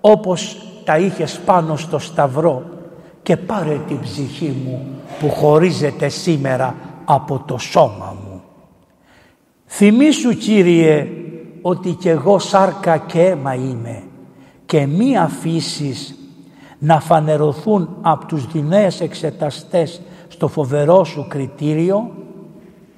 όπως 0.00 0.56
τα 0.84 0.98
είχες 0.98 1.40
πάνω 1.44 1.76
στο 1.76 1.98
σταυρό 1.98 2.62
και 3.22 3.36
πάρε 3.36 3.78
την 3.86 4.00
ψυχή 4.00 4.56
μου 4.64 4.86
που 5.20 5.30
χωρίζεται 5.30 6.08
σήμερα 6.08 6.74
από 7.04 7.44
το 7.46 7.58
σώμα 7.58 8.16
μου. 8.24 8.42
Θυμήσου 9.66 10.36
Κύριε 10.36 11.08
ότι 11.62 11.90
κι 11.90 12.08
εγώ 12.08 12.38
σάρκα 12.38 12.96
και 12.96 13.22
αίμα 13.22 13.54
είμαι 13.54 14.02
και 14.74 14.86
μη 14.86 15.18
αφήσεις 15.18 16.14
να 16.78 17.00
φανερωθούν 17.00 17.96
από 18.02 18.26
τους 18.26 18.46
δεινές 18.46 19.00
εξεταστές 19.00 20.00
στο 20.28 20.48
φοβερό 20.48 21.04
σου 21.04 21.26
κριτήριο 21.28 22.10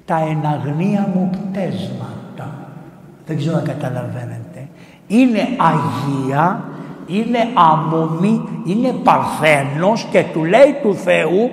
τα 0.05 0.15
εναγνία 0.29 1.09
μου 1.13 1.29
πτέσματα. 1.29 2.69
Δεν 3.25 3.37
ξέρω 3.37 3.57
αν 3.57 3.63
καταλαβαίνετε. 3.63 4.67
Είναι 5.07 5.47
Αγία, 5.57 6.63
είναι 7.07 7.39
αμομή, 7.53 8.61
είναι 8.65 8.93
παρθένος 9.03 10.07
και 10.11 10.23
του 10.33 10.43
λέει 10.43 10.75
του 10.81 10.95
Θεού 10.95 11.51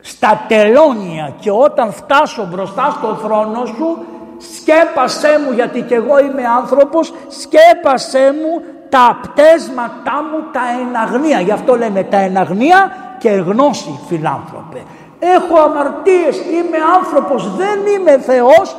στα 0.00 0.44
τελώνια 0.48 1.34
και 1.40 1.50
όταν 1.50 1.92
φτάσω 1.92 2.48
μπροστά 2.50 2.90
στο 2.98 3.14
θρόνο 3.14 3.64
σου 3.64 3.98
σκέπασέ 4.38 5.38
μου 5.46 5.52
γιατί 5.54 5.80
κι 5.80 5.94
εγώ 5.94 6.18
είμαι 6.18 6.42
άνθρωπος 6.46 7.12
σκέπασέ 7.28 8.32
μου 8.32 8.77
τα 8.88 9.20
πτέσματά 9.22 10.16
μου 10.30 10.38
τα 10.52 10.60
εναγνία. 10.80 11.40
Γι' 11.40 11.52
αυτό 11.52 11.76
λέμε 11.76 12.02
τα 12.02 12.16
εναγνία 12.16 12.96
και 13.18 13.30
γνώση 13.30 14.00
φιλάνθρωπε. 14.08 14.82
Έχω 15.18 15.58
αμαρτίες 15.60 16.36
είμαι 16.36 16.78
άνθρωπος 16.96 17.56
δεν 17.56 17.78
είμαι 17.86 18.18
Θεός 18.18 18.76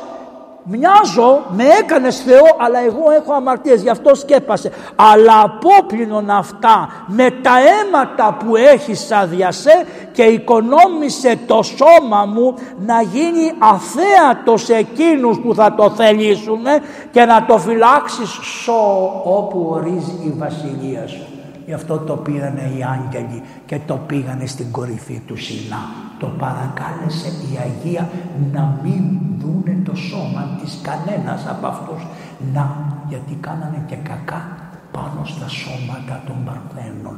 Μοιάζω, 0.72 1.44
με 1.50 1.64
έκανες 1.80 2.20
Θεό, 2.20 2.44
αλλά 2.58 2.78
εγώ 2.84 3.10
έχω 3.10 3.32
αμαρτίες, 3.32 3.82
γι' 3.82 3.88
αυτό 3.88 4.14
σκέπασε. 4.14 4.70
Αλλά 4.96 5.40
απόπλυνον 5.40 6.30
αυτά 6.30 6.88
με 7.06 7.30
τα 7.30 7.50
αίματα 7.60 8.36
που 8.44 8.56
έχεις 8.56 9.12
αδειασέ 9.12 9.86
και 10.12 10.22
οικονόμησε 10.22 11.38
το 11.46 11.62
σώμα 11.62 12.24
μου 12.24 12.54
να 12.86 13.02
γίνει 13.02 13.52
αθέατος 13.58 14.68
εκείνους 14.68 15.40
που 15.40 15.54
θα 15.54 15.74
το 15.74 15.90
θελήσουν 15.90 16.64
και 17.10 17.24
να 17.24 17.44
το 17.44 17.58
φυλάξεις 17.58 18.30
σώ 18.30 19.22
όπου 19.24 19.68
ορίζει 19.70 20.18
η 20.24 20.34
βασιλεία 20.38 21.06
σου. 21.06 21.26
Γι' 21.66 21.72
αυτό 21.76 21.98
το 21.98 22.12
πήρανε 22.12 22.72
οι 22.76 22.84
άγγελοι 22.92 23.42
και 23.70 23.78
το 23.86 23.94
πήγανε 23.94 24.46
στην 24.46 24.70
κορυφή 24.70 25.20
του 25.26 25.36
Σινά. 25.36 25.82
Το 26.18 26.26
παρακάλεσε 26.26 27.28
η 27.28 27.58
Αγία 27.64 28.10
να 28.52 28.78
μην 28.82 29.02
δούνε 29.38 29.82
το 29.84 29.94
σώμα 29.94 30.58
της 30.62 30.80
κανένας 30.82 31.46
από 31.46 31.66
αυτούς. 31.66 32.06
Να, 32.52 32.66
γιατί 33.08 33.34
κάνανε 33.40 33.84
και 33.86 33.96
κακά 33.96 34.56
πάνω 34.90 35.20
στα 35.24 35.48
σώματα 35.48 36.22
των 36.26 36.36
Παρθένων. 36.44 37.16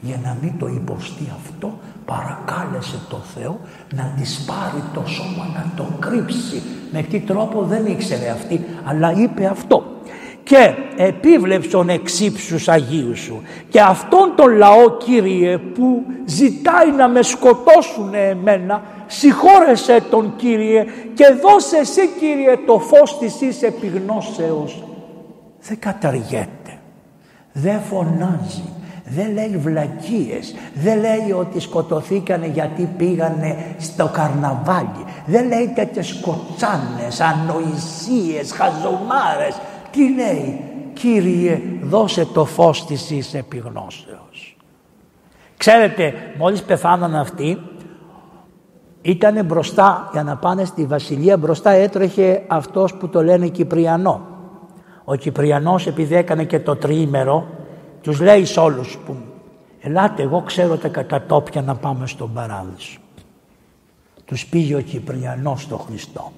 Για 0.00 0.18
να 0.24 0.36
μην 0.42 0.58
το 0.58 0.66
υποστεί 0.66 1.32
αυτό 1.40 1.72
παρακάλεσε 2.04 2.98
το 3.08 3.16
Θεό 3.16 3.60
να 3.94 4.14
της 4.16 4.44
πάρει 4.44 4.82
το 4.94 5.02
σώμα 5.06 5.46
να 5.54 5.72
το 5.76 5.86
κρύψει. 5.98 6.62
Με 6.92 7.02
τι 7.02 7.20
τρόπο 7.20 7.62
δεν 7.62 7.86
ήξερε 7.86 8.30
αυτή 8.30 8.64
αλλά 8.84 9.12
είπε 9.12 9.46
αυτό 9.46 9.93
και 10.44 10.74
επίβλεψον 10.96 11.88
εξύψους 11.88 12.68
Αγίου 12.68 13.16
σου. 13.16 13.42
Και 13.68 13.80
αυτόν 13.80 14.32
τον 14.36 14.56
λαό 14.56 14.96
Κύριε 14.96 15.58
που 15.58 16.02
ζητάει 16.24 16.90
να 16.96 17.08
με 17.08 17.22
σκοτώσουν 17.22 18.14
εμένα 18.14 18.82
συγχώρεσέ 19.06 20.02
τον 20.10 20.32
Κύριε 20.36 20.84
και 21.14 21.24
δώσε 21.42 21.76
εσύ 21.76 22.08
Κύριε 22.18 22.56
το 22.66 22.78
φως 22.78 23.18
της 23.18 23.40
εις 23.40 23.62
επιγνώσεως. 23.62 24.84
Δεν 25.60 25.78
καταργέται. 25.78 26.78
Δεν 27.52 27.80
φωνάζει. 27.80 28.74
Δεν 29.06 29.32
λέει 29.32 29.56
βλακίες, 29.56 30.54
δεν 30.74 31.00
λέει 31.00 31.32
ότι 31.38 31.60
σκοτωθήκανε 31.60 32.46
γιατί 32.46 32.88
πήγανε 32.96 33.56
στο 33.78 34.10
καρναβάλι, 34.12 35.04
δεν 35.26 35.46
λέει 35.46 35.72
τέτοιες 35.74 36.20
κοτσάνες, 36.20 37.20
ανοησίες, 37.20 38.52
χαζομάρες, 38.52 39.60
τι 39.94 40.14
λέει 40.14 40.74
Κύριε 40.94 41.60
δώσε 41.82 42.26
το 42.26 42.44
φως 42.44 42.86
της 42.86 43.10
εις 43.10 43.34
επιγνώσεως. 43.34 44.56
Ξέρετε 45.56 46.14
μόλις 46.38 46.62
πεθάναν 46.62 47.14
αυτοί 47.14 47.58
ήτανε 49.02 49.42
μπροστά 49.42 50.08
για 50.12 50.22
να 50.22 50.36
πάνε 50.36 50.64
στη 50.64 50.86
βασιλεία 50.86 51.36
μπροστά 51.36 51.70
έτρεχε 51.70 52.44
αυτός 52.46 52.94
που 52.94 53.08
το 53.08 53.22
λένε 53.22 53.48
Κυπριανό. 53.48 54.20
Ο 55.04 55.14
Κυπριανός 55.14 55.86
επειδή 55.86 56.14
έκανε 56.14 56.44
και 56.44 56.60
το 56.60 56.76
τριήμερο 56.76 57.46
τους 58.00 58.20
λέει 58.20 58.44
σε 58.44 58.60
όλους 58.60 58.98
που 59.06 59.16
ελάτε 59.80 60.22
εγώ 60.22 60.42
ξέρω 60.42 60.76
τα 60.76 60.88
κατατόπια 60.88 61.62
να 61.62 61.74
πάμε 61.74 62.06
στον 62.06 62.32
παράδεισο. 62.32 62.98
Τους 64.24 64.46
πήγε 64.46 64.74
ο 64.74 64.80
Κυπριανός 64.80 65.62
στο 65.62 65.76
Χριστό. 65.76 66.32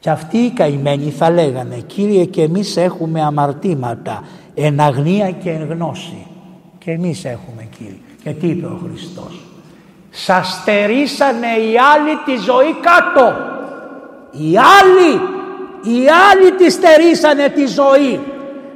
Και 0.00 0.10
αυτοί 0.10 0.38
οι 0.38 0.50
καημένοι 0.50 1.10
θα 1.10 1.30
λέγανε 1.30 1.76
«Κύριε 1.86 2.24
και 2.24 2.42
εμείς 2.42 2.76
έχουμε 2.76 3.22
αμαρτήματα, 3.22 4.24
εν 4.54 4.80
αγνία 4.80 5.30
και 5.30 5.50
εν 5.50 5.66
γνώση». 5.70 6.26
Και 6.78 6.90
εμείς 6.90 7.24
έχουμε 7.24 7.68
Κύριε. 7.76 7.98
Και 8.22 8.30
τι 8.30 8.46
είπε 8.46 8.66
ο 8.66 8.80
Χριστός. 8.84 9.40
Σας 10.10 10.58
στερήσανε 10.60 11.46
οι 11.46 11.74
άλλοι 11.92 12.14
τη 12.24 12.36
ζωή 12.36 12.72
κάτω. 12.80 13.36
Οι 14.30 14.56
άλλοι, 14.78 15.12
οι 15.82 15.98
άλλοι 16.30 16.52
τη 16.58 16.70
στερήσανε 16.70 17.48
τη 17.48 17.66
ζωή. 17.66 18.20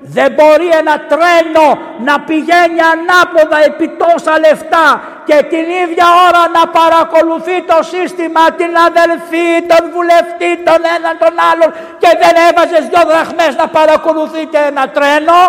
Δεν 0.03 0.33
μπορεί 0.33 0.69
ένα 0.81 0.97
τρένο 1.11 1.69
να 2.05 2.21
πηγαίνει 2.21 2.81
ανάποδα 2.93 3.65
επί 3.67 3.91
τόσα 4.03 4.39
λεφτά 4.39 4.87
και 5.29 5.39
την 5.53 5.67
ίδια 5.83 6.07
ώρα 6.27 6.43
να 6.57 6.63
παρακολουθεί 6.79 7.57
το 7.71 7.79
σύστημα 7.93 8.43
την 8.61 8.73
αδελφή, 8.89 9.49
τον 9.73 9.83
βουλευτή, 9.95 10.51
τον 10.69 10.81
έναν 10.97 11.15
τον 11.23 11.35
άλλον 11.51 11.71
και 12.03 12.11
δεν 12.23 12.35
έβαζες 12.49 12.83
δυο 12.91 13.03
δραχμές 13.11 13.53
να 13.61 13.67
παρακολουθεί 13.79 14.43
και 14.53 14.61
ένα 14.71 14.85
τρένο. 14.97 15.41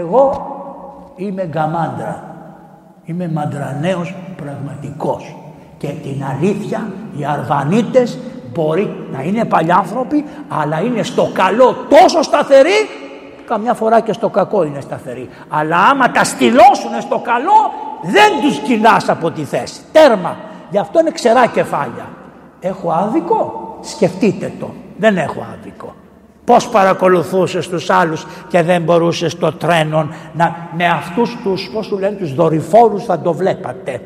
Εγώ 0.00 0.24
είμαι 1.16 1.44
γκαμάντρα. 1.52 2.14
Είμαι 3.04 3.28
μαντρανέος 3.28 4.14
πραγματικός. 4.42 5.36
Και 5.78 5.88
την 5.88 6.24
αλήθεια 6.30 6.80
οι 7.16 7.24
Αρβανίτες 7.24 8.18
μπορεί 8.52 9.06
να 9.12 9.22
είναι 9.22 9.44
παλιάνθρωποι 9.44 10.24
αλλά 10.48 10.80
είναι 10.80 11.02
στο 11.02 11.30
καλό 11.32 11.86
τόσο 11.88 12.22
σταθεροί 12.22 12.88
καμιά 13.46 13.74
φορά 13.74 14.00
και 14.00 14.12
στο 14.12 14.28
κακό 14.28 14.64
είναι 14.64 14.80
σταθερή. 14.80 15.28
Αλλά 15.48 15.76
άμα 15.76 16.10
τα 16.10 16.24
στυλώσουν 16.24 17.00
στο 17.00 17.18
καλό 17.18 17.72
δεν 18.02 18.40
τους 18.42 18.58
κοινάς 18.58 19.08
από 19.08 19.30
τη 19.30 19.44
θέση. 19.44 19.80
Τέρμα. 19.92 20.36
Γι' 20.70 20.78
αυτό 20.78 21.00
είναι 21.00 21.10
ξερά 21.10 21.46
κεφάλια. 21.46 22.08
Έχω 22.60 22.90
άδικο; 22.90 23.76
Σκεφτείτε 23.80 24.52
το. 24.58 24.70
Δεν 24.96 25.16
έχω 25.16 25.46
άδικο. 25.52 25.94
Πώς 26.44 26.68
παρακολουθούσες 26.68 27.68
τους 27.68 27.90
άλλους 27.90 28.26
και 28.48 28.62
δεν 28.62 28.82
μπορούσες 28.82 29.32
στο 29.32 29.52
τρένο 29.52 30.08
να, 30.32 30.68
με 30.76 30.88
αυτούς 30.88 31.36
τους, 31.42 31.70
πώς 31.72 31.88
του 31.88 31.98
λένε, 31.98 32.16
τους 32.16 32.34
δορυφόρους 32.34 33.04
θα 33.04 33.20
το 33.20 33.32
βλέπατε. 33.32 34.00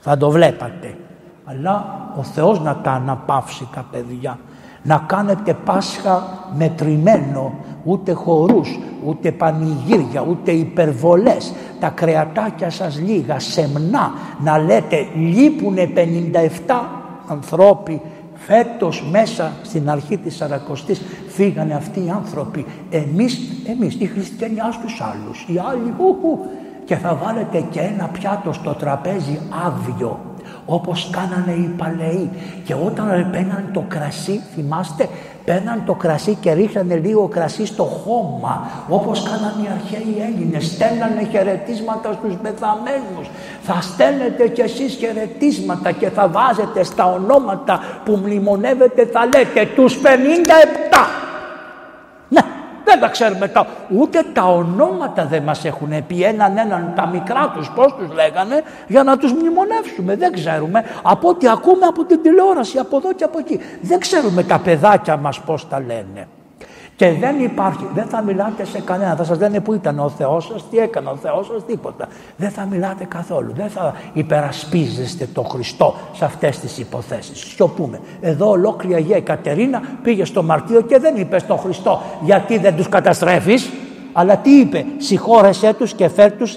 Θα 0.00 0.16
το 0.16 0.30
βλέπατε. 0.30 0.96
Αλλά 1.44 2.00
ο 2.18 2.22
Θεός 2.22 2.60
να 2.60 2.76
τα 2.76 2.90
αναπαύσει 2.90 3.68
τα 3.74 3.84
παιδιά 3.90 4.38
να 4.86 5.04
κάνετε 5.06 5.56
Πάσχα 5.64 6.22
μετρημένο, 6.56 7.52
ούτε 7.84 8.12
χορούς, 8.12 8.78
ούτε 9.04 9.32
πανηγύρια, 9.32 10.26
ούτε 10.28 10.52
υπερβολές. 10.52 11.52
Τα 11.80 11.88
κρεατάκια 11.88 12.70
σας 12.70 13.00
λίγα, 13.00 13.38
σεμνά, 13.38 14.12
να 14.42 14.58
λέτε 14.58 15.06
λείπουνε 15.14 15.90
57 16.66 16.74
ανθρώποι 17.28 18.00
Φέτος 18.38 19.04
μέσα 19.10 19.52
στην 19.62 19.90
αρχή 19.90 20.18
της 20.18 20.36
Σαρακοστής 20.36 21.02
φύγανε 21.28 21.74
αυτοί 21.74 22.00
οι 22.00 22.10
άνθρωποι. 22.10 22.66
Εμείς, 22.90 23.38
εμείς 23.66 23.94
οι 23.98 24.06
χριστιανοί 24.06 24.60
ας 24.60 24.80
τους 24.80 25.00
άλλους, 25.00 25.44
οι 25.48 25.60
άλλοι 25.70 25.94
ουχου, 25.98 26.38
και 26.84 26.96
θα 26.96 27.14
βάλετε 27.14 27.64
και 27.70 27.80
ένα 27.80 28.08
πιάτο 28.08 28.52
στο 28.52 28.74
τραπέζι 28.74 29.38
άδειο 29.66 30.20
όπως 30.66 31.10
κάνανε 31.10 31.52
οι 31.52 31.74
παλαιοί. 31.76 32.30
Και 32.64 32.74
όταν 32.74 33.30
παίρναν 33.30 33.68
το 33.72 33.84
κρασί 33.88 34.40
θυμάστε 34.54 35.08
παίρναν 35.44 35.82
το 35.86 35.94
κρασί 35.94 36.34
και 36.40 36.52
ρίχνανε 36.52 36.96
λίγο 36.96 37.28
κρασί 37.28 37.66
στο 37.66 37.82
χώμα 37.82 38.70
όπως 38.88 39.22
κάνανε 39.22 39.62
οι 39.62 39.68
αρχαίοι 39.72 40.22
Έλληνες 40.28 40.66
στέλνανε 40.66 41.28
χαιρετίσματα 41.30 42.12
στους 42.12 42.34
πεθαμένους. 42.42 43.30
Θα 43.62 43.80
στέλνετε 43.80 44.48
κι 44.48 44.60
εσείς 44.60 44.94
χαιρετίσματα 44.94 45.90
και 45.90 46.08
θα 46.10 46.28
βάζετε 46.28 46.82
στα 46.82 47.12
ονόματα 47.12 47.80
που 48.04 48.20
μνημονεύετε 48.24 49.06
θα 49.06 49.24
λέτε 49.24 49.70
τους 49.74 49.98
57 50.02 50.06
ναι 50.06 51.25
δεν 52.98 53.08
τα 53.08 53.12
ξέρουμε 53.12 53.48
τα, 53.48 53.66
ούτε 53.88 54.22
τα 54.32 54.42
ονόματα 54.42 55.24
δεν 55.24 55.42
μας 55.42 55.64
έχουν 55.64 56.06
πει 56.06 56.22
έναν 56.22 56.56
έναν 56.56 56.92
τα 56.96 57.06
μικρά 57.06 57.52
τους 57.54 57.70
πώς 57.70 57.94
τους 57.94 58.12
λέγανε 58.14 58.62
για 58.86 59.02
να 59.02 59.18
τους 59.18 59.32
μνημονεύσουμε. 59.32 60.16
Δεν 60.16 60.32
ξέρουμε 60.32 60.84
από 61.02 61.28
ό,τι 61.28 61.48
ακούμε 61.48 61.86
από 61.86 62.04
την 62.04 62.22
τηλεόραση 62.22 62.78
από 62.78 62.96
εδώ 62.96 63.12
και 63.12 63.24
από 63.24 63.38
εκεί. 63.38 63.60
Δεν 63.80 63.98
ξέρουμε 63.98 64.42
τα 64.42 64.58
παιδάκια 64.58 65.16
μας 65.16 65.40
πώς 65.40 65.68
τα 65.68 65.80
λένε. 65.80 66.26
Και 66.96 67.12
δεν 67.12 67.40
υπάρχει, 67.40 67.86
δεν 67.94 68.06
θα 68.06 68.22
μιλάτε 68.22 68.64
σε 68.64 68.80
κανένα. 68.80 69.16
Θα 69.16 69.24
σας 69.24 69.38
λένε 69.38 69.60
πού 69.60 69.74
ήταν 69.74 69.98
ο 69.98 70.08
Θεός 70.08 70.44
σας, 70.44 70.68
τι 70.70 70.78
έκανε 70.78 71.08
ο 71.08 71.16
Θεός 71.16 71.46
σας, 71.46 71.64
τίποτα. 71.66 72.08
Δεν 72.36 72.50
θα 72.50 72.64
μιλάτε 72.64 73.04
καθόλου. 73.04 73.52
Δεν 73.54 73.68
θα 73.68 73.94
υπερασπίζεστε 74.12 75.28
το 75.32 75.42
Χριστό 75.42 75.94
σε 76.12 76.24
αυτές 76.24 76.58
τις 76.58 76.78
υποθέσεις. 76.78 77.38
Σιωπούμε. 77.38 78.00
Εδώ 78.20 78.48
ολόκληρη 78.48 78.92
η 78.92 78.94
Αγία 78.94 79.20
Κατερίνα 79.20 79.82
πήγε 80.02 80.24
στο 80.24 80.42
μαρτύριο 80.42 80.80
και 80.80 80.98
δεν 80.98 81.16
είπε 81.16 81.38
στον 81.38 81.58
Χριστό 81.58 82.00
γιατί 82.22 82.58
δεν 82.58 82.76
τους 82.76 82.88
καταστρέφεις. 82.88 83.70
Αλλά 84.12 84.36
τι 84.36 84.50
είπε, 84.50 84.84
συγχώρεσέ 84.96 85.74
τους 85.74 85.94
και 85.94 86.08
φέρ 86.08 86.32
τους 86.32 86.54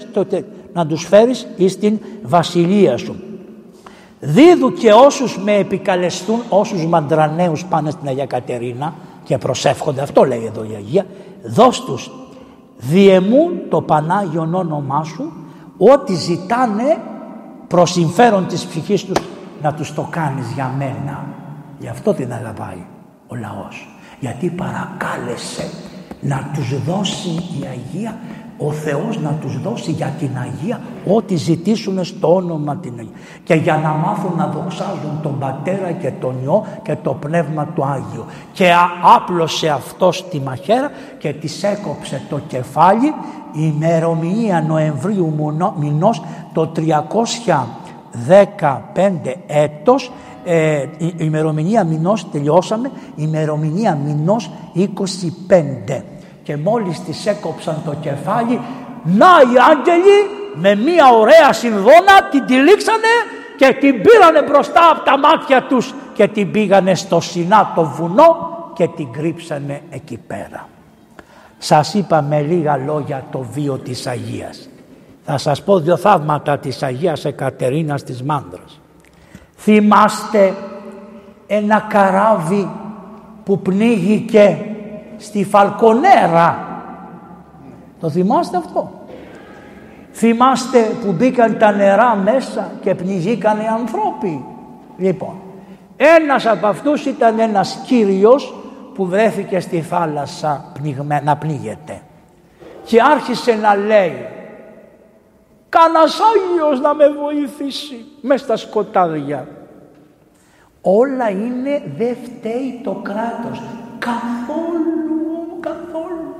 να 0.73 0.85
τους 0.85 1.05
φέρεις 1.05 1.47
εις 1.55 1.79
την 1.79 1.99
βασιλεία 2.21 2.97
σου. 2.97 3.23
Δίδου 4.19 4.73
και 4.73 4.91
όσους 4.91 5.37
με 5.37 5.55
επικαλεστούν, 5.55 6.41
όσους 6.49 6.85
μαντρανέους 6.85 7.65
πάνε 7.65 7.91
στην 7.91 8.07
Αγία 8.07 8.25
Κατερίνα, 8.25 8.93
και 9.29 9.37
προσεύχονται, 9.37 10.01
αυτό 10.01 10.23
λέει 10.23 10.45
εδώ 10.45 10.63
η 10.63 10.75
Αγία, 10.75 11.05
δώσ' 11.43 11.83
τους 11.83 12.11
διεμούν 12.77 13.51
το 13.69 13.81
Πανάγιον 13.81 14.53
όνομά 14.53 15.03
σου 15.03 15.31
ό,τι 15.77 16.13
ζητάνε 16.13 16.97
προς 17.67 17.91
συμφέρον 17.91 18.47
της 18.47 18.65
ψυχής 18.65 19.05
τους 19.05 19.17
να 19.61 19.73
τους 19.73 19.93
το 19.93 20.07
κάνεις 20.09 20.51
για 20.51 20.73
μένα. 20.77 21.25
Γι' 21.79 21.87
αυτό 21.87 22.13
την 22.13 22.33
αγαπάει 22.33 22.85
ο 23.27 23.35
λαός. 23.35 23.87
Γιατί 24.19 24.49
παρακάλεσε 24.49 25.69
να 26.21 26.51
τους 26.53 26.83
δώσει 26.83 27.29
η 27.29 27.67
Αγία 27.71 28.17
ο 28.59 28.71
Θεός 28.71 29.19
να 29.19 29.31
τους 29.41 29.61
δώσει 29.61 29.91
για 29.91 30.15
την 30.19 30.29
Αγία 30.41 30.81
ό,τι 31.07 31.35
ζητήσουν 31.35 32.03
στο 32.03 32.35
όνομα 32.35 32.75
την 32.75 32.93
Αγία. 32.99 33.11
Και 33.43 33.53
για 33.53 33.77
να 33.83 33.89
μάθουν 33.89 34.33
να 34.37 34.47
δοξάζουν 34.47 35.19
τον 35.21 35.39
Πατέρα 35.39 35.91
και 35.91 36.11
τον 36.19 36.35
Υιό 36.43 36.65
και 36.83 36.95
το 37.03 37.13
Πνεύμα 37.13 37.65
του 37.75 37.85
Άγιο. 37.85 38.25
Και 38.51 38.71
άπλωσε 39.15 39.69
αυτό 39.69 40.09
τη 40.29 40.39
μαχαίρα 40.39 40.91
και 41.17 41.33
της 41.33 41.63
έκοψε 41.63 42.21
το 42.29 42.39
κεφάλι. 42.47 43.13
Η 43.53 43.73
ημερομηνία 43.75 44.61
Νοεμβρίου 44.67 45.33
μηνός 45.79 46.21
το 46.53 46.71
315 46.75 46.81
έτος 49.47 50.11
ε, 50.45 50.85
η 50.97 51.13
ημερομηνία 51.17 51.83
μηνός 51.83 52.29
τελειώσαμε. 52.31 52.91
Η 53.15 53.23
ημερομηνία 53.27 53.97
μηνός 54.05 54.51
25 54.75 56.01
και 56.49 56.57
μόλις 56.57 57.03
της 57.03 57.25
έκοψαν 57.25 57.81
το 57.85 57.95
κεφάλι 58.01 58.61
να 59.03 59.25
οι 59.25 59.57
άγγελοι 59.71 60.19
με 60.53 60.75
μια 60.75 61.09
ωραία 61.13 61.53
συνδόνα 61.53 62.23
την 62.31 62.45
τυλίξανε 62.45 63.13
και 63.57 63.77
την 63.79 64.01
πήρανε 64.01 64.41
μπροστά 64.41 64.89
από 64.91 65.03
τα 65.03 65.17
μάτια 65.17 65.63
τους 65.63 65.93
και 66.13 66.27
την 66.27 66.51
πήγανε 66.51 66.95
στο 66.95 67.19
Σινά 67.19 67.71
το 67.75 67.83
βουνό 67.83 68.49
και 68.73 68.87
την 68.87 69.11
κρύψανε 69.11 69.81
εκεί 69.89 70.17
πέρα. 70.27 70.67
Σας 71.57 71.93
είπα 71.93 72.21
με 72.21 72.41
λίγα 72.41 72.77
λόγια 72.77 73.23
το 73.31 73.45
βίο 73.51 73.77
της 73.77 74.07
Αγίας. 74.07 74.69
Θα 75.25 75.37
σας 75.37 75.63
πω 75.63 75.79
δύο 75.79 75.97
θαύματα 75.97 76.57
της 76.57 76.83
Αγίας 76.83 77.25
Εκατερίνας 77.25 78.03
της 78.03 78.23
Μάνδρας. 78.23 78.79
Θυμάστε 79.55 80.53
ένα 81.47 81.85
καράβι 81.89 82.69
που 83.43 83.59
πνίγηκε 83.59 84.57
στη 85.19 85.45
Φαλκονέρα. 85.45 86.67
Το 87.99 88.09
θυμάστε 88.09 88.57
αυτό; 88.57 88.91
Θυμάστε 90.13 90.79
που 90.79 91.11
μπήκαν 91.11 91.57
τα 91.57 91.71
νερά 91.71 92.15
μέσα 92.15 92.71
και 92.81 92.95
πνιγήκαν 92.95 93.59
οι 93.59 93.67
ανθρώποι; 93.67 94.45
Λοιπόν, 94.97 95.35
ένας 95.97 96.45
από 96.45 96.67
αυτούς 96.67 97.05
ήταν 97.05 97.39
ένας 97.39 97.81
κύριος 97.85 98.53
που 98.93 99.05
βρέθηκε 99.05 99.59
στη 99.59 99.81
θάλασσα 99.81 100.71
να 101.23 101.37
πνίγεται. 101.37 102.01
Και 102.83 103.01
άρχισε 103.01 103.53
να 103.53 103.75
λέει 103.75 104.25
«Κάνας 105.69 106.19
Άγιος 106.19 106.79
να 106.79 106.93
με 106.93 107.05
βοηθήσει» 107.09 108.05
μέσα 108.21 108.43
στα 108.43 108.57
σκοτάδια. 108.57 109.47
Όλα 110.81 111.29
είναι 111.29 111.83
δεν 111.97 112.17
φταίει 112.23 112.81
το 112.83 112.91
κράτος. 112.91 113.61
Καθόλου, 113.99 115.59
καθόλου. 115.59 116.35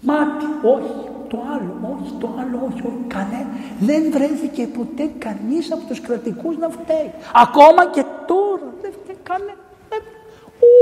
Μάτι, 0.00 0.46
όχι, 0.62 1.08
το 1.28 1.38
άλλο, 1.54 1.74
όχι, 1.92 2.12
το 2.20 2.28
άλλο, 2.40 2.60
όχι, 2.68 2.80
όχι, 2.86 3.04
κανένα. 3.06 3.46
Δεν 3.80 4.10
βρέθηκε 4.12 4.66
ποτέ 4.66 5.10
κανείς 5.18 5.72
από 5.72 5.82
τους 5.88 6.00
κρατικούς 6.00 6.56
να 6.56 6.68
φταίει. 6.68 7.10
Ακόμα 7.34 7.86
και 7.86 8.04
τώρα 8.26 8.72
δεν 8.82 8.92
φταίει 9.02 9.16
κανένα. 9.22 9.54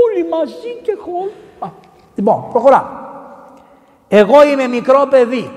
Όλοι 0.03 0.29
μαζί 0.29 0.79
και 0.83 0.97
χώροι. 0.99 1.31
Λοιπόν, 2.15 2.45
προχωράμε. 2.51 2.89
Εγώ 4.07 4.43
είμαι 4.43 4.67
μικρό 4.67 5.07
παιδί 5.09 5.51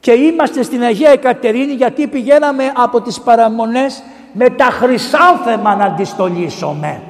και 0.00 0.12
είμαστε 0.12 0.62
στην 0.62 0.82
Αγία 0.82 1.10
Εκατερίνη 1.10 1.72
γιατί 1.72 2.06
πηγαίναμε 2.06 2.72
από 2.76 3.00
τις 3.00 3.20
παραμονές 3.20 4.02
με 4.32 4.50
τα 4.50 4.64
χρυσάνθεμα 4.64 5.74
να 5.74 5.84
αντιστολίσουμε. 5.84 7.02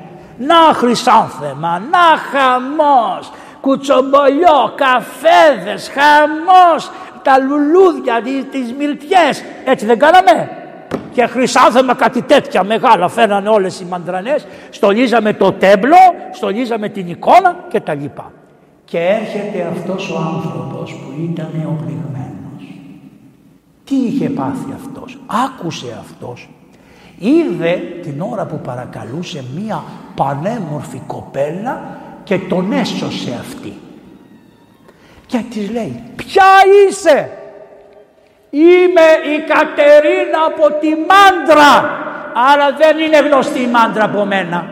Να 0.47 0.74
χρυσάνθεμα, 0.74 1.78
να 1.78 2.16
χαμός, 2.31 3.32
κουτσομπολιό, 3.60 4.73
καφέδες, 4.74 5.90
χαμός, 5.94 6.90
τα 7.23 7.39
λουλούδια, 7.39 8.23
τις 8.51 8.73
μυρτιές. 8.78 9.44
Έτσι 9.64 9.86
δεν 9.86 9.98
κάναμε. 9.98 10.51
Και 11.12 11.27
χρυσάνθεμα 11.27 11.94
κάτι 11.94 12.23
τέτοια 12.23 12.64
μεγάλα 12.64 13.09
φέρανε 13.09 13.48
όλες 13.48 13.81
οι 13.81 13.85
μαντρανές. 13.85 14.47
Στολίζαμε 14.70 15.32
το 15.32 15.52
τέμπλο, 15.52 15.97
στολίζαμε 16.32 16.89
την 16.89 17.09
εικόνα 17.09 17.56
και 17.69 17.81
τα 17.81 17.94
λοιπά. 17.94 18.32
Και 18.85 18.98
έρχεται 18.98 19.69
αυτός 19.73 20.10
ο 20.10 20.19
άνθρωπος 20.19 20.93
που 20.93 21.20
ήταν 21.23 21.51
οπλιγμένος. 21.66 22.64
Τι 23.85 23.94
είχε 23.94 24.28
πάθει 24.28 24.73
αυτός; 24.74 25.19
Άκουσε 25.27 25.97
αυτός 26.01 26.48
είδε 27.22 27.82
την 28.02 28.20
ώρα 28.20 28.46
που 28.46 28.60
παρακαλούσε 28.60 29.44
μία 29.56 29.82
πανέμορφη 30.14 31.02
κοπέλα 31.06 31.98
και 32.24 32.38
τον 32.38 32.72
έσωσε 32.72 33.36
αυτή. 33.40 33.72
Και 35.26 35.44
της 35.50 35.70
λέει 35.70 36.02
«Ποια 36.16 36.44
είσαι» 36.88 37.30
«Είμαι 38.50 39.34
η 39.36 39.44
Κατερίνα 39.46 40.38
από 40.46 40.78
τη 40.80 40.88
Μάντρα» 40.88 42.00
άρα 42.34 42.72
δεν 42.78 42.98
είναι 42.98 43.18
γνωστή 43.18 43.60
η 43.60 43.66
Μάντρα 43.66 44.04
από 44.04 44.24
μένα. 44.24 44.66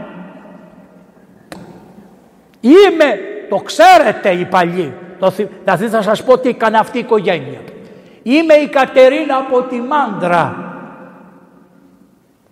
Είμαι, 2.60 3.18
το 3.48 3.56
ξέρετε 3.56 4.31
οι 4.31 4.44
παλιοί, 4.44 4.94
το, 5.18 5.31
δηλαδή 5.31 5.89
θα 5.89 6.02
σας 6.02 6.24
πω 6.24 6.39
τι 6.39 6.48
έκανε 6.48 6.78
αυτή 6.78 6.97
η 6.97 7.01
οικογένεια. 7.01 7.60
Είμαι 8.22 8.55
η 8.55 8.68
Κατερίνα 8.68 9.36
από 9.36 9.62
τη 9.62 9.81
Μάντρα 9.81 10.70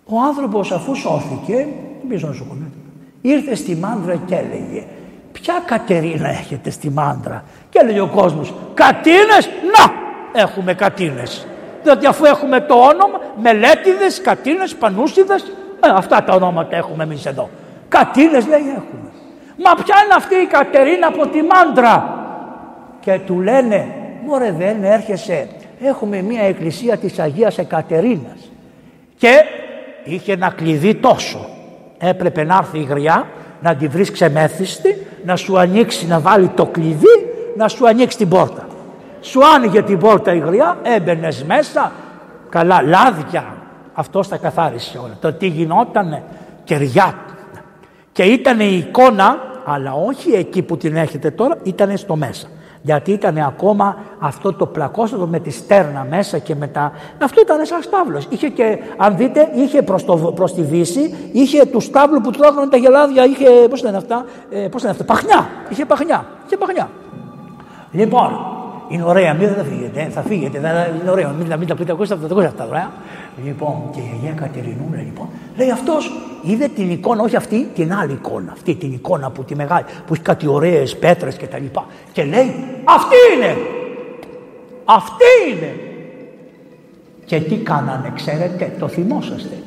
ο 0.09 0.19
άνθρωπος 0.27 0.71
αφού 0.71 0.95
σώθηκε, 0.95 1.55
δεν 1.55 2.07
πήγε 2.07 2.17
στο 2.17 2.27
νοσοκομείο, 2.27 2.71
ήρθε 3.21 3.55
στη 3.55 3.75
μάντρα 3.75 4.15
και 4.15 4.35
έλεγε 4.35 4.85
ποια 5.31 5.63
Κατερίνα 5.65 6.29
έχετε 6.29 6.69
στη 6.69 6.89
μάντρα. 6.89 7.43
Και 7.69 7.79
έλεγε 7.81 7.99
ο 7.99 8.07
κόσμος 8.07 8.53
Κατίνες, 8.73 9.49
να 9.77 9.93
έχουμε 10.41 10.73
Κατίνες. 10.73 11.47
Διότι 11.83 12.05
αφού 12.05 12.25
έχουμε 12.25 12.59
το 12.59 12.73
όνομα, 12.73 13.19
μελέτιδες, 13.41 14.21
Κατίνες, 14.21 14.75
Πανούσιδες, 14.75 15.41
ε, 15.79 15.89
αυτά 15.93 16.23
τα 16.23 16.33
ονόματα 16.33 16.75
έχουμε 16.75 17.03
εμείς 17.03 17.25
εδώ. 17.25 17.49
Κατίνες 17.87 18.47
λέει 18.47 18.59
έχουμε. 18.59 19.09
Μα 19.63 19.83
ποια 19.83 19.95
είναι 20.03 20.13
αυτή 20.15 20.35
η 20.35 20.45
Κατερίνα 20.45 21.07
από 21.07 21.27
τη 21.27 21.41
Μάντρα. 21.41 22.17
Και 22.99 23.19
του 23.25 23.39
λένε, 23.39 23.87
μωρέ 24.25 24.51
δεν 24.51 24.83
έρχεσαι, 24.83 25.47
έχουμε 25.81 26.21
μια 26.21 26.41
εκκλησία 26.41 26.97
της 26.97 27.19
Αγίας 27.19 27.57
Εκατερίνας. 27.57 28.51
Και 29.17 29.43
είχε 30.03 30.33
ένα 30.33 30.49
κλειδί 30.49 30.95
τόσο. 30.95 31.49
Έπρεπε 31.97 32.43
να 32.43 32.55
έρθει 32.55 32.79
η 32.79 32.83
γριά, 32.83 33.27
να 33.61 33.75
τη 33.75 33.87
βρεις 33.87 34.11
ξεμέθιστη, 34.11 35.07
να 35.25 35.35
σου 35.35 35.59
ανοίξει 35.59 36.07
να 36.07 36.19
βάλει 36.19 36.47
το 36.47 36.65
κλειδί, 36.65 37.29
να 37.57 37.67
σου 37.67 37.87
ανοίξει 37.87 38.17
την 38.17 38.29
πόρτα. 38.29 38.67
Σου 39.21 39.39
άνοιγε 39.55 39.81
την 39.81 39.97
πόρτα 39.97 40.33
η 40.33 40.39
γριά, 40.39 40.77
έμπαινες 40.83 41.43
μέσα, 41.43 41.91
καλά 42.49 42.81
λάδια. 42.81 43.53
Αυτός 43.93 44.27
τα 44.27 44.37
καθάρισε 44.37 44.97
όλα. 44.97 45.17
Το 45.21 45.33
τι 45.33 45.47
γινότανε, 45.47 46.23
κεριά. 46.63 47.13
Και 48.11 48.23
ήταν 48.23 48.59
η 48.59 48.85
εικόνα, 48.87 49.37
αλλά 49.65 49.93
όχι 49.93 50.31
εκεί 50.31 50.61
που 50.61 50.77
την 50.77 50.95
έχετε 50.95 51.31
τώρα, 51.31 51.57
ήταν 51.63 51.97
στο 51.97 52.15
μέσα. 52.15 52.47
Γιατί 52.81 53.11
ήταν 53.11 53.37
ακόμα 53.37 53.97
αυτό 54.19 54.53
το 54.53 54.65
πλακόστατο 54.65 55.27
με 55.27 55.39
τη 55.39 55.49
στέρνα 55.49 56.07
μέσα 56.09 56.37
και 56.37 56.55
μετά. 56.55 56.91
Αυτό 57.23 57.41
ήταν 57.41 57.65
σαν 57.65 57.81
στάβλος. 57.81 58.25
Είχε 58.29 58.49
και, 58.49 58.77
αν 58.97 59.17
δείτε, 59.17 59.49
είχε 59.53 59.81
προς, 59.81 60.05
το, 60.05 60.17
προς 60.17 60.53
τη 60.53 60.61
Δύση, 60.61 61.29
είχε 61.31 61.65
τους 61.65 61.83
στάβλου 61.83 62.21
που 62.21 62.31
τρώγανε 62.31 62.67
τα 62.69 62.77
γελάδια, 62.77 63.25
είχε, 63.25 63.49
πώς 63.69 63.83
λένε 63.83 63.97
αυτά, 63.97 64.25
ε, 64.49 64.67
πώς 64.67 64.81
λένε 64.81 64.91
αυτά, 64.91 65.13
παχνιά. 65.13 65.49
Είχε 65.69 65.85
παχνιά. 65.85 66.25
Είχε 66.45 66.57
παχνιά. 66.57 66.89
Λοιπόν, 67.91 68.58
είναι 68.89 69.03
ωραία, 69.03 69.33
μην 69.33 69.47
θα 69.47 69.63
φύγετε, 69.63 70.09
θα 70.11 70.21
φύγετε, 70.21 70.59
θα, 70.59 70.87
είναι 71.01 71.11
ωραίο, 71.11 71.29
μην, 71.37 71.57
μην 71.57 71.67
τα 71.67 71.75
πείτε, 71.75 71.91
ακούστε 71.91 72.13
αυτά, 72.13 72.25
ακούστε 72.25 72.47
αυτά, 72.47 72.67
ωραία. 72.67 72.91
Λοιπόν, 73.43 73.89
και 73.91 73.99
η 73.99 74.09
Αγία 74.13 74.31
Κατερινούλα, 74.31 74.97
λοιπόν, 74.97 75.27
λέει 75.55 75.71
αυτός, 75.71 76.11
είδε 76.41 76.67
την 76.67 76.91
εικόνα, 76.91 77.23
όχι 77.23 77.35
αυτή, 77.35 77.67
την 77.75 77.93
άλλη 77.93 78.11
εικόνα, 78.11 78.51
αυτή 78.51 78.75
την 78.75 78.93
εικόνα 78.93 79.29
που 79.29 79.43
τη 79.43 79.55
μεγάλη, 79.55 79.85
που 80.05 80.13
έχει 80.13 80.21
κάτι 80.21 80.47
ωραίες 80.47 80.97
πέτρες 80.97 81.35
και 81.35 81.47
τα 81.47 81.57
λοιπά. 81.57 81.85
Και 82.11 82.23
λέει, 82.23 82.55
αυτή 82.83 83.15
είναι, 83.35 83.57
αυτή 84.85 85.25
είναι. 85.51 85.73
Και 87.25 87.39
τι 87.39 87.55
κάνανε, 87.55 88.11
ξέρετε, 88.15 88.73
το 88.79 88.87
θυμόσαστε. 88.87 89.57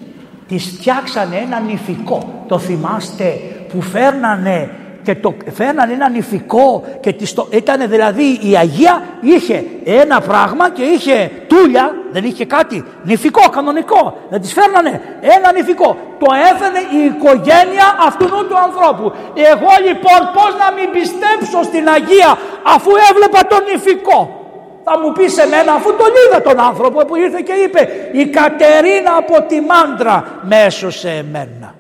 Τη 0.49 0.59
φτιάξανε 0.59 1.37
ένα 1.37 1.61
νηφικό, 1.61 2.45
το 2.49 2.59
θυμάστε, 2.59 3.41
που 3.69 3.81
φέρνανε 3.81 4.71
και 5.03 5.15
το 5.15 5.35
φέρναν 5.53 5.91
ένα 5.91 6.09
νηφικό 6.09 6.85
και 7.01 7.15
το, 7.35 7.49
ήταν 7.51 7.89
δηλαδή 7.89 8.39
η 8.43 8.57
Αγία 8.57 9.03
είχε 9.21 9.65
ένα 9.85 10.21
πράγμα 10.21 10.71
και 10.71 10.83
είχε 10.83 11.31
τούλια, 11.49 11.95
δεν 12.13 12.25
είχε 12.25 12.45
κάτι, 12.45 12.85
νηφικό, 13.05 13.49
κανονικό. 13.49 14.19
Δεν 14.31 14.41
τις 14.41 14.53
φέρνανε 14.53 15.01
ένα 15.21 15.53
νηφικό. 15.53 15.97
Το 16.19 16.27
έφερε 16.51 16.81
η 16.99 17.05
οικογένεια 17.05 17.87
αυτού 18.07 18.27
του 18.49 18.59
ανθρώπου. 18.67 19.13
Εγώ 19.35 19.73
λοιπόν 19.87 20.21
πώς 20.37 20.51
να 20.63 20.73
μην 20.77 20.91
πιστέψω 20.91 21.63
στην 21.63 21.89
Αγία 21.89 22.39
αφού 22.75 22.91
έβλεπα 23.11 23.47
τον 23.47 23.63
νηφικό. 23.73 24.37
Θα 24.85 24.99
μου 24.99 25.13
πεις 25.13 25.33
σε 25.33 25.47
μένα 25.47 25.73
αφού 25.73 25.91
τον 25.97 26.13
είδα 26.23 26.43
τον 26.43 26.61
άνθρωπο 26.61 27.05
που 27.05 27.17
ήρθε 27.17 27.41
και 27.41 27.53
είπε 27.53 27.89
η 28.13 28.27
Κατερίνα 28.27 29.17
από 29.19 29.43
τη 29.43 29.61
Μάντρα 29.61 30.25
μέσω 30.43 30.91
σε 30.91 31.11
εμένα. 31.11 31.75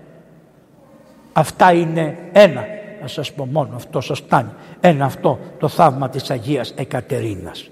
Αυτά 1.32 1.72
είναι 1.72 2.16
ένα 2.32 2.64
να 3.02 3.08
σας 3.08 3.32
πω 3.32 3.46
μόνο 3.46 3.76
αυτό 3.76 4.00
σας 4.00 4.18
φτάνει. 4.18 4.50
Ένα 4.80 5.04
αυτό 5.04 5.38
το 5.58 5.68
θαύμα 5.68 6.08
της 6.08 6.30
Αγίας 6.30 6.72
Εκατερίνας. 6.76 7.70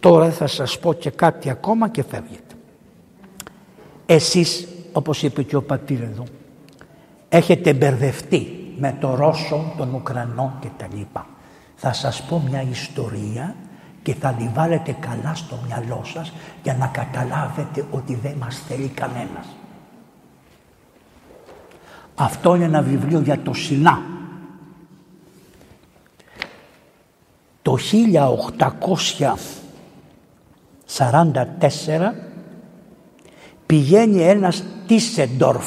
Τώρα 0.00 0.30
θα 0.30 0.46
σας 0.46 0.78
πω 0.78 0.92
και 0.92 1.10
κάτι 1.10 1.50
ακόμα 1.50 1.88
και 1.88 2.02
φεύγετε. 2.02 2.54
Εσείς 4.06 4.68
όπως 4.92 5.22
είπε 5.22 5.42
και 5.42 5.56
ο 5.56 5.62
πατήρ 5.62 6.02
εδώ 6.02 6.24
έχετε 7.28 7.72
μπερδευτεί 7.72 8.74
με 8.78 8.96
το 9.00 9.14
Ρώσο, 9.14 9.72
τον 9.76 9.94
Ουκρανό 9.94 10.58
και 10.60 10.68
τα 10.76 10.88
λοιπά. 10.94 11.26
Θα 11.76 11.92
σας 11.92 12.22
πω 12.22 12.42
μια 12.48 12.62
ιστορία 12.62 13.54
και 14.02 14.14
θα 14.14 14.32
τη 14.32 14.50
βάλετε 14.54 14.96
καλά 15.00 15.34
στο 15.34 15.58
μυαλό 15.66 16.00
σας 16.04 16.32
για 16.62 16.74
να 16.74 16.86
καταλάβετε 16.86 17.84
ότι 17.90 18.14
δεν 18.14 18.34
μας 18.38 18.62
θέλει 18.68 18.88
κανένας. 18.88 19.46
Αυτό 22.14 22.54
είναι 22.54 22.64
ένα 22.64 22.82
βιβλίο 22.82 23.20
για 23.20 23.38
το 23.42 23.52
Σινά 23.54 24.13
Το 27.64 27.76
1844 30.96 32.12
πηγαίνει 33.66 34.22
ένας 34.22 34.64
Τίσεντορφ 34.86 35.66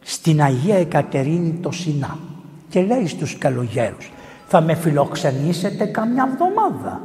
στην 0.00 0.42
Αγία 0.42 0.78
Εκατερίνη 0.78 1.58
το 1.62 1.70
Σινά 1.70 2.18
και 2.68 2.82
λέει 2.82 3.06
στους 3.06 3.38
καλογέρους 3.38 4.12
θα 4.46 4.60
με 4.60 4.74
φιλοξενήσετε 4.74 5.84
καμιά 5.84 6.28
εβδομάδα. 6.32 7.00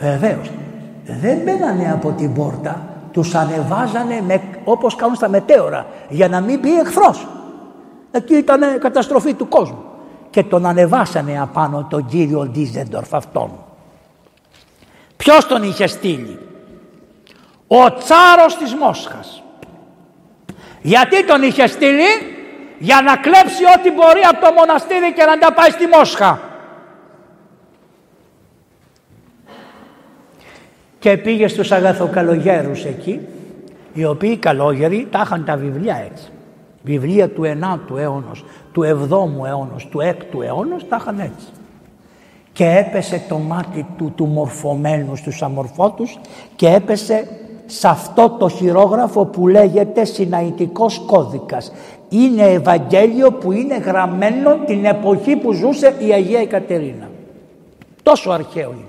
Βεβαίως 0.00 0.50
δεν 1.04 1.38
μπαίνανε 1.38 1.92
από 1.92 2.10
την 2.10 2.34
πόρτα 2.34 2.88
τους 3.10 3.34
ανεβάζανε 3.34 4.22
με, 4.26 4.40
όπως 4.64 4.96
κάνουν 4.96 5.14
στα 5.14 5.28
μετέωρα 5.28 5.86
για 6.08 6.28
να 6.28 6.40
μην 6.40 6.60
πει 6.60 6.78
εχθρός. 6.78 7.28
Εκεί 8.10 8.34
ήταν 8.34 8.78
καταστροφή 8.78 9.34
του 9.34 9.48
κόσμου 9.48 9.84
και 10.36 10.44
τον 10.44 10.66
ανεβάσανε 10.66 11.40
απάνω 11.40 11.86
τον 11.90 12.06
κύριο 12.06 12.46
Ντίζεντορφ 12.46 13.14
αυτόν. 13.14 13.50
Ποιος 15.16 15.46
τον 15.46 15.62
είχε 15.62 15.86
στείλει; 15.86 16.38
Ο 17.66 17.92
τσάρος 17.94 18.56
της 18.56 18.74
Μόσχας. 18.74 19.42
Γιατί 20.82 21.24
τον 21.24 21.42
είχε 21.42 21.66
στείλει; 21.66 22.08
Για 22.78 23.00
να 23.00 23.16
κλέψει 23.16 23.64
ό,τι 23.76 23.90
μπορεί 23.90 24.20
από 24.30 24.46
το 24.46 24.52
μοναστήρι 24.52 25.12
και 25.12 25.24
να 25.24 25.38
τα 25.38 25.52
πάει 25.52 25.70
στη 25.70 25.86
Μόσχα. 25.86 26.40
Και 30.98 31.16
πήγε 31.16 31.48
στους 31.48 31.72
αγαθοκαλογέρους 31.72 32.84
εκεί, 32.84 33.20
οι 33.92 34.04
οποίοι 34.04 34.36
καλόγεροι 34.36 35.08
τα 35.10 35.22
είχαν 35.24 35.44
τα 35.44 35.56
βιβλία 35.56 36.08
έτσι. 36.12 36.30
Βιβλία 36.86 37.28
του 37.28 37.42
9ου 37.42 37.98
αιώνα, 37.98 38.32
του 38.72 38.82
7ου 38.82 39.46
αιώνα, 39.46 39.76
του 39.90 40.00
6ου 40.02 40.42
αιώνα 40.42 40.76
τα 40.88 40.96
είχαν 41.00 41.18
έτσι. 41.18 41.46
Και 42.52 42.64
έπεσε 42.64 43.22
το 43.28 43.38
μάτι 43.38 43.86
του, 43.98 44.12
του 44.16 44.24
μορφωμένου 44.24 45.16
στους 45.16 45.42
αμορφώτους 45.42 46.18
και 46.56 46.68
έπεσε 46.68 47.28
σε 47.66 47.88
αυτό 47.88 48.30
το 48.38 48.48
χειρόγραφο 48.48 49.24
που 49.24 49.48
λέγεται 49.48 50.04
Συναϊτικός 50.04 51.02
Κώδικας. 51.06 51.72
Είναι 52.08 52.42
Ευαγγέλιο 52.42 53.32
που 53.32 53.52
είναι 53.52 53.76
γραμμένο 53.76 54.56
την 54.66 54.84
εποχή 54.84 55.36
που 55.36 55.52
ζούσε 55.52 55.94
η 55.98 56.12
Αγία 56.12 56.40
Εκατερίνα. 56.40 57.08
Τόσο 58.02 58.30
αρχαίο 58.30 58.70
είναι. 58.70 58.84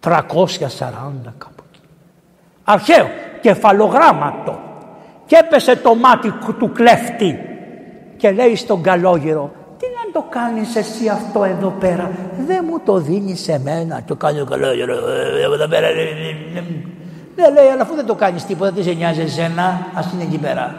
340 0.00 1.32
κάπου. 1.38 1.62
Αρχαίο. 2.64 3.06
Κεφαλογράμματο. 3.40 4.58
Και 5.26 5.36
έπεσε 5.36 5.76
το 5.76 5.94
μάτι 5.94 6.32
του 6.58 6.72
κλέφτη 6.72 7.38
και 8.16 8.30
λέει 8.30 8.56
στον 8.56 8.82
καλόγερο 8.82 9.52
τι 9.78 9.86
να 9.86 10.12
το 10.12 10.26
κάνεις 10.28 10.76
εσύ 10.76 11.08
αυτό 11.08 11.44
εδώ 11.44 11.74
πέρα 11.80 12.10
δεν 12.46 12.64
μου 12.68 12.80
το 12.84 12.98
δίνεις 12.98 13.40
σε 13.40 13.60
μένα 13.64 14.02
το 14.06 14.16
κάνει 14.16 14.40
ο 14.40 14.44
καλόγερο 14.44 14.94
εδώ 15.54 15.68
πέρα 15.68 15.88
δεν 17.36 17.52
λέει 17.52 17.66
αλλά 17.66 17.82
αφού 17.82 17.94
δεν 17.94 18.06
το 18.06 18.14
κάνεις 18.14 18.44
τίποτα 18.44 18.72
τι 18.72 18.82
σε 18.82 18.92
νοιάζει 18.92 19.20
εσένα 19.20 19.86
ας 19.94 20.12
είναι 20.12 20.22
εκεί 20.22 20.38
πέρα 20.38 20.76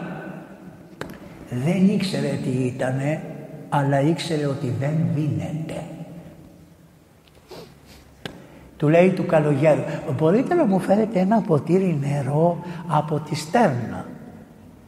δεν 1.50 1.88
ήξερε 1.88 2.38
τι 2.42 2.50
ήτανε 2.50 3.22
αλλά 3.68 4.00
ήξερε 4.00 4.46
ότι 4.46 4.74
δεν 4.80 4.94
δίνεται 5.14 5.82
του 8.76 8.88
λέει 8.88 9.10
του 9.10 9.26
καλογέρου 9.26 9.80
μπορείτε 10.18 10.54
να 10.54 10.64
μου 10.64 10.78
φέρετε 10.78 11.18
ένα 11.18 11.40
ποτήρι 11.40 11.98
νερό 12.00 12.58
από 12.88 13.18
τη 13.18 13.34
στέρνα 13.36 14.04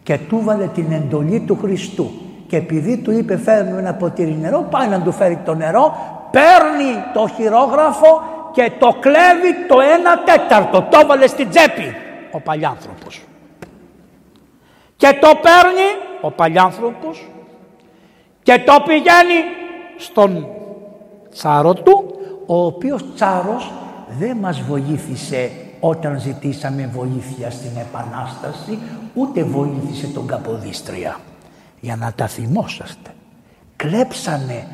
και 0.06 0.18
του 0.18 0.40
βάλε 0.44 0.66
την 0.66 0.92
εντολή 0.92 1.40
του 1.40 1.58
Χριστού. 1.60 2.10
Και 2.46 2.56
επειδή 2.56 2.96
του 2.96 3.10
είπε 3.10 3.36
φέρνει 3.36 3.78
ένα 3.78 3.94
ποτήρι 3.94 4.36
νερό 4.40 4.66
πάει 4.70 4.88
να 4.88 5.02
του 5.02 5.12
φέρει 5.12 5.38
το 5.44 5.54
νερό 5.54 5.96
παίρνει 6.30 7.04
το 7.14 7.28
χειρόγραφο 7.28 8.22
και 8.52 8.72
το 8.78 8.96
κλέβει 9.00 9.66
το 9.68 9.80
ένα 9.80 10.18
τέταρτο. 10.24 10.86
Το 10.90 10.98
έβαλε 11.02 11.26
στην 11.26 11.50
τσέπη 11.50 11.94
ο 12.30 12.40
παλιάνθρωπος. 12.40 13.24
Και 14.96 15.18
το 15.20 15.28
παίρνει 15.42 15.88
ο 16.20 16.30
παλιάνθρωπος 16.30 17.30
και 18.42 18.62
το 18.66 18.82
πηγαίνει 18.86 19.40
στον 19.96 20.46
τσάρο 21.30 21.74
του 21.74 22.14
ο 22.46 22.64
οποίος 22.64 23.04
τσάρος 23.14 23.72
δεν 24.18 24.36
μας 24.36 24.60
βοήθησε 24.60 25.50
όταν 25.80 26.20
ζητήσαμε 26.20 26.90
βοήθεια 26.92 27.50
στην 27.50 27.70
Επανάσταση 27.80 28.78
ούτε 29.14 29.44
βοήθησε 29.44 30.06
τον 30.06 30.26
Καποδίστρια 30.26 31.16
για 31.80 31.96
να 31.96 32.12
τα 32.12 32.26
θυμόσαστε 32.26 33.10
κλέψανε 33.76 34.66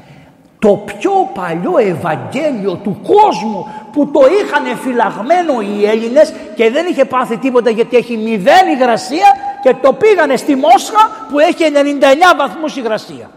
το 0.59 0.77
πιο 0.77 1.13
παλιό 1.35 1.79
Ευαγγέλιο 1.79 2.75
του 2.75 3.01
κόσμου 3.03 3.67
που 3.93 4.11
το 4.11 4.21
είχαν 4.21 4.77
φυλαγμένο 4.77 5.61
οι 5.61 5.85
Έλληνες 5.85 6.33
και 6.55 6.71
δεν 6.71 6.87
είχε 6.91 7.05
πάθει 7.05 7.37
τίποτα 7.37 7.71
γιατί 7.71 7.97
έχει 7.97 8.17
μηδέν 8.17 8.69
υγρασία 8.77 9.27
και 9.63 9.75
το 9.83 9.93
πήγανε 9.93 10.37
στη 10.37 10.55
Μόσχα 10.55 11.11
που 11.31 11.39
έχει 11.39 11.65
99 12.35 12.39
βαθμούς 12.39 12.77
υγρασία. 12.77 13.31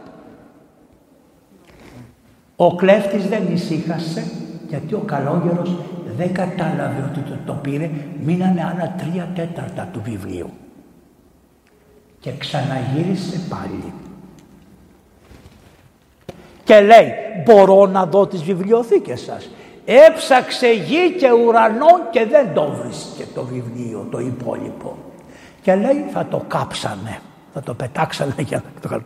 Ο 2.55 2.75
κλέφτης 2.75 3.27
δεν 3.27 3.47
ησύχασε 3.53 4.31
γιατί 4.67 4.93
ο 4.93 5.03
καλόγερος 5.05 5.77
δεν 6.17 6.33
κατάλαβε 6.33 7.09
ότι 7.09 7.19
το, 7.19 7.37
το 7.45 7.53
πήρε, 7.53 7.89
μείνανε 8.23 8.63
άλλα 8.63 8.95
τρία 8.97 9.29
τέταρτα 9.35 9.89
του 9.93 10.01
βιβλίου. 10.03 10.49
Και 12.19 12.31
ξαναγύρισε 12.37 13.39
πάλι. 13.49 13.93
Και 16.63 16.79
λέει, 16.79 17.13
μπορώ 17.45 17.85
να 17.85 18.05
δω 18.05 18.27
τις 18.27 18.43
βιβλιοθήκες 18.43 19.21
σας. 19.21 19.49
Έψαξε 19.85 20.73
γη 20.73 21.15
και 21.19 21.31
ουρανό 21.31 22.09
και 22.11 22.25
δεν 22.25 22.53
το 22.53 22.71
βρίσκε 22.83 23.25
το 23.33 23.43
βιβλίο, 23.43 24.07
το 24.11 24.19
υπόλοιπο. 24.19 24.97
Και 25.61 25.75
λέει, 25.75 26.05
θα 26.13 26.25
το 26.25 26.45
κάψανε, 26.47 27.19
θα 27.53 27.61
το 27.61 27.73
πετάξανε 27.73 28.33
για 28.37 28.63
να 28.81 28.89
το 28.89 29.01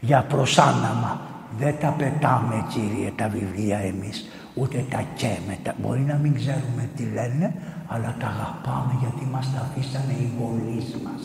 Για 0.00 0.24
προσάναμα. 0.28 1.20
Δεν 1.58 1.74
τα 1.80 1.88
πετάμε 1.98 2.64
κύριε 2.68 3.12
τα 3.16 3.28
βιβλία 3.28 3.78
εμείς 3.78 4.28
ούτε 4.54 4.84
τα 4.90 5.04
καίμετα. 5.16 5.74
Μπορεί 5.82 6.00
να 6.00 6.14
μην 6.14 6.34
ξέρουμε 6.34 6.88
τι 6.96 7.02
λένε, 7.02 7.54
αλλά 7.86 8.16
τα 8.20 8.26
αγαπάμε 8.26 8.92
γιατί 9.00 9.24
μας 9.32 9.52
τα 9.54 9.60
αφήσανε 9.60 10.12
οι 10.12 10.30
γονείς 10.38 10.96
μας. 11.04 11.22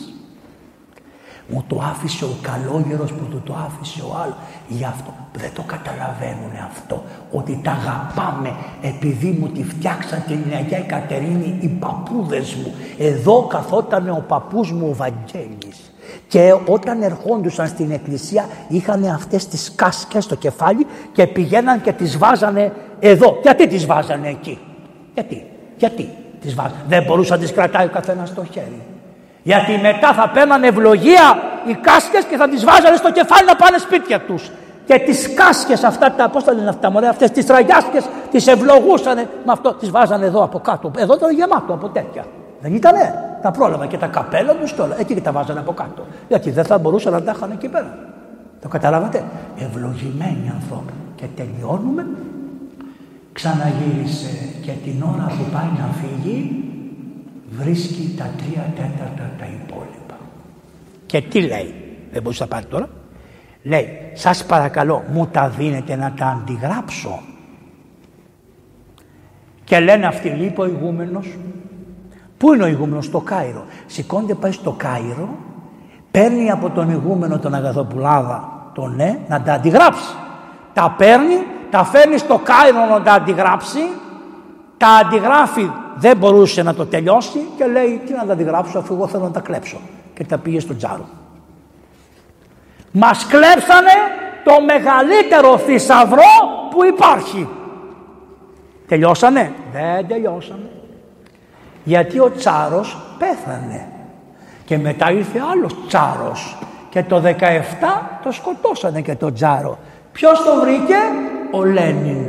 Μου 1.48 1.64
το 1.66 1.80
άφησε 1.82 2.24
ο 2.24 2.36
καλόγερος 2.42 3.12
που 3.12 3.24
του 3.24 3.40
το 3.44 3.54
άφησε 3.54 4.02
ο 4.02 4.16
άλλος. 4.22 4.36
Γι' 4.68 4.84
αυτό 4.84 5.14
δεν 5.32 5.50
το 5.54 5.62
καταλαβαίνουν 5.62 6.54
αυτό. 6.70 7.02
Ότι 7.32 7.60
τα 7.62 7.70
αγαπάμε 7.70 8.54
επειδή 8.82 9.30
μου 9.40 9.48
τη 9.48 9.64
φτιάξαν 9.64 10.22
την 10.26 10.44
Αγία 10.56 10.80
Κατερίνη 10.80 11.58
οι 11.60 11.68
παππούδες 11.68 12.54
μου. 12.54 12.74
Εδώ 12.98 13.46
καθόταν 13.46 14.08
ο 14.08 14.24
παππούς 14.28 14.72
μου 14.72 14.88
ο 14.90 14.94
Βαγγέλης. 14.94 15.91
Και 16.32 16.54
όταν 16.66 17.02
ερχόντουσαν 17.02 17.66
στην 17.66 17.90
εκκλησία 17.90 18.44
είχαν 18.68 19.04
αυτές 19.04 19.48
τις 19.48 19.72
κάσκες 19.76 20.24
στο 20.24 20.34
κεφάλι 20.34 20.86
και 21.12 21.26
πηγαίναν 21.26 21.80
και 21.80 21.92
τις 21.92 22.18
βάζανε 22.18 22.72
εδώ. 23.00 23.38
Γιατί 23.42 23.66
τις 23.66 23.86
βάζανε 23.86 24.28
εκεί; 24.28 24.58
Γιατί; 25.14 25.46
Γιατί 25.76 26.08
τις 26.40 26.54
βάζανε; 26.54 26.84
Δεν 26.88 27.02
μπορούσαν 27.02 27.38
να 27.38 27.44
τις 27.44 27.52
κρατάει 27.52 27.86
ο 27.86 27.88
καθένας 27.88 28.28
στο 28.28 28.44
χέρι. 28.50 28.82
Γιατί 29.42 29.78
μετά 29.82 30.12
θα 30.12 30.28
παίρνανε 30.28 30.66
ευλογία 30.66 31.42
οι 31.66 31.74
κάσκες 31.74 32.24
και 32.24 32.36
θα 32.36 32.48
τις 32.48 32.64
βάζανε 32.64 32.96
στο 32.96 33.12
κεφάλι 33.12 33.46
να 33.46 33.56
πάνε 33.56 33.78
σπίτια 33.78 34.20
τους. 34.20 34.50
Και 34.86 34.98
τις 34.98 35.34
κάσκες 35.34 35.84
αυτά, 35.84 36.12
τα, 36.12 36.28
πώς 36.28 36.44
τα 36.44 36.52
λένε 36.52 36.68
αυτά, 36.68 36.90
μωρέ, 36.90 37.08
αυτές 37.08 37.30
τις 37.30 37.46
τραγιάσκες 37.46 38.04
τις 38.30 38.46
ευλογούσανε 38.46 39.28
με 39.44 39.52
αυτό, 39.52 39.74
τις 39.74 39.90
βάζανε 39.90 40.26
εδώ 40.26 40.42
από 40.44 40.58
κάτω. 40.58 40.90
Εδώ 40.96 41.14
ήταν 41.14 41.34
γεμάτο 41.34 41.72
από 41.72 41.88
τέτοια. 41.88 42.24
Δεν 42.60 42.74
ήτανε. 42.74 43.31
Τα 43.42 43.50
πρόλαβα 43.50 43.86
και 43.86 43.96
τα 43.96 44.06
καπέλα 44.06 44.52
του 44.52 44.74
και 44.74 44.80
όλα. 44.80 45.00
Εκεί 45.00 45.14
και 45.14 45.20
τα 45.20 45.32
βάζανε 45.32 45.60
από 45.60 45.72
κάτω. 45.72 46.06
Γιατί 46.28 46.50
δεν 46.50 46.64
θα 46.64 46.78
μπορούσαν 46.78 47.12
να 47.12 47.22
τα 47.22 47.32
είχαν 47.36 47.50
εκεί 47.50 47.68
πέρα. 47.68 47.98
Το 48.60 48.68
καταλάβατε; 48.68 49.24
Ευλογημένοι 49.58 50.52
άνθρωποι. 50.54 50.92
Και 51.14 51.24
τελειώνουμε. 51.36 52.06
Ξαναγύρισε 53.32 54.48
και 54.62 54.72
την 54.84 55.02
ώρα 55.02 55.32
που 55.38 55.44
πάει 55.52 55.68
να 55.78 55.92
φύγει 55.92 56.64
βρίσκει 57.50 58.14
τα 58.18 58.30
τρία 58.36 58.72
τέταρτα 58.76 59.30
τα 59.38 59.46
υπόλοιπα. 59.46 60.16
Και 61.06 61.20
τι 61.20 61.40
λέει; 61.40 61.74
Δεν 62.12 62.22
μπορούσε 62.22 62.42
να 62.42 62.48
πάρει 62.48 62.64
τώρα. 62.64 62.88
Λέει, 63.62 63.88
σας 64.14 64.44
παρακαλώ, 64.44 65.04
μου 65.12 65.26
τα 65.26 65.48
δίνετε 65.48 65.96
να 65.96 66.12
τα 66.12 66.26
αντιγράψω. 66.26 67.22
Και 69.64 69.80
λένε 69.80 70.06
αυτοί, 70.06 70.28
λέει 70.28 70.54
ο 70.56 70.66
ηγούμενος, 70.66 71.26
Πού 72.42 72.54
είναι 72.54 72.62
ο 72.62 72.66
ηγούμενος, 72.66 73.04
στο 73.04 73.20
Κάιρο. 73.20 73.64
Σηκώνεται 73.86 74.34
πάει 74.34 74.52
στο 74.52 74.70
Κάιρο, 74.70 75.28
παίρνει 76.10 76.50
από 76.50 76.70
τον 76.70 76.90
ηγούμενο 76.90 77.38
τον 77.38 77.54
Αγαθοπουλάδα 77.54 78.70
τον 78.74 78.94
ναι, 78.94 79.18
να 79.28 79.42
τα 79.42 79.52
αντιγράψει. 79.52 80.14
Τα 80.72 80.94
παίρνει, 80.98 81.46
τα 81.70 81.84
φέρνει 81.84 82.18
στο 82.18 82.40
Κάιρο 82.44 82.84
να 82.90 83.02
τα 83.02 83.12
αντιγράψει, 83.12 83.78
τα 84.76 84.88
αντιγράφει, 84.88 85.70
δεν 85.96 86.16
μπορούσε 86.16 86.62
να 86.62 86.74
το 86.74 86.86
τελειώσει 86.86 87.38
και 87.56 87.66
λέει 87.66 88.02
τι 88.06 88.12
να 88.12 88.24
τα 88.26 88.32
αντιγράψω 88.32 88.78
αφού 88.78 88.94
εγώ 88.94 89.06
θέλω 89.06 89.22
να 89.22 89.30
τα 89.30 89.40
κλέψω. 89.40 89.80
Και 90.14 90.24
τα 90.24 90.38
πήγε 90.38 90.60
στο 90.60 90.76
τζάρο. 90.76 91.04
Μας 92.92 93.26
κλέψανε 93.26 93.92
το 94.44 94.52
μεγαλύτερο 94.64 95.58
θησαυρό 95.58 96.32
που 96.70 96.84
υπάρχει. 96.84 97.48
Τελειώσανε; 98.86 99.52
Δεν 99.72 100.06
τελειώσανε. 100.08 100.71
Γιατί 101.84 102.18
ο 102.18 102.32
Τσάρος 102.36 102.96
πέθανε. 103.18 103.86
Και 104.64 104.78
μετά 104.78 105.10
ήρθε 105.10 105.40
άλλος 105.52 105.74
Τσάρος. 105.86 106.56
Και 106.88 107.02
το 107.02 107.22
17 107.24 107.30
το 108.22 108.32
σκοτώσανε 108.32 109.00
και 109.00 109.14
το 109.14 109.32
Τσάρο. 109.32 109.78
Ποιος 110.12 110.42
το 110.42 110.60
βρήκε; 110.60 110.96
Ο 111.50 111.64
Λένιν. 111.64 112.26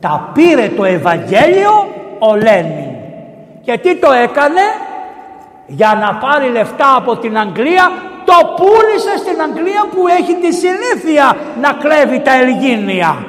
Τα 0.00 0.30
πήρε 0.34 0.68
το 0.68 0.84
Ευαγγέλιο 0.84 1.86
ο 2.18 2.34
Λένιν. 2.34 2.94
Και 3.62 3.78
τι 3.78 3.96
το 3.96 4.12
έκανε; 4.12 4.60
Για 5.66 5.98
να 6.00 6.14
πάρει 6.14 6.48
λεφτά 6.50 6.96
από 6.96 7.16
την 7.16 7.38
Αγγλία 7.38 7.90
το 8.24 8.34
πούλησε 8.56 9.16
στην 9.18 9.40
Αγγλία 9.40 9.86
που 9.90 10.06
έχει 10.18 10.34
τη 10.34 10.52
συνήθεια 10.52 11.36
να 11.60 11.72
κλέβει 11.72 12.20
τα 12.20 12.34
Ελγίνια. 12.34 13.26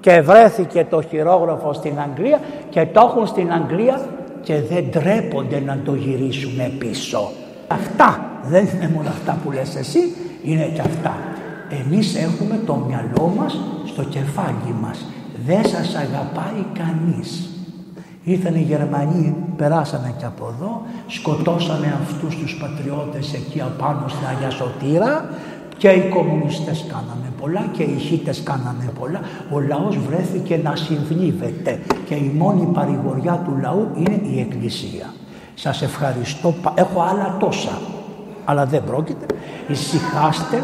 Και 0.00 0.20
βρέθηκε 0.20 0.86
το 0.90 1.02
χειρόγραφο 1.02 1.72
στην 1.72 1.98
Αγγλία 2.00 2.40
και 2.70 2.86
το 2.86 3.00
έχουν 3.00 3.26
στην 3.26 3.52
Αγγλία 3.52 4.00
και 4.42 4.60
δεν 4.60 4.90
τρέπονται 4.90 5.60
να 5.60 5.78
το 5.84 5.94
γυρίσουν 5.94 6.78
πίσω. 6.78 7.30
Αυτά 7.68 8.30
δεν 8.48 8.68
είναι 8.74 8.90
μόνο 8.94 9.08
αυτά 9.08 9.38
που 9.44 9.50
λες 9.50 9.76
εσύ, 9.76 9.98
είναι 10.42 10.70
και 10.74 10.80
αυτά. 10.80 11.14
Εμείς 11.70 12.14
έχουμε 12.14 12.60
το 12.66 12.74
μυαλό 12.88 13.34
μας 13.36 13.60
στο 13.86 14.04
κεφάλι 14.04 14.74
μας. 14.80 15.06
Δεν 15.46 15.66
σας 15.66 15.94
αγαπάει 15.94 16.64
κανείς. 16.78 17.50
Ήρθαν 18.24 18.54
οι 18.54 18.60
Γερμανοί, 18.60 19.36
περάσανε 19.56 20.14
και 20.18 20.24
από 20.24 20.54
εδώ, 20.56 20.82
σκοτώσανε 21.06 21.96
αυτούς 22.02 22.36
τους 22.36 22.56
πατριώτες 22.56 23.34
εκεί 23.34 23.60
απάνω 23.60 24.08
στην 24.08 24.26
Αγία 24.26 24.50
Σωτήρα 24.50 25.30
και 25.78 25.88
οι 25.88 26.08
κομμουνιστές 26.08 26.84
κάνανε 26.88 27.32
πολλά 27.40 27.66
και 27.72 27.82
οι 27.82 27.98
χίτες 27.98 28.42
κάνανε 28.42 28.92
πολλά. 28.98 29.20
Ο 29.50 29.60
λαός 29.60 29.98
βρέθηκε 29.98 30.60
να 30.62 30.76
συνθλίβεται 30.76 31.80
και 32.06 32.14
η 32.14 32.32
μόνη 32.38 32.68
παρηγοριά 32.74 33.42
του 33.44 33.58
λαού 33.60 33.90
είναι 33.94 34.20
η 34.34 34.40
Εκκλησία. 34.40 35.12
Σας 35.54 35.82
ευχαριστώ. 35.82 36.54
Έχω 36.74 37.00
άλλα 37.00 37.36
τόσα, 37.40 37.78
αλλά 38.44 38.66
δεν 38.66 38.84
πρόκειται. 38.84 39.26
Ησυχάστε. 39.68 40.62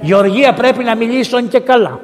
Γεωργία 0.00 0.54
πρέπει 0.54 0.84
να 0.84 0.96
μιλήσουν 0.96 1.48
και 1.48 1.60
καλά. 1.60 2.00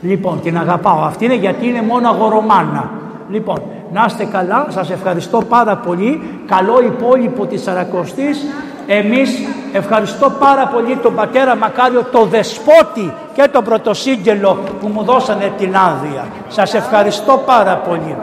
Λοιπόν, 0.00 0.40
την 0.40 0.58
αγαπάω. 0.58 1.02
Αυτή 1.02 1.24
είναι 1.24 1.34
γιατί 1.34 1.66
είναι 1.66 1.82
μόνο 1.82 2.08
αγορομάνα. 2.08 2.90
Λοιπόν, 3.30 3.62
να 3.92 4.04
είστε 4.06 4.24
καλά, 4.24 4.66
σας 4.68 4.90
ευχαριστώ 4.90 5.42
πάρα 5.48 5.76
πολύ. 5.76 6.22
Καλό 6.46 6.80
υπόλοιπο 6.84 7.46
της 7.46 7.62
Σαρακοστής. 7.62 8.44
Εμείς 8.86 9.30
ευχαριστώ 9.72 10.30
πάρα 10.30 10.66
πολύ 10.66 10.96
τον 10.96 11.14
πατέρα 11.14 11.56
Μακάριο, 11.56 12.02
το 12.12 12.24
δεσπότη 12.24 13.14
και 13.34 13.48
τον 13.52 13.64
πρωτοσύγγελο 13.64 14.58
που 14.80 14.88
μου 14.88 15.02
δώσανε 15.02 15.52
την 15.58 15.76
άδεια. 15.76 16.26
Σας 16.48 16.74
ευχαριστώ 16.74 17.42
πάρα 17.46 17.76
πολύ. 17.76 18.16